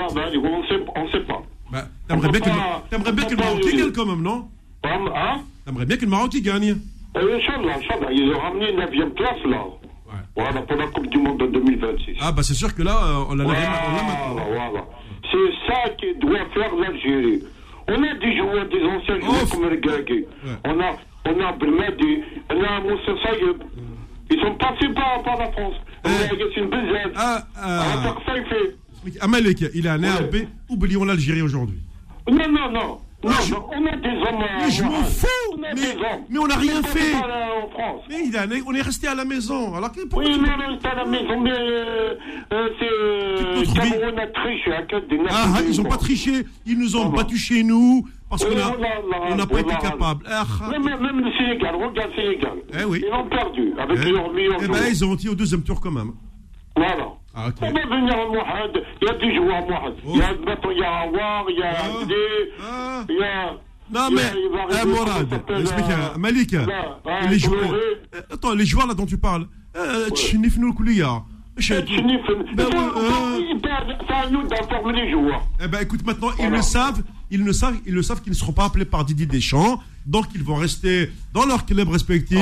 va, 0.09 0.23
on 0.43 0.63
ne 0.63 0.67
sait, 0.67 0.85
on 0.97 1.09
sait 1.13 1.21
pas. 1.21 1.43
Bah, 1.71 1.85
T'aimerais 2.09 2.31
bien 2.31 2.41
que, 2.41 2.49
le 3.31 3.37
Maroc 3.37 3.61
gagne 3.61 3.93
quand 3.93 4.07
même, 4.07 4.23
non? 4.23 4.49
Hein, 4.85 5.05
hein? 5.15 5.41
T'aimerais 5.65 5.87
bien 5.87 5.97
que 5.97 6.05
le 6.05 6.11
Maroc 6.11 6.33
il 6.35 6.43
gagne. 6.43 6.77
Euh, 7.17 7.37
Inch'Allah, 7.37 7.77
Inch'Allah, 7.79 8.13
ils 8.13 8.33
ont 8.35 8.39
ramené 8.39 8.73
9 8.73 9.15
place, 9.15 9.45
là. 9.51 9.65
Voilà, 10.37 10.63
pour 10.63 10.77
la 10.77 10.87
Coupe 10.87 11.09
du 11.09 11.19
Monde 11.19 11.39
de 11.41 11.47
2026. 11.49 12.17
Ah, 12.21 12.31
bah 12.33 12.43
c'est 12.43 12.55
sûr 12.55 12.73
que 12.75 12.83
là, 12.83 12.97
euh, 12.97 13.25
on 13.29 13.35
l'a 13.35 13.45
Voilà, 13.45 13.61
maintenant. 13.61 14.45
voilà. 14.53 14.87
C'est 15.31 15.67
ça 15.67 15.91
qui 15.99 16.15
doit 16.21 16.47
faire 16.55 16.75
l'Algérie. 16.77 17.43
On 17.89 18.03
a 18.03 18.15
des 18.15 18.37
joueurs, 18.37 18.69
des 18.69 18.83
anciens 18.85 19.19
joueurs 19.21 19.49
comme 19.51 19.69
le 19.69 19.77
Gagé. 19.77 20.27
On 20.65 20.81
a, 20.81 20.97
on 21.27 21.41
a 21.41 21.53
Belmadi, 21.53 22.23
on 22.51 22.63
a 22.63 22.81
Moussa 22.81 23.13
Sayeb. 23.23 23.63
Ils 24.31 24.41
sont 24.41 24.55
passés 24.57 24.89
par, 24.95 25.23
par 25.25 25.39
la 25.39 25.51
France. 25.53 25.75
On 26.05 26.09
a 26.09 26.35
Yassine 26.35 26.69
Bezad. 26.71 27.13
Ah, 27.17 27.43
ah. 27.57 28.15
Saifi. 28.27 29.19
Amalek, 29.21 29.65
il 29.75 29.87
est 29.87 29.89
un 29.89 29.97
RB. 29.97 30.37
Oublions 30.69 31.05
l'Algérie 31.05 31.43
aujourd'hui. 31.43 31.81
Non, 32.31 32.49
non, 32.51 32.71
non. 32.71 32.99
Non, 33.25 33.31
on 33.73 33.87
a 33.87 33.97
des 33.97 34.09
hommes. 34.11 34.43
euh, 34.43 34.59
Mais 34.61 34.71
je 34.71 34.83
m'en 34.85 34.91
fous 35.03 35.27
On 35.53 35.59
mais, 35.59 35.71
mais 36.29 36.39
on 36.39 36.47
n'a 36.47 36.55
rien 36.57 36.75
Mais 36.75 36.79
on 36.79 36.83
est 36.83 36.87
fait 36.89 37.15
en 37.17 37.69
France. 37.71 38.03
Mais 38.09 38.17
il 38.27 38.37
a- 38.37 38.47
on 38.65 38.75
est 38.75 38.81
resté 38.83 39.09
à 39.09 39.15
la 39.17 39.25
maison. 39.25 39.75
Alors 39.75 39.91
que- 39.91 40.07
pourquoi 40.07 40.29
Oui, 40.31 40.39
non, 40.39 40.47
non, 40.57 40.79
c'est 40.81 40.89
à 40.89 40.95
la 40.95 41.05
maison, 41.05 41.41
mais 41.41 41.51
euh, 41.51 42.15
euh, 42.53 42.69
c'est 42.79 42.87
euh. 42.87 43.65
Cameroun 43.75 44.19
a 44.21 44.27
triché 44.29 44.73
à 44.73 44.83
cause 44.83 45.09
des 45.09 45.19
Ah, 45.31 45.47
ah, 45.57 45.61
ils 45.67 45.81
ont 45.81 45.85
pas 45.85 45.97
triché. 45.97 46.45
Ils 46.65 46.79
nous 46.79 46.95
ont 46.97 47.09
battus 47.09 47.41
chez 47.41 47.65
nous 47.65 48.07
parce 48.31 48.45
qu'on 48.45 48.53
on 48.55 49.35
n'a 49.35 49.47
pas 49.47 49.61
été 49.61 49.75
capable. 49.83 50.25
Ah, 50.31 50.47
ah. 50.63 50.71
Même, 50.71 50.85
même 50.85 51.21
le 51.21 51.33
Sénégal, 51.33 51.75
regarde 51.75 52.11
le 52.17 52.23
Sénégal. 52.23 52.59
Eh 52.81 52.85
oui. 52.85 53.05
Ils 53.05 53.13
ont 53.13 53.29
perdu 53.29 53.73
avec 53.79 53.99
Eh, 54.01 54.11
leurs 54.13 54.33
meilleurs 54.33 54.59
eh 54.63 54.69
ben, 54.69 54.79
ils 54.89 55.05
ont 55.05 55.15
été 55.15 55.29
au 55.29 55.35
deuxième 55.35 55.63
tour 55.65 55.81
quand 55.81 55.91
même. 55.91 56.13
Voilà. 56.77 57.09
Ah, 57.35 57.49
ok. 57.49 57.55
On 57.63 57.67
va 57.67 57.71
venir 57.97 58.15
à 58.15 58.27
Mohamed. 58.27 58.85
Il 59.01 59.07
y 59.07 59.11
a 59.11 59.15
des 59.15 59.37
joueurs 59.37 59.67
Mohamed. 59.69 59.95
Il 60.05 60.17
y 60.19 60.23
a 60.23 60.29
maintenant, 60.35 60.71
il 60.71 60.79
y 60.79 60.83
a 60.83 60.97
Awar, 61.03 61.45
il 61.49 61.59
y 61.59 61.63
a 61.63 61.71
Ah. 61.77 62.01
Abdé, 62.01 62.15
Ah. 62.61 63.05
il 63.09 63.17
y 63.17 63.23
a. 63.23 63.53
Non 63.91 64.11
mais, 64.13 64.21
eh, 64.83 64.87
Morad, 64.87 65.33
explique, 65.61 65.87
Malik, 66.19 66.53
là, 66.53 66.67
ah, 67.07 67.27
les 67.31 67.39
joueurs, 67.39 67.73
euh, 67.73 68.21
attends, 68.35 68.53
les 68.55 68.67
joueurs 68.67 68.87
là 68.87 68.93
dont 68.93 69.07
tu 69.07 69.17
parles, 69.17 69.47
le 69.75 70.73
coulia. 70.75 71.23
Je- 71.57 71.75
Eh, 71.75 71.83
Ben, 71.83 72.65
euh, 72.67 72.71
faut- 73.01 73.39
il 73.39 73.59
peut- 73.61 73.69
C'est 74.07 74.15
à 74.15 74.31
nous 74.31 74.47
d'informer 74.47 74.93
les 74.93 75.11
joueurs. 75.11 75.43
Eh 75.65 75.67
ben 75.69 75.81
écoute 75.83 76.05
maintenant 76.07 76.29
ils 76.39 76.49
le 76.51 76.63
savent, 76.63 77.03
ils 77.31 77.43
le 77.45 77.53
savent, 77.53 77.77
ils 77.87 77.95
le 77.95 78.03
savent 78.03 78.21
qu'ils 78.23 78.31
ne 78.33 78.37
seront 78.37 78.53
pas 78.53 78.67
appelés 78.67 78.85
par 78.85 79.05
Didier 79.05 79.27
Deschamps, 79.27 79.81
donc 80.09 80.27
ils 80.35 80.43
vont 80.43 80.57
rester 80.57 81.11
dans 81.35 81.45
leur 81.47 81.65
club 81.67 81.89
respectif. 81.91 82.39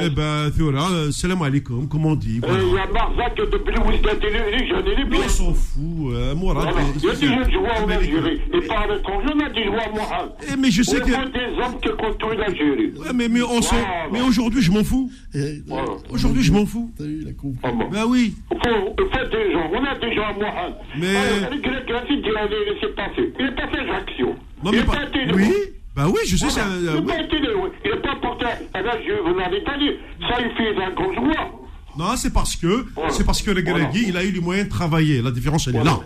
Eh 0.00 0.10
ben 0.10 0.48
voilà, 0.56 0.88
euh, 0.90 1.10
salam 1.10 1.42
alaikum, 1.42 1.88
comme 1.88 2.06
on 2.06 2.14
dit. 2.14 2.40
Il 2.42 2.74
y 2.74 2.78
a 2.78 2.86
Marzac 2.92 3.36
de 3.36 3.58
Belouizdad, 3.58 4.18
il 4.22 4.26
est 4.36 4.42
il 4.52 4.62
est 4.62 4.68
jeune, 4.68 4.84
il 4.86 4.92
est 5.00 5.04
Mais 5.04 5.10
bien. 5.10 5.20
on 5.24 5.28
s'en 5.28 5.52
fout, 5.54 6.12
euh, 6.12 6.34
Mourad. 6.34 6.68
Voilà. 6.72 6.86
Il 6.96 7.04
y 7.04 7.08
a 7.10 7.14
des 7.14 7.26
jeunes 7.26 7.52
joueurs 7.52 7.84
en 7.84 7.88
Algérie. 7.90 8.40
Et 8.54 8.60
par 8.66 8.86
l'étranger, 8.88 9.26
on 9.34 9.40
a 9.40 9.48
des 9.50 9.64
joueurs 9.64 9.90
Mohamed. 9.94 10.32
Eh, 10.52 10.56
mais 10.56 10.70
je 10.70 10.82
sais 10.82 10.96
Il 10.96 11.02
que- 11.02 11.32
des 11.32 11.62
hommes 11.62 11.80
qui 11.82 11.88
construisent 11.98 12.38
l'Algérie. 12.38 12.92
Mais, 13.14 13.28
mais, 13.28 13.42
on 13.42 14.26
aujourd'hui 14.28 14.62
je 14.62 14.70
m'en 14.70 14.84
fous. 14.84 15.10
Eh, 15.34 15.62
Voilà. 15.66 15.88
Aujourd'hui 16.10 16.42
je 16.42 16.52
m'en 16.52 16.64
fous. 16.66 16.90
T'as 16.96 17.04
vu, 17.04 17.18
il 17.22 17.28
a 17.28 17.32
compris. 17.32 17.58
Ah. 17.64 17.70
Ben 17.92 18.04
oui. 18.08 18.34
Il 18.52 18.56
faut, 18.58 18.94
il 18.98 19.04
faut 19.04 19.28
des 19.28 19.52
gens. 19.52 19.70
On 19.72 19.84
a 19.84 19.94
des 19.98 20.14
gens 20.14 20.24
à 20.24 20.32
Mohamed. 20.32 20.74
Mais- 20.98 21.16
Ah, 21.16 21.50
Le 21.50 21.60
grec, 21.60 22.06
il 22.10 22.22
dit, 22.22 22.28
laissez 22.28 22.94
passer. 22.94 23.32
Il 23.38 23.44
n'est 23.46 23.52
pas 23.52 23.68
fait 23.68 23.80
Ajaccio. 23.80 24.34
Non 24.64 24.70
il 24.72 24.78
mais 24.78 24.84
pas. 24.84 24.98
Oui. 25.34 25.52
Bah 25.96 26.04
oui, 26.08 26.20
je 26.26 26.36
sais. 26.36 26.46
Voilà. 26.48 26.68
ça, 26.70 26.76
Il 26.80 26.88
euh, 26.88 27.00
n'est 27.00 27.00
oui. 27.00 27.70
Il 27.84 27.90
n'est 27.90 27.96
pas 28.00 28.16
porté 28.16 28.44
à 28.74 28.82
la 28.82 29.02
Juve, 29.02 29.20
vous 29.26 29.34
l'avez 29.38 29.60
pas 29.62 29.78
dit. 29.78 29.90
Ça, 30.28 30.36
il 30.40 30.50
fait 30.56 30.74
grand 30.94 31.12
joueur. 31.14 31.50
Non, 31.98 32.14
c'est 32.16 32.32
parce 32.32 32.54
que 32.56 32.84
Voilà. 32.94 33.10
c'est 33.10 33.24
parce 33.24 33.40
que 33.40 33.50
le 33.50 33.62
Voilà. 33.62 33.78
Galagui, 33.80 34.04
il 34.08 34.16
a 34.16 34.22
eu 34.24 34.30
les 34.30 34.40
moyens 34.40 34.68
de 34.68 34.72
travailler. 34.72 35.22
La 35.22 35.30
différence 35.30 35.66
elle 35.68 35.76
est 35.76 35.84
là. 35.84 35.98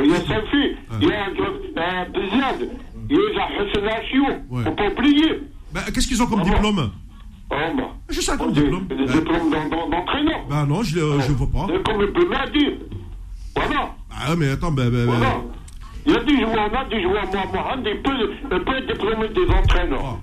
Il 0.00 0.06
y 0.10 0.12
a 0.12 0.16
Safi, 0.16 0.76
il 1.00 1.08
y 1.08 1.12
a 1.12 1.26
euh, 1.28 2.04
Bezad, 2.12 2.70
il 3.10 3.16
y 3.16 3.38
a 3.38 3.44
Hassan. 3.44 4.64
Faut 4.64 4.72
pas 4.72 4.88
oublier. 4.90 5.40
Ben, 5.72 5.80
qu'est-ce 5.94 6.08
qu'ils 6.08 6.20
ont 6.22 6.26
comme 6.26 6.40
Ah 6.44 6.48
diplôme 6.50 6.90
Ah, 7.50 7.54
bah. 7.76 7.82
Je 8.08 8.20
sais 8.20 8.36
comme 8.36 8.52
Des, 8.52 8.62
diplôme. 8.62 8.86
des 8.88 8.94
Ben, 8.96 9.06
diplômes 9.06 9.50
d'en- 9.50 9.68
d'en- 9.68 9.88
d'entraîneur. 9.88 10.40
ben 10.48 10.66
non, 10.66 10.82
je 10.82 10.98
ne 10.98 11.20
je 11.20 11.32
vois 11.32 11.46
pas. 11.50 11.66
C'est 11.72 11.82
comme 11.84 12.00
le 12.00 12.12
dit. 12.52 12.70
Voilà. 13.54 13.94
Ah 14.10 14.34
mais 14.36 14.48
attends, 14.50 14.72
ben, 14.72 14.90
ben, 14.90 15.06
ben, 15.06 15.12
Voilà. 15.12 15.42
Il 16.06 16.12
y 16.12 16.16
a 16.16 16.24
des 16.24 16.36
joueurs, 16.40 16.74
a 16.74 16.84
des 16.88 17.02
joueurs, 17.02 17.26
moi, 17.32 17.44
Mohamed, 17.52 17.86
il 17.96 18.02
peut, 18.02 18.10
il 18.50 18.64
peut 18.64 18.76
être 18.78 18.86
diplômé 18.92 19.28
des 19.28 19.52
entraîneurs. 19.52 20.20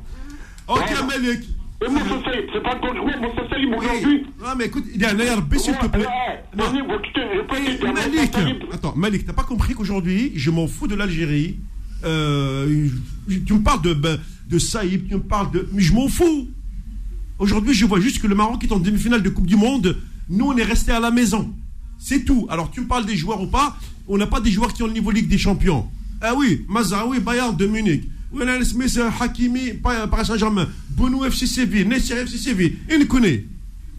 Ok, 0.68 0.82
Voilà. 0.90 1.04
Malik. 1.04 1.50
Et 1.86 1.90
Moussa 1.90 2.24
Saïd, 2.24 2.46
c'est 2.54 2.64
pas 2.64 2.74
un 2.74 2.80
grand 2.80 2.96
joueur, 2.96 3.22
Moussa 3.22 3.50
Saïd, 3.50 3.70
aujourd'hui. 3.74 4.26
Non, 4.42 4.56
mais 4.58 4.66
écoute, 4.66 4.86
il 4.94 5.02
y 5.02 5.06
a 5.06 5.10
un 5.12 5.20
ARB, 5.20 5.56
s'il 5.58 5.74
te 5.78 5.86
plaît. 5.88 6.08
Non. 6.58 6.64
Eh, 6.74 7.92
Malik, 7.94 8.36
attends, 8.74 8.94
Malik, 8.96 9.26
t'as 9.26 9.34
pas 9.34 9.44
compris 9.44 9.74
qu'aujourd'hui, 9.74 10.32
je 10.36 10.50
m'en 10.52 10.68
fous 10.68 10.88
de 10.88 10.96
l'Algérie. 10.96 11.58
Euh, 12.06 12.88
tu 13.46 13.54
me 13.54 13.60
parles 13.62 13.82
de, 13.82 13.94
ben, 13.94 14.18
de 14.50 14.58
Saïb, 14.60 15.08
tu 15.10 15.16
me 15.16 15.20
parles 15.22 15.52
de. 15.52 15.68
Mais 15.74 15.82
je 15.82 15.94
m'en 15.94 16.08
fous. 16.08 16.48
Aujourd'hui, 17.40 17.74
je 17.74 17.86
vois 17.86 18.00
juste 18.00 18.22
que 18.22 18.28
le 18.28 18.36
Maroc 18.36 18.64
est 18.64 18.72
en 18.72 18.80
demi-finale 18.80 19.22
de 19.22 19.30
Coupe 19.30 19.48
du 19.48 19.58
Monde. 19.58 19.98
Nous, 20.30 20.46
on 20.46 20.56
est 20.56 20.64
resté 20.64 20.92
à 20.92 21.00
la 21.00 21.12
maison. 21.12 21.54
C'est 22.00 22.26
tout. 22.26 22.48
Alors, 22.50 22.72
tu 22.72 22.82
me 22.82 22.88
parles 22.88 23.06
des 23.06 23.16
joueurs 23.16 23.42
ou 23.42 23.48
pas 23.48 23.78
On 24.08 24.18
n'a 24.18 24.28
pas 24.28 24.40
des 24.40 24.52
joueurs 24.52 24.74
qui 24.74 24.84
ont 24.84 24.88
le 24.88 24.94
niveau 24.94 25.12
Ligue 25.12 25.28
des 25.28 25.38
Champions. 25.38 25.88
Ah 26.22 26.34
oui, 26.36 26.66
Mazraoui, 26.68 27.20
Bayard 27.20 27.56
de 27.56 27.68
Munich. 27.68 28.04
Smith, 28.64 29.00
Hakimi, 29.20 29.74
Paris 29.74 30.26
Saint-Germain. 30.26 30.68
Bounou 30.90 31.26
FC 31.26 31.46
Séville, 31.46 31.88
Nessir 31.88 32.18
FC 32.18 32.38
Séville. 32.38 32.78
Inconnu. 32.92 33.48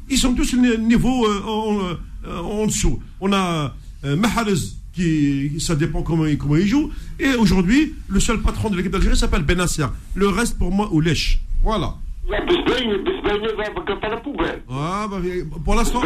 Ils 0.08 0.18
sont 0.18 0.34
tous 0.34 0.52
le 0.52 0.76
niveau 0.76 1.26
euh, 1.26 1.96
euh, 2.26 2.40
en, 2.40 2.66
dessous. 2.66 3.00
On 3.20 3.32
a 3.32 3.74
euh, 4.04 4.16
Mahrez, 4.16 4.54
qui, 4.92 5.58
ça 5.58 5.74
dépend 5.74 6.02
comment, 6.02 6.26
il 6.26 6.66
joue. 6.66 6.90
Et 7.18 7.34
aujourd'hui, 7.34 7.94
le 8.08 8.20
seul 8.20 8.40
patron 8.40 8.70
de 8.70 8.76
l'équipe 8.76 8.92
d'Algérie 8.92 9.16
s'appelle 9.16 9.42
Benassia. 9.42 9.92
Le 10.14 10.28
reste, 10.28 10.58
pour 10.58 10.70
moi, 10.70 10.88
Oulèche. 10.92 11.40
Voilà. 11.62 11.94
Ah, 14.70 15.06
bah, 15.10 15.18
pour 15.64 15.74
l'instant. 15.74 16.02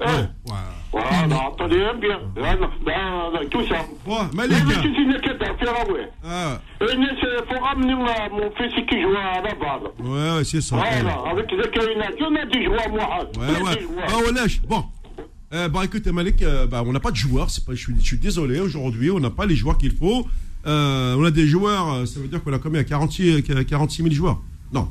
Hein? 0.00 0.28
Ouais. 0.46 0.52
Voilà, 0.92 1.10
bah, 1.10 1.26
non, 1.26 1.52
attendez 1.52 1.76
bien. 2.00 2.18
tout 3.50 3.66
ça. 3.66 3.76
Ouais, 4.06 4.16
mais 4.34 4.46
les 4.46 4.54
gars. 4.54 4.80
C'est 4.82 4.88
une 4.88 5.12
hein, 5.12 5.92
ouais. 5.92 6.10
Ah. 6.24 6.58
Il 6.80 7.18
faut 7.48 7.64
ramener 7.64 7.94
mon 7.94 8.50
fils 8.56 8.86
qui 8.88 9.02
joue 9.02 9.08
à 9.16 9.40
la 9.40 9.54
base. 9.54 9.90
Ouais, 9.98 10.36
ouais, 10.36 10.44
c'est 10.44 10.60
ça. 10.60 10.76
Voilà, 10.76 11.30
avec 11.30 11.50
Zakaïna, 11.50 12.06
on 12.20 12.34
a 12.36 12.46
du 12.46 12.64
joueur, 12.64 12.88
moi. 12.90 13.08
Hein. 13.20 13.26
Ouais, 13.38 13.62
ouais. 13.62 13.86
Ah, 14.06 14.12
on 14.28 14.32
lâche. 14.32 14.60
Bon. 14.62 14.84
Euh, 15.52 15.68
bah 15.68 15.84
écoute, 15.84 16.06
Malik, 16.08 16.42
euh, 16.42 16.66
bah, 16.66 16.82
on 16.84 16.92
n'a 16.92 17.00
pas 17.00 17.12
de 17.12 17.16
joueurs. 17.16 17.48
Je, 17.48 17.74
suis, 18.00 18.18
désolé, 18.18 18.58
aujourd'hui, 18.60 19.10
on 19.10 19.20
n'a 19.20 19.30
pas 19.30 19.46
les 19.46 19.54
joueurs 19.54 19.78
qu'il 19.78 19.92
faut. 19.92 20.26
Euh, 20.66 21.14
on 21.16 21.24
a 21.24 21.30
des 21.30 21.46
joueurs, 21.46 21.92
euh, 21.92 22.06
ça 22.06 22.18
veut 22.18 22.26
dire 22.26 22.42
qu'on 22.42 22.52
a 22.52 22.58
combien 22.58 22.82
40, 22.82 23.10
46 23.66 24.02
000 24.02 24.14
joueurs? 24.14 24.40
Non. 24.72 24.88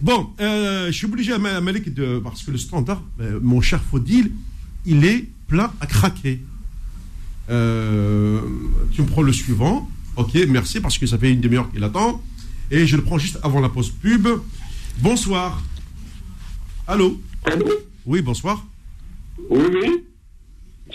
Bon, 0.00 0.30
euh, 0.40 0.86
je 0.86 0.92
suis 0.92 1.06
obligé 1.06 1.32
à 1.32 1.38
Ma- 1.38 1.60
Malik 1.60 1.92
de. 1.92 2.18
Parce 2.20 2.42
que 2.42 2.50
le 2.50 2.58
standard, 2.58 3.02
euh, 3.20 3.38
mon 3.42 3.60
cher 3.60 3.82
Faudil, 3.82 4.32
il 4.86 5.04
est 5.04 5.28
plein 5.46 5.72
à 5.80 5.86
craquer. 5.86 6.40
Euh, 7.50 8.40
tu 8.92 9.02
me 9.02 9.06
prends 9.06 9.22
le 9.22 9.32
suivant. 9.32 9.88
Ok, 10.16 10.34
merci, 10.48 10.80
parce 10.80 10.98
que 10.98 11.06
ça 11.06 11.18
fait 11.18 11.30
une 11.32 11.40
demi-heure 11.40 11.70
qu'il 11.70 11.84
attend. 11.84 12.22
Et 12.70 12.86
je 12.86 12.96
le 12.96 13.02
prends 13.02 13.18
juste 13.18 13.38
avant 13.42 13.60
la 13.60 13.68
pause 13.68 13.90
pub. 13.90 14.26
Bonsoir. 14.98 15.62
Allô 16.86 17.20
Oui, 18.06 18.22
bonsoir. 18.22 18.64
Oui, 19.50 19.60
oui. 19.82 20.04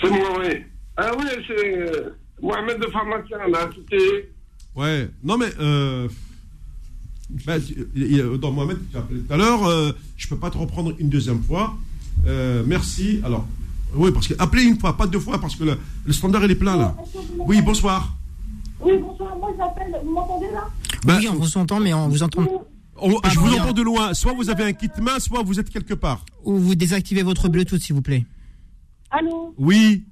C'est 0.02 0.10
moi, 0.10 0.40
oui. 0.40 0.64
Ah 0.98 1.12
oui, 1.18 1.26
c'est 1.48 1.90
Mohamed 2.42 2.80
de 2.80 2.88
pharmacien, 2.88 3.38
là. 3.52 3.70
C'était. 3.76 4.32
Ouais, 4.76 5.10
non 5.24 5.38
mais 5.38 5.48
euh, 5.60 6.10
a- 7.48 8.38
dans 8.38 8.52
Mohamed, 8.52 8.78
tu 8.92 8.98
as 8.98 9.00
appelé 9.00 9.20
tout 9.22 9.34
à 9.34 9.38
l'heure, 9.38 9.66
euh, 9.66 9.92
je 10.18 10.28
peux 10.28 10.38
pas 10.38 10.50
te 10.50 10.58
reprendre 10.58 10.94
une 11.00 11.10
deuxième 11.10 11.42
fois. 11.42 11.76
Euh, 12.28 12.64
merci. 12.66 13.20
Alors, 13.24 13.46
oui, 13.96 14.12
parce 14.12 14.28
que 14.28 14.34
appelez 14.40 14.64
une 14.64 14.80
fois, 14.80 14.96
pas 14.98 15.08
deux 15.08 15.20
fois, 15.20 15.40
parce 15.40 15.56
que 15.56 15.64
le, 15.64 15.78
le 16.06 16.14
standard 16.14 16.44
il 16.46 16.52
est 16.52 16.56
plein 16.56 16.76
là. 16.78 16.96
Oui, 17.40 17.62
bonsoir. 17.62 18.16
Oui, 18.82 18.94
bonsoir, 19.00 19.36
moi 19.38 19.52
j'appelle. 19.58 20.00
Vous 20.04 20.12
m'entendez 20.14 20.48
là? 20.54 20.68
Bah, 21.06 21.18
oui, 21.20 21.28
on 21.30 21.36
vous 21.36 21.58
entend, 21.58 21.80
mais 21.80 21.94
on 21.94 22.08
vous 22.10 22.24
entend. 22.24 22.44
on- 22.98 23.20
pas 23.20 23.30
je 23.30 23.40
vous 23.40 23.54
entends 23.54 23.74
de 23.74 23.82
loin. 23.82 24.14
Soit 24.14 24.34
vous 24.34 24.50
avez 24.50 24.64
un 24.64 24.74
kit 24.74 24.90
main, 25.02 25.20
soit 25.20 25.44
vous 25.44 25.60
êtes 25.60 25.70
quelque 25.70 25.94
part. 25.94 26.26
Ou 26.44 26.58
vous 26.58 26.76
désactivez 26.76 27.24
votre 27.24 27.50
Bluetooth, 27.50 27.82
s'il 27.82 27.96
vous 27.96 28.02
plaît. 28.02 28.26
Allô? 29.12 29.54
Oui. 29.58 30.04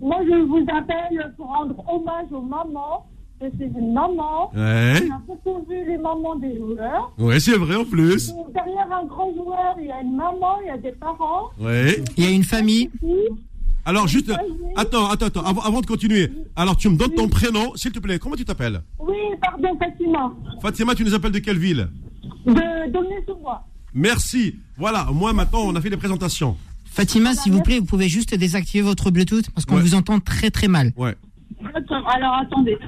Moi 0.00 0.16
je 0.28 0.44
vous 0.46 0.64
appelle 0.76 1.32
pour 1.36 1.46
rendre 1.46 1.76
hommage 1.88 2.26
aux 2.32 2.42
mamans. 2.42 3.06
Je 3.42 3.48
suis 3.56 3.64
une 3.76 3.92
maman. 3.92 4.50
Ouais. 4.54 5.00
On 5.08 5.14
a 5.14 5.22
beaucoup 5.26 5.66
vu 5.68 5.84
les 5.86 5.98
mamans 5.98 6.36
des 6.36 6.56
joueurs. 6.56 7.12
Ouais, 7.18 7.40
c'est 7.40 7.56
vrai 7.56 7.74
en 7.76 7.84
plus. 7.84 8.28
Donc, 8.28 8.52
derrière 8.52 8.86
un 8.92 9.04
grand 9.06 9.34
joueur, 9.34 9.74
il 9.80 9.86
y 9.86 9.90
a 9.90 10.00
une 10.00 10.14
maman, 10.14 10.60
il 10.62 10.68
y 10.68 10.70
a 10.70 10.78
des 10.78 10.92
parents. 10.92 11.50
Ouais. 11.58 12.02
Il 12.16 12.24
y 12.24 12.26
a 12.28 12.30
une 12.30 12.44
famille. 12.44 12.88
Alors 13.84 14.06
juste, 14.06 14.30
attends, 14.76 15.08
attends, 15.10 15.26
attends, 15.26 15.44
avant, 15.44 15.62
avant 15.62 15.80
de 15.80 15.86
continuer. 15.86 16.30
Alors 16.54 16.76
tu 16.76 16.88
me 16.88 16.96
donnes 16.96 17.14
ton 17.14 17.28
prénom, 17.28 17.72
s'il 17.74 17.90
te 17.90 17.98
plaît. 17.98 18.20
Comment 18.20 18.36
tu 18.36 18.44
t'appelles? 18.44 18.80
Oui, 19.00 19.16
pardon, 19.40 19.76
Fatima. 19.76 20.32
Fatima, 20.60 20.94
tu 20.94 21.02
nous 21.04 21.14
appelles 21.14 21.32
de 21.32 21.40
quelle 21.40 21.58
ville? 21.58 21.88
De 22.46 22.92
Domné-sous-Bois. 22.92 23.64
Merci. 23.92 24.54
Voilà, 24.76 25.08
moi 25.12 25.32
maintenant 25.32 25.62
on 25.64 25.74
a 25.74 25.80
fait 25.80 25.90
les 25.90 25.96
présentations. 25.96 26.56
Fatima, 26.84 27.34
s'il 27.34 27.52
vous 27.52 27.62
plaît, 27.62 27.80
vous 27.80 27.86
pouvez 27.86 28.08
juste 28.08 28.34
désactiver 28.36 28.82
votre 28.82 29.10
Bluetooth 29.10 29.50
parce 29.50 29.64
qu'on 29.66 29.76
Ouais. 29.76 29.82
vous 29.82 29.94
entend 29.96 30.20
très 30.20 30.50
très 30.52 30.68
mal. 30.68 30.92
Ouais. 30.96 31.16
Attends, 31.74 32.04
alors 32.06 32.34
attendez. 32.42 32.78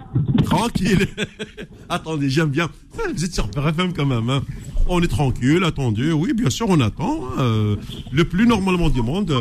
Tranquille. 0.44 1.06
Attendez, 1.88 2.28
j'aime 2.30 2.48
bien. 2.50 2.68
Vous 3.14 3.24
êtes 3.24 3.32
sur 3.34 3.46
BRFM 3.48 3.92
quand 3.94 4.06
même. 4.06 4.28
hein. 4.30 4.42
On 4.88 5.00
est 5.02 5.08
tranquille, 5.08 5.62
attendez. 5.64 6.12
Oui, 6.12 6.32
bien 6.34 6.50
sûr, 6.50 6.66
on 6.68 6.80
attend. 6.80 7.20
hein. 7.38 7.40
Euh, 7.40 7.76
le 8.12 8.24
plus 8.24 8.46
normalement 8.46 8.88
du 8.90 9.00
monde. 9.02 9.32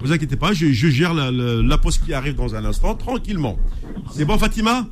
Vous 0.00 0.12
inquiétez 0.12 0.36
pas, 0.36 0.52
je, 0.52 0.66
je 0.72 0.88
gère 0.88 1.14
la, 1.14 1.30
la, 1.30 1.62
la 1.62 1.78
pause 1.78 1.98
qui 1.98 2.12
arrive 2.14 2.34
dans 2.36 2.54
un 2.54 2.64
instant, 2.64 2.94
tranquillement. 2.94 3.56
C'est 4.12 4.24
bon, 4.24 4.38
Fatima? 4.38 4.86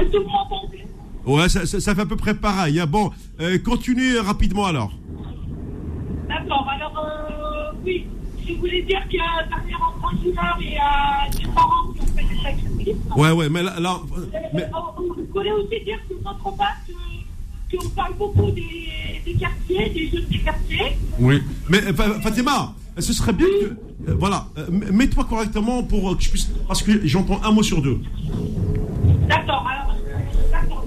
Est-ce 0.00 0.10
que 0.12 0.16
vous 0.18 0.24
m'entendez 0.30 0.84
Ouais, 1.26 1.48
ça, 1.48 1.66
ça- 1.66 1.80
ça 1.80 1.94
fait 1.94 2.02
à 2.02 2.06
peu 2.06 2.16
près 2.16 2.34
pareil. 2.34 2.80
hein. 2.80 2.86
Bon, 2.86 3.10
euh, 3.40 3.58
continuez 3.64 4.18
rapidement 4.18 4.66
alors. 4.66 4.92
D'accord, 6.28 6.68
alors 6.68 6.98
euh, 6.98 7.76
oui, 7.84 8.06
je 8.46 8.54
voulais 8.54 8.82
dire 8.82 9.06
qu'il 9.08 9.18
y 9.18 9.22
a 9.22 9.44
un 9.44 9.98
grand 9.98 10.10
joueur 10.22 10.58
et 10.60 10.76
euh, 10.76 11.38
des 11.38 11.44
parents 11.54 11.92
qui 11.92 12.01
Ouais, 13.16 13.30
ouais, 13.30 13.48
mais 13.48 13.62
là, 13.62 13.78
là, 13.80 14.00
mais- 14.54 14.62
Euh, 14.62 14.66
on 14.74 15.02
on 15.02 15.38
voulait 15.38 15.52
aussi 15.52 15.84
dire 15.84 15.98
que 16.08 16.14
notre 16.24 16.56
base, 16.56 16.68
euh, 16.90 17.76
qu'on 17.78 17.88
parle 17.90 18.14
beaucoup 18.18 18.50
des, 18.50 19.22
des 19.24 19.34
quartiers, 19.34 19.88
des 19.90 20.08
jeunes 20.10 20.26
des 20.30 20.38
quartiers. 20.38 20.96
Oui. 21.18 21.42
Mais 21.68 21.78
euh, 21.84 21.92
Fa- 21.94 22.20
Fatima, 22.20 22.74
ce 22.98 23.12
serait 23.12 23.32
bien 23.32 23.46
que. 23.46 24.10
euh, 24.10 24.14
voilà, 24.18 24.46
mets-toi 24.70 25.24
correctement 25.24 25.82
pour 25.82 26.16
que 26.16 26.22
je 26.22 26.30
puisse. 26.30 26.50
Parce 26.68 26.82
que 26.82 27.06
j'entends 27.06 27.40
un 27.42 27.50
mot 27.52 27.62
sur 27.62 27.80
deux. 27.80 27.98
D'accord, 29.28 29.66
alors, 29.70 29.96
d'accord, 30.52 30.86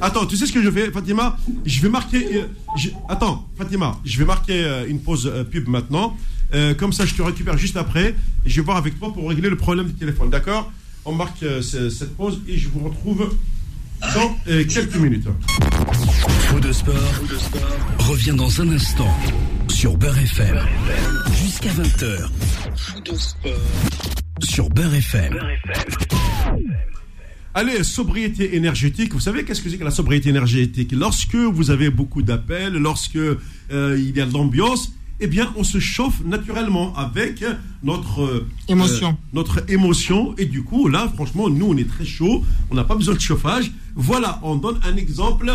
Attends, 0.00 0.26
tu 0.26 0.36
sais 0.36 0.46
ce 0.46 0.52
que 0.52 0.62
je 0.62 0.70
fais, 0.70 0.90
Fatima? 0.90 1.36
Je 1.64 1.80
vais 1.82 1.88
marquer. 1.88 2.36
euh, 2.36 2.46
je- 2.76 2.90
Attends, 3.08 3.44
Fatima, 3.56 3.96
je 4.04 4.18
vais 4.18 4.24
marquer 4.24 4.64
euh, 4.64 4.86
une 4.88 5.00
pause 5.00 5.30
pub 5.50 5.68
maintenant. 5.68 6.16
Euh, 6.52 6.74
comme 6.74 6.92
ça, 6.92 7.06
je 7.06 7.14
te 7.14 7.22
récupère 7.22 7.56
juste 7.56 7.76
après. 7.76 8.14
Et 8.44 8.50
je 8.50 8.56
vais 8.56 8.64
voir 8.64 8.76
avec 8.76 8.98
toi 8.98 9.12
pour 9.12 9.28
régler 9.28 9.48
le 9.50 9.56
problème 9.56 9.86
du 9.86 9.94
téléphone, 9.94 10.30
d'accord? 10.30 10.70
On 11.04 11.12
marque 11.12 11.42
euh, 11.42 11.62
ce- 11.62 11.90
cette 11.90 12.16
pause 12.16 12.40
et 12.48 12.56
je 12.58 12.68
vous 12.68 12.80
retrouve 12.80 13.34
dans 14.14 14.36
euh, 14.48 14.64
quelques 14.64 14.96
minutes. 14.96 15.26
Faux 16.48 16.60
de 16.60 16.72
sport, 16.72 16.94
revient 18.00 18.34
dans 18.36 18.60
un 18.60 18.68
instant 18.70 19.08
sur 19.68 19.96
Beurre 19.96 20.18
FM. 20.18 20.58
Jusqu'à 21.42 21.70
20h. 21.70 22.28
Sur 24.42 24.68
Beurre 24.70 24.94
FM. 24.94 25.38
Allez, 27.56 27.84
sobriété 27.84 28.56
énergétique. 28.56 29.12
Vous 29.14 29.20
savez 29.20 29.44
qu'est-ce 29.44 29.62
que 29.62 29.70
c'est 29.70 29.78
que 29.78 29.84
la 29.84 29.90
sobriété 29.92 30.28
énergétique? 30.30 30.90
Lorsque 30.92 31.36
vous 31.36 31.70
avez 31.70 31.88
beaucoup 31.88 32.22
d'appels, 32.22 32.72
lorsque 32.74 33.14
euh, 33.16 33.38
il 33.96 34.16
y 34.16 34.20
a 34.20 34.26
de 34.26 34.32
l'ambiance, 34.32 34.92
eh 35.20 35.26
bien, 35.26 35.52
on 35.56 35.64
se 35.64 35.78
chauffe 35.78 36.22
naturellement 36.24 36.94
avec 36.96 37.44
notre 37.82 38.22
euh, 38.22 38.46
Émotion. 38.68 39.10
euh, 39.10 39.12
notre 39.32 39.70
émotion. 39.70 40.34
Et 40.38 40.46
du 40.46 40.62
coup, 40.64 40.88
là, 40.88 41.08
franchement, 41.14 41.48
nous, 41.48 41.66
on 41.66 41.76
est 41.76 41.88
très 41.88 42.04
chaud. 42.04 42.42
On 42.70 42.74
n'a 42.74 42.84
pas 42.84 42.94
besoin 42.96 43.14
de 43.14 43.20
chauffage. 43.20 43.70
Voilà, 43.94 44.40
on 44.42 44.56
donne 44.56 44.80
un 44.84 44.96
exemple 44.96 45.50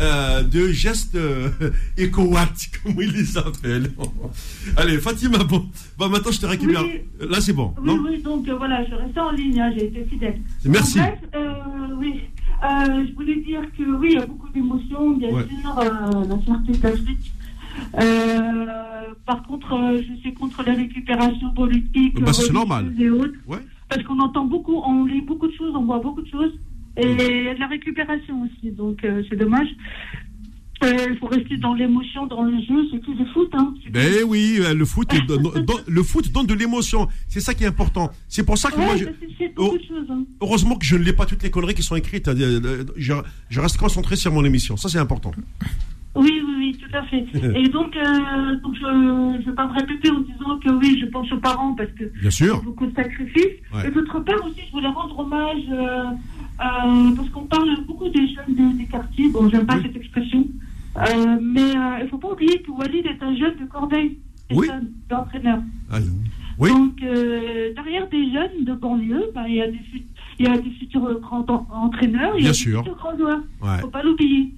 euh, 0.00 0.42
de 0.42 0.68
geste 0.72 1.14
euh, 1.14 1.48
éco-watt, 1.96 2.52
comme 2.82 3.00
ils 3.00 3.12
les 3.12 3.38
appellent. 3.38 3.92
Allez, 4.76 4.98
Fatima, 4.98 5.38
bon, 5.44 5.66
bon, 5.96 6.08
maintenant 6.08 6.32
je 6.32 6.40
te 6.40 6.46
récupère. 6.46 6.82
Oui. 6.82 7.02
Là, 7.28 7.40
c'est 7.40 7.52
bon, 7.52 7.72
Oui, 7.78 7.86
non 7.86 8.02
oui, 8.04 8.20
donc 8.22 8.48
euh, 8.48 8.56
voilà, 8.56 8.84
je 8.88 8.94
restais 8.96 9.20
en 9.20 9.30
ligne, 9.30 9.60
hein, 9.60 9.70
j'ai 9.76 9.86
été 9.86 10.04
fidèle. 10.10 10.40
Merci. 10.64 10.98
En 11.00 11.04
bref, 11.04 11.18
euh, 11.36 11.52
oui, 11.98 12.20
Euh, 12.64 13.04
je 13.06 13.12
voulais 13.14 13.36
dire 13.44 13.60
que 13.76 13.82
oui, 14.00 14.08
il 14.12 14.14
y 14.14 14.22
a 14.22 14.26
beaucoup 14.26 14.48
d'émotions, 14.48 15.16
bien 15.18 15.30
Ouais. 15.30 15.44
sûr, 15.60 15.78
euh, 15.78 16.24
la 16.28 16.38
fierté 16.38 16.72
de 16.72 16.82
l'Afrique. 16.82 17.32
Euh, 18.00 18.64
par 19.26 19.42
contre, 19.46 19.72
euh, 19.72 20.02
je 20.08 20.20
suis 20.20 20.34
contre 20.34 20.62
les 20.64 20.72
récupérations 20.72 21.52
politiques, 21.54 22.20
Bah, 22.20 22.32
c'est 22.32 22.52
normal. 22.52 22.92
et 22.98 23.10
autres, 23.10 23.34
Ouais. 23.46 23.58
parce 23.88 24.02
qu'on 24.02 24.18
entend 24.20 24.44
beaucoup, 24.44 24.76
on 24.84 25.04
lit 25.04 25.20
beaucoup 25.22 25.46
de 25.46 25.52
choses, 25.54 25.74
on 25.74 25.84
voit 25.84 26.00
beaucoup 26.00 26.22
de 26.22 26.28
choses, 26.28 26.52
et 26.96 27.06
il 27.06 27.44
y 27.44 27.48
a 27.48 27.54
de 27.54 27.60
la 27.60 27.66
récupération 27.66 28.42
aussi, 28.42 28.70
donc 28.72 29.02
euh, 29.04 29.22
c'est 29.28 29.36
dommage. 29.36 29.68
Il 30.82 31.16
faut 31.18 31.28
rester 31.28 31.56
dans 31.56 31.72
l'émotion, 31.72 32.26
dans 32.26 32.42
le 32.42 32.58
jeu, 32.60 32.86
c'est 32.92 32.98
tout 33.00 33.14
le 33.14 33.24
foot. 33.32 33.48
Hein. 33.54 33.72
Ben 33.90 34.22
oui, 34.26 34.58
le 34.76 34.84
foot, 34.84 35.10
le 35.88 36.02
foot 36.02 36.30
donne 36.30 36.44
de 36.46 36.52
l'émotion. 36.52 37.08
C'est 37.26 37.40
ça 37.40 37.54
qui 37.54 37.64
est 37.64 37.68
important. 37.68 38.10
C'est 38.28 38.44
pour 38.44 38.58
ça 38.58 38.70
que 38.70 38.76
Ouais, 38.78 38.84
moi, 38.84 38.96
je- 38.98 39.06
Oh. 39.56 39.74
hein. 40.10 40.24
heureusement 40.42 40.76
que 40.76 40.84
je 40.84 40.96
ne 40.96 41.02
lis 41.04 41.14
pas 41.14 41.24
toutes 41.24 41.42
les 41.42 41.50
conneries 41.50 41.72
qui 41.72 41.82
sont 41.82 41.96
écrites. 41.96 42.28
Je, 42.96 43.14
je 43.48 43.60
reste 43.60 43.78
concentré 43.78 44.16
sur 44.16 44.30
mon 44.32 44.44
émission. 44.44 44.76
Ça, 44.76 44.90
c'est 44.90 44.98
important. 44.98 45.30
Oui, 46.16 46.40
oui, 46.46 46.54
oui, 46.58 46.78
tout 46.80 46.96
à 46.96 47.02
fait. 47.04 47.24
Et 47.60 47.68
donc, 47.68 47.96
euh, 47.96 48.56
donc 48.62 48.74
je 48.76 48.86
ne 48.86 49.42
vais 49.44 49.52
pas 49.52 49.66
me 49.66 49.72
répéter 49.72 50.10
en 50.10 50.20
disant 50.20 50.58
que 50.64 50.70
oui, 50.70 50.98
je 51.00 51.06
pense 51.06 51.30
aux 51.32 51.38
parents 51.38 51.74
parce 51.74 51.90
que 51.92 52.04
Bien 52.20 52.30
sûr. 52.30 52.62
beaucoup 52.62 52.86
de 52.86 52.94
sacrifices. 52.94 53.58
Ouais. 53.74 53.88
Et 53.88 53.90
d'autre 53.90 54.20
part 54.20 54.44
aussi, 54.46 54.60
je 54.66 54.72
voulais 54.72 54.88
rendre 54.88 55.18
hommage 55.18 55.62
euh, 55.72 56.04
Euh, 56.60 57.10
parce 57.16 57.28
qu'on 57.30 57.46
parle 57.46 57.68
beaucoup 57.84 58.08
des 58.10 58.28
jeunes 58.28 58.54
de- 58.54 58.78
des 58.78 58.84
quartiers. 58.86 59.28
Bon, 59.30 59.48
j'aime 59.50 59.66
pas 59.66 59.82
cette 59.82 59.96
expression. 59.96 60.46
Mais 61.42 61.72
il 62.02 62.06
faut 62.08 62.18
pas 62.18 62.30
oublier 62.30 62.62
que 62.62 62.70
Walid 62.70 63.04
est 63.06 63.20
un 63.20 63.34
jeune 63.36 63.56
de 63.60 63.64
Corbeil. 63.66 64.18
Oui. 64.52 64.68
d'entraîneur. 65.08 65.58
Ah, 65.90 65.96
oui. 66.60 66.68
Donc, 66.70 66.96
derrière 67.74 68.08
des 68.08 68.30
jeunes 68.32 68.64
de 68.64 68.72
banlieue, 68.74 69.24
ben, 69.34 69.46
il 69.48 69.54
y 69.56 69.62
a 69.62 69.66
des 69.68 69.80
il 70.38 70.46
y 70.46 70.48
a 70.48 70.56
des 70.58 70.70
futurs 70.78 71.18
grands 71.20 71.44
en- 71.48 71.66
entraîneurs, 71.86 72.34
il 72.36 72.40
y 72.40 72.42
Bien 72.42 72.50
a 72.50 72.52
des 72.52 72.58
sûr. 72.58 72.78
futurs 72.80 72.96
grands 72.96 73.16
joueurs. 73.16 73.42
Ouais. 73.62 73.78
faut 73.80 73.88
pas 73.88 74.02
l'oublier. 74.02 74.52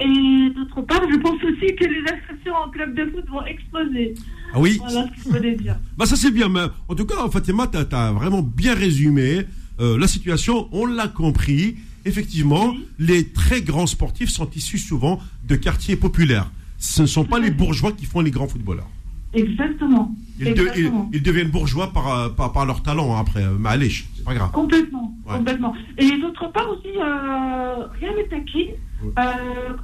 Et 0.00 0.50
d'autre 0.54 0.80
part, 0.82 1.02
je 1.10 1.16
pense 1.16 1.36
aussi 1.44 1.74
que 1.76 1.84
les 1.84 2.02
inscriptions 2.10 2.54
en 2.54 2.70
club 2.70 2.94
de 2.94 3.04
foot 3.10 3.24
vont 3.28 3.44
exploser. 3.44 4.14
Ah 4.54 4.60
oui. 4.60 4.78
Voilà 4.78 5.04
ce 5.04 5.10
que 5.10 5.30
je 5.30 5.36
voulais 5.36 5.54
dire. 5.56 5.76
Bah 5.96 6.06
ça 6.06 6.16
c'est 6.16 6.30
bien, 6.30 6.48
mais 6.48 6.64
en 6.88 6.94
tout 6.94 7.04
cas, 7.04 7.28
Fatima, 7.30 7.66
tu 7.66 7.76
as, 7.76 8.12
vraiment 8.12 8.42
bien 8.42 8.74
résumé 8.74 9.42
euh, 9.80 9.98
la 9.98 10.08
situation, 10.08 10.68
on 10.72 10.86
l'a 10.86 11.08
compris. 11.08 11.76
Effectivement, 12.06 12.74
les 12.98 13.28
très 13.28 13.60
grands 13.60 13.86
sportifs 13.86 14.30
sont 14.30 14.48
issus 14.56 14.78
souvent 14.78 15.20
de 15.46 15.54
quartiers 15.54 15.96
populaires. 15.96 16.50
Ce 16.78 17.02
ne 17.02 17.06
sont 17.06 17.24
pas 17.24 17.38
les 17.38 17.50
bourgeois 17.50 17.92
qui 17.92 18.06
font 18.06 18.20
les 18.20 18.30
grands 18.30 18.48
footballeurs. 18.48 18.88
Exactement. 19.34 20.10
Ils, 20.38 20.46
de- 20.46 20.50
ils- 20.52 20.60
Exactement. 20.60 21.10
ils 21.12 21.22
deviennent 21.22 21.50
bourgeois 21.50 21.92
par, 21.92 22.12
euh, 22.12 22.28
par, 22.30 22.52
par 22.52 22.66
leur 22.66 22.82
talent 22.82 23.14
hein, 23.14 23.20
après. 23.20 23.44
Mais 23.58 23.68
allez, 23.68 23.90
c'est 23.90 24.24
pas 24.24 24.34
grave. 24.34 24.50
Complètement, 24.52 25.14
Ouais. 25.26 25.36
complètement. 25.36 25.74
Et 25.98 26.18
d'autre 26.18 26.50
part 26.52 26.68
aussi, 26.70 26.88
euh, 26.96 27.86
rien 28.00 28.10
n'est 28.16 28.34
acquis. 28.36 28.70
Euh, 29.18 29.22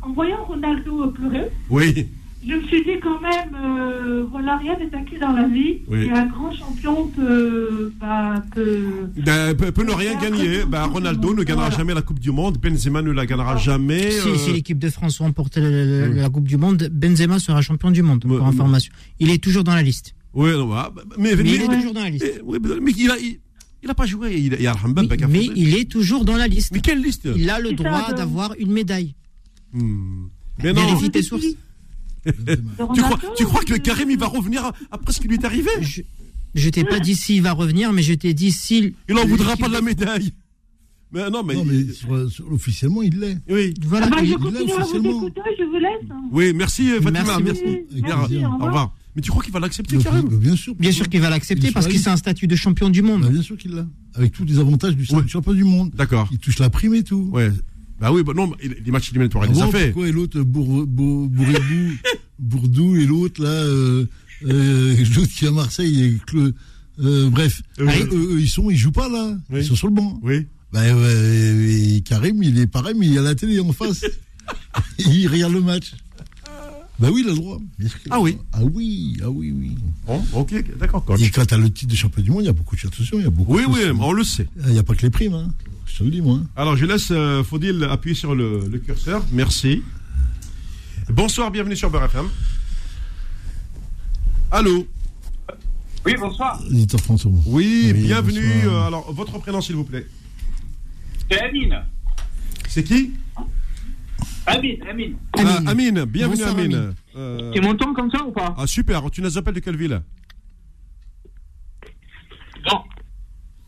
en 0.03 0.12
voyant 0.12 0.44
Ronaldo 0.47 1.07
pleurer, 1.12 1.49
Oui, 1.70 2.09
je 2.49 2.55
me 2.55 2.62
suis 2.68 2.82
dit 2.84 2.99
quand 3.03 3.20
même, 3.20 3.57
euh, 3.62 4.24
voilà, 4.30 4.57
rien 4.59 4.76
n'est 4.78 4.94
acquis 4.97 5.18
dans 5.18 5.32
la 5.32 5.49
vie. 5.49 5.78
Oui. 5.88 6.05
Et 6.05 6.11
un 6.11 6.26
grand 6.26 6.53
champion 6.53 7.09
peut, 7.09 7.92
bah, 8.01 8.42
peut, 8.55 9.09
Ben, 9.24 9.55
peut, 9.57 9.72
peut 9.72 9.84
ne 9.84 9.92
rien 9.92 10.14
gagner. 10.20 10.64
Ben, 10.64 10.84
Ronaldo 10.84 11.34
ne 11.34 11.42
gagnera 11.42 11.70
jamais 11.70 11.94
la 11.94 12.03
Coupe 12.03 12.20
du 12.20 12.30
Monde. 12.30 12.59
Benzema 12.59 13.03
ne 13.03 13.11
la 13.11 13.26
gagnera 13.26 13.57
jamais. 13.57 14.11
Si, 14.11 14.28
euh, 14.28 14.36
si 14.36 14.53
l'équipe 14.53 14.78
de 14.78 14.88
France 14.90 15.18
remporte 15.20 15.57
le- 15.57 16.12
la 16.14 16.28
Coupe 16.30 16.47
du 16.47 16.57
Monde, 16.57 16.88
Benzema 16.92 17.38
sera 17.38 17.61
champion 17.62 17.90
du 17.90 18.03
monde, 18.03 18.22
pour 18.22 18.44
information. 18.47 18.92
Il 19.18 19.30
est 19.30 19.42
toujours 19.42 19.64
dans 19.64 19.74
la 19.74 19.82
liste. 19.82 20.14
Oui, 20.34 20.51
non, 20.51 20.68
bah, 20.68 20.92
mais, 21.18 21.34
Mais 21.34 21.42
il 21.44 21.62
est 21.62 21.66
toujours 21.66 21.94
dans 21.94 22.03
la 22.03 22.11
liste. 22.11 22.24
Mais, 22.24 22.40
oui, 22.44 22.59
mais 22.82 22.92
il 22.97 23.11
a, 23.11 23.18
il, 23.18 23.38
il 23.82 23.90
a 23.90 23.94
pas 23.94 24.07
joué. 24.07 24.36
Il, 24.36 24.57
il 24.61 24.66
a 24.66 24.74
Oui, 24.84 25.16
mais 25.28 25.49
il 25.57 25.76
est 25.76 25.90
toujours 25.90 26.24
dans 26.24 26.36
la 26.36 26.47
liste. 26.47 26.72
Mais 26.72 26.80
quelle 26.80 27.03
liste? 27.03 27.28
Il 27.36 27.49
a 27.51 27.59
le 27.59 27.72
droit 27.72 28.12
d'avoir 28.12 28.55
une 28.59 28.72
médaille. 28.72 29.14
Hmm. 29.72 30.26
Mais 30.62 30.72
non. 30.72 30.86
Vérifie 30.86 31.11
tes 31.11 31.22
sources. 31.22 31.44
Tu, 32.95 33.01
crois, 33.03 33.18
tu 33.37 33.45
crois 33.45 33.62
que 33.64 33.74
Karim 33.74 34.11
il 34.11 34.18
va 34.18 34.27
revenir 34.27 34.72
après 34.91 35.12
ce 35.12 35.20
qui 35.20 35.29
lui 35.29 35.37
est 35.37 35.45
arrivé 35.45 35.70
Je, 35.81 36.03
je 36.55 36.68
t'ai 36.70 36.85
pas 36.85 36.99
dit 37.01 37.14
s'il 37.14 37.43
va 37.43 37.53
revenir, 37.53 37.93
mais 37.93 38.03
je 38.03 38.14
t'ai 38.14 38.35
dit 38.35 38.51
s'il. 38.53 38.95
Il 39.09 39.16
en 39.18 39.27
voudra 39.27 39.57
pas 39.57 39.68
de 39.68 39.72
la 39.74 39.81
médaille. 39.83 40.33
Mais 41.12 41.31
non, 41.31 41.43
mais. 41.45 41.55
Non, 41.55 41.64
mais 41.64 41.93
sur- 41.93 42.31
sur- 42.31 42.53
officiellement, 42.53 43.01
il 43.03 43.18
l'est. 43.20 43.39
Oui. 43.49 43.72
Voilà. 43.83 44.09
Ah 44.11 44.16
bah, 44.16 44.24
je 44.24 44.35
continue 44.35 44.72
à 44.72 44.85
vous 44.85 44.97
écouter, 44.97 45.41
je 45.59 45.64
vous 45.64 45.79
laisse. 45.79 46.11
hein. 46.11 46.20
Oui, 46.33 46.53
merci 46.53 46.91
euh, 46.91 47.01
Fatima. 47.01 47.39
Merci 47.41 48.45
au 48.45 48.49
au 48.49 48.64
revoir. 48.66 48.95
Mais 49.14 49.22
tu 49.22 49.31
crois 49.31 49.43
qu'il 49.43 49.53
va 49.53 49.61
l'accepter, 49.61 49.97
Le- 49.97 50.03
Karim 50.03 50.29
bah, 50.29 50.37
Bien 50.37 50.57
sûr. 50.57 50.74
Bien 50.74 50.93
sûr 50.93 51.09
qu'il 51.09 51.20
va 51.20 51.31
l'accepter 51.31 51.70
parce 51.70 51.87
la 51.87 51.93
c'est 51.99 52.11
un 52.11 52.16
statut 52.18 52.47
de 52.49 52.57
champion 52.57 52.91
du 52.91 53.03
monde. 53.03 53.22
Bah, 53.22 53.29
bien 53.31 53.41
sûr 53.41 53.57
qu'il 53.57 53.70
l'a. 53.72 53.87
Avec 54.14 54.33
tous 54.33 54.45
les 54.45 54.59
avantages 54.59 54.97
du 54.97 55.07
Ouais. 55.14 55.27
champion 55.29 55.55
du 55.55 55.64
monde. 55.64 55.91
D'accord. 55.95 56.29
Il 56.33 56.39
touche 56.39 56.59
la 56.59 56.68
prime 56.70 56.95
et 56.95 57.03
tout. 57.03 57.31
Ouais. 57.33 57.51
Bah 58.01 58.12
oui, 58.12 58.22
bah 58.22 58.32
non, 58.36 58.53
les 58.62 58.90
matchs 58.90 59.11
éliminatoires, 59.11 59.47
il 59.47 59.53
les 59.55 59.62
a 59.62 59.66
fait. 59.68 59.86
pourquoi 59.86 60.09
et 60.09 60.12
l'autre, 60.12 60.40
Bour, 60.42 60.86
Bourdou 62.38 62.97
et 62.97 63.07
l'autre, 63.07 63.42
là, 63.42 63.49
euh, 63.49 64.07
euh, 64.47 64.97
l'autre 65.16 65.32
qui 65.32 65.44
est 65.47 65.49
à 65.49 65.53
Marseille, 65.53 66.03
et 66.05 66.11
Cle- 66.30 66.53
euh, 67.03 67.30
bref. 67.30 67.62
Oui. 67.78 67.86
Eux, 68.12 68.34
eux, 68.34 68.40
ils 68.40 68.49
sont, 68.49 68.70
ils 68.70 68.76
jouent 68.76 68.92
pas 68.92 69.09
là. 69.09 69.36
Oui. 69.51 69.61
Ils 69.61 69.64
sont 69.64 69.76
sur 69.76 69.88
le 69.88 69.94
banc. 69.94 70.18
Oui. 70.22 70.47
Bah, 70.72 70.82
Karim, 72.05 72.42
il 72.42 72.59
est 72.59 72.66
pareil, 72.66 72.94
mais 72.99 73.07
il 73.07 73.16
à 73.18 73.22
la 73.22 73.34
télé 73.34 73.61
en 73.61 73.72
face. 73.72 74.05
il 74.99 75.26
regarde 75.28 75.53
le 75.53 75.61
match. 75.62 75.92
Bah 76.99 77.09
oui, 77.12 77.20
il 77.24 77.28
a 77.28 77.32
le 77.32 77.36
droit. 77.36 77.59
Ah 78.11 78.20
oui. 78.20 78.38
Ah 78.55 78.61
oui, 78.62 79.18
ah 79.22 79.28
oui, 79.30 79.53
oui. 79.53 79.76
Bon, 80.07 80.24
ok, 80.32 80.76
d'accord. 80.78 81.05
Et 81.18 81.28
quand 81.30 81.44
t'as 81.44 81.59
le 81.59 81.70
titre 81.70 81.90
de 81.92 81.97
champion 81.97 82.22
du 82.22 82.30
monde, 82.30 82.42
il 82.42 82.47
y 82.47 82.49
a 82.49 82.53
beaucoup 82.55 82.74
de 82.74 82.80
choses. 82.80 82.90
Attention, 82.94 83.18
il 83.18 83.24
y 83.24 83.26
a 83.26 83.30
beaucoup 83.30 83.55
Oui, 83.55 83.62
de 83.64 83.68
oui, 83.68 83.80
choses. 83.82 83.97
on 84.01 84.12
le 84.12 84.24
sait. 84.24 84.49
Il 84.66 84.72
n'y 84.72 84.78
a 84.78 84.82
pas 84.82 84.94
que 84.94 85.03
les 85.03 85.11
primes, 85.11 85.34
hein. 85.34 85.53
Je 85.86 85.99
te 85.99 86.05
le 86.05 86.11
dis, 86.11 86.22
moi. 86.22 86.40
Alors, 86.57 86.76
je 86.76 86.86
laisse 86.86 87.09
euh, 87.11 87.44
Faudil 87.44 87.84
appuyer 87.84 88.14
sur 88.16 88.34
le, 88.34 88.66
le 88.70 88.78
curseur. 88.78 89.22
Merci. 89.30 89.82
Bonsoir, 91.11 91.51
bienvenue 91.51 91.76
sur 91.76 91.90
Beurre 91.90 92.05
FM. 92.07 92.26
Allô? 94.51 94.86
Oui, 96.07 96.14
bonsoir. 96.18 96.61
François. 96.99 97.30
Oui, 97.47 97.92
Oui, 97.94 98.03
bienvenue. 98.05 98.40
euh, 98.66 98.86
alors, 98.86 99.12
votre 99.12 99.38
prénom, 99.38 99.61
s'il 99.61 99.76
vous 99.76 99.84
plaît. 99.84 100.07
C'est 101.30 101.40
Amine. 101.40 101.82
C'est 102.68 102.84
qui? 102.84 103.12
Amine, 104.47 104.83
Amine. 104.89 105.17
Ah, 105.39 105.59
Amine, 105.67 106.05
bienvenue 106.05 106.37
Bonsoir, 106.37 106.57
Amine. 106.59 106.75
Amine. 106.75 106.95
Euh, 107.17 107.53
Tu 107.53 107.61
m'entends 107.61 107.93
comme 107.95 108.11
ça 108.11 108.25
ou 108.25 108.31
pas? 108.33 108.55
Ah, 108.57 108.67
super, 108.67 109.11
tu 109.11 109.21
nous 109.23 109.37
appelles 109.39 109.55
de 109.55 109.61
quelle 109.61 109.77
ville? 109.77 110.01
Non. 112.71 112.81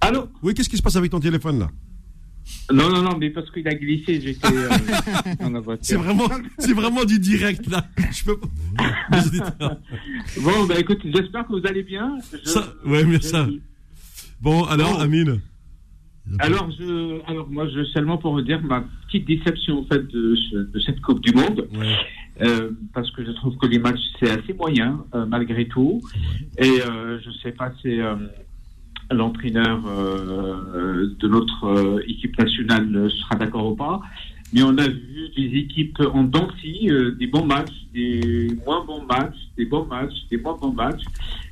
Allô? 0.01 0.29
Oui, 0.43 0.55
qu'est-ce 0.55 0.69
qui 0.69 0.77
se 0.77 0.83
passe 0.83 0.97
avec 0.97 1.11
ton 1.11 1.21
téléphone 1.21 1.59
là? 1.59 1.69
Non, 2.73 2.89
non, 2.91 3.03
non, 3.03 3.19
mais 3.19 3.29
parce 3.31 3.51
qu'il 3.51 3.67
a 3.69 3.75
glissé, 3.75 4.21
j'étais 4.23 4.47
euh, 4.57 4.69
dans 5.41 5.51
la 5.51 5.61
voiture. 5.61 5.85
C'est 5.85 5.97
vraiment, 5.97 6.29
c'est 6.59 6.73
vraiment 6.73 7.05
du 7.05 7.19
direct 7.19 7.67
là. 7.69 7.87
Je 8.13 8.25
peux 8.25 8.39
pas. 8.39 8.49
Bon, 10.41 10.65
bah 10.67 10.79
écoute, 10.79 11.01
j'espère 11.05 11.47
que 11.47 11.61
vous 11.61 11.67
allez 11.67 11.83
bien. 11.83 12.17
Je- 12.33 12.49
Ça- 12.49 12.73
ouais, 12.87 13.05
mais 13.05 13.21
ça. 13.21 13.47
Bon, 14.41 14.65
alors 14.65 14.95
Bon. 14.95 15.01
Amine. 15.01 15.41
Alors, 16.41 16.71
je, 16.79 17.21
alors 17.31 17.49
moi, 17.51 17.67
je 17.69 17.85
seulement 17.85 18.19
pour 18.19 18.33
vous 18.33 18.43
dire 18.43 18.61
ma 18.63 18.85
petite 19.07 19.27
déception 19.27 19.81
en 19.81 19.85
fait 19.85 20.07
de, 20.09 20.35
ce- 20.37 20.57
de 20.73 20.81
cette 20.81 21.01
Coupe 21.01 21.21
du 21.21 21.33
Monde, 21.33 21.67
Ouais. 21.75 21.95
euh, 22.43 22.71
parce 22.93 23.11
que 23.13 23.25
je 23.25 23.31
trouve 23.33 23.57
que 23.57 23.67
les 23.67 23.79
matchs 23.79 24.01
c'est 24.21 24.31
assez 24.31 24.53
moyen 24.53 25.05
euh, 25.15 25.25
malgré 25.27 25.67
tout, 25.67 26.01
et 26.59 26.83
euh, 26.83 27.19
je 27.25 27.31
sais 27.43 27.53
pas 27.53 27.73
si 27.81 28.01
euh, 28.01 28.15
l'entraîneur 29.11 29.81
euh, 29.87 31.15
de 31.19 31.29
notre 31.29 31.65
euh, 31.65 32.03
équipe 32.07 32.39
nationale 32.39 33.11
sera 33.11 33.37
d'accord 33.37 33.73
ou 33.73 33.75
pas, 33.75 34.01
mais 34.53 34.63
on 34.63 34.77
a 34.79 34.87
vu 34.89 35.29
des 35.37 35.59
équipes 35.59 35.99
en 36.13 36.25
dents 36.25 36.47
de 36.47 36.53
scie, 36.61 36.91
euh, 36.91 37.13
des 37.13 37.27
bons 37.27 37.45
matchs, 37.45 37.73
des 37.93 38.49
moins 38.67 38.85
bons 38.85 39.05
matchs, 39.05 39.37
des 39.57 39.65
bons 39.67 39.87
matchs, 39.87 40.15
des 40.31 40.37
moins 40.39 40.57
bons 40.61 40.73
matchs. 40.73 41.03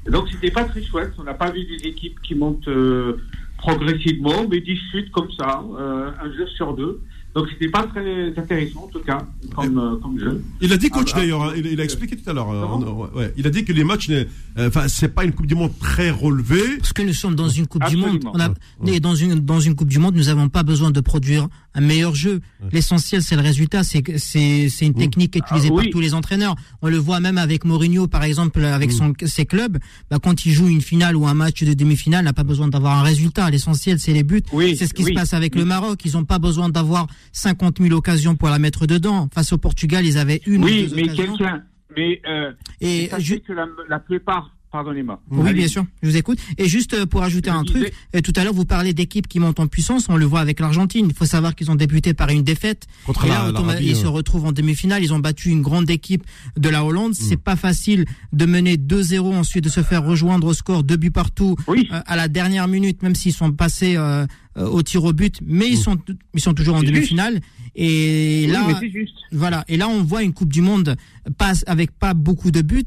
Et 0.07 0.11
donc 0.11 0.29
c'était 0.31 0.51
pas 0.51 0.65
très 0.65 0.83
chouette. 0.83 1.13
On 1.19 1.25
n'a 1.25 1.35
pas 1.35 1.51
vu 1.51 1.65
des 1.65 1.89
équipes 1.89 2.21
qui 2.23 2.35
montent 2.35 2.69
euh, 2.69 3.17
progressivement, 3.59 4.47
mais 4.49 4.61
discutent 4.61 5.11
comme 5.11 5.31
ça, 5.33 5.63
euh, 5.79 6.11
un 6.21 6.33
jeu 6.33 6.47
sur 6.49 6.75
deux. 6.75 7.03
Donc 7.37 7.49
c'était 7.53 7.69
pas 7.69 7.83
très 7.87 8.29
intéressant 8.37 8.85
en 8.85 8.89
tout 8.89 9.01
cas 9.01 9.27
comme, 9.55 9.79
euh, 9.79 9.97
comme 10.03 10.19
jeu. 10.19 10.43
Il 10.63 10.73
a 10.73 10.77
dit 10.79 10.89
coach 10.89 11.11
Ah, 11.15 11.19
d'ailleurs, 11.19 11.43
hein, 11.45 11.53
il, 11.57 11.67
il 11.67 11.81
a 11.81 11.85
expliqué 11.85 12.17
tout 12.17 12.29
à 12.29 12.33
l'heure. 12.33 12.51
euh, 12.51 13.19
ouais, 13.19 13.33
il 13.37 13.47
a 13.47 13.51
dit 13.51 13.63
que 13.65 13.73
les 13.75 13.85
matchs, 13.85 14.09
n'est- 14.09 14.27
euh, 14.59 14.69
enfin, 14.69 14.89
c'est 14.89 15.09
pas 15.15 15.25
une 15.25 15.33
Coupe 15.33 15.47
du 15.47 15.55
Monde 15.55 15.73
très 15.79 16.11
relevée. 16.11 16.79
Parce 16.79 16.95
que 16.95 17.03
nous 17.03 17.13
sommes 17.13 17.35
dans 17.35 17.49
une 17.51 17.67
Coupe 17.67 17.85
du 17.91 17.97
Monde. 17.99 18.25
On 18.33 18.41
a, 18.41 18.49
Ouais. 18.49 18.97
et 18.97 19.01
dans, 19.01 19.15
une, 19.15 19.35
dans 19.35 19.61
une 19.61 19.75
Coupe 19.75 19.89
du 19.89 19.99
Monde, 19.99 20.15
nous 20.17 20.25
n'avons 20.25 20.49
pas 20.49 20.63
besoin 20.63 20.91
de 20.91 21.01
produire 21.01 21.47
un 21.75 21.83
meilleur 21.83 22.15
jeu. 22.15 22.41
L'essentiel, 22.73 23.23
c'est 23.23 23.37
le 23.37 23.43
résultat. 23.43 23.83
C'est 23.85 24.03
c'est 24.17 24.69
c'est 24.71 24.87
une 24.87 24.95
technique 24.95 25.37
utilisée 25.37 25.69
Ah, 25.71 25.75
oui. 25.75 25.85
par 25.85 25.93
tous 25.93 26.01
les 26.01 26.15
entraîneurs. 26.15 26.57
On 26.81 26.89
le 26.89 26.97
voit 26.97 27.21
même 27.21 27.37
avec 27.37 27.67
Mourinho, 27.67 28.07
par 28.09 28.25
exemple, 28.25 28.65
avec 28.65 28.93
son, 28.93 29.13
ses 29.27 29.45
clubs. 29.45 29.77
Bah, 30.11 30.19
quand 30.23 30.47
il 30.47 30.53
joue 30.53 30.69
une 30.69 30.81
finale 30.81 31.17
ou 31.17 31.27
un 31.27 31.35
match 31.35 31.63
de 31.63 31.75
demi-finale, 31.75 32.23
il 32.23 32.25
n'a 32.25 32.33
pas 32.33 32.45
besoin 32.45 32.69
d'avoir 32.69 32.99
un 32.99 33.03
résultat. 33.03 33.51
L'essentiel, 33.51 33.99
c'est 34.01 34.13
les 34.15 34.23
buts. 34.23 34.43
Oui, 34.55 34.75
c'est 34.77 34.87
ce 34.87 34.95
qui 34.95 35.05
oui. 35.05 35.11
se 35.11 35.15
passe 35.15 35.35
avec 35.35 35.55
le 35.55 35.67
Maroc. 35.67 36.01
Ils 36.07 36.13
n'ont 36.15 36.25
pas 36.25 36.39
besoin 36.39 36.71
d'avoir 36.71 37.07
50 37.33 37.79
000 37.81 37.95
occasions 37.95 38.35
pour 38.37 38.49
la 38.49 38.59
mettre 38.59 38.87
dedans. 38.87 39.29
Face 39.35 39.53
au 39.53 39.59
Portugal, 39.59 40.05
ils 40.05 40.19
avaient 40.19 40.41
une 40.47 40.65
Oui, 40.65 40.87
ou 40.87 40.91
deux 40.91 40.97
mais 40.97 41.09
quelqu'un. 41.09 41.63
Mais 41.97 42.21
euh, 42.29 42.53
Et 42.81 43.09
ju- 43.19 43.41
que 43.41 43.53
la, 43.53 43.67
la 43.89 43.99
plupart, 43.99 44.56
pardonnez-moi. 44.77 45.21
Oui, 45.31 45.49
Allez. 45.49 45.59
bien 45.61 45.69
sûr, 45.69 45.87
je 46.03 46.09
vous 46.11 46.17
écoute. 46.17 46.39
Et 46.59 46.69
juste 46.69 46.93
euh, 46.95 47.07
pour 47.07 47.23
ajouter 47.23 47.51
Je 47.51 47.57
un 47.57 47.63
disais- 47.63 47.81
truc, 47.81 47.93
euh, 48.15 48.21
tout 48.21 48.33
à 48.37 48.45
l'heure 48.45 48.53
vous 48.53 48.65
parlez 48.67 48.93
d'équipes 48.93 49.27
qui 49.27 49.39
montent 49.41 49.59
en 49.61 49.67
puissance, 49.67 50.07
on 50.11 50.17
le 50.17 50.25
voit 50.27 50.41
avec 50.41 50.61
l'Argentine. 50.61 51.07
Il 51.09 51.15
faut 51.15 51.25
savoir 51.25 51.55
qu'ils 51.55 51.71
ont 51.71 51.75
débuté 51.77 52.13
par 52.15 52.29
une 52.29 52.43
défaite. 52.43 52.87
Contre 53.07 53.25
et 53.25 53.29
la- 53.29 53.51
là, 53.53 53.81
ils 53.81 53.93
euh. 53.93 53.95
se 53.95 54.07
retrouvent 54.07 54.45
en 54.47 54.53
demi-finale. 54.53 55.03
Ils 55.03 55.15
ont 55.15 55.19
battu 55.19 55.49
une 55.51 55.63
grande 55.63 55.89
équipe 55.89 56.25
de 56.59 56.69
la 56.69 56.85
Hollande. 56.85 57.13
Mm. 57.13 57.15
C'est 57.15 57.37
pas 57.37 57.57
facile 57.57 58.05
de 58.33 58.45
mener 58.47 58.77
2-0, 58.77 59.35
ensuite 59.35 59.65
de 59.65 59.69
se 59.71 59.83
faire 59.83 60.05
rejoindre 60.05 60.47
au 60.49 60.53
score, 60.55 60.83
deux 60.85 60.97
buts 60.97 61.11
partout 61.11 61.57
Oui. 61.69 61.89
euh, 61.93 62.01
à 62.07 62.17
la 62.17 62.29
dernière 62.29 62.69
minute, 62.69 63.03
même 63.03 63.15
s'ils 63.15 63.33
sont 63.33 63.53
passés 63.53 63.95
euh, 63.97 64.27
au 64.57 64.83
tir 64.83 65.05
au 65.05 65.13
but, 65.13 65.39
mais 65.45 65.69
ils 65.69 65.77
sont 65.79 65.97
ils 66.35 66.41
sont 66.41 66.55
toujours 66.55 66.77
en 66.77 66.83
demi-finale. 66.83 67.41
Et 67.75 68.45
Oui, 68.47 68.53
là, 68.53 68.65
mais 68.67 68.75
c'est 68.81 68.91
juste. 68.91 69.15
voilà. 69.33 69.65
Et 69.69 69.77
là, 69.77 69.87
on 69.89 70.03
voit 70.03 70.23
une 70.23 70.33
Coupe 70.33 70.53
du 70.53 70.63
Monde 70.63 70.97
passe 71.37 71.63
avec 71.67 71.91
pas 71.91 72.15
beaucoup 72.15 72.51
de 72.51 72.63
buts, 72.63 72.87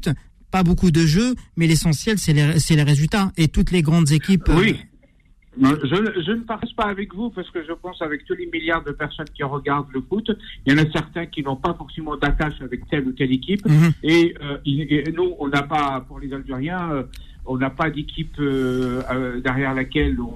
pas 0.50 0.62
beaucoup 0.62 0.90
de 0.90 1.00
jeux, 1.00 1.34
mais 1.56 1.66
l'essentiel, 1.66 2.18
c'est 2.18 2.32
les, 2.32 2.82
résultats. 2.82 3.32
Et 3.36 3.48
toutes 3.48 3.70
les 3.70 3.82
grandes 3.82 4.10
équipes. 4.12 4.48
euh, 4.48 4.56
Oui. 4.58 4.76
Je, 5.60 6.22
je 6.24 6.30
ne 6.32 6.42
partage 6.42 6.74
pas 6.76 6.84
avec 6.84 7.12
vous 7.14 7.28
parce 7.30 7.50
que 7.50 7.62
je 7.66 7.72
pense 7.72 8.00
avec 8.02 8.24
tous 8.24 8.34
les 8.34 8.46
milliards 8.46 8.84
de 8.84 8.92
personnes 8.92 9.26
qui 9.34 9.42
regardent 9.42 9.88
le 9.92 10.00
foot, 10.00 10.30
il 10.64 10.72
y 10.72 10.74
en 10.74 10.78
a 10.82 10.88
certains 10.92 11.26
qui 11.26 11.42
n'ont 11.42 11.56
pas 11.56 11.74
forcément 11.74 12.16
d'attache 12.16 12.60
avec 12.62 12.88
telle 12.88 13.06
ou 13.08 13.12
telle 13.12 13.32
équipe. 13.32 13.66
Mhm. 13.66 13.92
Et, 14.04 14.34
euh, 14.42 14.58
et 14.64 15.10
nous, 15.12 15.34
on 15.40 15.48
n'a 15.48 15.62
pas, 15.62 16.04
pour 16.06 16.20
les 16.20 16.32
Algériens, 16.32 16.90
euh, 16.92 17.02
on 17.46 17.58
n'a 17.58 17.68
pas 17.70 17.90
d'équipe 17.90 18.36
euh, 18.38 19.40
derrière 19.40 19.74
laquelle 19.74 20.18
on, 20.20 20.32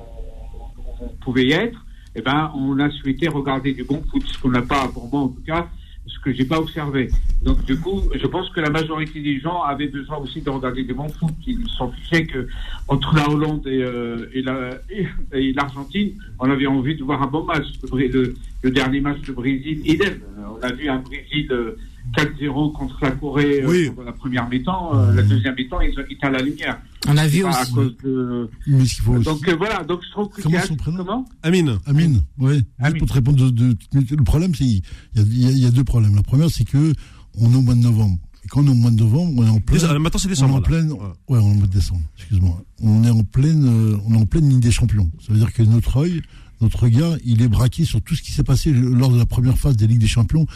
on 1.00 1.08
pouvait 1.24 1.46
y 1.46 1.52
être. 1.52 1.78
eh 2.16 2.20
ben, 2.22 2.50
on 2.56 2.78
a 2.80 2.90
souhaité 2.90 3.28
regarder 3.28 3.72
du 3.72 3.84
bon 3.84 4.02
foot, 4.10 4.22
ce 4.26 4.38
qu'on 4.40 4.50
n'a 4.50 4.62
pas, 4.62 4.88
pour 4.88 5.08
moi 5.10 5.22
en 5.22 5.28
tout 5.28 5.42
cas, 5.46 5.68
ce 6.06 6.18
que 6.20 6.32
j'ai 6.32 6.44
pas 6.44 6.58
observé. 6.58 7.10
Donc 7.42 7.64
du 7.64 7.76
coup, 7.78 8.02
je 8.14 8.26
pense 8.26 8.48
que 8.50 8.60
la 8.60 8.70
majorité 8.70 9.20
des 9.20 9.38
gens 9.40 9.62
avaient 9.62 9.88
besoin 9.88 10.18
aussi 10.18 10.40
de 10.42 10.50
regarder 10.50 10.84
du 10.84 10.94
bon 10.94 11.08
foot. 11.08 11.32
Ils 11.46 11.66
s'en 11.78 11.90
fichaient 11.92 12.26
que 12.26 12.46
entre 12.88 13.14
la 13.14 13.28
Hollande 13.28 13.66
et, 13.66 13.82
euh, 13.82 14.26
et 14.32 14.42
la- 14.42 14.78
et- 14.90 15.06
et 15.32 15.52
l'Argentine, 15.52 16.12
on 16.38 16.50
avait 16.50 16.66
envie 16.66 16.94
de 16.96 17.02
voir 17.04 17.22
un 17.22 17.26
bon 17.26 17.44
match. 17.44 17.66
Le, 17.92 18.70
dernier 18.70 19.00
match 19.00 19.20
de 19.22 19.32
Brésil, 19.32 19.82
idem. 19.84 20.20
Euh, 20.38 20.42
On 20.56 20.62
a 20.62 20.72
vu 20.72 20.88
un 20.88 20.98
Brésil 20.98 21.48
euh, 21.50 21.76
4-0 22.16 22.72
contre 22.72 22.98
la 23.02 23.10
Corée 23.12 23.62
euh, 23.62 23.68
Oui. 23.68 23.90
la 24.04 24.12
première 24.12 24.48
mi-temps. 24.48 24.90
Euh, 24.98 25.14
La 25.14 25.22
deuxième 25.22 25.54
mi-temps, 25.56 25.80
ils 25.80 25.98
ont 25.98 26.04
quitté 26.04 26.26
à 26.26 26.30
la 26.30 26.40
lumière. 26.42 26.78
On 27.08 27.16
a 27.16 27.26
vu 27.26 27.44
à 27.44 27.50
aussi. 27.62 27.72
cause 27.72 27.96
de... 28.04 28.48
Mais 28.66 28.84
ce 28.86 28.94
qu'il 28.94 29.04
faut 29.04 29.12
aussi- 29.14 29.24
Donc 29.24 29.48
euh, 29.48 29.56
voilà, 29.56 29.84
donc 29.84 30.00
je 30.06 30.10
trouve 30.10 30.28
que 30.28 30.42
Comment 30.42 30.60
son 30.66 30.76
prénom 30.76 30.96
comment 30.98 31.24
Amine. 31.42 31.78
Amine. 31.86 32.22
Juste 32.40 32.66
Amine. 32.78 32.98
pour 32.98 33.08
te 33.08 33.12
répondre 33.14 33.38
de, 33.38 33.50
de- 33.72 33.76
le 34.16 34.24
problème, 34.24 34.54
c'est 34.54 34.64
il 34.64 34.82
y 35.16 35.46
a, 35.46 35.50
y 35.50 35.60
y 35.66 35.70
deux 35.70 35.84
problèmes. 35.84 36.14
La 36.16 36.22
première, 36.22 36.50
c'est 36.50 36.64
que 36.64 36.92
on 37.38 37.52
est 37.52 37.56
au 37.56 37.62
mois 37.62 37.74
de 37.74 37.80
novembre. 37.80 38.18
Et 38.44 38.48
quand 38.48 38.60
on 38.62 38.66
est 38.66 38.70
au 38.70 38.74
mois 38.74 38.90
de 38.90 38.96
novembre, 38.96 39.32
on 39.36 39.46
est 39.46 39.50
en 39.50 39.58
plein. 39.60 39.74
Décembre, 39.74 39.98
maintenant, 40.00 40.18
c'est 40.20 40.26
on 40.26 40.30
est 40.30 40.34
décembre, 40.34 40.54
en 40.56 40.60
pleine. 40.60 40.92
Ouais. 40.92 40.98
Ouais, 41.28 41.38
on 41.40 41.48
est 41.48 41.50
au 41.52 41.54
mois 41.54 41.66
de 41.66 41.72
décembre. 41.72 42.02
Excuse-moi. 42.18 42.62
On 42.82 43.04
est 43.04 43.10
en 43.10 43.24
pleine. 43.24 43.64
euh, 43.66 43.96
on 44.06 44.14
est 44.14 44.18
en 44.18 44.26
pleine 44.26 44.48
ligne 44.48 44.60
des 44.60 44.70
champions. 44.70 45.10
Ça 45.26 45.32
veut 45.32 45.38
dire 45.38 45.52
que 45.52 45.62
notre 45.62 45.96
œil, 45.98 46.22
notre 46.60 46.82
regard, 46.84 47.16
il 47.24 47.42
est 47.42 47.48
braqué 47.48 47.84
sur 47.84 48.00
tout 48.02 48.14
ce 48.14 48.22
qui 48.22 48.32
s'est 48.32 48.44
passé 48.44 48.70
lors 48.72 49.10
de 49.10 49.18
la 49.18 49.26
première 49.26 49.58
phase 49.58 49.76
des 49.76 49.86
ligues 49.86 49.98
des 50.00 50.06
champions. 50.06 50.46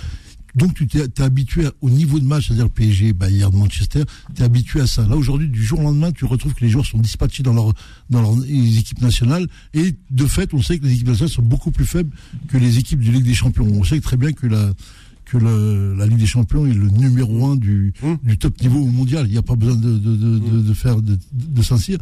Donc 0.55 0.75
tu 0.75 0.87
t'es 0.87 1.23
habitué 1.23 1.67
au 1.81 1.91
niveau 1.91 2.19
de 2.19 2.25
match, 2.25 2.49
c'est-à-dire 2.49 2.71
PSG, 2.71 3.13
Bayern, 3.13 3.55
Manchester, 3.55 4.05
tu 4.35 4.43
es 4.43 4.45
habitué 4.45 4.81
à 4.81 4.87
ça. 4.87 5.07
Là 5.07 5.17
aujourd'hui, 5.17 5.49
du 5.49 5.63
jour 5.63 5.81
au 5.81 5.83
lendemain, 5.83 6.13
tu 6.13 6.25
retrouves 6.25 6.55
que 6.55 6.65
les 6.65 6.71
joueurs 6.71 6.87
sont 6.87 6.99
dispatchés 6.99 7.43
dans 7.43 7.53
leur 7.53 7.73
dans 8.11 8.23
leurs 8.23 8.45
équipes 8.45 9.03
nationales 9.03 9.47
et 9.75 9.95
de 10.11 10.27
fait, 10.27 10.55
on 10.55 10.63
sait 10.63 10.79
que 10.79 10.85
les 10.85 10.95
équipes 10.95 11.09
nationales 11.09 11.33
sont 11.33 11.43
beaucoup 11.43 11.71
plus 11.71 11.87
faibles 11.87 12.11
que 12.49 12.57
les 12.57 12.79
équipes 12.79 13.05
de 13.05 13.11
Ligue 13.11 13.25
des 13.25 13.35
Champions. 13.35 13.67
On 13.67 13.85
sait 13.85 14.01
très 14.01 14.17
bien 14.17 14.33
que 14.33 14.47
la 14.47 14.73
que 15.31 15.39
le, 15.39 15.95
la 15.97 16.07
Ligue 16.07 16.19
des 16.19 16.27
Champions 16.27 16.67
est 16.67 16.73
le 16.75 16.89
numéro 16.89 17.47
un 17.47 17.57
du, 17.57 17.93
du 18.25 18.39
top 18.39 18.61
niveau 18.63 18.85
mondial. 18.87 19.27
Il 19.27 19.33
n'y 19.33 19.39
a 19.39 19.43
pas 19.43 19.57
besoin 19.57 19.77
de, 19.77 19.99
de, 19.99 20.17
de, 20.17 20.39
de, 20.39 20.61
de 20.63 20.75
faire 20.75 21.01
de, 21.03 21.19
de 21.33 21.63
s'incire. 21.63 21.99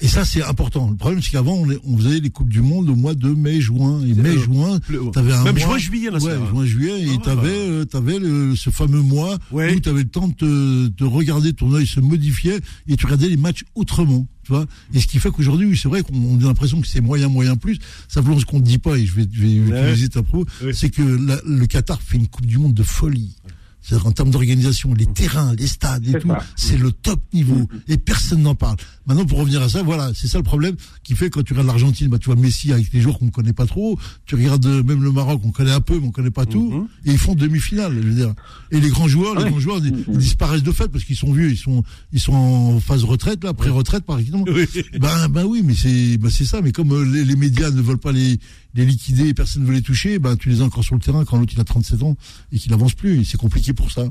Et 0.00 0.08
ça, 0.08 0.24
c'est 0.24 0.42
important. 0.42 0.88
Le 0.90 0.96
problème, 0.96 1.20
c'est 1.22 1.30
qu'avant, 1.30 1.54
on, 1.56 1.68
on 1.84 1.98
faisait 1.98 2.20
les 2.20 2.30
coupes 2.30 2.48
du 2.48 2.62
monde 2.62 2.88
au 2.88 2.96
mois 2.96 3.14
de 3.14 3.28
mai, 3.28 3.60
juin. 3.60 4.00
Et 4.02 4.14
mai, 4.14 4.30
euh, 4.30 4.38
juin, 4.38 4.78
t'avais 5.12 5.32
un 5.32 5.44
même 5.44 5.54
mois- 5.56 5.62
juin, 5.66 5.78
juillet, 5.78 6.10
là, 6.10 6.18
ouais, 6.18 6.36
juin, 6.50 6.64
juillet, 6.64 7.02
et 7.06 7.10
Ah 7.18 7.22
t'avais, 7.24 7.48
euh, 7.50 7.84
t'avais 7.84 8.18
le- 8.18 8.56
ce 8.56 8.70
fameux 8.70 9.02
mois 9.02 9.36
Ouais. 9.52 9.74
où 9.76 9.80
t'avais 9.80 10.02
le 10.02 10.08
temps 10.08 10.28
de, 10.28 10.32
te- 10.34 10.88
de 10.88 11.04
regarder 11.04 11.52
ton 11.52 11.72
œil 11.74 11.86
se 11.86 12.00
modifier 12.00 12.54
et 12.88 12.96
tu 12.96 13.04
regardais 13.06 13.28
les 13.28 13.36
matchs 13.36 13.64
autrement. 13.74 14.26
Tu 14.50 14.56
vois 14.56 14.66
et 14.92 14.98
ce 15.00 15.06
qui 15.06 15.20
fait 15.20 15.30
qu'aujourd'hui, 15.30 15.78
c'est 15.80 15.86
vrai 15.88 16.02
qu'on 16.02 16.12
on 16.16 16.36
a 16.40 16.42
l'impression 16.42 16.80
que 16.80 16.86
c'est 16.88 17.00
moyen, 17.00 17.28
moyen 17.28 17.54
plus. 17.54 17.78
Simplement, 18.08 18.36
ce 18.40 18.44
qu'on 18.44 18.58
ne 18.58 18.64
dit 18.64 18.78
pas, 18.78 18.96
et 18.98 19.06
je 19.06 19.14
vais, 19.14 19.24
je 19.32 19.42
vais 19.42 19.60
Ouais. 19.60 19.82
utiliser 19.90 20.08
ta 20.08 20.24
pro, 20.24 20.44
c'est 20.72 20.90
que 20.90 21.02
la- 21.02 21.40
le 21.46 21.66
Qatar 21.66 22.02
fait 22.02 22.16
une 22.16 22.26
Coupe 22.26 22.46
du 22.46 22.58
Monde 22.58 22.74
de 22.74 22.82
folie. 22.82 23.36
C'est-à-dire 23.82 24.06
en 24.06 24.12
termes 24.12 24.30
d'organisation, 24.30 24.94
les 24.94 25.06
terrains, 25.06 25.54
les 25.54 25.66
stades 25.66 26.06
et 26.06 26.18
tout, 26.18 26.30
c'est 26.56 26.76
le 26.76 26.92
top 26.92 27.20
niveau. 27.32 27.68
Et 27.88 27.96
personne 27.96 28.42
n'en 28.42 28.54
parle. 28.54 28.76
Maintenant, 29.06 29.24
pour 29.24 29.38
revenir 29.38 29.62
à 29.62 29.68
ça, 29.68 29.82
voilà, 29.82 30.12
c'est 30.14 30.28
ça 30.28 30.38
le 30.38 30.44
problème 30.44 30.76
qui 31.02 31.14
fait 31.14 31.30
quand 31.30 31.42
tu 31.42 31.52
regardes 31.52 31.68
l'Argentine, 31.68 32.08
bah, 32.08 32.18
tu 32.18 32.26
vois 32.26 32.36
Messi 32.36 32.72
avec 32.72 32.90
des 32.92 33.00
joueurs 33.00 33.18
qu'on 33.18 33.26
ne 33.26 33.30
connaît 33.30 33.52
pas 33.52 33.66
trop. 33.66 33.98
Tu 34.26 34.34
regardes 34.34 34.66
même 34.66 35.02
le 35.02 35.10
Maroc, 35.10 35.40
on 35.44 35.50
connaît 35.50 35.72
un 35.72 35.80
peu, 35.80 35.98
mais 35.98 36.06
on 36.06 36.10
connaît 36.10 36.30
pas 36.30 36.46
tout. 36.46 36.88
Et 37.04 37.12
ils 37.12 37.18
font 37.18 37.34
demi-finale, 37.34 37.94
je 37.94 38.06
veux 38.06 38.14
dire. 38.14 38.34
Et 38.70 38.80
les 38.80 38.88
grands 38.90 39.08
joueurs, 39.08 39.38
les 39.38 39.50
grands 39.50 39.60
joueurs, 39.60 39.78
ils, 39.78 40.04
ils 40.08 40.18
disparaissent 40.18 40.62
de 40.62 40.72
fait 40.72 40.88
parce 40.88 41.04
qu'ils 41.04 41.16
sont 41.16 41.32
vieux, 41.32 41.50
ils 41.50 41.56
sont, 41.56 41.82
ils 42.12 42.20
sont 42.20 42.32
en 42.32 42.80
phase 42.80 43.04
retraite, 43.04 43.42
là, 43.44 43.54
pré-retraite, 43.54 44.04
par 44.04 44.18
exemple. 44.18 44.52
Oui. 44.54 44.66
Ben, 44.98 45.28
ben 45.28 45.44
oui, 45.44 45.62
mais 45.64 45.74
c'est, 45.74 46.18
ben 46.18 46.30
c'est 46.30 46.44
ça. 46.44 46.60
Mais 46.62 46.72
comme 46.72 46.92
euh, 46.92 47.04
les, 47.04 47.24
les 47.24 47.36
médias 47.36 47.70
ne 47.70 47.80
veulent 47.80 47.98
pas 47.98 48.12
les, 48.12 48.38
les 48.74 48.84
liquider 48.84 49.28
et 49.28 49.34
personne 49.34 49.62
ne 49.62 49.66
veut 49.68 49.74
les 49.74 49.82
toucher, 49.82 50.18
ben 50.18 50.36
tu 50.36 50.48
les 50.48 50.60
as 50.60 50.64
encore 50.64 50.84
sur 50.84 50.94
le 50.94 51.00
terrain 51.00 51.24
quand 51.24 51.38
l'autre 51.38 51.52
il 51.54 51.60
a 51.60 51.64
37 51.64 52.02
ans 52.02 52.16
et 52.52 52.58
qu'il 52.58 52.72
avance 52.72 52.94
plus. 52.94 53.20
Et 53.20 53.24
c'est 53.24 53.38
compliqué 53.38 53.72
pour 53.72 53.90
ça. 53.90 54.04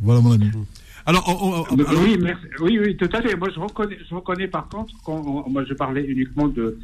Voilà 0.00 0.20
mon 0.20 0.32
ami. 0.32 0.50
Alors, 1.06 1.24
on- 1.28 1.74
on- 1.74 2.02
oui, 2.04 2.16
merci. 2.20 2.42
oui, 2.60 2.78
oui, 2.78 2.96
tout 2.96 3.08
à 3.12 3.22
fait. 3.22 3.34
Moi, 3.36 3.48
je 3.54 3.58
reconnais, 3.60 3.98
je 4.08 4.14
reconnais 4.14 4.48
par 4.48 4.68
contre, 4.68 4.92
quand 5.04 5.22
on- 5.26 5.50
moi 5.50 5.64
je 5.68 5.74
parlais 5.74 6.04
uniquement 6.04 6.48
de, 6.48 6.78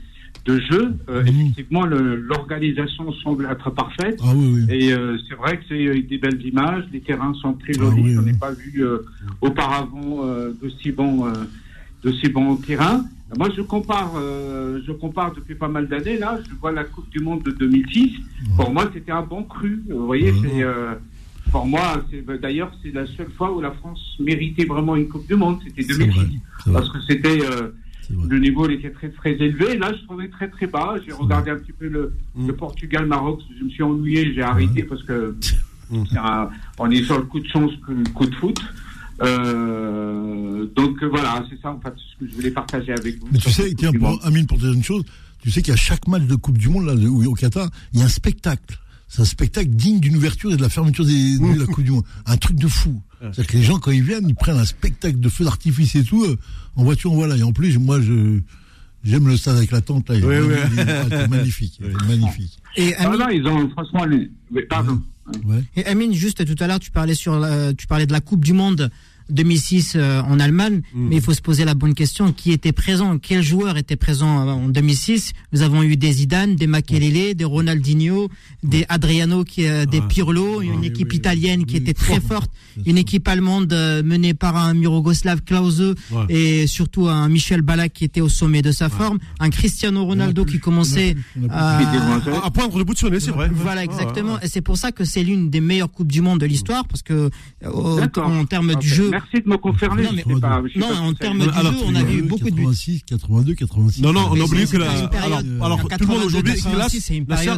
de 0.46 0.60
jeu, 0.70 0.94
euh, 1.08 1.22
Mhm. 1.22 1.28
effectivement, 1.28 1.84
l'organisation 1.86 3.10
semble 3.22 3.46
être 3.50 3.70
parfaite. 3.70 4.18
Ah 4.22 4.32
oui, 4.34 4.64
oui. 4.68 4.74
Et 4.74 4.92
euh, 4.92 5.16
c'est 5.28 5.34
vrai 5.34 5.58
que 5.58 5.64
c'est 5.68 5.86
euh, 5.86 6.02
des 6.02 6.18
belles 6.18 6.44
images, 6.46 6.84
les 6.92 7.00
terrains 7.00 7.34
sont 7.40 7.54
très 7.54 7.72
Ah 7.78 7.82
jolis. 7.82 8.02
oui, 8.02 8.12
Je 8.14 8.18
oui. 8.20 8.24
n'ai 8.26 8.32
pas 8.38 8.52
vu 8.52 8.84
euh, 8.84 8.98
auparavant 9.40 10.24
euh, 10.24 10.52
de 10.62 10.68
si 10.80 10.92
bons, 10.92 11.26
euh, 11.26 11.32
de 12.06 12.12
si 12.12 12.28
bons 12.28 12.56
terrains. 12.56 13.04
Moi, 13.36 13.48
je 13.56 13.60
compare, 13.62 14.12
euh, 14.16 14.80
je 14.86 14.92
compare 14.92 15.32
depuis 15.34 15.56
pas 15.56 15.66
mal 15.66 15.88
d'années. 15.88 16.16
Là, 16.18 16.38
je 16.48 16.54
vois 16.54 16.70
la 16.70 16.84
Coupe 16.84 17.10
du 17.10 17.18
Monde 17.18 17.42
de 17.42 17.50
2006. 17.50 18.12
Pour 18.56 18.72
moi, 18.72 18.88
c'était 18.94 19.10
un 19.10 19.22
bon 19.22 19.42
cru. 19.42 19.82
Vous 19.90 20.06
voyez, 20.06 20.30
Mhm. 20.30 20.38
c'est 20.42 20.62
euh, 20.62 20.94
pour 21.50 21.66
moi, 21.66 22.04
bah, 22.26 22.38
d'ailleurs 22.38 22.70
c'est 22.82 22.92
la 22.92 23.06
seule 23.06 23.30
fois 23.36 23.52
où 23.54 23.60
la 23.60 23.72
France 23.72 24.00
méritait 24.20 24.64
vraiment 24.64 24.94
une 24.94 25.08
Coupe 25.08 25.26
du 25.26 25.34
Monde. 25.34 25.58
C'était 25.66 25.82
C'est 25.82 25.98
2006 25.98 26.18
vrai, 26.18 26.28
c'est 26.64 26.70
vrai. 26.70 26.78
parce 26.80 26.92
que 26.92 26.98
c'était 27.08 27.40
euh, 27.44 27.70
le 28.28 28.38
niveau 28.38 28.68
était 28.68 28.90
très 28.90 29.08
très 29.08 29.32
élevé. 29.32 29.76
Là, 29.76 29.92
je 29.92 30.04
trouvais 30.06 30.28
très 30.28 30.48
très 30.48 30.68
bas. 30.68 30.94
J'ai 31.04 31.12
regardé 31.12 31.50
un 31.50 31.56
petit 31.56 31.72
peu 31.72 31.88
le, 31.88 32.12
Mm. 32.36 32.46
le 32.46 32.52
Portugal-Maroc. 32.54 33.40
Je 33.58 33.64
me 33.64 33.70
suis 33.70 33.82
ennuyé. 33.82 34.32
J'ai 34.32 34.42
arrêté 34.42 34.84
parce 34.84 35.02
que 35.02 35.34
un- 36.16 36.48
on 36.78 36.88
est 36.90 37.02
sur 37.02 37.16
le 37.16 37.24
coup 37.24 37.40
de 37.40 37.48
chance 37.48 37.72
que 37.84 37.90
le 37.92 38.04
coup 38.14 38.26
de 38.26 38.34
foot. 38.36 38.60
Euh, 39.22 40.66
donc 40.74 41.02
euh, 41.02 41.08
voilà, 41.08 41.44
c'est 41.50 41.60
ça 41.60 41.70
en 41.72 41.80
fait 41.80 41.92
ce 41.96 42.18
que 42.24 42.30
je 42.30 42.34
voulais 42.36 42.50
partager 42.50 42.92
avec 42.92 43.18
vous. 43.20 43.28
Mais 43.32 43.38
tu 43.38 43.50
sais, 43.50 43.72
tiens, 43.74 43.88
Coupe 43.88 43.94
du 43.94 43.98
pour, 44.00 44.10
Monde. 44.10 44.20
Amine, 44.24 44.46
pour 44.46 44.58
te 44.58 44.62
dire 44.64 44.72
une 44.72 44.82
chose, 44.84 45.02
tu 45.40 45.50
sais 45.50 45.62
qu'à 45.62 45.76
chaque 45.76 46.06
match 46.08 46.24
de 46.24 46.34
Coupe 46.34 46.58
du 46.58 46.68
Monde, 46.68 46.86
là, 46.86 46.94
de- 46.94 47.08
au 47.08 47.34
Qatar, 47.34 47.68
il 47.92 48.00
y 48.00 48.02
a 48.02 48.06
un 48.06 48.08
spectacle. 48.08 48.78
C'est 49.08 49.22
un 49.22 49.26
spectacle 49.26 49.68
digne 49.68 50.00
d'une 50.00 50.16
ouverture 50.16 50.52
et 50.52 50.56
de 50.56 50.62
la 50.62 50.68
fermeture 50.68 51.04
des, 51.04 51.38
de 51.38 51.60
la 51.60 51.66
Coupe 51.66 51.84
du 51.84 51.92
Monde. 51.92 52.04
Un 52.26 52.36
truc 52.36 52.56
de 52.56 52.66
fou. 52.66 53.00
C'est-à-dire 53.20 53.46
que 53.46 53.56
les 53.56 53.62
gens, 53.62 53.78
quand 53.78 53.92
ils 53.92 54.02
viennent, 54.02 54.28
ils 54.28 54.34
prennent 54.34 54.58
un 54.58 54.64
spectacle 54.64 55.20
de 55.20 55.28
feux 55.28 55.44
d'artifice 55.44 55.94
et 55.94 56.02
tout, 56.04 56.24
euh, 56.24 56.36
en 56.74 56.82
voiture, 56.84 57.12
voilà. 57.12 57.36
Et 57.36 57.42
en 57.44 57.52
plus, 57.52 57.78
moi, 57.78 58.00
je, 58.00 58.40
j'aime 59.04 59.28
le 59.28 59.36
stade 59.36 59.56
avec 59.56 59.70
la 59.70 59.80
tente, 59.80 60.08
là. 60.10 60.16
Oui, 60.16 60.36
oui. 60.38 61.26
magnifique. 61.30 61.78
Il 61.80 61.86
est 61.86 62.08
magnifique. 62.08 62.58
Et 62.76 62.94
Ah 62.98 63.04
Amine, 63.06 63.20
non, 63.20 63.28
ils 63.30 63.46
ont 63.46 63.70
franchement 63.70 64.04
les. 64.04 64.28
oui, 64.50 64.62
pardon. 64.68 64.92
Ouais. 64.94 64.98
Et 65.76 65.84
Amine, 65.86 66.12
juste 66.14 66.44
tout 66.44 66.62
à 66.62 66.66
l'heure, 66.66 66.80
tu 66.80 66.90
parlais 66.90 67.14
sur, 67.14 67.38
la- 67.38 67.74
tu 67.74 67.86
parlais 67.86 68.06
de 68.06 68.12
la 68.12 68.20
Coupe 68.20 68.44
du 68.44 68.52
Monde 68.52 68.90
2006 69.30 69.94
euh, 69.96 70.20
en 70.22 70.38
Allemagne, 70.40 70.82
Mm. 70.94 71.08
mais 71.08 71.16
il 71.16 71.22
faut 71.22 71.34
se 71.34 71.40
poser 71.40 71.64
la 71.64 71.74
bonne 71.74 71.94
question 71.94 72.32
qui 72.32 72.52
était 72.52 72.72
présent, 72.72 73.18
quel 73.18 73.42
joueur 73.42 73.76
était 73.76 73.96
présent 73.96 74.46
euh, 74.48 74.52
en 74.52 74.68
2006 74.68 75.32
Nous 75.52 75.62
avons 75.62 75.82
eu 75.82 75.96
des 75.96 76.12
Zidane, 76.12 76.56
des 76.56 76.66
Makelele, 76.66 77.34
des 77.34 77.44
Ronaldinho, 77.44 78.28
des 78.62 78.84
Adriano, 78.88 79.44
qui, 79.44 79.66
euh, 79.66 79.84
des 79.86 79.98
Ah. 80.02 80.06
Pirlo, 80.08 80.60
une 80.62 80.80
oui, 80.80 80.86
équipe 80.88 81.08
oui, 81.10 81.16
italienne 81.16 81.64
qui 81.66 81.74
oui, 81.76 81.80
était 81.82 81.94
très 81.94 82.20
fort. 82.20 82.42
forte, 82.42 82.50
une 82.84 82.98
équipe 82.98 83.26
allemande 83.28 83.72
euh, 83.72 84.02
menée 84.02 84.34
par 84.34 84.56
un 84.56 84.74
Mirogoslav 84.74 85.42
Klause 85.42 85.94
Ouais. 86.10 86.24
et 86.28 86.66
surtout 86.66 87.08
un 87.08 87.28
Michel 87.28 87.62
Ballack 87.62 87.92
qui 87.92 88.04
était 88.04 88.20
au 88.20 88.28
sommet 88.28 88.62
de 88.62 88.72
sa 88.72 88.88
forme, 88.88 89.18
un 89.40 89.50
Cristiano 89.50 90.04
Ronaldo 90.04 90.44
plus, 90.44 90.54
qui 90.54 90.60
commençait 90.60 91.16
à- 91.50 91.80
poindre 92.52 92.78
le 92.78 92.84
bout 92.84 92.94
de 92.94 92.98
son 92.98 93.08
nez, 93.10 93.20
c'est 93.20 93.30
vrai. 93.30 93.50
voilà, 93.52 93.80
Ah, 93.82 93.84
exactement. 93.84 94.34
ouais. 94.34 94.40
Et 94.42 94.48
c'est 94.48 94.60
pour 94.60 94.76
ça 94.76 94.92
que 94.92 95.04
c'est 95.04 95.22
l'une 95.22 95.50
des 95.50 95.60
meilleures 95.60 95.90
coupes 95.90 96.10
du 96.10 96.20
monde 96.20 96.40
de 96.40 96.46
l'histoire, 96.46 96.86
parce 96.86 97.02
que 97.02 97.30
euh, 97.64 98.06
en 98.16 98.44
termes 98.44 98.70
Ok. 98.70 98.80
du 98.80 98.88
jeu, 98.88 99.10
Merci 99.16 99.42
de 99.42 99.48
me 99.48 99.56
confirmer. 99.56 100.02
Non, 100.02 100.10
mais- 100.14 100.40
pas- 100.40 100.62
non, 100.76 100.86
en 101.08 101.14
termes 101.14 101.42
jeu, 101.42 101.50
on 101.86 101.94
a 101.94 102.02
vu 102.02 102.22
beaucoup 102.22 102.50
de 102.50 102.54
buts. 102.54 102.64
86, 102.64 103.02
82, 103.06 103.54
86. 103.54 104.02
Non, 104.02 104.12
non, 104.12 104.26
on 104.30 104.34
Mais 104.34 104.40
a 104.40 104.44
oublié 104.44 104.66
c'est- 104.66 104.76
que 104.76 104.82
la. 104.82 105.00
une 105.00 105.08
période. 105.08 105.32
Alors, 105.32 105.38
alors 105.64 105.78
En 105.78 105.82
tout 105.82 105.88
le 105.88 106.06
monde 106.06 106.18
82, 106.20 106.26
aujourd'hui, 106.26 106.52
86, 106.52 107.10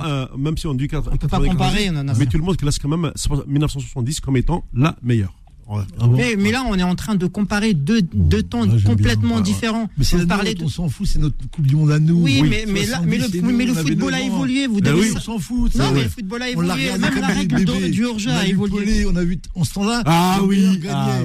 euh, 0.05 0.26
même 0.36 0.56
si 0.56 0.66
on 0.68 0.74
dit 0.74 0.86
80, 0.86 1.10
On 1.14 1.16
peut 1.16 1.26
pas 1.28 1.40
comparer, 1.40 1.90
mais 2.18 2.26
tout 2.26 2.39
le 2.39 2.44
monde 2.44 2.56
classe 2.56 2.78
quand 2.78 2.89
même 2.89 3.10
1970 3.47 4.20
comme 4.20 4.36
étant 4.36 4.64
la 4.72 4.97
meilleure. 5.02 5.35
Ouais. 5.69 5.82
Ah 6.01 6.07
bon 6.07 6.16
mais, 6.16 6.35
mais 6.36 6.51
là, 6.51 6.65
on 6.66 6.74
est 6.78 6.82
en 6.82 6.95
train 6.95 7.15
de 7.15 7.27
comparer 7.27 7.74
deux, 7.74 8.01
deux 8.01 8.43
temps 8.43 8.65
complètement 8.86 9.35
bien. 9.35 9.40
différents. 9.43 9.90
Mais 9.99 10.05
c'est 10.05 10.16
on 10.16 10.27
la 10.27 10.55
de... 10.55 10.65
on 10.65 10.69
s'en 10.69 10.89
fout, 10.89 11.07
c'est 11.07 11.19
notre 11.19 11.36
Coupe 11.51 11.66
du 11.66 11.77
Monde 11.77 11.90
à 11.90 11.99
nous. 11.99 12.23
Oui, 12.23 12.43
mais, 12.43 12.65
mais, 12.66 12.86
là, 12.86 13.03
mais 13.05 13.19
le, 13.19 13.24
70, 13.24 13.43
oui, 13.47 13.53
mais 13.53 13.65
le 13.66 13.73
nous, 13.73 13.77
on 13.77 13.81
avait 13.81 13.89
football 13.90 14.15
a 14.15 14.19
9 14.19 14.24
ans. 14.32 14.35
évolué. 14.36 14.66
Vous 14.66 14.81
devez 14.81 15.01
oui, 15.01 15.12
on 15.15 15.20
s'en 15.20 15.39
fout. 15.39 15.74
Non, 15.74 15.93
mais 15.93 16.05
le 16.05 16.09
football 16.09 16.43
a 16.43 16.47
On 16.57 16.61
l'a 16.62 16.74
évolué. 16.74 16.93
regardé 16.93 17.15
Même 17.15 17.20
la 17.20 17.27
règle 17.28 17.90
du 17.90 18.05
hors-jeu 18.07 18.31
On 18.31 18.35
a 18.35 18.47
évolué. 18.47 19.07
On 19.07 19.16
a 19.16 19.24
vu, 19.24 19.39
en 19.55 19.65
ce 19.65 19.74
temps-là, 19.74 20.03
Ah 20.07 20.39
les 20.40 20.47
oui, 20.47 20.81
ah 20.90 21.20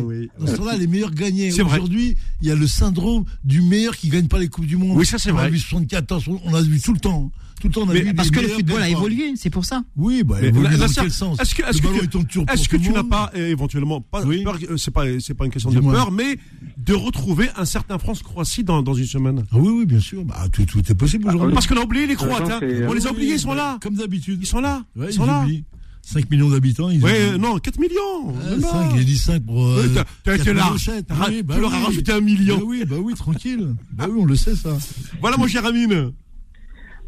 ce 0.46 0.56
temps-là, 0.56 0.76
les 0.78 0.88
meilleurs 0.88 1.12
gagnaient. 1.12 1.52
Aujourd'hui, 1.62 2.18
il 2.42 2.48
y 2.50 2.52
a 2.52 2.56
le 2.56 2.68
syndrome 2.68 3.24
du 3.46 3.62
meilleur 3.62 3.96
qui 3.96 4.10
gagne 4.10 4.28
pas 4.28 4.40
les 4.40 4.50
Coupes 4.50 4.66
du 4.66 4.76
Monde. 4.76 4.98
Oui, 4.98 5.06
ça, 5.06 5.18
c'est 5.20 5.32
On 5.32 5.36
vrai. 5.36 5.46
a 5.46 5.50
vu 5.50 5.60
74, 5.60 6.26
on 6.46 6.54
a 6.54 6.62
vu 6.62 6.82
tout 6.82 6.92
le 6.94 7.00
temps. 7.00 7.32
Tout 7.64 7.70
le 7.70 7.74
temps, 7.76 7.82
on 7.84 7.90
a 7.90 7.94
Mais 7.94 8.02
vu 8.02 8.14
Parce 8.14 8.30
que 8.30 8.42
le 8.42 8.50
football 8.50 8.82
a 8.82 8.90
évolué, 8.90 9.36
c'est 9.38 9.50
pour 9.50 9.64
ça. 9.64 9.84
Oui, 9.96 10.22
bah, 10.24 10.36
Mais 10.42 10.50
évolué 10.50 10.76
dans 10.76 10.86
quel 10.86 11.10
sens 11.12 11.40
Est-ce 11.40 11.56
que, 11.56 11.62
est-ce 11.64 11.78
est-ce 11.80 12.76
tu 12.76 12.90
n'as 12.92 13.04
pas 13.06 13.32
euh, 13.38 13.48
éventuellement 13.48 14.02
pas 14.02 14.22
Oui. 14.26 14.44
peur 14.44 14.58
euh, 14.70 14.76
C'est 14.76 14.92
pas 14.92 15.06
c'est 15.22 15.34
pas 15.34 15.46
une 15.46 15.52
question 15.52 15.72
de 15.72 15.80
peur, 15.80 16.12
mais 16.12 16.38
de 16.78 16.94
retrouver 16.94 17.48
un 17.56 17.64
certain 17.64 17.98
France-Croatie 17.98 18.66
dans, 18.66 18.82
dans 18.84 18.94
une 18.94 19.06
semaine. 19.06 19.46
Ah 19.54 19.56
oui, 19.58 19.70
oui, 19.72 19.86
bien 19.86 20.02
sûr. 20.02 20.26
Bah, 20.26 20.46
tout, 20.52 20.66
tout 20.66 20.80
est 20.92 20.94
possible 20.94 21.30
aujourd'hui. 21.30 21.54
Parce 21.54 21.68
qu'on 21.68 21.78
a 21.78 21.84
oublié 21.86 22.06
les 22.06 22.16
Croates. 22.16 22.52
hein. 22.52 22.58
c'est- 22.60 22.86
On 22.86 22.92
les 22.92 23.08
a 23.08 23.12
Oui, 23.12 23.16
oubliés, 23.16 23.34
ils 23.36 23.40
sont 23.40 23.54
là. 23.54 23.78
Comme 23.82 23.96
d'habitude. 23.96 24.40
Ils 24.42 24.46
sont 24.46 24.60
là. 24.60 24.84
Ouais, 24.98 25.08
ils 25.10 25.14
sont 25.14 25.26
là. 25.26 25.44
oublient. 25.44 25.64
5 26.06 26.30
millions 26.30 26.50
d'habitants, 26.50 26.90
ils 26.90 27.02
Ouais, 27.02 27.12
oublient. 27.12 27.36
euh, 27.36 27.38
non, 27.38 27.58
4 27.60 27.80
millions. 27.80 28.36
Ah, 28.46 28.50
même 28.50 28.62
pas. 28.62 28.90
5, 28.90 28.98
j'ai 28.98 29.06
dit 29.06 29.18
5 29.18 29.42
pour. 29.46 29.66
euh, 29.66 29.84
Ouais, 29.84 29.90
t'as- 29.94 30.04
t'as 30.26 30.36
été 30.36 30.44
4 30.48 30.56
là. 30.58 30.64
brochettes. 30.68 31.08
T'as- 31.08 31.30
Oui, 31.30 31.44
bah 31.44 31.56
tu 31.56 31.62
leur 31.62 31.74
as 31.74 31.78
oui. 31.78 31.86
rajouté 31.86 32.12
un 32.12 32.20
million. 32.20 32.58
Bah 32.58 32.64
oui, 32.68 32.84
bah 32.86 32.96
oui, 33.02 33.14
tranquille. 33.14 33.74
Bah 33.94 34.08
oui, 34.10 34.18
on 34.20 34.26
le 34.26 34.36
sait, 34.36 34.54
ça. 34.54 34.78
Voilà, 35.22 35.38
mon 35.38 35.48
cher 35.48 35.66
Amine. 35.66 36.12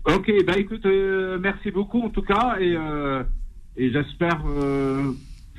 Ok, 0.07 0.32
bah 0.45 0.57
écoute, 0.57 0.86
euh, 0.86 1.40
merci 1.41 1.72
beaucoup 1.72 2.02
en 2.02 2.10
tout 2.10 2.22
cas, 2.22 2.57
et, 2.60 2.76
euh, 2.76 3.23
et 3.76 3.91
j'espère 3.91 4.40
euh, 4.48 5.11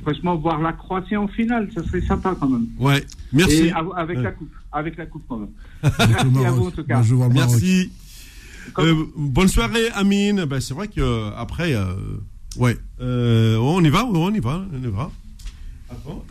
franchement 0.02 0.36
voir 0.36 0.60
la 0.62 0.72
Croatie 0.72 1.16
en 1.16 1.26
finale, 1.26 1.68
ça 1.74 1.82
serait 1.84 2.00
sympa 2.02 2.36
quand 2.38 2.48
même. 2.48 2.66
Ouais, 2.78 3.04
merci. 3.32 3.66
Et 3.66 3.72
av- 3.72 3.92
avec 3.96 4.18
Ouais. 4.18 4.22
la 4.22 4.30
coupe, 4.32 4.52
avec 4.72 4.96
la 4.96 5.06
coupe 5.06 5.24
quand 5.28 5.38
même. 5.38 5.50
merci 5.82 6.44
à 6.46 6.50
vous 6.52 6.66
en 6.66 6.70
tout 6.70 6.84
cas. 6.84 7.02
Merci. 7.32 7.90
Euh, 8.78 9.04
bonne 9.16 9.48
soirée, 9.48 9.88
Amine. 9.94 10.44
Ben, 10.44 10.60
c'est 10.60 10.74
vrai 10.74 10.88
que 10.88 11.00
euh, 11.00 11.30
après, 11.36 11.74
euh, 11.74 11.94
ouais, 12.56 12.76
Euh, 13.00 13.56
on 13.58 13.82
y 13.84 13.88
va, 13.90 14.04
on 14.06 14.32
y 14.32 14.40
va, 14.40 14.64
on 14.72 14.82
y 14.82 14.90
va. 14.90 15.10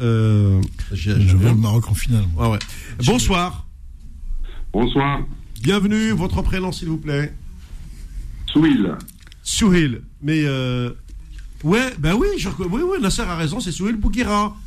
Euh, 0.01 0.61
j'ai- 0.93 1.19
Je 1.19 1.35
vois 1.37 1.51
le 1.51 1.57
Maroc 1.57 1.89
en 1.89 1.93
finale. 1.93 2.25
Ouais. 2.37 2.59
Bonsoir. 3.05 3.67
Bonsoir. 4.73 5.21
Bienvenue. 5.61 6.11
Votre 6.11 6.41
prénom, 6.41 6.71
s'il 6.71 6.89
vous 6.89 6.97
plaît. 6.97 7.33
Souhil. 8.55 8.95
Souhil. 9.43 10.01
Mais 10.21 10.43
euh, 10.45 10.89
ouais, 11.63 11.93
ben 11.99 12.13
oui, 12.17 12.27
je, 12.37 12.47
reconnais- 12.49 12.69
oui, 12.71 12.81
oui, 12.83 12.97
Nasser 13.01 13.21
a 13.23 13.35
raison. 13.35 13.59
C'est 13.59 13.71
Souhil 13.71 13.95
Bouguira. 13.97 14.55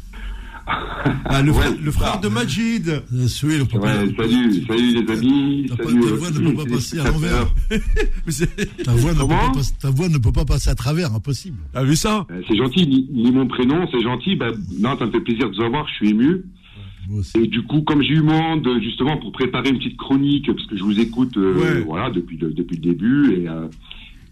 Ah, 1.24 1.40
le, 1.40 1.50
frère, 1.54 1.72
le 1.82 1.90
frère 1.90 2.20
de 2.20 2.28
Majid. 2.28 3.02
Souhil, 3.26 3.62
Ouais, 3.62 3.68
salut, 4.18 4.64
salut 4.66 4.92
les 5.02 5.12
amis. 5.12 5.66
Salut, 5.68 6.00
ta 6.00 6.06
euh, 6.08 6.16
voix 6.16 6.30
ne 6.30 6.38
peut 6.40 6.54
pas 6.54 6.64
passer 6.66 6.98
à 7.00 7.04
l'envers. 7.04 7.46
ta, 8.84 8.92
voix 8.92 9.14
ne 9.14 9.18
peut 9.20 9.28
pas 9.28 9.50
passer- 9.54 9.74
ta 9.80 9.90
voix 9.90 10.08
ne 10.10 10.18
peut 10.18 10.32
pas 10.32 10.44
passer 10.44 10.68
à 10.68 10.74
travers, 10.74 11.14
impossible. 11.14 11.56
T'as 11.72 11.84
vu 11.84 11.96
ça 11.96 12.26
Euh, 12.30 12.42
C'est 12.46 12.56
gentil, 12.56 12.86
ni, 12.86 13.08
ni 13.10 13.32
mon 13.32 13.46
prénom, 13.46 13.88
c'est 13.90 14.02
gentil. 14.02 14.36
Ben, 14.36 14.52
non, 14.78 14.98
ça 14.98 15.06
me 15.06 15.10
fait 15.12 15.20
plaisir 15.20 15.48
de 15.50 15.56
vous 15.56 15.62
avoir, 15.62 15.88
je 15.88 15.94
suis 15.94 16.10
ému. 16.10 16.44
Et 17.34 17.46
du 17.46 17.62
coup, 17.62 17.82
comme 17.82 18.02
j'ai 18.02 18.14
eu 18.14 18.22
monde, 18.22 18.68
justement, 18.82 19.16
pour 19.16 19.32
préparer 19.32 19.70
une 19.70 19.78
petite 19.78 19.96
chronique, 19.96 20.46
parce 20.52 20.66
que 20.66 20.76
je 20.76 20.82
vous 20.82 20.98
écoute 21.00 21.36
euh, 21.36 21.54
Ouais. 21.58 21.80
voilà, 21.80 22.10
depuis, 22.10 22.36
le, 22.36 22.52
depuis 22.52 22.76
le 22.76 22.82
début, 22.82 23.32
et, 23.34 23.48
euh, 23.48 23.66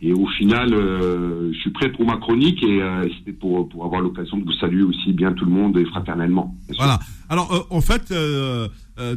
et 0.03 0.13
au 0.13 0.27
final, 0.27 0.75
euh, 0.75 1.51
je 1.55 1.59
suis 1.61 1.71
prêt 1.71 1.91
pour 1.91 2.05
ma 2.05 2.19
chronique, 2.19 2.63
et 2.63 2.81
c'était 3.19 3.33
pour, 3.33 3.69
pour 3.69 3.85
avoir 3.87 4.03
l'occasion 4.03 4.37
de 4.37 4.45
vous 4.45 4.53
saluer 4.53 4.83
aussi 4.83 5.13
bien 5.15 5.33
tout 5.33 5.47
le 5.47 5.51
monde 5.51 5.79
et 5.79 5.85
fraternellement. 5.87 6.55
Voilà. 6.77 6.99
Alors, 7.31 7.67
en 7.71 7.81
fait, 7.81 8.13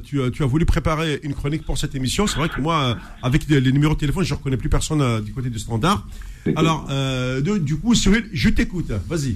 tu, 0.04 0.22
as- 0.22 0.32
tu 0.32 0.44
as 0.44 0.46
voulu 0.46 0.66
préparer 0.66 1.20
une 1.24 1.34
chronique 1.34 1.64
pour 1.64 1.78
cette 1.78 1.96
émission. 1.96 2.28
C'est 2.28 2.38
vrai 2.40 2.48
que 2.50 2.62
moi, 2.62 2.98
avec 3.22 3.48
les, 3.50 3.72
numéros 3.74 3.94
de 3.94 4.00
téléphone, 4.00 4.24
je 4.24 4.34
ne 4.34 4.38
reconnais 4.38 4.58
plus 4.58 4.70
personne 4.70 5.22
du 5.24 5.34
côté 5.34 5.50
du 5.50 5.60
standard. 5.60 6.08
Alors, 6.56 6.88
de- 6.88 7.58
du 7.58 7.78
coup, 7.78 7.94
Cyril, 7.94 8.26
je 8.32 8.50
t'écoute. 8.50 8.92
Vas-y. 9.10 9.36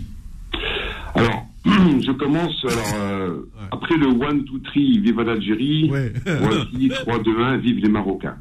Alors, 1.16 1.43
je 1.66 2.12
commence. 2.12 2.66
Alors, 2.66 2.94
euh, 2.96 3.50
après 3.72 3.96
le 3.98 4.08
1, 4.08 4.34
2, 4.34 4.44
3, 4.64 4.74
vive 4.74 5.22
l'Algérie. 5.22 5.90
Voici 5.90 6.90
3, 6.90 7.20
2, 7.20 7.42
1, 7.42 7.58
vive 7.58 7.78
les 7.80 7.90
Marocains. 7.90 8.38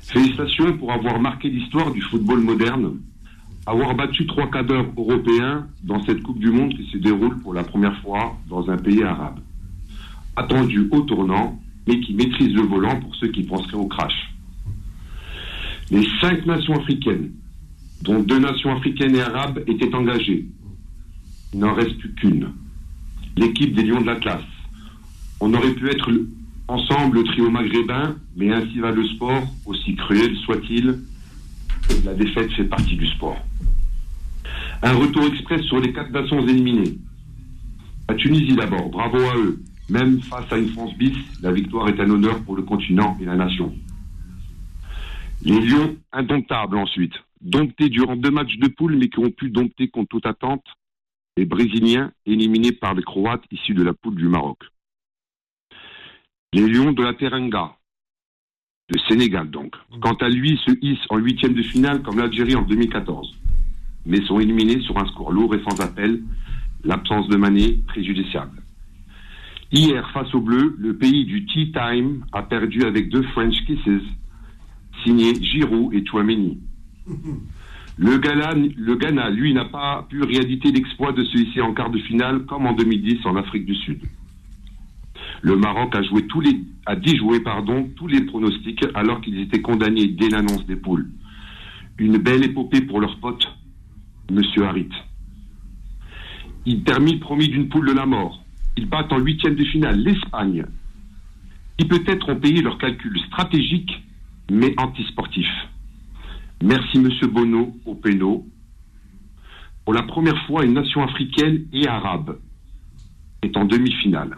Félicitations 0.00 0.76
pour 0.76 0.92
avoir 0.92 1.20
marqué 1.20 1.48
l'histoire 1.48 1.90
du 1.92 2.02
football 2.02 2.40
moderne, 2.40 2.98
avoir 3.66 3.94
battu 3.94 4.26
trois 4.26 4.50
cadres 4.50 4.84
européens 4.96 5.66
dans 5.84 6.02
cette 6.02 6.22
Coupe 6.22 6.38
du 6.38 6.50
Monde 6.50 6.74
qui 6.74 6.90
se 6.90 6.98
déroule 6.98 7.38
pour 7.40 7.54
la 7.54 7.62
première 7.62 7.96
fois 8.02 8.36
dans 8.48 8.68
un 8.68 8.76
pays 8.76 9.02
arabe. 9.02 9.38
Attendu 10.36 10.88
au 10.90 11.00
tournant, 11.02 11.58
mais 11.86 12.00
qui 12.00 12.14
maîtrise 12.14 12.52
le 12.54 12.62
volant 12.62 12.98
pour 13.00 13.14
ceux 13.16 13.28
qui 13.28 13.44
penseraient 13.44 13.76
au 13.76 13.86
crash. 13.86 14.34
Les 15.90 16.06
cinq 16.20 16.44
nations 16.46 16.74
africaines, 16.74 17.30
dont 18.02 18.20
deux 18.20 18.38
nations 18.38 18.74
africaines 18.76 19.14
et 19.14 19.20
arabes, 19.20 19.62
étaient 19.66 19.94
engagées. 19.94 20.46
Il 21.52 21.60
n'en 21.60 21.74
reste 21.74 21.98
plus 21.98 22.12
qu'une. 22.14 22.48
L'équipe 23.36 23.74
des 23.74 23.82
Lions 23.82 24.00
de 24.00 24.06
l'Atlas. 24.06 24.42
On 25.40 25.52
aurait 25.54 25.72
pu 25.74 25.88
être 25.88 26.10
le- 26.10 26.28
ensemble 26.68 27.18
le 27.18 27.24
trio 27.24 27.50
maghrébin, 27.50 28.16
mais 28.36 28.52
ainsi 28.52 28.78
va 28.78 28.90
le 28.90 29.04
sport, 29.06 29.42
aussi 29.66 29.94
cruel 29.96 30.36
soit-il. 30.44 30.98
La 32.04 32.14
défaite 32.14 32.50
fait 32.52 32.64
partie 32.64 32.96
du 32.96 33.06
sport. 33.08 33.36
Un 34.82 34.92
retour 34.94 35.24
express 35.26 35.62
sur 35.62 35.80
les 35.80 35.92
quatre 35.92 36.10
nations 36.10 36.40
éliminées. 36.46 36.98
La 38.08 38.14
Tunisie 38.14 38.54
d'abord, 38.56 38.88
bravo 38.90 39.18
à 39.18 39.36
eux. 39.36 39.62
Même 39.88 40.20
face 40.22 40.50
à 40.52 40.58
une 40.58 40.68
France 40.68 40.96
bis, 40.96 41.16
la 41.42 41.52
victoire 41.52 41.88
est 41.88 42.00
un 42.00 42.08
honneur 42.08 42.42
pour 42.44 42.56
le 42.56 42.62
continent 42.62 43.16
et 43.20 43.24
la 43.24 43.36
nation. 43.36 43.74
Les 45.44 45.60
Lions 45.60 45.96
indomptables 46.12 46.76
ensuite. 46.76 47.12
Domptés 47.42 47.88
durant 47.88 48.16
deux 48.16 48.30
matchs 48.30 48.56
de 48.58 48.68
poule, 48.68 48.96
mais 48.96 49.08
qui 49.08 49.18
ont 49.18 49.30
pu 49.30 49.50
dompter 49.50 49.88
contre 49.88 50.08
toute 50.10 50.26
attente 50.26 50.64
les 51.36 51.46
Brésiliens 51.46 52.12
éliminés 52.26 52.72
par 52.72 52.94
les 52.94 53.02
Croates 53.02 53.44
issus 53.50 53.74
de 53.74 53.82
la 53.82 53.94
poule 53.94 54.16
du 54.16 54.28
Maroc. 54.28 54.58
Les 56.52 56.68
Lions 56.68 56.92
de 56.92 57.02
la 57.02 57.14
Teranga, 57.14 57.76
de 58.90 58.98
Sénégal 59.08 59.50
donc, 59.50 59.74
quant 60.00 60.14
à 60.14 60.28
lui, 60.28 60.60
se 60.66 60.72
hissent 60.82 61.06
en 61.08 61.16
huitième 61.16 61.54
de 61.54 61.62
finale 61.62 62.02
comme 62.02 62.18
l'Algérie 62.18 62.54
en 62.54 62.62
2014, 62.62 63.34
mais 64.04 64.20
sont 64.26 64.40
éliminés 64.40 64.80
sur 64.82 64.98
un 64.98 65.06
score 65.06 65.32
lourd 65.32 65.54
et 65.54 65.62
sans 65.62 65.80
appel, 65.80 66.22
l'absence 66.84 67.28
de 67.28 67.36
Mané 67.36 67.78
préjudiciable. 67.86 68.62
Hier, 69.70 70.10
face 70.12 70.34
aux 70.34 70.40
Bleus, 70.40 70.76
le 70.78 70.98
pays 70.98 71.24
du 71.24 71.46
Tea 71.46 71.72
Time 71.72 72.26
a 72.32 72.42
perdu 72.42 72.82
avec 72.82 73.08
deux 73.08 73.22
French 73.28 73.56
Kisses, 73.64 74.02
signés 75.02 75.34
Giroud 75.42 75.94
et 75.94 76.04
Chouameni. 76.04 76.60
Le 77.98 78.18
Ghana, 78.18 79.30
lui, 79.30 79.52
n'a 79.52 79.66
pas 79.66 80.06
pu 80.08 80.22
rééditer 80.22 80.72
l'exploit 80.72 81.12
de 81.12 81.22
hisser 81.22 81.60
en 81.60 81.74
quart 81.74 81.90
de 81.90 81.98
finale 81.98 82.44
comme 82.46 82.66
en 82.66 82.72
2010 82.72 83.26
en 83.26 83.36
Afrique 83.36 83.66
du 83.66 83.74
Sud. 83.74 84.00
Le 85.42 85.56
Maroc 85.56 85.94
a 85.94 86.02
joué 86.02 86.26
tous 86.26 86.40
les, 86.40 86.60
a 86.86 86.96
dit 86.96 87.16
jouer, 87.16 87.40
pardon, 87.40 87.90
tous 87.96 88.06
les 88.06 88.22
pronostics 88.22 88.84
alors 88.94 89.20
qu'ils 89.20 89.40
étaient 89.40 89.60
condamnés 89.60 90.06
dès 90.06 90.28
l'annonce 90.28 90.64
des 90.66 90.76
poules. 90.76 91.10
Une 91.98 92.18
belle 92.18 92.44
épopée 92.44 92.80
pour 92.80 93.00
leur 93.00 93.18
pote, 93.18 93.46
Monsieur 94.30 94.64
Harit. 94.64 94.88
Ils 96.64 96.84
terminent 96.84 97.18
promis 97.18 97.48
d'une 97.48 97.68
poule 97.68 97.88
de 97.88 97.92
la 97.92 98.06
mort. 98.06 98.42
Ils 98.76 98.88
battent 98.88 99.12
en 99.12 99.18
huitième 99.18 99.56
de 99.56 99.64
finale 99.64 99.98
l'Espagne, 99.98 100.64
qui 101.76 101.86
peut-être 101.86 102.30
ont 102.30 102.36
payé 102.36 102.62
leurs 102.62 102.78
calculs 102.78 103.20
stratégiques, 103.26 104.02
mais 104.50 104.72
antisportifs. 104.78 105.68
Merci 106.62 107.00
Monsieur 107.00 107.26
Bono 107.26 107.76
au 107.86 107.96
péno. 107.96 108.46
Pour 109.84 109.94
la 109.94 110.04
première 110.04 110.38
fois, 110.46 110.64
une 110.64 110.74
nation 110.74 111.02
africaine 111.02 111.66
et 111.72 111.88
arabe 111.88 112.38
est 113.42 113.56
en 113.56 113.64
demi-finale. 113.64 114.36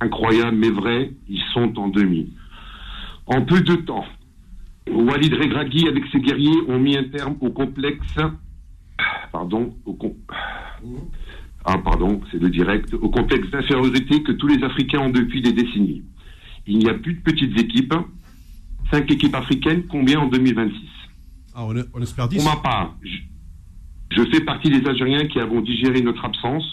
Incroyable 0.00 0.56
mais 0.56 0.70
vrai, 0.70 1.12
ils 1.28 1.42
sont 1.54 1.78
en 1.78 1.86
demi. 1.86 2.32
En 3.26 3.42
peu 3.42 3.60
de 3.60 3.76
temps, 3.76 4.04
Walid 4.90 5.32
Regragui 5.34 5.86
avec 5.86 6.02
ses 6.10 6.18
guerriers 6.18 6.62
ont 6.66 6.80
mis 6.80 6.96
un 6.96 7.04
terme 7.04 7.36
au 7.40 7.50
complexe. 7.50 8.18
Pardon, 9.30 9.72
au 9.84 9.94
com- 9.94 10.14
ah, 11.64 11.78
pardon, 11.78 12.20
c'est 12.32 12.42
le 12.42 12.50
direct, 12.50 12.92
au 12.94 13.08
complexe 13.08 13.48
d'infériorité 13.50 14.24
que 14.24 14.32
tous 14.32 14.48
les 14.48 14.64
Africains 14.64 14.98
ont 14.98 15.10
depuis 15.10 15.42
des 15.42 15.52
décennies. 15.52 16.02
Il 16.66 16.78
n'y 16.78 16.88
a 16.88 16.94
plus 16.94 17.14
de 17.14 17.20
petites 17.20 17.56
équipes. 17.56 17.94
Cinq 18.90 19.08
équipes 19.12 19.36
africaines, 19.36 19.84
combien 19.86 20.18
en 20.18 20.26
2026 20.26 20.74
Ah, 21.54 21.64
on, 21.64 22.02
espère 22.02 22.28
10. 22.28 22.36
Pour 22.36 22.54
ma 22.54 22.60
part, 22.60 22.96
je, 23.02 23.18
je 24.16 24.22
fais 24.30 24.40
partie 24.40 24.70
des 24.70 24.86
Algériens 24.88 25.26
qui 25.26 25.40
avons 25.40 25.60
digéré 25.60 26.00
notre 26.02 26.24
absence. 26.24 26.64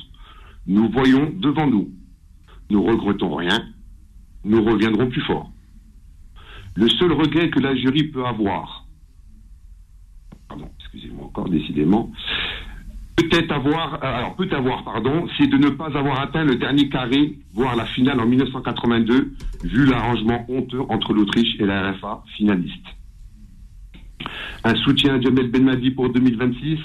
Nous 0.66 0.90
voyons 0.90 1.32
devant 1.36 1.68
nous. 1.68 1.90
Nous 2.70 2.84
regrettons 2.84 3.36
rien. 3.36 3.64
Nous 4.44 4.64
reviendrons 4.64 5.10
plus 5.10 5.22
fort. 5.22 5.52
Le 6.76 6.90
seul 6.90 7.12
regret 7.12 7.49
que 7.49 7.60
l'Algérie 7.60 8.04
peut 8.04 8.26
avoir, 8.26 8.86
pardon, 10.48 10.70
excusez-moi 10.80 11.26
encore, 11.26 11.49
décidément, 11.49 12.12
peut-être 13.16 13.52
avoir, 13.52 13.95
euh, 13.95 14.18
alors 14.18 14.36
peut 14.36 14.48
avoir, 14.52 14.84
pardon, 14.84 15.28
c'est 15.38 15.48
de 15.48 15.58
ne 15.58 15.70
pas 15.70 15.98
avoir 15.98 16.22
atteint 16.22 16.44
le 16.44 16.56
dernier 16.56 16.88
carré, 16.90 17.40
voire 17.54 17.76
la 17.76 17.86
finale 17.86 18.20
en 18.20 18.28
1982, 18.28 19.34
vu 19.64 19.86
l'arrangement 19.86 20.45
honteux 20.49 20.82
entre 20.90 21.14
l'Autriche 21.14 21.60
et 21.60 21.66
la 21.66 21.91
RFA, 21.91 22.24
finaliste. 22.36 22.86
Un 24.64 24.76
soutien 24.76 25.15
à 25.15 25.22
Jamel 25.22 25.49
Benmadi 25.49 25.91
pour 25.91 26.10
2026, 26.10 26.80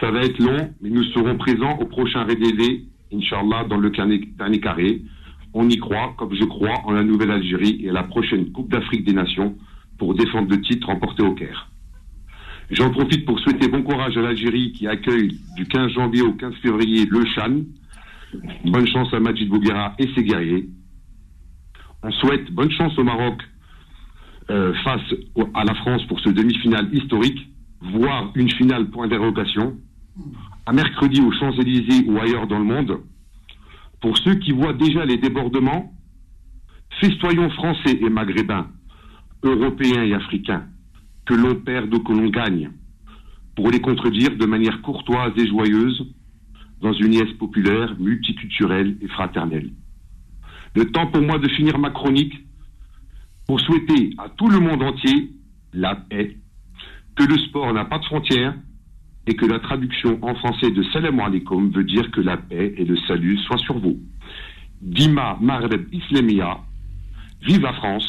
ça 0.00 0.10
va 0.10 0.22
être 0.22 0.38
long, 0.38 0.72
mais 0.80 0.90
nous 0.90 1.04
serons 1.04 1.36
présents 1.36 1.76
au 1.78 1.84
prochain 1.84 2.24
RDV, 2.24 2.84
Inch'Allah, 3.12 3.64
dans 3.68 3.76
le 3.76 3.90
dernier, 3.90 4.18
dernier 4.38 4.60
carré. 4.60 5.02
On 5.54 5.68
y 5.68 5.76
croit, 5.76 6.14
comme 6.18 6.34
je 6.34 6.44
crois, 6.44 6.80
en 6.84 6.92
la 6.92 7.04
nouvelle 7.04 7.30
Algérie 7.30 7.80
et 7.82 7.90
à 7.90 7.92
la 7.92 8.02
prochaine 8.04 8.50
Coupe 8.52 8.70
d'Afrique 8.70 9.04
des 9.04 9.12
Nations 9.12 9.54
pour 9.98 10.14
défendre 10.14 10.50
le 10.50 10.60
titre 10.62 10.88
remporté 10.88 11.22
au 11.22 11.34
Caire. 11.34 11.68
J'en 12.70 12.90
profite 12.90 13.26
pour 13.26 13.38
souhaiter 13.38 13.68
bon 13.68 13.82
courage 13.82 14.16
à 14.16 14.22
l'Algérie 14.22 14.72
qui 14.72 14.86
accueille 14.86 15.38
du 15.56 15.66
15 15.66 15.92
janvier 15.92 16.22
au 16.22 16.32
15 16.32 16.54
février 16.62 17.04
le 17.04 17.24
Chan. 17.26 17.60
Bonne 18.64 18.88
chance 18.88 19.12
à 19.12 19.20
Majid 19.20 19.46
Bouguera 19.48 19.94
et 19.98 20.08
ses 20.14 20.24
guerriers. 20.24 20.68
On 22.02 22.10
souhaite 22.12 22.50
bonne 22.50 22.70
chance 22.70 22.98
au 22.98 23.04
Maroc 23.04 23.42
euh, 24.52 24.74
face 24.84 25.14
à 25.54 25.64
la 25.64 25.74
France 25.76 26.04
pour 26.08 26.20
ce 26.20 26.28
demi-finale 26.28 26.94
historique, 26.94 27.48
voire 27.80 28.30
une 28.34 28.50
finale 28.50 28.90
point 28.90 29.08
d'interrogation. 29.08 29.76
À 30.66 30.72
mercredi 30.72 31.22
aux 31.22 31.32
Champs-Élysées 31.32 32.04
ou 32.06 32.18
ailleurs 32.20 32.46
dans 32.46 32.58
le 32.58 32.64
monde. 32.64 33.00
Pour 34.02 34.18
ceux 34.18 34.34
qui 34.34 34.52
voient 34.52 34.74
déjà 34.74 35.06
les 35.06 35.16
débordements, 35.16 35.92
festoyons 37.00 37.48
français 37.50 37.98
et 37.98 38.10
maghrébins, 38.10 38.66
européens 39.42 40.04
et 40.04 40.12
africains. 40.12 40.64
que 41.24 41.34
l'on 41.34 41.54
perde 41.54 41.94
ou 41.94 42.00
que 42.00 42.12
l'on 42.12 42.28
gagne, 42.28 42.70
pour 43.54 43.70
les 43.70 43.80
contredire 43.80 44.36
de 44.36 44.44
manière 44.44 44.82
courtoise 44.82 45.32
et 45.36 45.46
joyeuse 45.46 46.04
dans 46.80 46.92
une 46.92 47.14
IS 47.14 47.34
populaire, 47.38 47.94
multiculturelle 47.98 48.96
et 49.00 49.08
fraternelle. 49.08 49.70
Le 50.74 50.90
temps 50.90 51.06
pour 51.06 51.22
moi 51.22 51.38
de 51.38 51.48
finir 51.48 51.78
ma 51.78 51.90
chronique 51.90 52.34
pour 53.46 53.60
souhaiter 53.60 54.10
à 54.18 54.28
tout 54.28 54.48
le 54.48 54.60
monde 54.60 54.82
entier 54.82 55.30
la 55.72 55.94
paix, 55.94 56.36
que 57.16 57.24
le 57.24 57.38
sport 57.38 57.72
n'a 57.72 57.84
pas 57.84 57.98
de 57.98 58.04
frontières 58.04 58.54
et 59.26 59.34
que 59.34 59.46
la 59.46 59.58
traduction 59.60 60.18
en 60.22 60.34
français 60.34 60.70
de 60.70 60.82
Salam 60.92 61.20
alaikum 61.20 61.70
veut 61.70 61.84
dire 61.84 62.10
que 62.10 62.20
la 62.20 62.36
paix 62.36 62.74
et 62.76 62.84
le 62.84 62.96
salut 63.08 63.38
soient 63.38 63.58
sur 63.58 63.78
vous. 63.78 64.00
Dima 64.80 65.38
Maghreb 65.40 65.86
Islamia, 65.92 66.58
vive 67.42 67.62
la 67.62 67.72
France, 67.74 68.08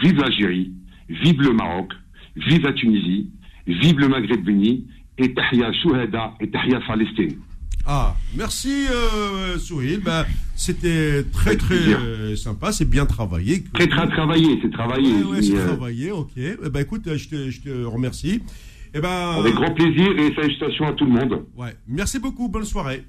vive 0.00 0.16
l'Algérie, 0.16 0.72
vive 1.08 1.40
le 1.42 1.52
Maroc, 1.52 1.92
vive 2.36 2.62
la 2.62 2.72
Tunisie, 2.72 3.30
vive 3.66 3.98
le 3.98 4.08
Maghreb 4.08 4.48
uni, 4.48 4.86
et 5.18 5.32
Tahia 5.34 5.72
Shuhada 5.72 6.34
et 6.40 6.50
Tahia 6.50 6.80
Palestine. 6.86 7.38
Ah, 7.86 8.14
merci 8.34 8.86
euh, 8.90 9.58
Souhil. 9.58 10.00
Ben, 10.00 10.24
C'était 10.56 11.22
très 11.32 11.56
très 11.56 11.74
euh, 11.74 12.36
sympa, 12.36 12.72
c'est 12.72 12.88
bien 12.88 13.04
travaillé. 13.06 13.64
Très 13.74 13.86
très 13.88 14.08
travaillé, 14.08 14.58
c'est 14.62 14.70
travaillé. 14.70 15.12
Ouais, 15.16 15.24
ouais, 15.24 15.42
c'est 15.42 15.56
Euh, 15.56 15.66
travaillé, 15.66 16.10
ok. 16.10 16.30
Eh 16.36 16.56
ben, 16.70 16.80
écoute, 16.80 17.02
je 17.14 17.28
te, 17.28 17.50
je 17.50 17.60
te 17.60 17.84
remercie. 17.84 18.42
Eh 18.94 19.00
ben, 19.00 19.36
Avec 19.38 19.54
grand 19.54 19.72
plaisir 19.74 20.16
et 20.18 20.34
salutations 20.34 20.86
à 20.86 20.92
tout 20.92 21.04
le 21.04 21.10
monde. 21.10 21.44
Ouais. 21.56 21.74
Merci 21.86 22.18
beaucoup, 22.18 22.48
bonne 22.48 22.64
soirée. 22.64 23.04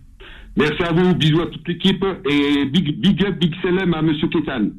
Merci 0.57 0.84
à 0.84 0.91
vous, 0.91 1.14
bisous 1.15 1.41
à 1.41 1.47
toute 1.47 1.68
l'équipe 1.68 2.03
et 2.30 2.65
big, 2.65 2.99
big 2.99 3.23
up, 3.26 3.38
big 3.39 3.53
salam 3.61 3.93
à 3.93 4.02
Monsieur 4.02 4.27
Kétan. 4.30 4.69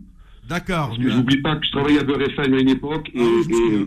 D'accord. 0.49 0.89
Parce 0.89 0.99
que 0.99 1.11
j'oublie 1.11 1.41
pas 1.41 1.57
que 1.57 1.67
je 1.67 1.71
travaillais 1.73 2.01
à 2.01 2.05
Beurre 2.05 2.23
FM 2.23 2.55
à 2.55 2.59
une 2.61 2.69
époque 2.69 3.11
et, 3.15 3.21
et 3.21 3.87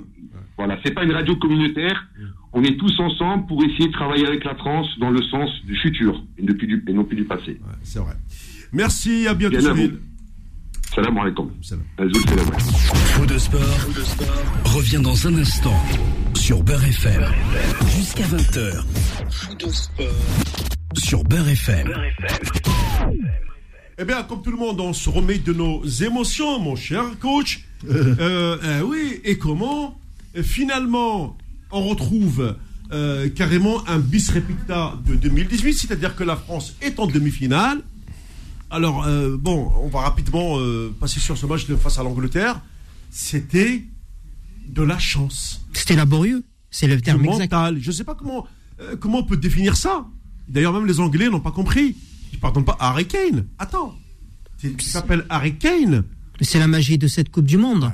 voilà, 0.57 0.77
c'est 0.83 0.93
pas 0.93 1.03
une 1.03 1.11
radio 1.13 1.35
communautaire. 1.35 2.07
On 2.53 2.63
est 2.63 2.77
tous 2.77 2.99
ensemble 2.99 3.45
pour 3.47 3.63
essayer 3.63 3.87
de 3.87 3.91
travailler 3.93 4.25
avec 4.27 4.43
la 4.43 4.55
France 4.55 4.87
dans 4.99 5.11
le 5.11 5.21
sens 5.23 5.49
du 5.65 5.75
futur 5.77 6.23
et, 6.37 6.43
depuis 6.43 6.67
du, 6.67 6.83
et 6.87 6.93
non 6.93 7.03
plus 7.03 7.15
du 7.17 7.25
passé. 7.25 7.59
c'est 7.83 7.99
vrai. 7.99 8.13
Merci, 8.73 9.27
à 9.27 9.33
bientôt. 9.33 9.57
Bien 9.57 9.69
à 9.69 9.73
vous. 9.73 9.89
Salam 10.95 11.17
alaikum. 11.17 11.51
Salam. 11.61 11.83
Faux 13.15 13.25
de 13.25 13.37
sport, 13.37 13.59
revient 14.65 15.01
dans 15.01 15.27
un 15.27 15.35
instant 15.37 15.79
sur 16.33 16.63
Beurre 16.63 16.83
FM. 16.85 17.23
Jusqu'à 17.95 18.23
20h. 18.23 18.83
Sur 20.95 21.23
Beurre 21.23 21.49
FM. 21.49 21.93
Eh 24.01 24.05
bien, 24.05 24.23
comme 24.23 24.41
tout 24.41 24.51
le 24.51 24.57
monde, 24.57 24.79
on 24.79 24.93
se 24.93 25.09
remet 25.09 25.37
de 25.37 25.53
nos 25.53 25.83
émotions, 25.83 26.59
mon 26.59 26.75
cher 26.75 27.03
coach. 27.19 27.65
Euh, 27.89 28.57
euh, 28.61 28.81
oui, 28.81 29.21
et 29.23 29.37
comment 29.37 29.97
Euh, 30.35 30.43
Finalement, 30.43 31.37
on 31.71 31.87
retrouve 31.87 32.55
euh, 32.91 33.29
carrément 33.29 33.87
un 33.87 33.99
bis 33.99 34.31
repicta 34.31 34.97
de 35.05 35.15
2018, 35.15 35.73
c'est-à-dire 35.73 36.15
que 36.15 36.23
la 36.23 36.35
France 36.35 36.75
est 36.81 36.99
en 36.99 37.05
demi-finale. 37.05 37.81
Alors, 38.71 39.05
euh, 39.05 39.37
bon, 39.37 39.71
on 39.81 39.87
va 39.89 40.01
rapidement 40.01 40.59
euh, 40.59 40.93
passer 40.99 41.19
sur 41.19 41.37
ce 41.37 41.45
match 41.45 41.67
de 41.67 41.75
face 41.75 41.99
à 41.99 42.03
l'Angleterre. 42.03 42.61
C'était 43.11 43.83
de 44.67 44.81
la 44.81 44.97
chance. 44.97 45.61
C'était 45.73 45.95
laborieux. 45.95 46.43
C'est 46.71 46.87
le 46.87 46.99
terme 47.01 47.25
exact. 47.25 47.51
mental. 47.51 47.77
Je 47.79 47.87
ne 47.87 47.93
sais 47.93 48.03
pas 48.03 48.15
comment, 48.15 48.47
comment 48.99 49.19
on 49.19 49.23
peut 49.23 49.37
définir 49.37 49.75
ça. 49.75 50.05
D'ailleurs, 50.47 50.73
même 50.73 50.85
les 50.85 50.99
Anglais 50.99 51.29
n'ont 51.29 51.39
pas 51.39 51.51
compris. 51.51 51.95
Ils 52.31 52.35
ne 52.35 52.41
pardonnent 52.41 52.65
pas 52.65 52.77
à 52.79 52.89
Harry 52.89 53.07
Kane. 53.07 53.45
Attends. 53.57 53.95
Tu 54.59 54.75
tu 54.75 54.85
s'appelles 54.85 55.25
Harry 55.29 55.55
Kane. 55.55 56.03
C'est 56.41 56.59
la 56.59 56.67
magie 56.67 56.97
de 56.97 57.07
cette 57.07 57.29
Coupe 57.29 57.45
du 57.45 57.57
Monde. 57.57 57.91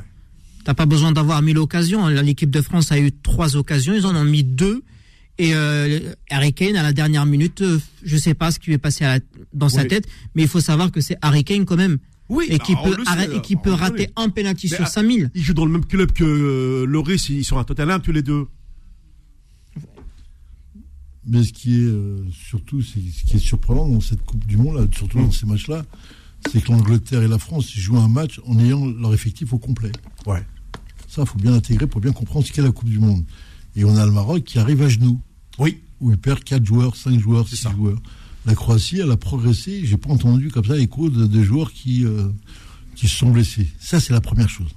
T'as 0.66 0.74
pas 0.74 0.86
besoin 0.86 1.12
d'avoir 1.14 1.42
mille 1.42 1.58
occasions. 1.60 2.08
L'équipe 2.08 2.50
de 2.50 2.62
France 2.62 2.92
a 2.92 3.00
eu 3.00 3.12
trois 3.14 3.56
occasions, 3.56 3.94
ils 3.94 4.06
en 4.06 4.16
ont 4.16 4.26
mis 4.26 4.44
deux. 4.44 4.84
Et 5.38 5.54
euh, 5.54 6.00
Harry 6.30 6.54
Kane, 6.54 6.76
à 6.76 6.82
la 6.84 6.92
dernière 6.92 7.26
minute, 7.26 7.62
euh, 7.62 7.80
je 8.04 8.18
sais 8.18 8.34
pas 8.34 8.52
ce 8.52 8.60
qui 8.60 8.68
lui 8.68 8.74
est 8.74 8.78
passé 8.80 9.06
à 9.06 9.16
la- 9.20 9.24
dans 9.54 9.70
sa 9.70 9.86
tête, 9.86 10.08
mais 10.34 10.42
il 10.44 10.48
faut 10.48 10.62
savoir 10.62 10.92
que 10.92 11.02
c'est 11.02 11.18
Harry 11.22 11.44
Kane 11.44 11.66
quand 11.66 11.76
même. 11.78 11.98
Oui, 12.30 12.46
et 12.50 12.58
qui 12.58 12.74
bah, 12.74 12.82
peut, 12.84 13.04
sait, 13.06 13.36
et 13.36 13.42
qui 13.42 13.56
peut 13.56 13.72
rater 13.74 14.10
un 14.16 14.30
penalty 14.30 14.68
sur 14.68 14.82
ah, 14.82 14.86
5000. 14.88 15.30
Ils 15.36 15.44
jouent 15.44 15.54
dans 15.54 15.66
le 15.66 15.72
même 15.72 15.86
club 15.86 16.12
que 16.12 16.24
euh, 16.24 16.86
Loris. 16.86 17.30
Ils 17.30 17.44
sont 17.46 17.58
à 17.60 17.64
Tottenham 17.64 18.02
tous 18.02 18.12
les 18.14 18.24
deux. 18.24 18.48
Mais 21.28 21.44
ce 21.44 21.54
qui 21.54 21.76
est 21.82 21.86
euh, 21.86 22.24
surtout, 22.32 22.82
c'est 22.82 23.00
ce 23.00 23.24
qui 23.26 23.36
est 23.36 23.40
surprenant 23.40 23.88
dans 23.90 24.02
cette 24.02 24.22
Coupe 24.24 24.46
du 24.46 24.58
Monde, 24.58 24.78
là, 24.78 24.88
surtout 24.96 25.20
Mm. 25.20 25.26
dans 25.26 25.32
ces 25.32 25.46
matchs-là, 25.46 25.86
c'est 26.52 26.64
que 26.64 26.72
l'Angleterre 26.72 27.24
et 27.24 27.28
la 27.28 27.40
France 27.40 27.70
jouent 27.72 27.98
un 27.98 28.08
match 28.08 28.40
en 28.46 28.58
ayant 28.60 28.86
leur 28.86 29.14
effectif 29.14 29.52
au 29.54 29.58
complet. 29.58 29.92
Ouais. 30.28 30.44
Ça, 31.16 31.22
il 31.22 31.28
faut 31.28 31.38
bien 31.40 31.54
intégrer 31.54 31.88
pour 31.88 32.02
bien 32.02 32.12
comprendre 32.12 32.46
ce 32.46 32.52
qu'est 32.52 32.62
la 32.62 32.72
Coupe 32.72 32.90
du 32.90 33.00
Monde. 33.00 33.24
Et 33.76 33.86
on 33.86 33.96
a 33.96 34.06
le 34.06 34.12
Maroc 34.12 34.44
qui 34.44 34.60
arrive 34.60 34.82
à 34.82 34.90
genoux. 34.90 35.20
Oui. 35.60 35.80
Où 36.02 36.12
il 36.12 36.18
perd 36.18 36.44
4 36.44 36.66
joueurs, 36.66 36.96
5 36.96 37.20
joueurs, 37.20 37.48
6 37.48 37.68
joueurs. 37.76 38.02
La 38.46 38.54
Croatie, 38.54 39.00
elle 39.00 39.12
a 39.12 39.18
progressé. 39.18 39.86
J'ai 39.86 39.98
pas 39.98 40.10
entendu 40.10 40.50
comme 40.52 40.66
ça 40.66 40.78
écho 40.78 41.10
de, 41.10 41.26
de 41.26 41.44
joueurs 41.44 41.72
qui, 41.72 42.04
euh, 42.06 42.28
qui 42.96 43.08
se 43.08 43.16
sont 43.16 43.32
blessés. 43.32 43.68
Ça, 43.80 44.00
c'est 44.00 44.14
la 44.14 44.22
première 44.22 44.50
chose. 44.50 44.68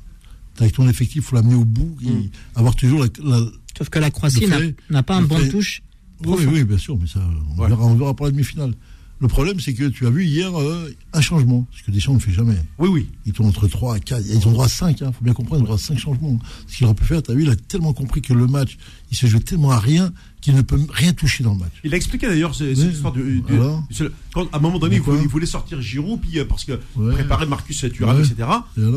Avec 0.60 0.74
ton 0.74 0.88
effectif, 0.88 1.16
il 1.16 1.22
faut 1.22 1.36
l'amener 1.36 1.54
au 1.54 1.64
bout 1.64 1.96
et 2.04 2.30
avoir 2.54 2.74
toujours 2.76 3.00
la, 3.00 3.08
la- 3.24 3.46
Sauf 3.76 3.88
que 3.90 3.98
la 3.98 4.10
Croatie 4.10 4.46
n'a- 4.90 5.02
pas 5.02 5.16
un 5.16 5.22
bon 5.22 5.38
touche. 5.50 5.82
Oui, 6.24 6.44
oui, 6.52 6.64
bien 6.64 6.78
sûr, 6.78 6.96
mais 6.98 7.06
ça, 7.06 7.20
on, 7.56 7.66
verra, 7.66 7.84
on 7.84 7.94
verra 7.94 8.14
pour 8.14 8.26
la 8.26 8.32
demi-finale. 8.32 8.74
Le 9.20 9.26
problème, 9.26 9.58
c'est 9.58 9.74
que 9.74 9.84
tu 9.88 10.06
as 10.06 10.10
vu 10.10 10.24
hier 10.24 10.56
euh, 10.60 10.94
un 11.12 11.20
changement, 11.20 11.66
ce 11.76 11.82
que 11.82 11.90
Deschamps 11.90 12.14
ne 12.14 12.20
fait 12.20 12.30
jamais. 12.32 12.56
Oui, 12.78 12.88
oui. 12.88 13.08
Ils 13.26 13.32
tournent 13.32 13.48
entre 13.48 13.66
3 13.66 13.96
et 13.96 14.00
4. 14.00 14.22
Ils 14.26 14.46
ont 14.46 14.52
droit 14.52 14.66
à 14.66 14.68
5, 14.68 15.00
il 15.00 15.06
faut 15.06 15.24
bien 15.24 15.32
comprendre, 15.32 15.60
ils 15.60 15.62
ont 15.62 15.66
droit 15.66 15.74
à 15.74 15.78
5 15.78 15.98
changements. 15.98 16.38
Ce 16.68 16.76
qu'il 16.76 16.86
aurait 16.86 16.94
pu 16.94 17.04
faire, 17.04 17.20
tu 17.22 17.32
as 17.32 17.34
vu, 17.34 17.42
il 17.42 17.50
a 17.50 17.56
tellement 17.56 17.92
compris 17.92 18.22
que 18.22 18.32
le 18.32 18.46
match, 18.46 18.78
il 19.10 19.16
se 19.16 19.26
joue 19.26 19.40
tellement 19.40 19.72
à 19.72 19.80
rien 19.80 20.12
qu'il 20.40 20.54
ne 20.54 20.62
peut 20.62 20.78
rien 20.90 21.12
toucher 21.12 21.42
dans 21.42 21.52
le 21.54 21.58
match. 21.58 21.72
Il 21.82 21.92
a 21.94 21.96
expliqué 21.96 22.28
d'ailleurs 22.28 22.54
c'est- 22.54 22.76
cette 22.76 22.86
Oui. 22.86 22.92
histoire 22.92 23.12
de. 23.12 23.22
de- 23.22 23.54
Alors 23.56 23.88
quand, 24.32 24.48
à 24.52 24.56
un 24.56 24.60
moment 24.60 24.78
donné, 24.78 24.96
il 24.96 25.02
voulait, 25.02 25.22
il 25.22 25.28
voulait 25.28 25.46
sortir 25.46 25.80
Giroud, 25.82 26.20
puis 26.20 26.38
euh, 26.38 26.44
parce 26.44 26.64
que 26.64 26.78
Ouais. 26.94 27.12
préparer 27.14 27.46
Marcus 27.46 27.84
Thuram, 27.92 28.18
Ouais. 28.20 28.24
etc. 28.24 28.48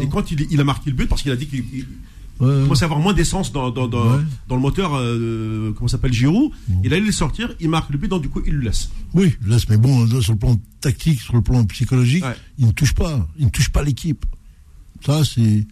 Et 0.04 0.08
quand 0.08 0.30
il, 0.30 0.46
il 0.52 0.60
a 0.62 0.64
marqué 0.64 0.92
le 0.92 0.96
but, 0.96 1.08
parce 1.08 1.24
qu'il 1.24 1.32
a 1.32 1.36
dit 1.36 1.48
qu'il 1.48 1.64
il 1.74 1.86
Ouais. 2.42 2.64
commençait 2.64 2.84
à 2.84 2.86
avoir 2.88 3.00
moins 3.00 3.14
d'essence 3.14 3.52
dans, 3.54 3.70
dans, 3.72 3.88
dans, 3.88 4.16
Ouais. 4.18 4.24
dans 4.50 4.56
le 4.56 4.62
moteur, 4.62 4.96
euh, 4.96 5.72
comment 5.74 5.88
s'appelle 5.88 6.12
Giroud, 6.12 6.52
il 6.84 6.94
allait 6.94 7.06
le 7.06 7.12
sortir, 7.12 7.54
il 7.60 7.70
marque 7.70 7.90
le 7.92 7.98
but, 7.98 8.08
donc 8.10 8.24
du 8.24 8.30
coup, 8.30 8.42
il 8.46 8.54
le 8.54 8.62
laisse. 8.62 8.90
Oui, 9.14 9.36
là, 9.46 9.58
mais 9.70 9.78
bon, 9.78 10.08
sur 10.22 10.34
le 10.34 10.40
plan 10.40 10.60
tactique, 10.82 11.22
sur 11.22 11.36
le 11.36 11.42
plan 11.42 11.64
psychologique, 11.66 12.24
il 12.58 12.66
ne 12.68 12.72
touche 12.72 12.94
pas. 12.94 13.28
Il 13.38 13.46
ne 13.46 13.50
touche 13.52 13.70
pas 13.70 13.84
l'équipe. 13.84 14.26
Ça, 15.06 15.24
c'est 15.24 15.66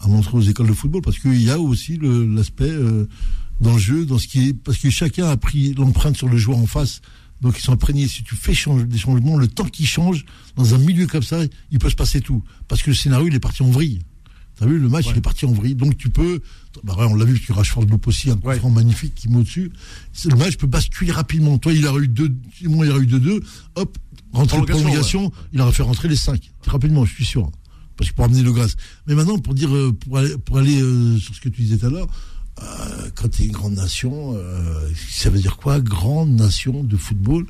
à 0.00 0.08
montrer 0.08 0.36
aux 0.36 0.42
écoles 0.42 0.66
de 0.68 0.72
football, 0.74 1.00
parce 1.02 1.18
qu'il 1.18 1.42
y 1.42 1.50
a 1.50 1.58
aussi 1.58 1.98
l'aspect 2.02 2.64
euh, 2.70 3.06
dans 3.60 3.72
le 3.74 3.78
jeu, 3.78 4.04
dans 4.04 4.18
ce 4.18 4.26
qui 4.28 4.48
est, 4.48 4.52
parce 4.52 4.78
que 4.78 4.90
chacun 4.90 5.28
a 5.28 5.36
pris 5.36 5.74
l'empreinte 5.74 6.16
sur 6.16 6.28
le 6.28 6.36
joueur 6.36 6.58
en 6.58 6.66
face. 6.66 7.00
Donc 7.40 7.58
ils 7.58 7.62
sont 7.62 7.72
imprégnés. 7.72 8.06
Si 8.06 8.22
tu 8.22 8.36
fais 8.36 8.54
change- 8.54 8.84
des 8.86 8.98
changements, 8.98 9.36
le 9.36 9.48
temps 9.48 9.64
qu'ils 9.64 9.86
changent, 9.86 10.24
dans 10.56 10.74
un 10.74 10.78
milieu 10.78 11.06
comme 11.06 11.22
ça, 11.24 11.38
il 11.70 11.78
peut 11.78 11.90
se 11.90 11.96
passer 11.96 12.20
tout. 12.20 12.42
Parce 12.68 12.82
que 12.82 12.90
le 12.90 12.96
scénario, 12.96 13.26
il 13.28 13.34
est 13.34 13.40
parti 13.40 13.62
en 13.62 13.70
vrille. 13.70 14.00
T'as 14.62 14.68
vu, 14.68 14.78
le 14.78 14.88
match, 14.88 15.06
il 15.10 15.18
est 15.18 15.20
parti 15.20 15.44
en 15.44 15.50
vrille. 15.50 15.74
Donc 15.74 15.96
tu 15.96 16.08
peux. 16.08 16.40
Bah 16.84 16.94
ouais, 16.96 17.04
on 17.10 17.16
l'a 17.16 17.24
vu, 17.24 17.40
que 17.40 17.52
Rashford 17.52 17.84
loupe 17.86 18.06
aussi 18.06 18.30
un 18.30 18.36
coup 18.36 18.52
franc 18.52 18.70
magnifique 18.70 19.12
qui 19.12 19.28
met 19.28 19.38
au-dessus. 19.38 19.72
C'est- 20.12 20.30
Le 20.30 20.36
match 20.36 20.56
peut 20.56 20.68
basculer 20.68 21.10
rapidement. 21.10 21.58
Toi, 21.58 21.72
il 21.72 21.84
aurait 21.84 22.04
eu 22.04 22.08
deux, 22.08 22.32
moi, 22.66 22.86
il 22.86 22.92
aurait 22.92 23.00
eu 23.02 23.06
deux, 23.06 23.18
deux. 23.18 23.42
Hop, 23.74 23.98
rentrer 24.32 24.58
en 24.58 24.64
Prolongation, 24.64 25.32
il 25.52 25.60
aurait 25.60 25.72
fait 25.72 25.82
rentrer 25.82 26.06
les 26.06 26.14
cinq. 26.14 26.52
Rapidement, 26.64 27.04
je 27.04 27.12
suis 27.12 27.24
sûr. 27.24 27.50
Parce 27.96 28.10
que 28.10 28.14
pour 28.14 28.24
amener 28.24 28.42
le 28.42 28.52
grâce. 28.52 28.76
Mais 29.08 29.16
maintenant, 29.16 29.36
pour 29.36 29.52
dire, 29.54 29.74
euh, 29.74 29.92
pour 29.92 30.18
aller, 30.18 30.38
pour 30.38 30.58
aller 30.58 30.80
euh, 30.80 31.18
sur 31.18 31.34
ce 31.34 31.40
que 31.40 31.48
tu 31.48 31.62
disais 31.62 31.78
tout 31.78 31.86
à 31.86 31.90
l'heure, 31.90 32.06
quand 33.16 33.28
tu 33.28 33.42
es 33.42 33.46
une 33.46 33.52
grande 33.52 33.74
nation, 33.74 34.34
euh, 34.36 34.88
ça 35.10 35.30
veut 35.30 35.38
dire 35.40 35.56
quoi 35.56 35.80
Grande 35.80 36.30
nation 36.30 36.82
de 36.84 36.96
football? 36.96 37.46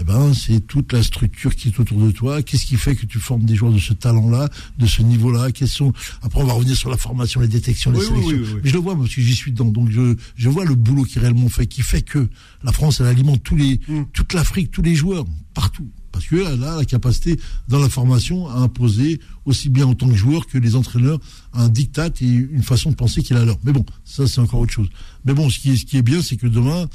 Eh 0.00 0.04
ben, 0.04 0.32
c'est 0.34 0.60
toute 0.60 0.92
la 0.92 1.02
structure 1.02 1.54
qui 1.54 1.68
est 1.68 1.78
autour 1.80 1.98
de 2.00 2.10
toi. 2.10 2.42
Qu'est-ce 2.42 2.64
qui 2.66 2.76
fait 2.76 2.94
que 2.96 3.04
tu 3.06 3.18
formes 3.18 3.44
des 3.44 3.54
joueurs 3.56 3.72
de 3.72 3.78
ce 3.78 3.92
talent-là, 3.92 4.48
de 4.78 4.86
ce 4.86 5.02
niveau-là? 5.02 5.52
Quels 5.52 5.68
sont 5.68 5.92
Après, 6.22 6.40
on 6.40 6.46
va 6.46 6.52
revenir 6.54 6.76
sur 6.76 6.90
la 6.90 6.96
formation, 6.96 7.40
les 7.40 7.48
détections, 7.48 7.90
les 7.92 7.98
Oui, 7.98 8.04
oui, 8.12 8.22
sélections. 8.24 8.54
oui. 8.56 8.60
Mais 8.64 8.70
je 8.70 8.74
le 8.74 8.80
vois 8.80 8.96
parce 8.96 9.14
que 9.14 9.20
j'y 9.20 9.34
suis 9.34 9.52
dedans. 9.52 9.66
Donc, 9.70 9.90
je, 9.90 10.16
je 10.36 10.48
vois 10.48 10.64
le 10.64 10.74
boulot 10.74 11.04
qui 11.04 11.18
réellement 11.18 11.48
fait, 11.48 11.66
qui 11.66 11.82
fait 11.82 12.02
que 12.02 12.28
la 12.62 12.72
France, 12.72 13.00
elle 13.00 13.06
alimente 13.06 13.42
tous 13.42 13.56
les, 13.56 13.80
Mm. 13.88 14.04
toute 14.12 14.32
l'Afrique, 14.32 14.70
tous 14.70 14.82
les 14.82 14.94
joueurs, 14.94 15.24
partout. 15.52 15.88
Parce 16.14 16.28
qu'elle 16.28 16.62
a 16.62 16.76
la 16.76 16.84
capacité, 16.84 17.40
dans 17.66 17.80
la 17.80 17.88
formation, 17.88 18.48
à 18.48 18.58
imposer, 18.58 19.18
aussi 19.46 19.68
bien 19.68 19.84
en 19.84 19.94
tant 19.94 20.06
que 20.06 20.14
joueur 20.14 20.46
que 20.46 20.58
les 20.58 20.76
entraîneurs, 20.76 21.18
un 21.52 21.68
diktat 21.68 22.10
et 22.20 22.26
une 22.26 22.62
façon 22.62 22.90
de 22.90 22.94
penser 22.94 23.20
qui 23.24 23.32
est 23.32 23.36
la 23.36 23.44
leur. 23.44 23.58
Mais 23.64 23.72
bon, 23.72 23.84
ça, 24.04 24.28
c'est 24.28 24.38
encore 24.38 24.60
autre 24.60 24.72
chose. 24.72 24.86
Mais 25.24 25.34
bon, 25.34 25.50
ce 25.50 25.58
qui 25.58 25.72
est, 25.72 25.76
ce 25.76 25.84
qui 25.84 25.96
est 25.96 26.02
bien, 26.02 26.22
c'est 26.22 26.36
que 26.36 26.46
demain, 26.46 26.86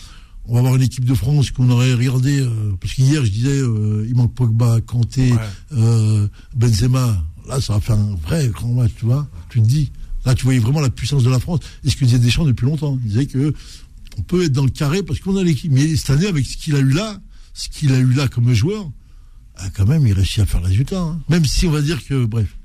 on 0.46 0.54
va 0.54 0.60
avoir 0.60 0.76
une 0.78 0.84
équipe 0.84 1.04
de 1.04 1.14
France 1.14 1.52
qu'on 1.52 1.70
aurait 1.70 1.94
regardé, 1.94 2.40
euh, 2.40 2.72
parce 2.80 2.94
qu'hier, 2.94 3.26
je 3.26 3.30
disais, 3.30 3.60
euh, 3.60 4.06
il 4.08 4.16
manque 4.16 4.34
Pogba, 4.34 4.80
Kanté, 4.80 5.34
euh, 5.74 6.26
Benzema. 6.56 7.22
Là, 7.46 7.60
ça 7.60 7.74
va 7.74 7.82
faire 7.82 7.98
un 7.98 8.16
vrai 8.24 8.48
grand 8.48 8.72
match, 8.72 8.92
tu 8.98 9.06
vois. 9.06 9.28
Tu 9.50 9.60
te 9.60 9.68
dis, 9.68 9.92
là, 10.26 10.34
tu 10.34 10.46
voyais 10.46 10.60
vraiment 10.60 10.80
la 10.80 10.90
puissance 10.90 11.24
de 11.24 11.30
la 11.30 11.40
France. 11.40 11.60
Et 11.84 11.90
ce 11.90 11.98
que 11.98 12.06
disait 12.06 12.20
Deschamps 12.20 12.46
depuis 12.46 12.66
longtemps. 12.66 12.98
Il 13.04 13.10
disait 13.10 13.26
que 13.26 13.54
on 14.18 14.22
peut 14.22 14.46
être 14.46 14.54
dans 14.54 14.64
le 14.64 14.70
carré 14.70 15.04
parce 15.04 15.20
qu'on 15.20 15.36
a 15.36 15.44
l'équipe. 15.44 15.74
Mais 15.74 15.94
cette 15.98 16.12
année, 16.12 16.28
avec 16.28 16.46
ce 16.46 16.56
qu'il 16.56 16.76
a 16.76 16.80
eu 16.80 16.92
là, 16.92 17.20
ce 17.54 17.68
qu'il 17.68 17.92
a 17.92 17.98
eu 17.98 18.14
là 18.14 18.30
comme 18.30 18.54
joueur, 18.54 18.90
ah, 19.60 19.70
quand 19.76 19.86
même, 19.88 20.06
il 20.08 20.14
réussit 20.14 20.40
à 20.40 20.46
faire 20.46 20.62
le 20.62 20.68
résultat. 20.68 21.00
hein. 21.02 21.20
Même 21.30 21.46
si 21.46 21.66
on 21.68 21.72
va 21.72 21.82
dire 21.82 22.06
que, 22.06 22.26
bref, 22.26 22.58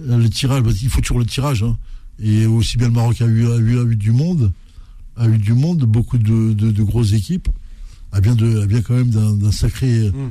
euh, 0.00 0.16
le 0.18 0.28
tirage, 0.30 0.62
qu'il 0.74 0.88
faut 0.90 1.00
toujours 1.00 1.18
le 1.18 1.26
tirage. 1.26 1.62
hein. 1.62 1.76
Et 2.22 2.46
aussi 2.46 2.76
bien 2.76 2.88
le 2.88 2.92
Maroc 2.94 3.20
a 3.20 3.26
eu, 3.26 3.46
a 3.50 3.56
eu, 3.56 3.78
a 3.78 3.82
eu 3.84 3.96
du 3.96 4.12
monde. 4.12 4.52
a 5.16 5.28
eu 5.28 5.36
du 5.38 5.52
monde, 5.52 5.84
beaucoup 5.84 6.16
de, 6.18 6.52
de- 6.54 6.70
de 6.70 6.82
grosses 6.82 7.12
équipes. 7.12 7.48
A 8.12 8.20
bien, 8.20 8.34
de, 8.34 8.60
a 8.62 8.66
bien 8.66 8.80
quand 8.82 8.94
même 8.94 9.10
d'un 9.10 9.52
sacré 9.52 10.10
Mm. 10.10 10.30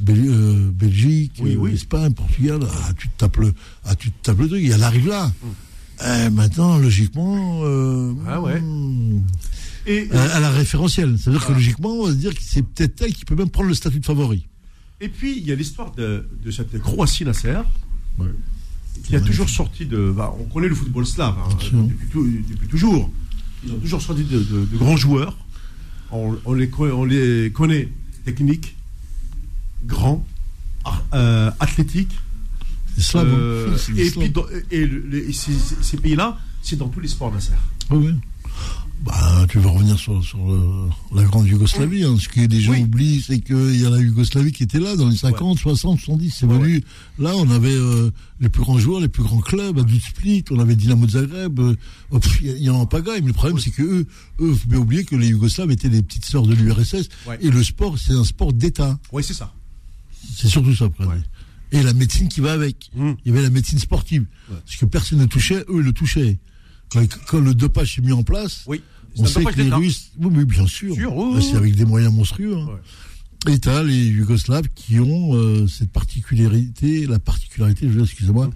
Bel- 0.00 0.24
euh, 0.28 0.70
Belgique, 0.72 1.32
Oui, 1.40 1.54
euh, 1.54 1.58
oui. 1.58 1.72
Espagne, 1.74 2.12
Portugal. 2.12 2.60
Ah, 2.70 2.92
tu 2.98 3.08
te 3.08 3.16
tapes 3.18 3.38
le, 3.38 3.52
ah, 3.84 3.94
tu 3.94 4.10
te 4.10 4.22
tapes 4.22 4.38
le 4.40 4.48
truc. 4.48 4.62
Et 4.62 4.68
elle 4.68 4.82
arrive 4.82 5.08
là. 5.08 5.32
Eh, 6.04 6.28
maintenant, 6.30 6.76
logiquement, 6.78 7.60
euh, 7.64 8.12
Mm. 8.12 8.18
Ah 8.28 8.40
ouais. 8.42 8.60
hmm, 8.60 9.22
Et, 9.86 10.08
elle 10.10 10.16
a 10.18 10.40
la 10.40 10.50
référentielle. 10.50 11.18
Ça 11.18 11.30
veut 11.30 11.38
dire 11.38 11.46
que 11.46 11.52
logiquement, 11.52 11.90
on 11.90 12.06
va 12.06 12.10
se 12.12 12.16
dire 12.16 12.34
que 12.34 12.42
c'est 12.42 12.62
peut-être 12.62 13.00
elle 13.02 13.14
qui 13.14 13.24
peut 13.24 13.34
même 13.36 13.48
prendre 13.50 13.68
le 13.68 13.74
statut 13.74 14.00
de 14.00 14.04
favori. 14.06 14.46
Et 15.00 15.08
puis, 15.08 15.36
il 15.38 15.44
y 15.46 15.52
a 15.52 15.54
l'histoire 15.54 15.92
de, 15.94 16.26
de 16.44 16.50
cette 16.50 16.78
Croatie 16.80 17.24
Nasser, 17.24 17.58
Ouais. 18.18 18.28
qui 19.04 19.14
a 19.16 19.20
toujours 19.20 19.48
sorti 19.50 19.84
de. 19.86 20.10
bah, 20.16 20.34
on 20.40 20.44
connaît 20.44 20.68
le 20.68 20.74
football 20.74 21.06
slave 21.06 21.34
hein, 21.38 21.48
depuis, 21.52 22.08
tout- 22.10 22.26
depuis 22.50 22.68
toujours. 22.68 23.10
Ils 23.64 23.72
ont 23.72 23.78
toujours 23.78 24.00
sorti 24.02 24.24
de, 24.24 24.38
de- 24.38 24.64
de 24.64 24.76
grands 24.78 24.96
joueurs. 24.96 25.36
On, 26.12 26.36
on 26.44 26.54
les, 26.54 26.68
co- 26.70 26.86
on 26.90 27.04
les 27.04 27.50
connaît 27.52 27.88
techniques, 28.24 28.74
grands, 29.84 30.24
euh, 31.14 31.50
athlétiques. 31.60 32.16
C'est 32.96 33.02
slave. 33.02 33.26
hein. 33.28 33.36
Euh, 33.36 33.76
et 33.96 34.10
puis, 34.10 34.32
et 34.70 35.32
ces, 35.32 35.96
pays-là, 35.98 36.38
c'est 36.62 36.76
dans 36.76 36.88
tous 36.88 37.00
les 37.00 37.08
sports 37.08 37.32
Nasser. 37.32 37.52
Oui, 37.90 38.06
oui. 38.06 38.14
Bah, 39.04 39.46
tu 39.48 39.58
vas 39.60 39.70
revenir 39.70 39.98
sur, 39.98 40.24
sur 40.24 40.38
euh, 40.52 40.88
la 41.14 41.22
grande 41.24 41.46
Yougoslavie. 41.46 42.02
hein. 42.04 42.16
Ce 42.18 42.28
que 42.28 42.40
les 42.40 42.60
gens 42.60 42.72
Oui. 42.72 42.82
oublient, 42.82 43.22
c'est 43.24 43.38
qu'il 43.40 43.80
y 43.80 43.86
a 43.86 43.90
la 43.90 44.00
Yougoslavie 44.00 44.50
qui 44.52 44.62
était 44.64 44.80
là 44.80 44.96
dans 44.96 45.08
les 45.08 45.16
50, 45.16 45.58
60, 45.58 46.00
70. 46.00 46.34
C'est 46.40 46.46
Ouais, 46.46 46.58
venu. 46.58 46.82
Là, 47.18 47.32
on 47.36 47.48
avait 47.50 47.74
euh, 47.74 48.10
les 48.40 48.48
plus 48.48 48.62
grands 48.62 48.78
joueurs, 48.78 49.00
les 49.00 49.08
plus 49.08 49.22
grands 49.22 49.40
clubs, 49.40 49.78
à 49.78 49.82
du 49.82 50.00
Split, 50.00 50.44
on 50.50 50.58
avait 50.58 50.74
Dynamo 50.74 51.06
de 51.06 51.10
Zagreb. 51.12 51.60
euh, 51.60 51.74
Il 52.40 52.56
y, 52.62 52.70
en 52.70 52.80
a 52.82 52.86
pas 52.86 53.00
gagne. 53.02 53.20
Mais 53.20 53.28
le 53.28 53.32
problème, 53.32 53.58
c'est 53.60 53.70
que 53.70 53.82
eux, 53.82 54.06
eux, 54.40 54.54
faut 54.54 54.68
bien 54.68 54.78
oublier 54.78 55.04
que 55.04 55.14
les 55.14 55.28
Yougoslaves 55.28 55.70
étaient 55.70 55.88
les 55.90 56.02
petites 56.02 56.24
sœurs 56.24 56.46
de 56.46 56.54
l'URSS. 56.54 57.08
Ouais. 57.28 57.38
Et 57.42 57.50
le 57.50 57.62
sport, 57.62 57.98
c'est 57.98 58.14
un 58.14 58.24
sport 58.24 58.52
d'État. 58.54 58.98
Oui, 59.12 59.22
c'est 59.22 59.34
ça. 59.34 59.52
C'est 60.34 60.48
surtout 60.48 60.74
ça. 60.74 60.88
Et 61.70 61.82
la 61.82 61.92
médecine 61.92 62.28
qui 62.28 62.40
va 62.40 62.52
avec. 62.52 62.90
Mm. 62.96 63.12
Il 63.24 63.28
y 63.30 63.34
avait 63.34 63.42
la 63.44 63.50
médecine 63.50 63.78
sportive. 63.78 64.24
Parce 64.48 64.76
que 64.76 64.86
personne 64.86 65.18
ne 65.20 65.26
touchait, 65.26 65.64
eux, 65.68 65.76
ils 65.78 65.82
le 65.84 65.92
touchaient. 65.92 66.38
Quand, 66.90 67.04
quand 67.26 67.40
le 67.40 67.54
dopage 67.54 67.96
s'est 67.96 68.02
mis 68.02 68.12
en 68.12 68.22
place, 68.22 68.62
Oui. 68.66 68.80
on 69.18 69.26
sait 69.26 69.44
que 69.44 69.60
les. 69.60 69.70
Russes. 69.70 70.10
Oui, 70.18 70.30
oui, 70.34 70.44
bien 70.44 70.66
sûr. 70.66 70.94
Sûr, 70.94 71.16
oui, 71.16 71.32
Là, 71.34 71.38
oui, 71.40 71.46
c'est 71.50 71.56
avec 71.56 71.74
des 71.74 71.84
moyens 71.84 72.12
monstrueux. 72.12 72.56
hein. 72.56 72.66
Ouais. 73.46 73.52
Et 73.54 73.58
t'as 73.58 73.82
les 73.82 74.06
Yougoslaves 74.06 74.68
qui 74.74 74.98
ont 74.98 75.34
euh, 75.34 75.66
cette 75.68 75.90
particularité, 75.92 77.06
la 77.06 77.18
particularité, 77.20 77.82
je 77.86 77.90
veux 77.90 77.96
dire, 77.96 78.04
excusez-moi, 78.04 78.50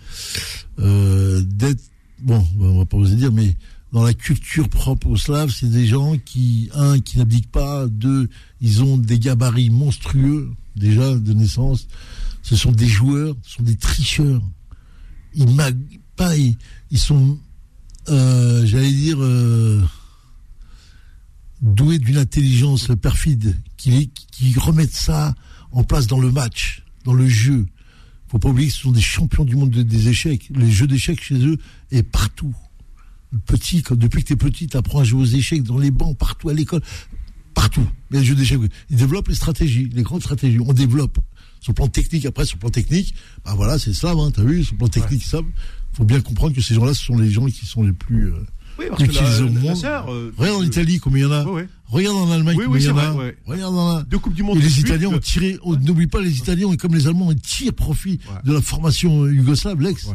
euh, 0.78 1.42
d'être. 1.44 1.82
Bon, 2.20 2.46
on 2.58 2.78
va 2.78 2.84
pas 2.84 2.96
oser 2.96 3.14
dire, 3.16 3.32
mais 3.32 3.56
dans 3.92 4.02
la 4.02 4.12
culture 4.14 4.68
propre 4.68 5.06
aux 5.08 5.16
Slaves, 5.16 5.50
c'est 5.58 5.70
des 5.70 5.86
gens 5.86 6.16
qui, 6.24 6.68
un, 6.74 7.00
qui 7.00 7.18
n'abdiquent 7.18 7.50
pas, 7.50 7.86
deux, 7.86 8.28
ils 8.60 8.82
ont 8.82 8.98
des 8.98 9.18
gabarits 9.18 9.70
monstrueux, 9.70 10.50
déjà, 10.76 11.14
de 11.16 11.32
naissance. 11.32 11.88
Ce 12.42 12.56
sont 12.56 12.72
des 12.72 12.86
joueurs, 12.86 13.34
ce 13.42 13.56
sont 13.56 13.62
des 13.62 13.76
tricheurs. 13.76 14.42
Ils 15.34 15.48
mag... 15.54 15.76
pas, 16.16 16.36
ils, 16.36 16.56
ils 16.90 16.98
sont, 16.98 17.38
euh, 18.08 18.64
j'allais 18.66 18.92
dire, 18.92 19.18
euh, 19.20 19.82
doués 21.62 21.98
d'une 21.98 22.16
intelligence 22.16 22.88
perfide, 23.00 23.56
qui, 23.76 24.10
qui 24.32 24.58
remettent 24.58 24.94
ça 24.94 25.34
en 25.72 25.84
place 25.84 26.06
dans 26.06 26.20
le 26.20 26.30
match, 26.30 26.82
dans 27.04 27.12
le 27.14 27.28
jeu. 27.28 27.66
Faut 28.28 28.38
pas 28.38 28.48
oublier 28.48 28.68
que 28.68 28.74
ce 28.74 28.80
sont 28.80 28.92
des 28.92 29.00
champions 29.00 29.44
du 29.44 29.56
monde 29.56 29.70
de- 29.70 29.82
des 29.82 30.08
échecs. 30.08 30.50
Les 30.54 30.70
jeux 30.70 30.86
d'échecs 30.86 31.22
chez 31.22 31.34
eux 31.44 31.58
est 31.90 32.02
partout. 32.02 32.54
Petit, 33.46 33.82
quand, 33.82 33.96
depuis 33.96 34.22
que 34.22 34.28
tu 34.28 34.32
es 34.32 34.36
petit, 34.36 34.66
tu 34.66 34.76
apprends 34.76 35.00
à 35.00 35.04
jouer 35.04 35.22
aux 35.22 35.24
échecs 35.26 35.62
dans 35.62 35.78
les 35.78 35.90
bancs, 35.90 36.16
partout 36.16 36.48
à 36.48 36.54
l'école, 36.54 36.82
partout. 37.54 37.86
Les 38.10 38.24
jeux 38.24 38.34
d'échecs, 38.34 38.58
ils 38.88 38.96
développent 38.96 39.28
les 39.28 39.34
stratégies, 39.34 39.88
les 39.92 40.02
grandes 40.02 40.22
stratégies. 40.22 40.58
On 40.60 40.72
développe. 40.72 41.18
Sur 41.60 41.72
le 41.72 41.74
plan 41.74 41.88
technique, 41.88 42.24
après, 42.24 42.46
sur 42.46 42.56
le 42.56 42.60
plan 42.60 42.70
technique, 42.70 43.14
bah 43.44 43.52
voilà, 43.54 43.78
c'est 43.78 43.92
ça, 43.92 44.12
hein, 44.12 44.30
t'as 44.30 44.42
vu, 44.42 44.64
sur 44.64 44.72
le 44.74 44.78
plan 44.78 44.88
technique, 44.88 45.22
ça. 45.24 45.40
Faut 45.92 46.04
bien 46.04 46.20
comprendre 46.20 46.54
que 46.54 46.60
ces 46.62 46.74
gens-là, 46.74 46.94
ce 46.94 47.04
sont 47.04 47.16
les 47.18 47.30
gens 47.30 47.46
qui 47.46 47.66
sont 47.66 47.82
les 47.82 47.92
plus 47.92 48.28
euh, 48.32 48.46
Oui, 48.78 48.86
parce 48.88 49.02
que 49.02 49.08
la, 49.08 49.12
utilisés 49.12 49.42
au 49.42 49.48
monde. 49.50 49.84
Euh, 49.84 50.30
Regarde 50.36 50.60
en 50.60 50.62
Italie, 50.64 50.98
combien 51.00 51.26
il 51.26 51.30
y 51.30 51.32
en 51.32 51.36
a. 51.36 51.44
Regarde 51.88 52.16
en 52.16 52.30
Allemagne, 52.30 52.56
combien 52.64 52.80
il 52.80 52.86
y 52.86 52.90
en 52.90 52.96
a. 52.98 53.10
vrai. 53.10 53.36
Regarde 53.46 53.74
la... 53.74 54.02
Deux 54.08 54.18
Coupes 54.18 54.34
du 54.34 54.42
Monde. 54.42 54.58
Et 54.58 54.62
les 54.62 54.68
suite, 54.70 54.86
Italiens 54.86 55.08
ont 55.08 55.18
tiré, 55.18 55.58
on- 55.62 55.74
n'oublie 55.76 56.06
pas, 56.06 56.20
les 56.20 56.36
Italiens, 56.38 56.74
comme 56.76 56.94
les 56.94 57.06
Allemands, 57.08 57.32
ils 57.32 57.40
tirent 57.40 57.74
profit 57.74 58.20
Ouais. 58.28 58.40
de 58.44 58.52
la 58.52 58.60
formation 58.62 59.26
yougoslave, 59.26 59.80
l'ex. 59.80 60.06
Ouais. 60.06 60.14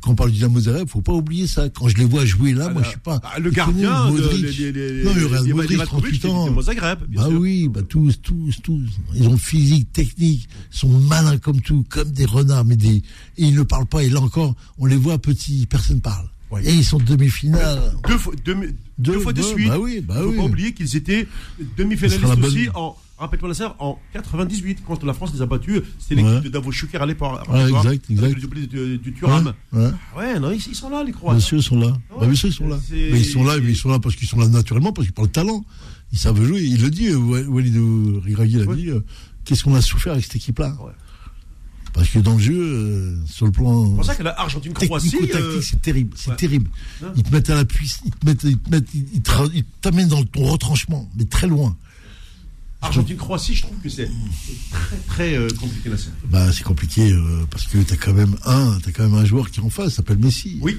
Quand 0.00 0.10
on 0.12 0.14
parle 0.14 0.30
du 0.30 0.36
Dynamo 0.38 0.60
Zagreb, 0.60 0.88
faut 0.88 1.00
pas 1.02 1.12
oublier 1.12 1.46
ça. 1.46 1.68
Quand 1.68 1.88
je 1.88 1.96
les 1.96 2.04
vois 2.04 2.24
jouer 2.24 2.52
là, 2.54 2.66
Ah, 2.68 2.72
moi, 2.72 2.82
je 2.82 2.88
suis 2.90 2.98
pas. 2.98 3.20
ah, 3.22 3.38
le 3.38 3.50
gardien 3.50 4.06
de 4.06 4.10
Modric. 4.12 4.42
les- 4.58 4.72
les- 4.72 4.92
les- 4.92 5.04
non, 5.04 5.12
mais 5.14 5.22
regarde, 5.24 5.46
les- 5.46 5.52
Modric, 5.52 5.78
les 5.78 5.84
38 5.86 6.16
Ivakovic, 6.24 6.56
ans. 6.58 6.62
Zagreb, 6.62 6.98
bien 7.08 7.22
bah 7.22 7.28
sûr. 7.28 7.38
oui, 7.40 7.68
bah 7.68 7.80
tous, 7.88 8.20
tous, 8.22 8.60
tous. 8.62 8.88
Ils 9.14 9.28
ont 9.28 9.36
physique, 9.36 9.92
technique, 9.92 10.48
sont 10.70 10.88
malins 10.88 11.36
comme 11.38 11.60
tout, 11.60 11.84
comme 11.88 12.10
des 12.10 12.24
renards, 12.24 12.64
mais 12.64 12.76
des. 12.76 12.96
Et 13.36 13.46
ils 13.46 13.54
ne 13.54 13.62
parlent 13.62 13.86
pas. 13.86 14.02
Et 14.04 14.08
là 14.08 14.20
encore, 14.20 14.54
on 14.78 14.86
les 14.86 14.96
voit 14.96 15.18
petits, 15.18 15.66
personne 15.68 16.00
parle. 16.00 16.28
Et 16.62 16.72
ils 16.72 16.84
sont 16.84 16.98
demi-finale. 16.98 17.94
Deux 18.08 18.16
fois, 18.16 18.32
deux, 18.44 18.54
deux 18.54 18.74
Deux- 18.98 19.18
fois 19.20 19.32
de 19.32 19.42
suite. 19.42 19.66
bah 19.68 19.78
oui, 19.80 20.00
bah 20.00 20.20
faut 20.22 20.28
oui. 20.30 20.36
pas 20.36 20.44
oublier 20.44 20.72
qu'ils 20.72 20.94
étaient 20.96 21.26
demi-finalistes 21.76 22.22
bonne- 22.24 22.44
aussi 22.44 22.68
en. 22.74 22.96
Rappelle-toi 23.16 23.48
Nasser, 23.48 23.68
en 23.78 23.96
98, 24.12 24.80
quand 24.86 25.02
la 25.04 25.14
France 25.14 25.32
les 25.34 25.40
a 25.42 25.46
battus, 25.46 25.82
c'était 26.00 26.16
l'équipe 26.16 26.32
Ouais. 26.32 26.40
de 26.40 26.48
Davos 26.48 26.72
Schuker 26.72 27.00
à 27.00 27.06
l'époque. 27.06 27.48
Ouais, 27.48 27.70
exact, 27.70 28.10
exact. 28.10 28.36
Les 28.36 28.44
oubliés 28.44 28.66
du, 28.66 28.98
du 28.98 29.12
Thuram. 29.12 29.52
Ouais, 29.72 29.80
ouais. 29.84 29.90
Ah 30.14 30.18
Ouais, 30.18 30.40
non, 30.40 30.50
ils, 30.50 30.56
ils 30.66 30.74
sont 30.74 30.90
là, 30.90 31.04
les 31.04 31.12
Croates. 31.12 31.36
Bien 31.36 31.44
sûr, 31.46 31.58
ils 31.58 31.62
sont 31.62 31.78
là. 31.78 31.96
Bah, 32.10 32.26
ils 32.28 32.36
sont 32.36 32.66
là. 32.66 32.78
C'est- 32.86 33.10
Mais 33.12 33.20
ils 33.20 33.24
sont 33.24 33.44
là, 33.44 33.56
mais 33.62 33.70
ils 33.70 33.76
sont 33.76 33.88
là 33.88 34.00
parce 34.00 34.16
qu'ils 34.16 34.26
sont 34.28 34.38
là 34.40 34.48
naturellement, 34.48 34.92
parce 34.92 35.06
qu'ils 35.06 35.14
parlent 35.14 35.28
talent. 35.30 35.64
Ils 36.12 36.18
savent 36.18 36.42
jouer. 36.44 36.62
Il 36.64 36.82
le 36.82 36.90
dit, 36.90 37.08
euh, 37.08 37.16
Wa- 37.16 37.42
Walid 37.42 37.76
euh, 37.76 38.20
Regragui 38.24 38.54
l'a 38.56 38.74
dit. 38.74 38.90
euh, 38.90 39.00
Qu'est-ce 39.44 39.62
qu'on 39.62 39.74
a 39.76 39.80
souffert 39.82 40.12
avec 40.14 40.24
cette 40.24 40.36
équipe-là. 40.36 40.76
Parce 41.92 42.08
que 42.08 42.18
dans 42.18 42.32
le 42.34 42.40
jeu, 42.40 42.56
euh, 42.60 43.16
sur 43.26 43.46
le 43.46 43.52
plan 43.52 43.86
C'est 43.90 43.94
pour 43.94 44.04
ça 44.04 44.14
que 44.16 44.22
la 44.24 44.40
Argentine-Croatie. 44.40 45.16
euh, 45.32 45.60
c'est 45.62 45.80
terrible. 45.80 46.16
C'est 46.16 46.30
ouais. 46.30 46.36
terrible. 46.36 46.68
Hein 47.04 47.12
Ils 47.14 47.22
te 47.22 47.30
mettent 47.32 47.50
à 47.50 47.54
la 47.54 47.64
puissance, 47.64 48.02
ils 48.06 48.10
te 48.10 48.26
mettent, 48.26 48.42
ils 48.42 48.58
te 48.58 48.70
mettent, 48.70 48.88
ils 48.92 49.22
te 49.22 49.30
ra- 49.30 49.46
ils 49.54 49.64
t'amènent 49.80 50.08
dans 50.08 50.24
ton 50.24 50.44
retranchement, 50.46 51.08
mais 51.16 51.24
très 51.24 51.46
loin. 51.46 51.76
Argentine-Croatie, 52.84 53.54
je 53.54 53.62
trouve 53.62 53.76
que 53.82 53.88
c'est 53.88 54.10
très, 54.70 54.96
très 55.06 55.34
euh, 55.36 55.48
compliqué, 55.60 55.88
Nasser. 55.90 56.10
Bah, 56.30 56.52
c'est 56.52 56.62
compliqué 56.64 57.12
euh, 57.12 57.44
parce 57.50 57.66
que 57.66 57.78
t'as 57.78 57.96
quand 57.96 58.12
même 58.12 58.36
un, 58.44 58.78
t'as 58.82 58.92
quand 58.92 59.04
même 59.04 59.14
un 59.14 59.24
joueur 59.24 59.50
qui 59.50 59.60
est 59.60 59.62
en 59.62 59.70
face, 59.70 59.94
s'appelle 59.94 60.18
Messi. 60.18 60.58
Oui. 60.60 60.76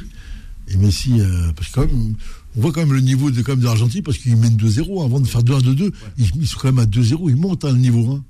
Et 0.67 0.77
Messi, 0.77 1.19
euh, 1.19 1.51
parce 1.55 1.69
que 1.69 1.75
quand 1.75 1.81
même, 1.87 2.15
on 2.57 2.61
voit 2.61 2.71
quand 2.71 2.81
même 2.81 2.93
le 2.93 3.01
niveau 3.01 3.31
de, 3.31 3.41
quand 3.41 3.51
même 3.53 3.59
de 3.59 3.65
l'Argentine 3.65 4.01
parce 4.03 4.17
qu'ils 4.17 4.35
mènent 4.37 4.55
2-0 4.57 5.03
avant 5.03 5.19
de 5.19 5.27
faire 5.27 5.41
2-1-2-2. 5.43 5.91
Ils, 6.17 6.25
ils 6.35 6.47
sont 6.47 6.57
quand 6.59 6.71
même 6.71 6.79
à 6.79 6.85
2-0, 6.85 7.29
ils 7.29 7.35
montent 7.35 7.65
à 7.65 7.71
le 7.71 7.77
niveau 7.77 8.13
1. 8.13 8.23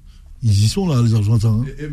Ils 0.44 0.64
y 0.64 0.68
sont 0.68 0.88
là, 0.88 1.02
les 1.02 1.14
Argentins. 1.14 1.62
hein. 1.62 1.66
Et- 1.80 1.84
et- 1.84 1.88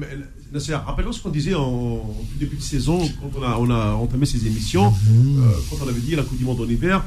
rappelle-toi 0.54 1.12
ce 1.12 1.20
qu'on 1.22 1.30
disait 1.30 1.54
en, 1.54 2.14
début 2.38 2.56
de 2.56 2.62
saison, 2.62 2.98
quand 3.20 3.30
on 3.38 3.42
a, 3.42 3.56
on 3.58 3.70
a 3.70 3.92
entamé 3.94 4.26
ces 4.26 4.46
émissions, 4.46 4.90
Mmh. 4.90 5.42
euh, 5.42 5.50
quand 5.70 5.76
on 5.84 5.88
avait 5.88 6.00
dit 6.00 6.14
la 6.14 6.22
Coupe 6.22 6.38
du 6.38 6.44
Monde 6.44 6.60
en 6.60 6.68
hiver, 6.68 7.04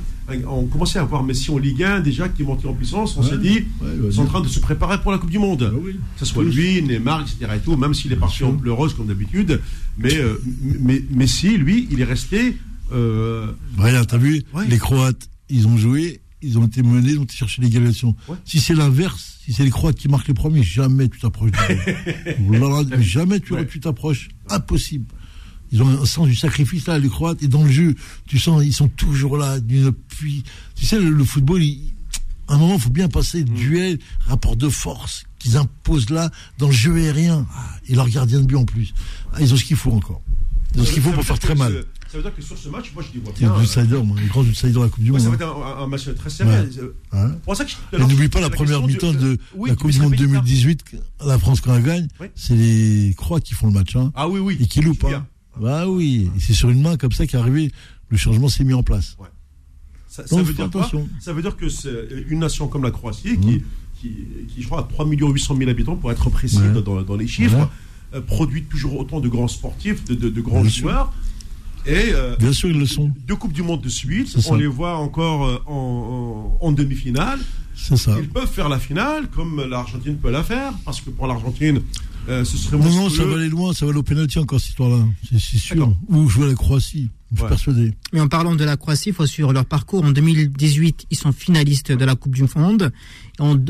on 0.47 0.65
commençait 0.65 0.97
à 0.99 1.03
voir 1.03 1.23
Messi 1.23 1.51
en 1.51 1.57
Ligue 1.59 1.83
1 1.83 1.99
déjà 1.99 2.27
qui 2.29 2.41
est 2.41 2.45
monté 2.45 2.67
en 2.67 2.73
puissance. 2.73 3.15
On 3.17 3.21
Ouais. 3.21 3.29
s'est 3.29 3.37
dit, 3.37 3.59
Ouais, 3.81 3.89
ils 4.07 4.13
sont 4.13 4.23
en 4.23 4.25
train 4.25 4.41
de 4.41 4.47
se 4.47 4.59
préparer 4.59 4.99
pour 5.01 5.11
la 5.11 5.19
Coupe 5.19 5.29
du 5.29 5.37
Monde. 5.39 5.69
Bah 5.71 5.79
oui. 5.83 5.93
Que 5.93 6.25
ce 6.25 6.25
soit 6.25 6.43
lui, 6.43 6.81
Neymar, 6.81 7.21
etc. 7.21 7.37
Et 7.55 7.59
tout, 7.59 7.75
même 7.77 7.93
s'il 7.93 8.11
est 8.11 8.15
parti 8.17 8.43
en 8.43 8.53
pleureuse 8.53 8.93
comme 8.95 9.07
d'habitude. 9.07 9.61
Mais, 9.97 10.15
euh, 10.15 10.41
mais 10.79 11.03
Messi, 11.11 11.57
lui, 11.57 11.87
il 11.91 12.01
est 12.01 12.05
resté. 12.05 12.57
euh, 12.91 13.51
t'as 14.07 14.17
vu. 14.17 14.43
Les 14.67 14.77
Croates, 14.79 15.29
ils 15.49 15.67
ont 15.67 15.77
joué, 15.77 16.21
ils 16.41 16.57
ont 16.57 16.65
été 16.65 16.81
menés, 16.81 17.11
ils 17.11 17.19
ont 17.19 17.23
été 17.23 17.35
chercher 17.35 17.61
l'égalisation. 17.61 18.15
Si 18.45 18.59
c'est 18.59 18.73
l'inverse, 18.75 19.34
si 19.45 19.53
c'est 19.53 19.63
les 19.63 19.69
Croates 19.69 19.95
qui 19.95 20.07
marquent 20.07 20.27
les 20.27 20.33
premiers, 20.33 20.63
jamais 20.63 21.07
tu 21.07 21.19
t'approches. 21.19 21.51
Voilà, 22.39 22.83
jamais 23.01 23.39
tu 23.39 23.53
Ouais. 23.53 23.65
t'approches. 23.65 24.29
Impossible. 24.49 25.05
Ils 25.71 25.81
ont 25.83 25.87
un 26.01 26.05
sens 26.05 26.27
du 26.27 26.35
sacrifice 26.35 26.87
là, 26.87 26.97
les 26.99 27.09
Croates. 27.09 27.41
Et 27.43 27.47
dans 27.47 27.63
le 27.63 27.71
jeu, 27.71 27.95
tu 28.27 28.39
sens, 28.39 28.63
ils 28.65 28.73
sont 28.73 28.87
toujours 28.87 29.37
là. 29.37 29.59
d'une 29.59 29.91
puis, 29.91 30.43
tu 30.75 30.85
sais, 30.85 30.99
le, 30.99 31.09
le 31.09 31.23
football, 31.23 31.61
il- 31.63 31.93
à 32.47 32.53
un 32.55 32.57
moment, 32.57 32.75
il 32.75 32.81
faut 32.81 32.89
bien 32.91 33.07
passer 33.07 33.41
Mm. 33.43 33.49
duel, 33.55 33.99
rapport 34.27 34.55
de 34.55 34.69
force 34.69 35.23
qu'ils 35.39 35.57
imposent 35.57 36.09
là 36.11 36.29
dans 36.59 36.67
le 36.67 36.73
jeu 36.73 36.95
aérien. 36.95 37.45
Ah, 37.55 37.75
et 37.87 37.95
leur 37.95 38.09
gardien 38.09 38.39
de 38.39 38.45
but 38.45 38.55
en 38.55 38.65
plus. 38.65 38.93
Ah, 39.33 39.37
ils 39.41 39.53
ont 39.53 39.57
ce 39.57 39.63
qu'il 39.63 39.77
faut 39.77 39.91
encore. 39.91 40.21
Ils 40.75 40.81
ont 40.81 40.85
ce 40.85 40.91
qu'il 40.91 41.01
faut 41.01 41.11
pour 41.11 41.23
faire 41.23 41.39
très 41.39 41.55
mal. 41.55 41.85
Ça 42.15 42.21
veut 42.21 42.23
dire 42.29 42.35
que 42.35 42.41
sur 42.41 42.57
ce 42.57 42.69
match, 42.69 42.91
moi 42.93 43.03
je 43.05 43.13
les 43.13 43.19
vois 43.19 43.33
C'est 43.35 43.39
bien. 43.41 43.51
un 43.53 43.57
euh, 43.57 43.61
outsider, 43.61 44.01
moi, 44.01 44.17
les 44.21 44.27
grands 44.27 44.39
outsiders 44.41 44.79
de 44.79 44.85
la 44.85 44.89
Coupe 44.89 45.03
du 45.03 45.11
ouais, 45.11 45.17
Monde. 45.19 45.23
ça 45.25 45.29
va 45.29 45.35
être 45.35 45.57
un, 45.79 45.83
un 45.83 45.87
match 45.87 46.09
très 46.15 46.29
serré. 46.29 46.49
Ouais. 46.61 46.69
Euh, 46.79 46.93
Hein 47.11 47.31
pour 47.43 47.55
ça 47.57 47.65
que 47.65 47.71
je- 47.71 47.97
Et 47.97 47.99
n'oublie 47.99 48.29
pas 48.29 48.39
la, 48.39 48.47
la 48.47 48.55
première 48.55 48.81
mi-temps 48.87 49.11
de 49.11 49.37
oui, 49.53 49.69
la 49.69 49.75
Coupe 49.75 49.91
du 49.91 49.99
Monde 49.99 50.11
Bismarck. 50.11 50.31
2018, 50.45 50.83
la 51.25 51.37
France 51.37 51.59
quand 51.59 51.75
elle 51.75 51.83
gagne, 51.83 52.07
Oui. 52.21 52.27
c'est 52.35 52.55
les 52.55 53.13
Croates 53.17 53.43
qui 53.43 53.53
font 53.53 53.67
le 53.67 53.73
match, 53.73 53.97
hein, 53.97 54.13
Ah 54.15 54.29
oui, 54.29 54.39
oui. 54.39 54.57
et 54.61 54.65
qui 54.65 54.79
loupent. 54.81 55.03
Hein. 55.05 55.25
Bah 55.59 55.89
oui, 55.89 56.31
et 56.35 56.39
c'est 56.39 56.53
sur 56.53 56.69
une 56.69 56.81
main 56.81 56.95
comme 56.95 57.11
ça 57.11 57.27
qu'est 57.27 57.37
arrivé, 57.37 57.71
le 58.07 58.15
changement 58.17 58.47
s'est 58.47 58.63
mis 58.63 58.73
en 58.73 58.83
place. 58.83 59.17
Ça, 60.07 60.25
ça 60.25 60.35
Donc, 60.37 60.45
veut 60.45 60.53
dire 60.53 60.69
quoi. 60.71 60.89
Ça 61.19 61.33
veut 61.33 61.41
dire 61.41 61.57
que 61.57 61.67
c'est 61.67 61.89
une 62.29 62.39
nation 62.39 62.69
comme 62.69 62.83
la 62.83 62.91
Croatie, 62.91 63.37
Mmh. 63.37 63.41
qui, 63.41 63.63
qui, 63.99 64.09
qui, 64.47 64.61
je 64.61 64.67
crois, 64.67 64.79
a 64.79 64.83
3 64.83 65.05
800 65.05 65.57
000 65.57 65.69
habitants, 65.69 65.97
pour 65.97 66.11
être 66.13 66.29
précis 66.29 66.59
dans, 66.85 67.01
dans 67.01 67.15
les 67.17 67.27
chiffres, 67.27 67.69
euh, 68.13 68.21
produit 68.21 68.63
toujours 68.63 68.97
autant 68.99 69.19
de 69.19 69.27
grands 69.27 69.47
sportifs, 69.49 70.05
de, 70.05 70.15
de- 70.15 70.29
de 70.29 70.41
grands 70.41 70.63
sûr. 70.69 71.11
Et 71.87 72.11
euh, 72.13 72.35
Bien 72.37 72.51
sûr, 72.53 72.69
ils 72.69 72.79
le 72.79 72.85
sont. 72.85 73.11
deux 73.27 73.35
coupes 73.35 73.53
du 73.53 73.61
monde 73.63 73.81
de 73.81 73.89
suite, 73.89 74.35
on 74.49 74.55
les 74.55 74.67
voit 74.67 74.97
encore 74.97 75.45
euh, 75.45 75.57
en, 75.67 76.57
en- 76.61 76.65
en 76.67 76.71
demi-finale. 76.71 77.39
C'est 77.75 77.97
ça. 77.97 78.15
Ils 78.19 78.29
peuvent 78.29 78.51
faire 78.51 78.69
la 78.69 78.79
finale 78.79 79.27
comme 79.29 79.63
l'Argentine 79.69 80.17
peut 80.17 80.31
la 80.31 80.43
faire, 80.43 80.73
parce 80.85 81.01
que 81.01 81.09
pour 81.09 81.27
l'Argentine, 81.27 81.81
euh, 82.29 82.43
ce 82.45 82.57
serait 82.57 82.77
Non, 82.77 82.85
non, 82.89 83.09
ça 83.09 83.23
va 83.25 83.35
aller 83.35 83.49
loin, 83.49 83.73
ça 83.73 83.85
va 83.85 83.91
aller 83.91 83.99
au 83.99 84.03
pénalty 84.03 84.39
encore 84.39 84.59
cette 84.59 84.69
histoire-là. 84.69 85.03
C'est 85.31 85.57
sûr. 85.57 85.93
Ou 86.07 86.27
jouer 86.29 86.45
à 86.45 86.47
la 86.47 86.55
Croatie. 86.55 87.09
Je 87.31 87.35
suis 87.37 87.43
Ouais. 87.43 87.49
persuadé. 87.49 87.93
Mais 88.13 88.21
en 88.21 88.27
parlant 88.29 88.55
de 88.55 88.63
la 88.63 88.77
Croatie, 88.77 89.09
il 89.09 89.13
faut 89.15 89.25
suivre 89.25 89.51
leur 89.51 89.65
parcours. 89.65 90.05
En 90.05 90.11
2018, 90.11 91.05
ils 91.11 91.17
sont 91.17 91.33
finalistes 91.33 91.91
de 91.91 92.05
la 92.05 92.15
Coupe 92.15 92.33
du 92.35 92.45
Monde. 92.55 92.91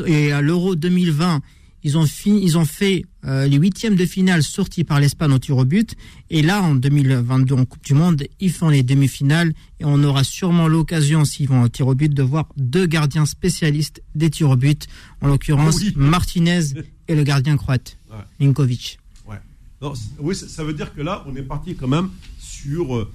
Et 0.06 0.30
à 0.32 0.40
l'Euro 0.40 0.76
2020, 0.76 1.40
ils 1.86 1.96
ont, 1.96 2.04
fini, 2.06 2.42
ils 2.42 2.58
ont 2.58 2.64
fait 2.64 3.04
euh, 3.24 3.46
les 3.46 3.56
huitièmes 3.56 3.94
de 3.96 4.04
finale 4.04 4.42
sortis 4.42 4.82
par 4.84 4.98
l'Espagne 5.00 5.32
au 5.32 5.38
tir 5.38 5.56
au 5.56 5.64
but. 5.64 5.94
Et 6.30 6.42
là, 6.42 6.60
en 6.62 6.74
2022, 6.74 7.54
en 7.54 7.64
Coupe 7.64 7.84
du 7.84 7.94
Monde, 7.94 8.24
ils 8.40 8.50
font 8.50 8.68
les 8.68 8.82
demi-finales. 8.82 9.52
Et 9.80 9.84
on 9.84 10.02
aura 10.02 10.24
sûrement 10.24 10.66
l'occasion, 10.68 11.24
s'ils 11.24 11.48
vont 11.48 11.62
au 11.62 11.68
tir 11.68 11.86
au 11.86 11.94
but, 11.94 12.12
de 12.12 12.22
voir 12.22 12.48
deux 12.56 12.86
gardiens 12.86 13.24
spécialistes 13.26 14.02
des 14.14 14.30
tirs 14.30 14.50
au 14.50 14.56
but. 14.56 14.86
En 15.20 15.28
l'occurrence, 15.28 15.76
Oui. 15.80 15.92
Martinez 15.96 16.60
et 17.08 17.14
le 17.14 17.22
gardien 17.22 17.56
croate, 17.56 17.96
Ouais. 18.10 18.16
Linkovic. 18.40 18.98
Ouais. 19.28 19.36
Non, 19.80 19.94
c- 19.94 20.02
oui, 20.18 20.34
ça 20.34 20.48
ça 20.48 20.64
veut 20.64 20.72
dire 20.74 20.92
que 20.94 21.02
là, 21.02 21.24
on 21.28 21.36
est 21.36 21.42
parti 21.42 21.74
quand 21.76 21.88
même 21.88 22.10
sur 22.38 23.08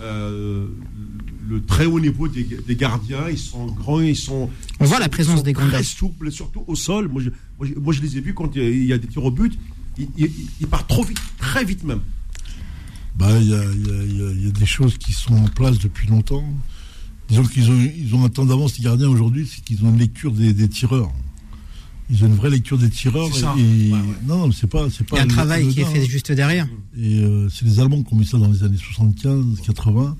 euh, 0.00 0.66
euh, 0.66 0.68
le 1.48 1.62
très 1.64 1.86
haut 1.86 2.00
niveau 2.00 2.26
des, 2.28 2.44
des 2.44 2.76
gardiens. 2.76 3.28
Ils 3.30 3.38
sont 3.38 3.66
grands, 3.66 4.00
ils 4.00 4.16
sont. 4.16 4.50
On 4.80 4.84
ils 4.84 4.86
voit 4.88 4.96
sont- 4.96 5.02
la 5.02 5.08
présence 5.08 5.34
ils 5.34 5.38
sont 5.38 5.44
des 5.44 5.52
grands 5.52 5.68
Très 5.68 5.82
souples, 5.82 6.30
surtout 6.32 6.64
au 6.66 6.74
sol. 6.74 7.08
Moi 7.08 7.22
je, 7.22 7.30
moi, 7.58 7.68
je, 7.68 7.74
moi, 7.78 7.92
je 7.92 8.00
les 8.00 8.16
ai 8.16 8.20
vus 8.20 8.34
quand 8.34 8.54
il 8.56 8.62
y 8.62 8.66
a- 8.66 8.70
il 8.70 8.84
y 8.86 8.92
a 8.92 8.98
des 8.98 9.08
tirs 9.08 9.24
au 9.24 9.30
but. 9.30 9.52
Ils, 9.98 10.08
ils- 10.16 10.30
ils 10.60 10.66
partent 10.66 10.88
trop 10.88 11.04
vite, 11.04 11.18
très 11.38 11.64
vite 11.64 11.84
même. 11.84 12.00
Bah, 13.16 13.38
il 13.40 13.48
y 13.48 13.54
a, 13.54 13.62
il 13.64 13.86
y 13.86 13.88
y 14.18 14.22
a- 14.22 14.30
il 14.32 14.44
y 14.46 14.48
a 14.48 14.52
des 14.52 14.66
choses 14.66 14.98
qui 14.98 15.12
sont 15.12 15.34
en 15.36 15.46
place 15.48 15.78
depuis 15.78 16.08
longtemps. 16.08 16.44
Disons 17.28 17.44
qu'ils 17.44 17.70
ont, 17.70 17.78
ils 17.96 18.14
ont 18.14 18.24
un 18.24 18.28
temps 18.28 18.44
d'avance, 18.44 18.76
les 18.78 18.84
gardiens 18.84 19.08
aujourd'hui, 19.08 19.48
c'est 19.50 19.62
qu'ils 19.64 19.84
ont 19.84 19.90
une 19.90 19.98
lecture 19.98 20.32
des, 20.32 20.52
des 20.52 20.68
tireurs. 20.68 21.12
Ils 22.10 22.22
ont 22.22 22.26
une 22.26 22.34
vraie 22.34 22.50
lecture 22.50 22.76
des 22.76 22.90
tireurs. 22.90 23.28
C'est 23.32 23.40
ça. 23.40 23.54
et- 23.58 23.90
Ouais, 23.90 23.98
ouais. 23.98 24.04
Non, 24.26 24.38
non, 24.38 24.48
mais 24.48 24.54
c'est 24.58 24.66
pas, 24.66 24.88
c'est 24.90 25.00
Il 25.00 25.06
pas. 25.06 25.16
y 25.16 25.20
a 25.20 25.22
un 25.22 25.26
travail 25.26 25.68
qui 25.68 25.80
est 25.80 25.84
fait 25.84 26.02
hein. 26.02 26.06
juste 26.08 26.30
derrière. 26.32 26.68
Et 26.98 27.20
euh, 27.20 27.48
c'est 27.48 27.64
les 27.64 27.80
Allemands 27.80 28.02
qui 28.02 28.12
ont 28.12 28.16
mis 28.16 28.26
ça 28.26 28.36
dans 28.38 28.48
les 28.50 28.62
années 28.62 28.76
75, 28.76 29.60
80, 29.64 30.16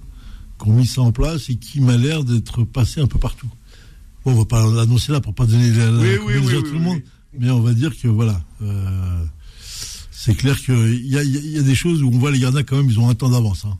qui 0.62 0.68
ont 0.68 0.72
mis 0.72 0.86
ça 0.86 1.02
en 1.02 1.12
place 1.12 1.50
et 1.50 1.56
qui 1.56 1.80
m'a 1.80 1.96
l'air 1.96 2.24
d'être 2.24 2.64
passé 2.64 3.00
un 3.00 3.06
peu 3.06 3.18
partout. 3.18 3.48
Bon, 4.24 4.32
on 4.32 4.34
va 4.36 4.44
pas 4.46 4.66
l'annoncer 4.70 5.12
là 5.12 5.20
pour 5.20 5.34
pas 5.34 5.44
donner 5.44 5.70
la, 5.72 5.90
la 5.90 5.98
Oui, 6.00 6.08
oui, 6.08 6.16
combinaison 6.18 6.46
oui, 6.46 6.54
à 6.54 6.56
oui, 6.56 6.62
tout 6.62 6.70
le 6.72 6.78
oui, 6.78 6.84
monde, 6.84 7.00
mais 7.38 7.50
on 7.50 7.60
va 7.60 7.74
dire 7.74 7.94
que 8.00 8.08
voilà, 8.08 8.42
euh, 8.62 9.24
c'est 10.10 10.34
clair 10.34 10.58
qu'il 10.58 11.06
y 11.06 11.18
a, 11.18 11.22
il 11.22 11.32
y 11.32 11.36
a- 11.36 11.40
il 11.40 11.50
y 11.50 11.58
a 11.58 11.62
des 11.62 11.74
choses 11.74 12.02
où 12.02 12.08
on 12.08 12.18
voit 12.18 12.30
les 12.30 12.38
gardiens 12.38 12.62
quand 12.62 12.76
même, 12.78 12.88
ils 12.88 12.98
ont 12.98 13.10
un 13.10 13.14
temps 13.14 13.28
d'avance. 13.28 13.66
hein. 13.66 13.76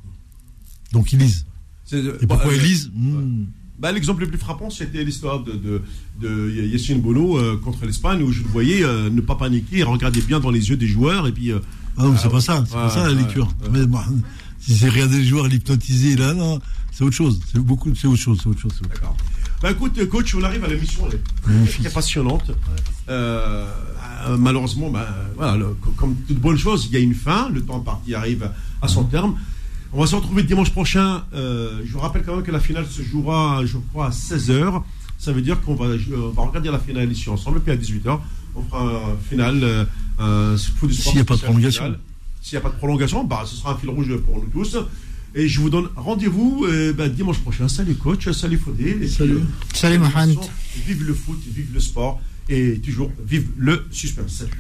Donc 0.93 1.12
ils 1.14 1.18
lisent. 1.18 1.47
Et 1.93 2.26
pourquoi 2.26 2.48
bah, 2.48 2.55
ils 2.55 2.60
euh, 2.60 2.62
lisent? 2.64 2.90
Hmm. 2.94 3.44
Bah, 3.78 3.90
L'exemple 3.92 4.20
le 4.22 4.28
plus 4.28 4.38
frappant, 4.38 4.70
c'était 4.70 5.02
l'histoire 5.05 5.40
de, 5.40 5.52
de, 5.52 5.82
de 6.20 6.51
Yassine 6.72 7.01
Bono 7.01 7.38
euh, 7.38 7.56
contre 7.62 7.84
l'Espagne, 7.86 8.22
où 8.22 8.30
je 8.32 8.42
le 8.42 8.48
voyais 8.48 8.84
euh, 8.84 9.10
ne 9.10 9.20
pas 9.20 9.34
paniquer, 9.34 9.82
regarder 9.82 10.20
bien 10.22 10.38
dans 10.40 10.51
les 10.51 10.68
yeux 10.70 10.76
des 10.76 10.86
joueurs. 10.86 11.26
Et 11.26 11.32
puis, 11.32 11.51
euh, 11.52 11.59
Ah 11.96 12.05
non, 12.05 12.16
c'est 12.16 12.28
ah, 12.28 12.30
pas 12.30 12.40
ça, 12.40 12.64
c'est 12.66 12.72
pas 12.74 12.90
ça 12.90 13.06
la 13.09 13.14
lecture. 13.14 13.48
Mais 13.72 13.84
bon, 13.86 13.98
si 14.60 14.74
c'est 14.76 14.88
regarder 14.88 15.18
les 15.18 15.24
joueurs 15.26 15.48
l'hypnotiser 15.48 16.16
là, 16.16 16.34
non, 16.34 16.60
c'est 16.92 17.02
autre 17.05 17.16
chose. 17.16 17.40
C'est 17.52 17.59
beaucoup, 17.59 17.92
c'est 17.94 18.06
autre 18.06 18.20
chose, 18.20 18.38
c'est 18.42 18.48
autre 18.48 18.60
chose. 18.60 18.80
D'accord. 18.88 19.16
Bah 19.60 19.70
écoute, 19.72 20.09
coach, 20.09 20.34
on 20.34 20.42
arrive 20.42 20.64
à 20.64 20.68
la 20.68 20.76
mission. 20.76 21.09
Elle 21.48 21.86
est 21.86 21.92
passionnante. 21.92 22.51
Euh, 23.09 23.66
malheureusement, 24.38 24.90
bah, 24.90 25.09
voilà, 25.36 25.56
le- 25.56 25.74
co- 25.80 25.92
comme 25.96 26.14
toute 26.28 26.38
bonne 26.38 26.56
chose, 26.59 26.86
il 26.90 26.92
y 26.94 26.96
a 26.96 27.01
une 27.01 27.14
fin. 27.14 27.48
Le 27.51 27.62
temps 27.62 27.80
parti 27.80 28.14
arrive 28.14 28.48
à 28.82 28.88
son 28.88 29.05
terme. 29.05 29.36
On 29.96 30.00
va 30.00 30.08
se 30.08 30.16
retrouver 30.16 30.42
dimanche 30.42 30.70
prochain. 30.70 31.22
Euh, 31.34 31.80
je 31.84 31.92
vous 31.92 32.00
rappelle 32.00 32.24
quand 32.24 32.34
même 32.34 32.44
que 32.44 32.50
la 32.50 32.58
finale 32.58 32.84
se 32.84 33.00
jouera, 33.00 33.64
je 33.64 33.78
crois, 33.78 34.06
à 34.06 34.10
16h. 34.10 34.82
Ça 35.18 35.32
veut 35.32 35.40
dire 35.40 35.60
qu'on 35.60 35.76
va, 35.76 35.84
euh, 35.84 35.98
on 36.16 36.30
va 36.30 36.42
regarder 36.42 36.68
la 36.68 36.80
finale 36.80 37.12
ici 37.12 37.30
ensemble. 37.30 37.60
Puis 37.60 37.70
à 37.70 37.76
18h, 37.76 38.18
on 38.56 38.62
fera 38.62 38.82
un 38.82 39.16
final. 39.28 39.86
Euh, 40.18 40.56
S'il 40.56 41.16
y 41.16 41.20
a 41.20 41.24
pas 41.24 41.36
de 41.36 41.40
prolongation. 41.42 41.94
S'il 42.42 42.56
n'y 42.56 42.58
a 42.58 42.60
pas 42.62 42.70
de 42.70 42.76
prolongation, 42.76 43.22
bah, 43.22 43.44
ce 43.46 43.54
sera 43.54 43.74
un 43.74 43.76
fil 43.76 43.88
rouge 43.88 44.16
pour 44.16 44.40
nous 44.42 44.48
tous. 44.48 44.76
Et 45.36 45.46
je 45.46 45.60
vous 45.60 45.70
donne 45.70 45.88
rendez-vous 45.94 46.66
euh, 46.68 46.92
bah, 46.92 47.08
dimanche 47.08 47.38
prochain. 47.38 47.68
Salut 47.68 47.94
coach, 47.94 48.28
salut 48.32 48.58
Faudé. 48.58 48.98
Et 49.00 49.06
Salut. 49.06 49.42
puis, 49.68 49.78
Salut, 49.78 49.98
Mohamed. 49.98 50.38
Vive 50.86 51.04
le 51.04 51.14
foot, 51.14 51.40
vive 51.46 51.72
le 51.72 51.80
sport 51.80 52.20
et 52.48 52.80
toujours 52.80 53.12
vive 53.24 53.48
le 53.56 53.86
suspense. 53.92 54.38
Salut. 54.38 54.50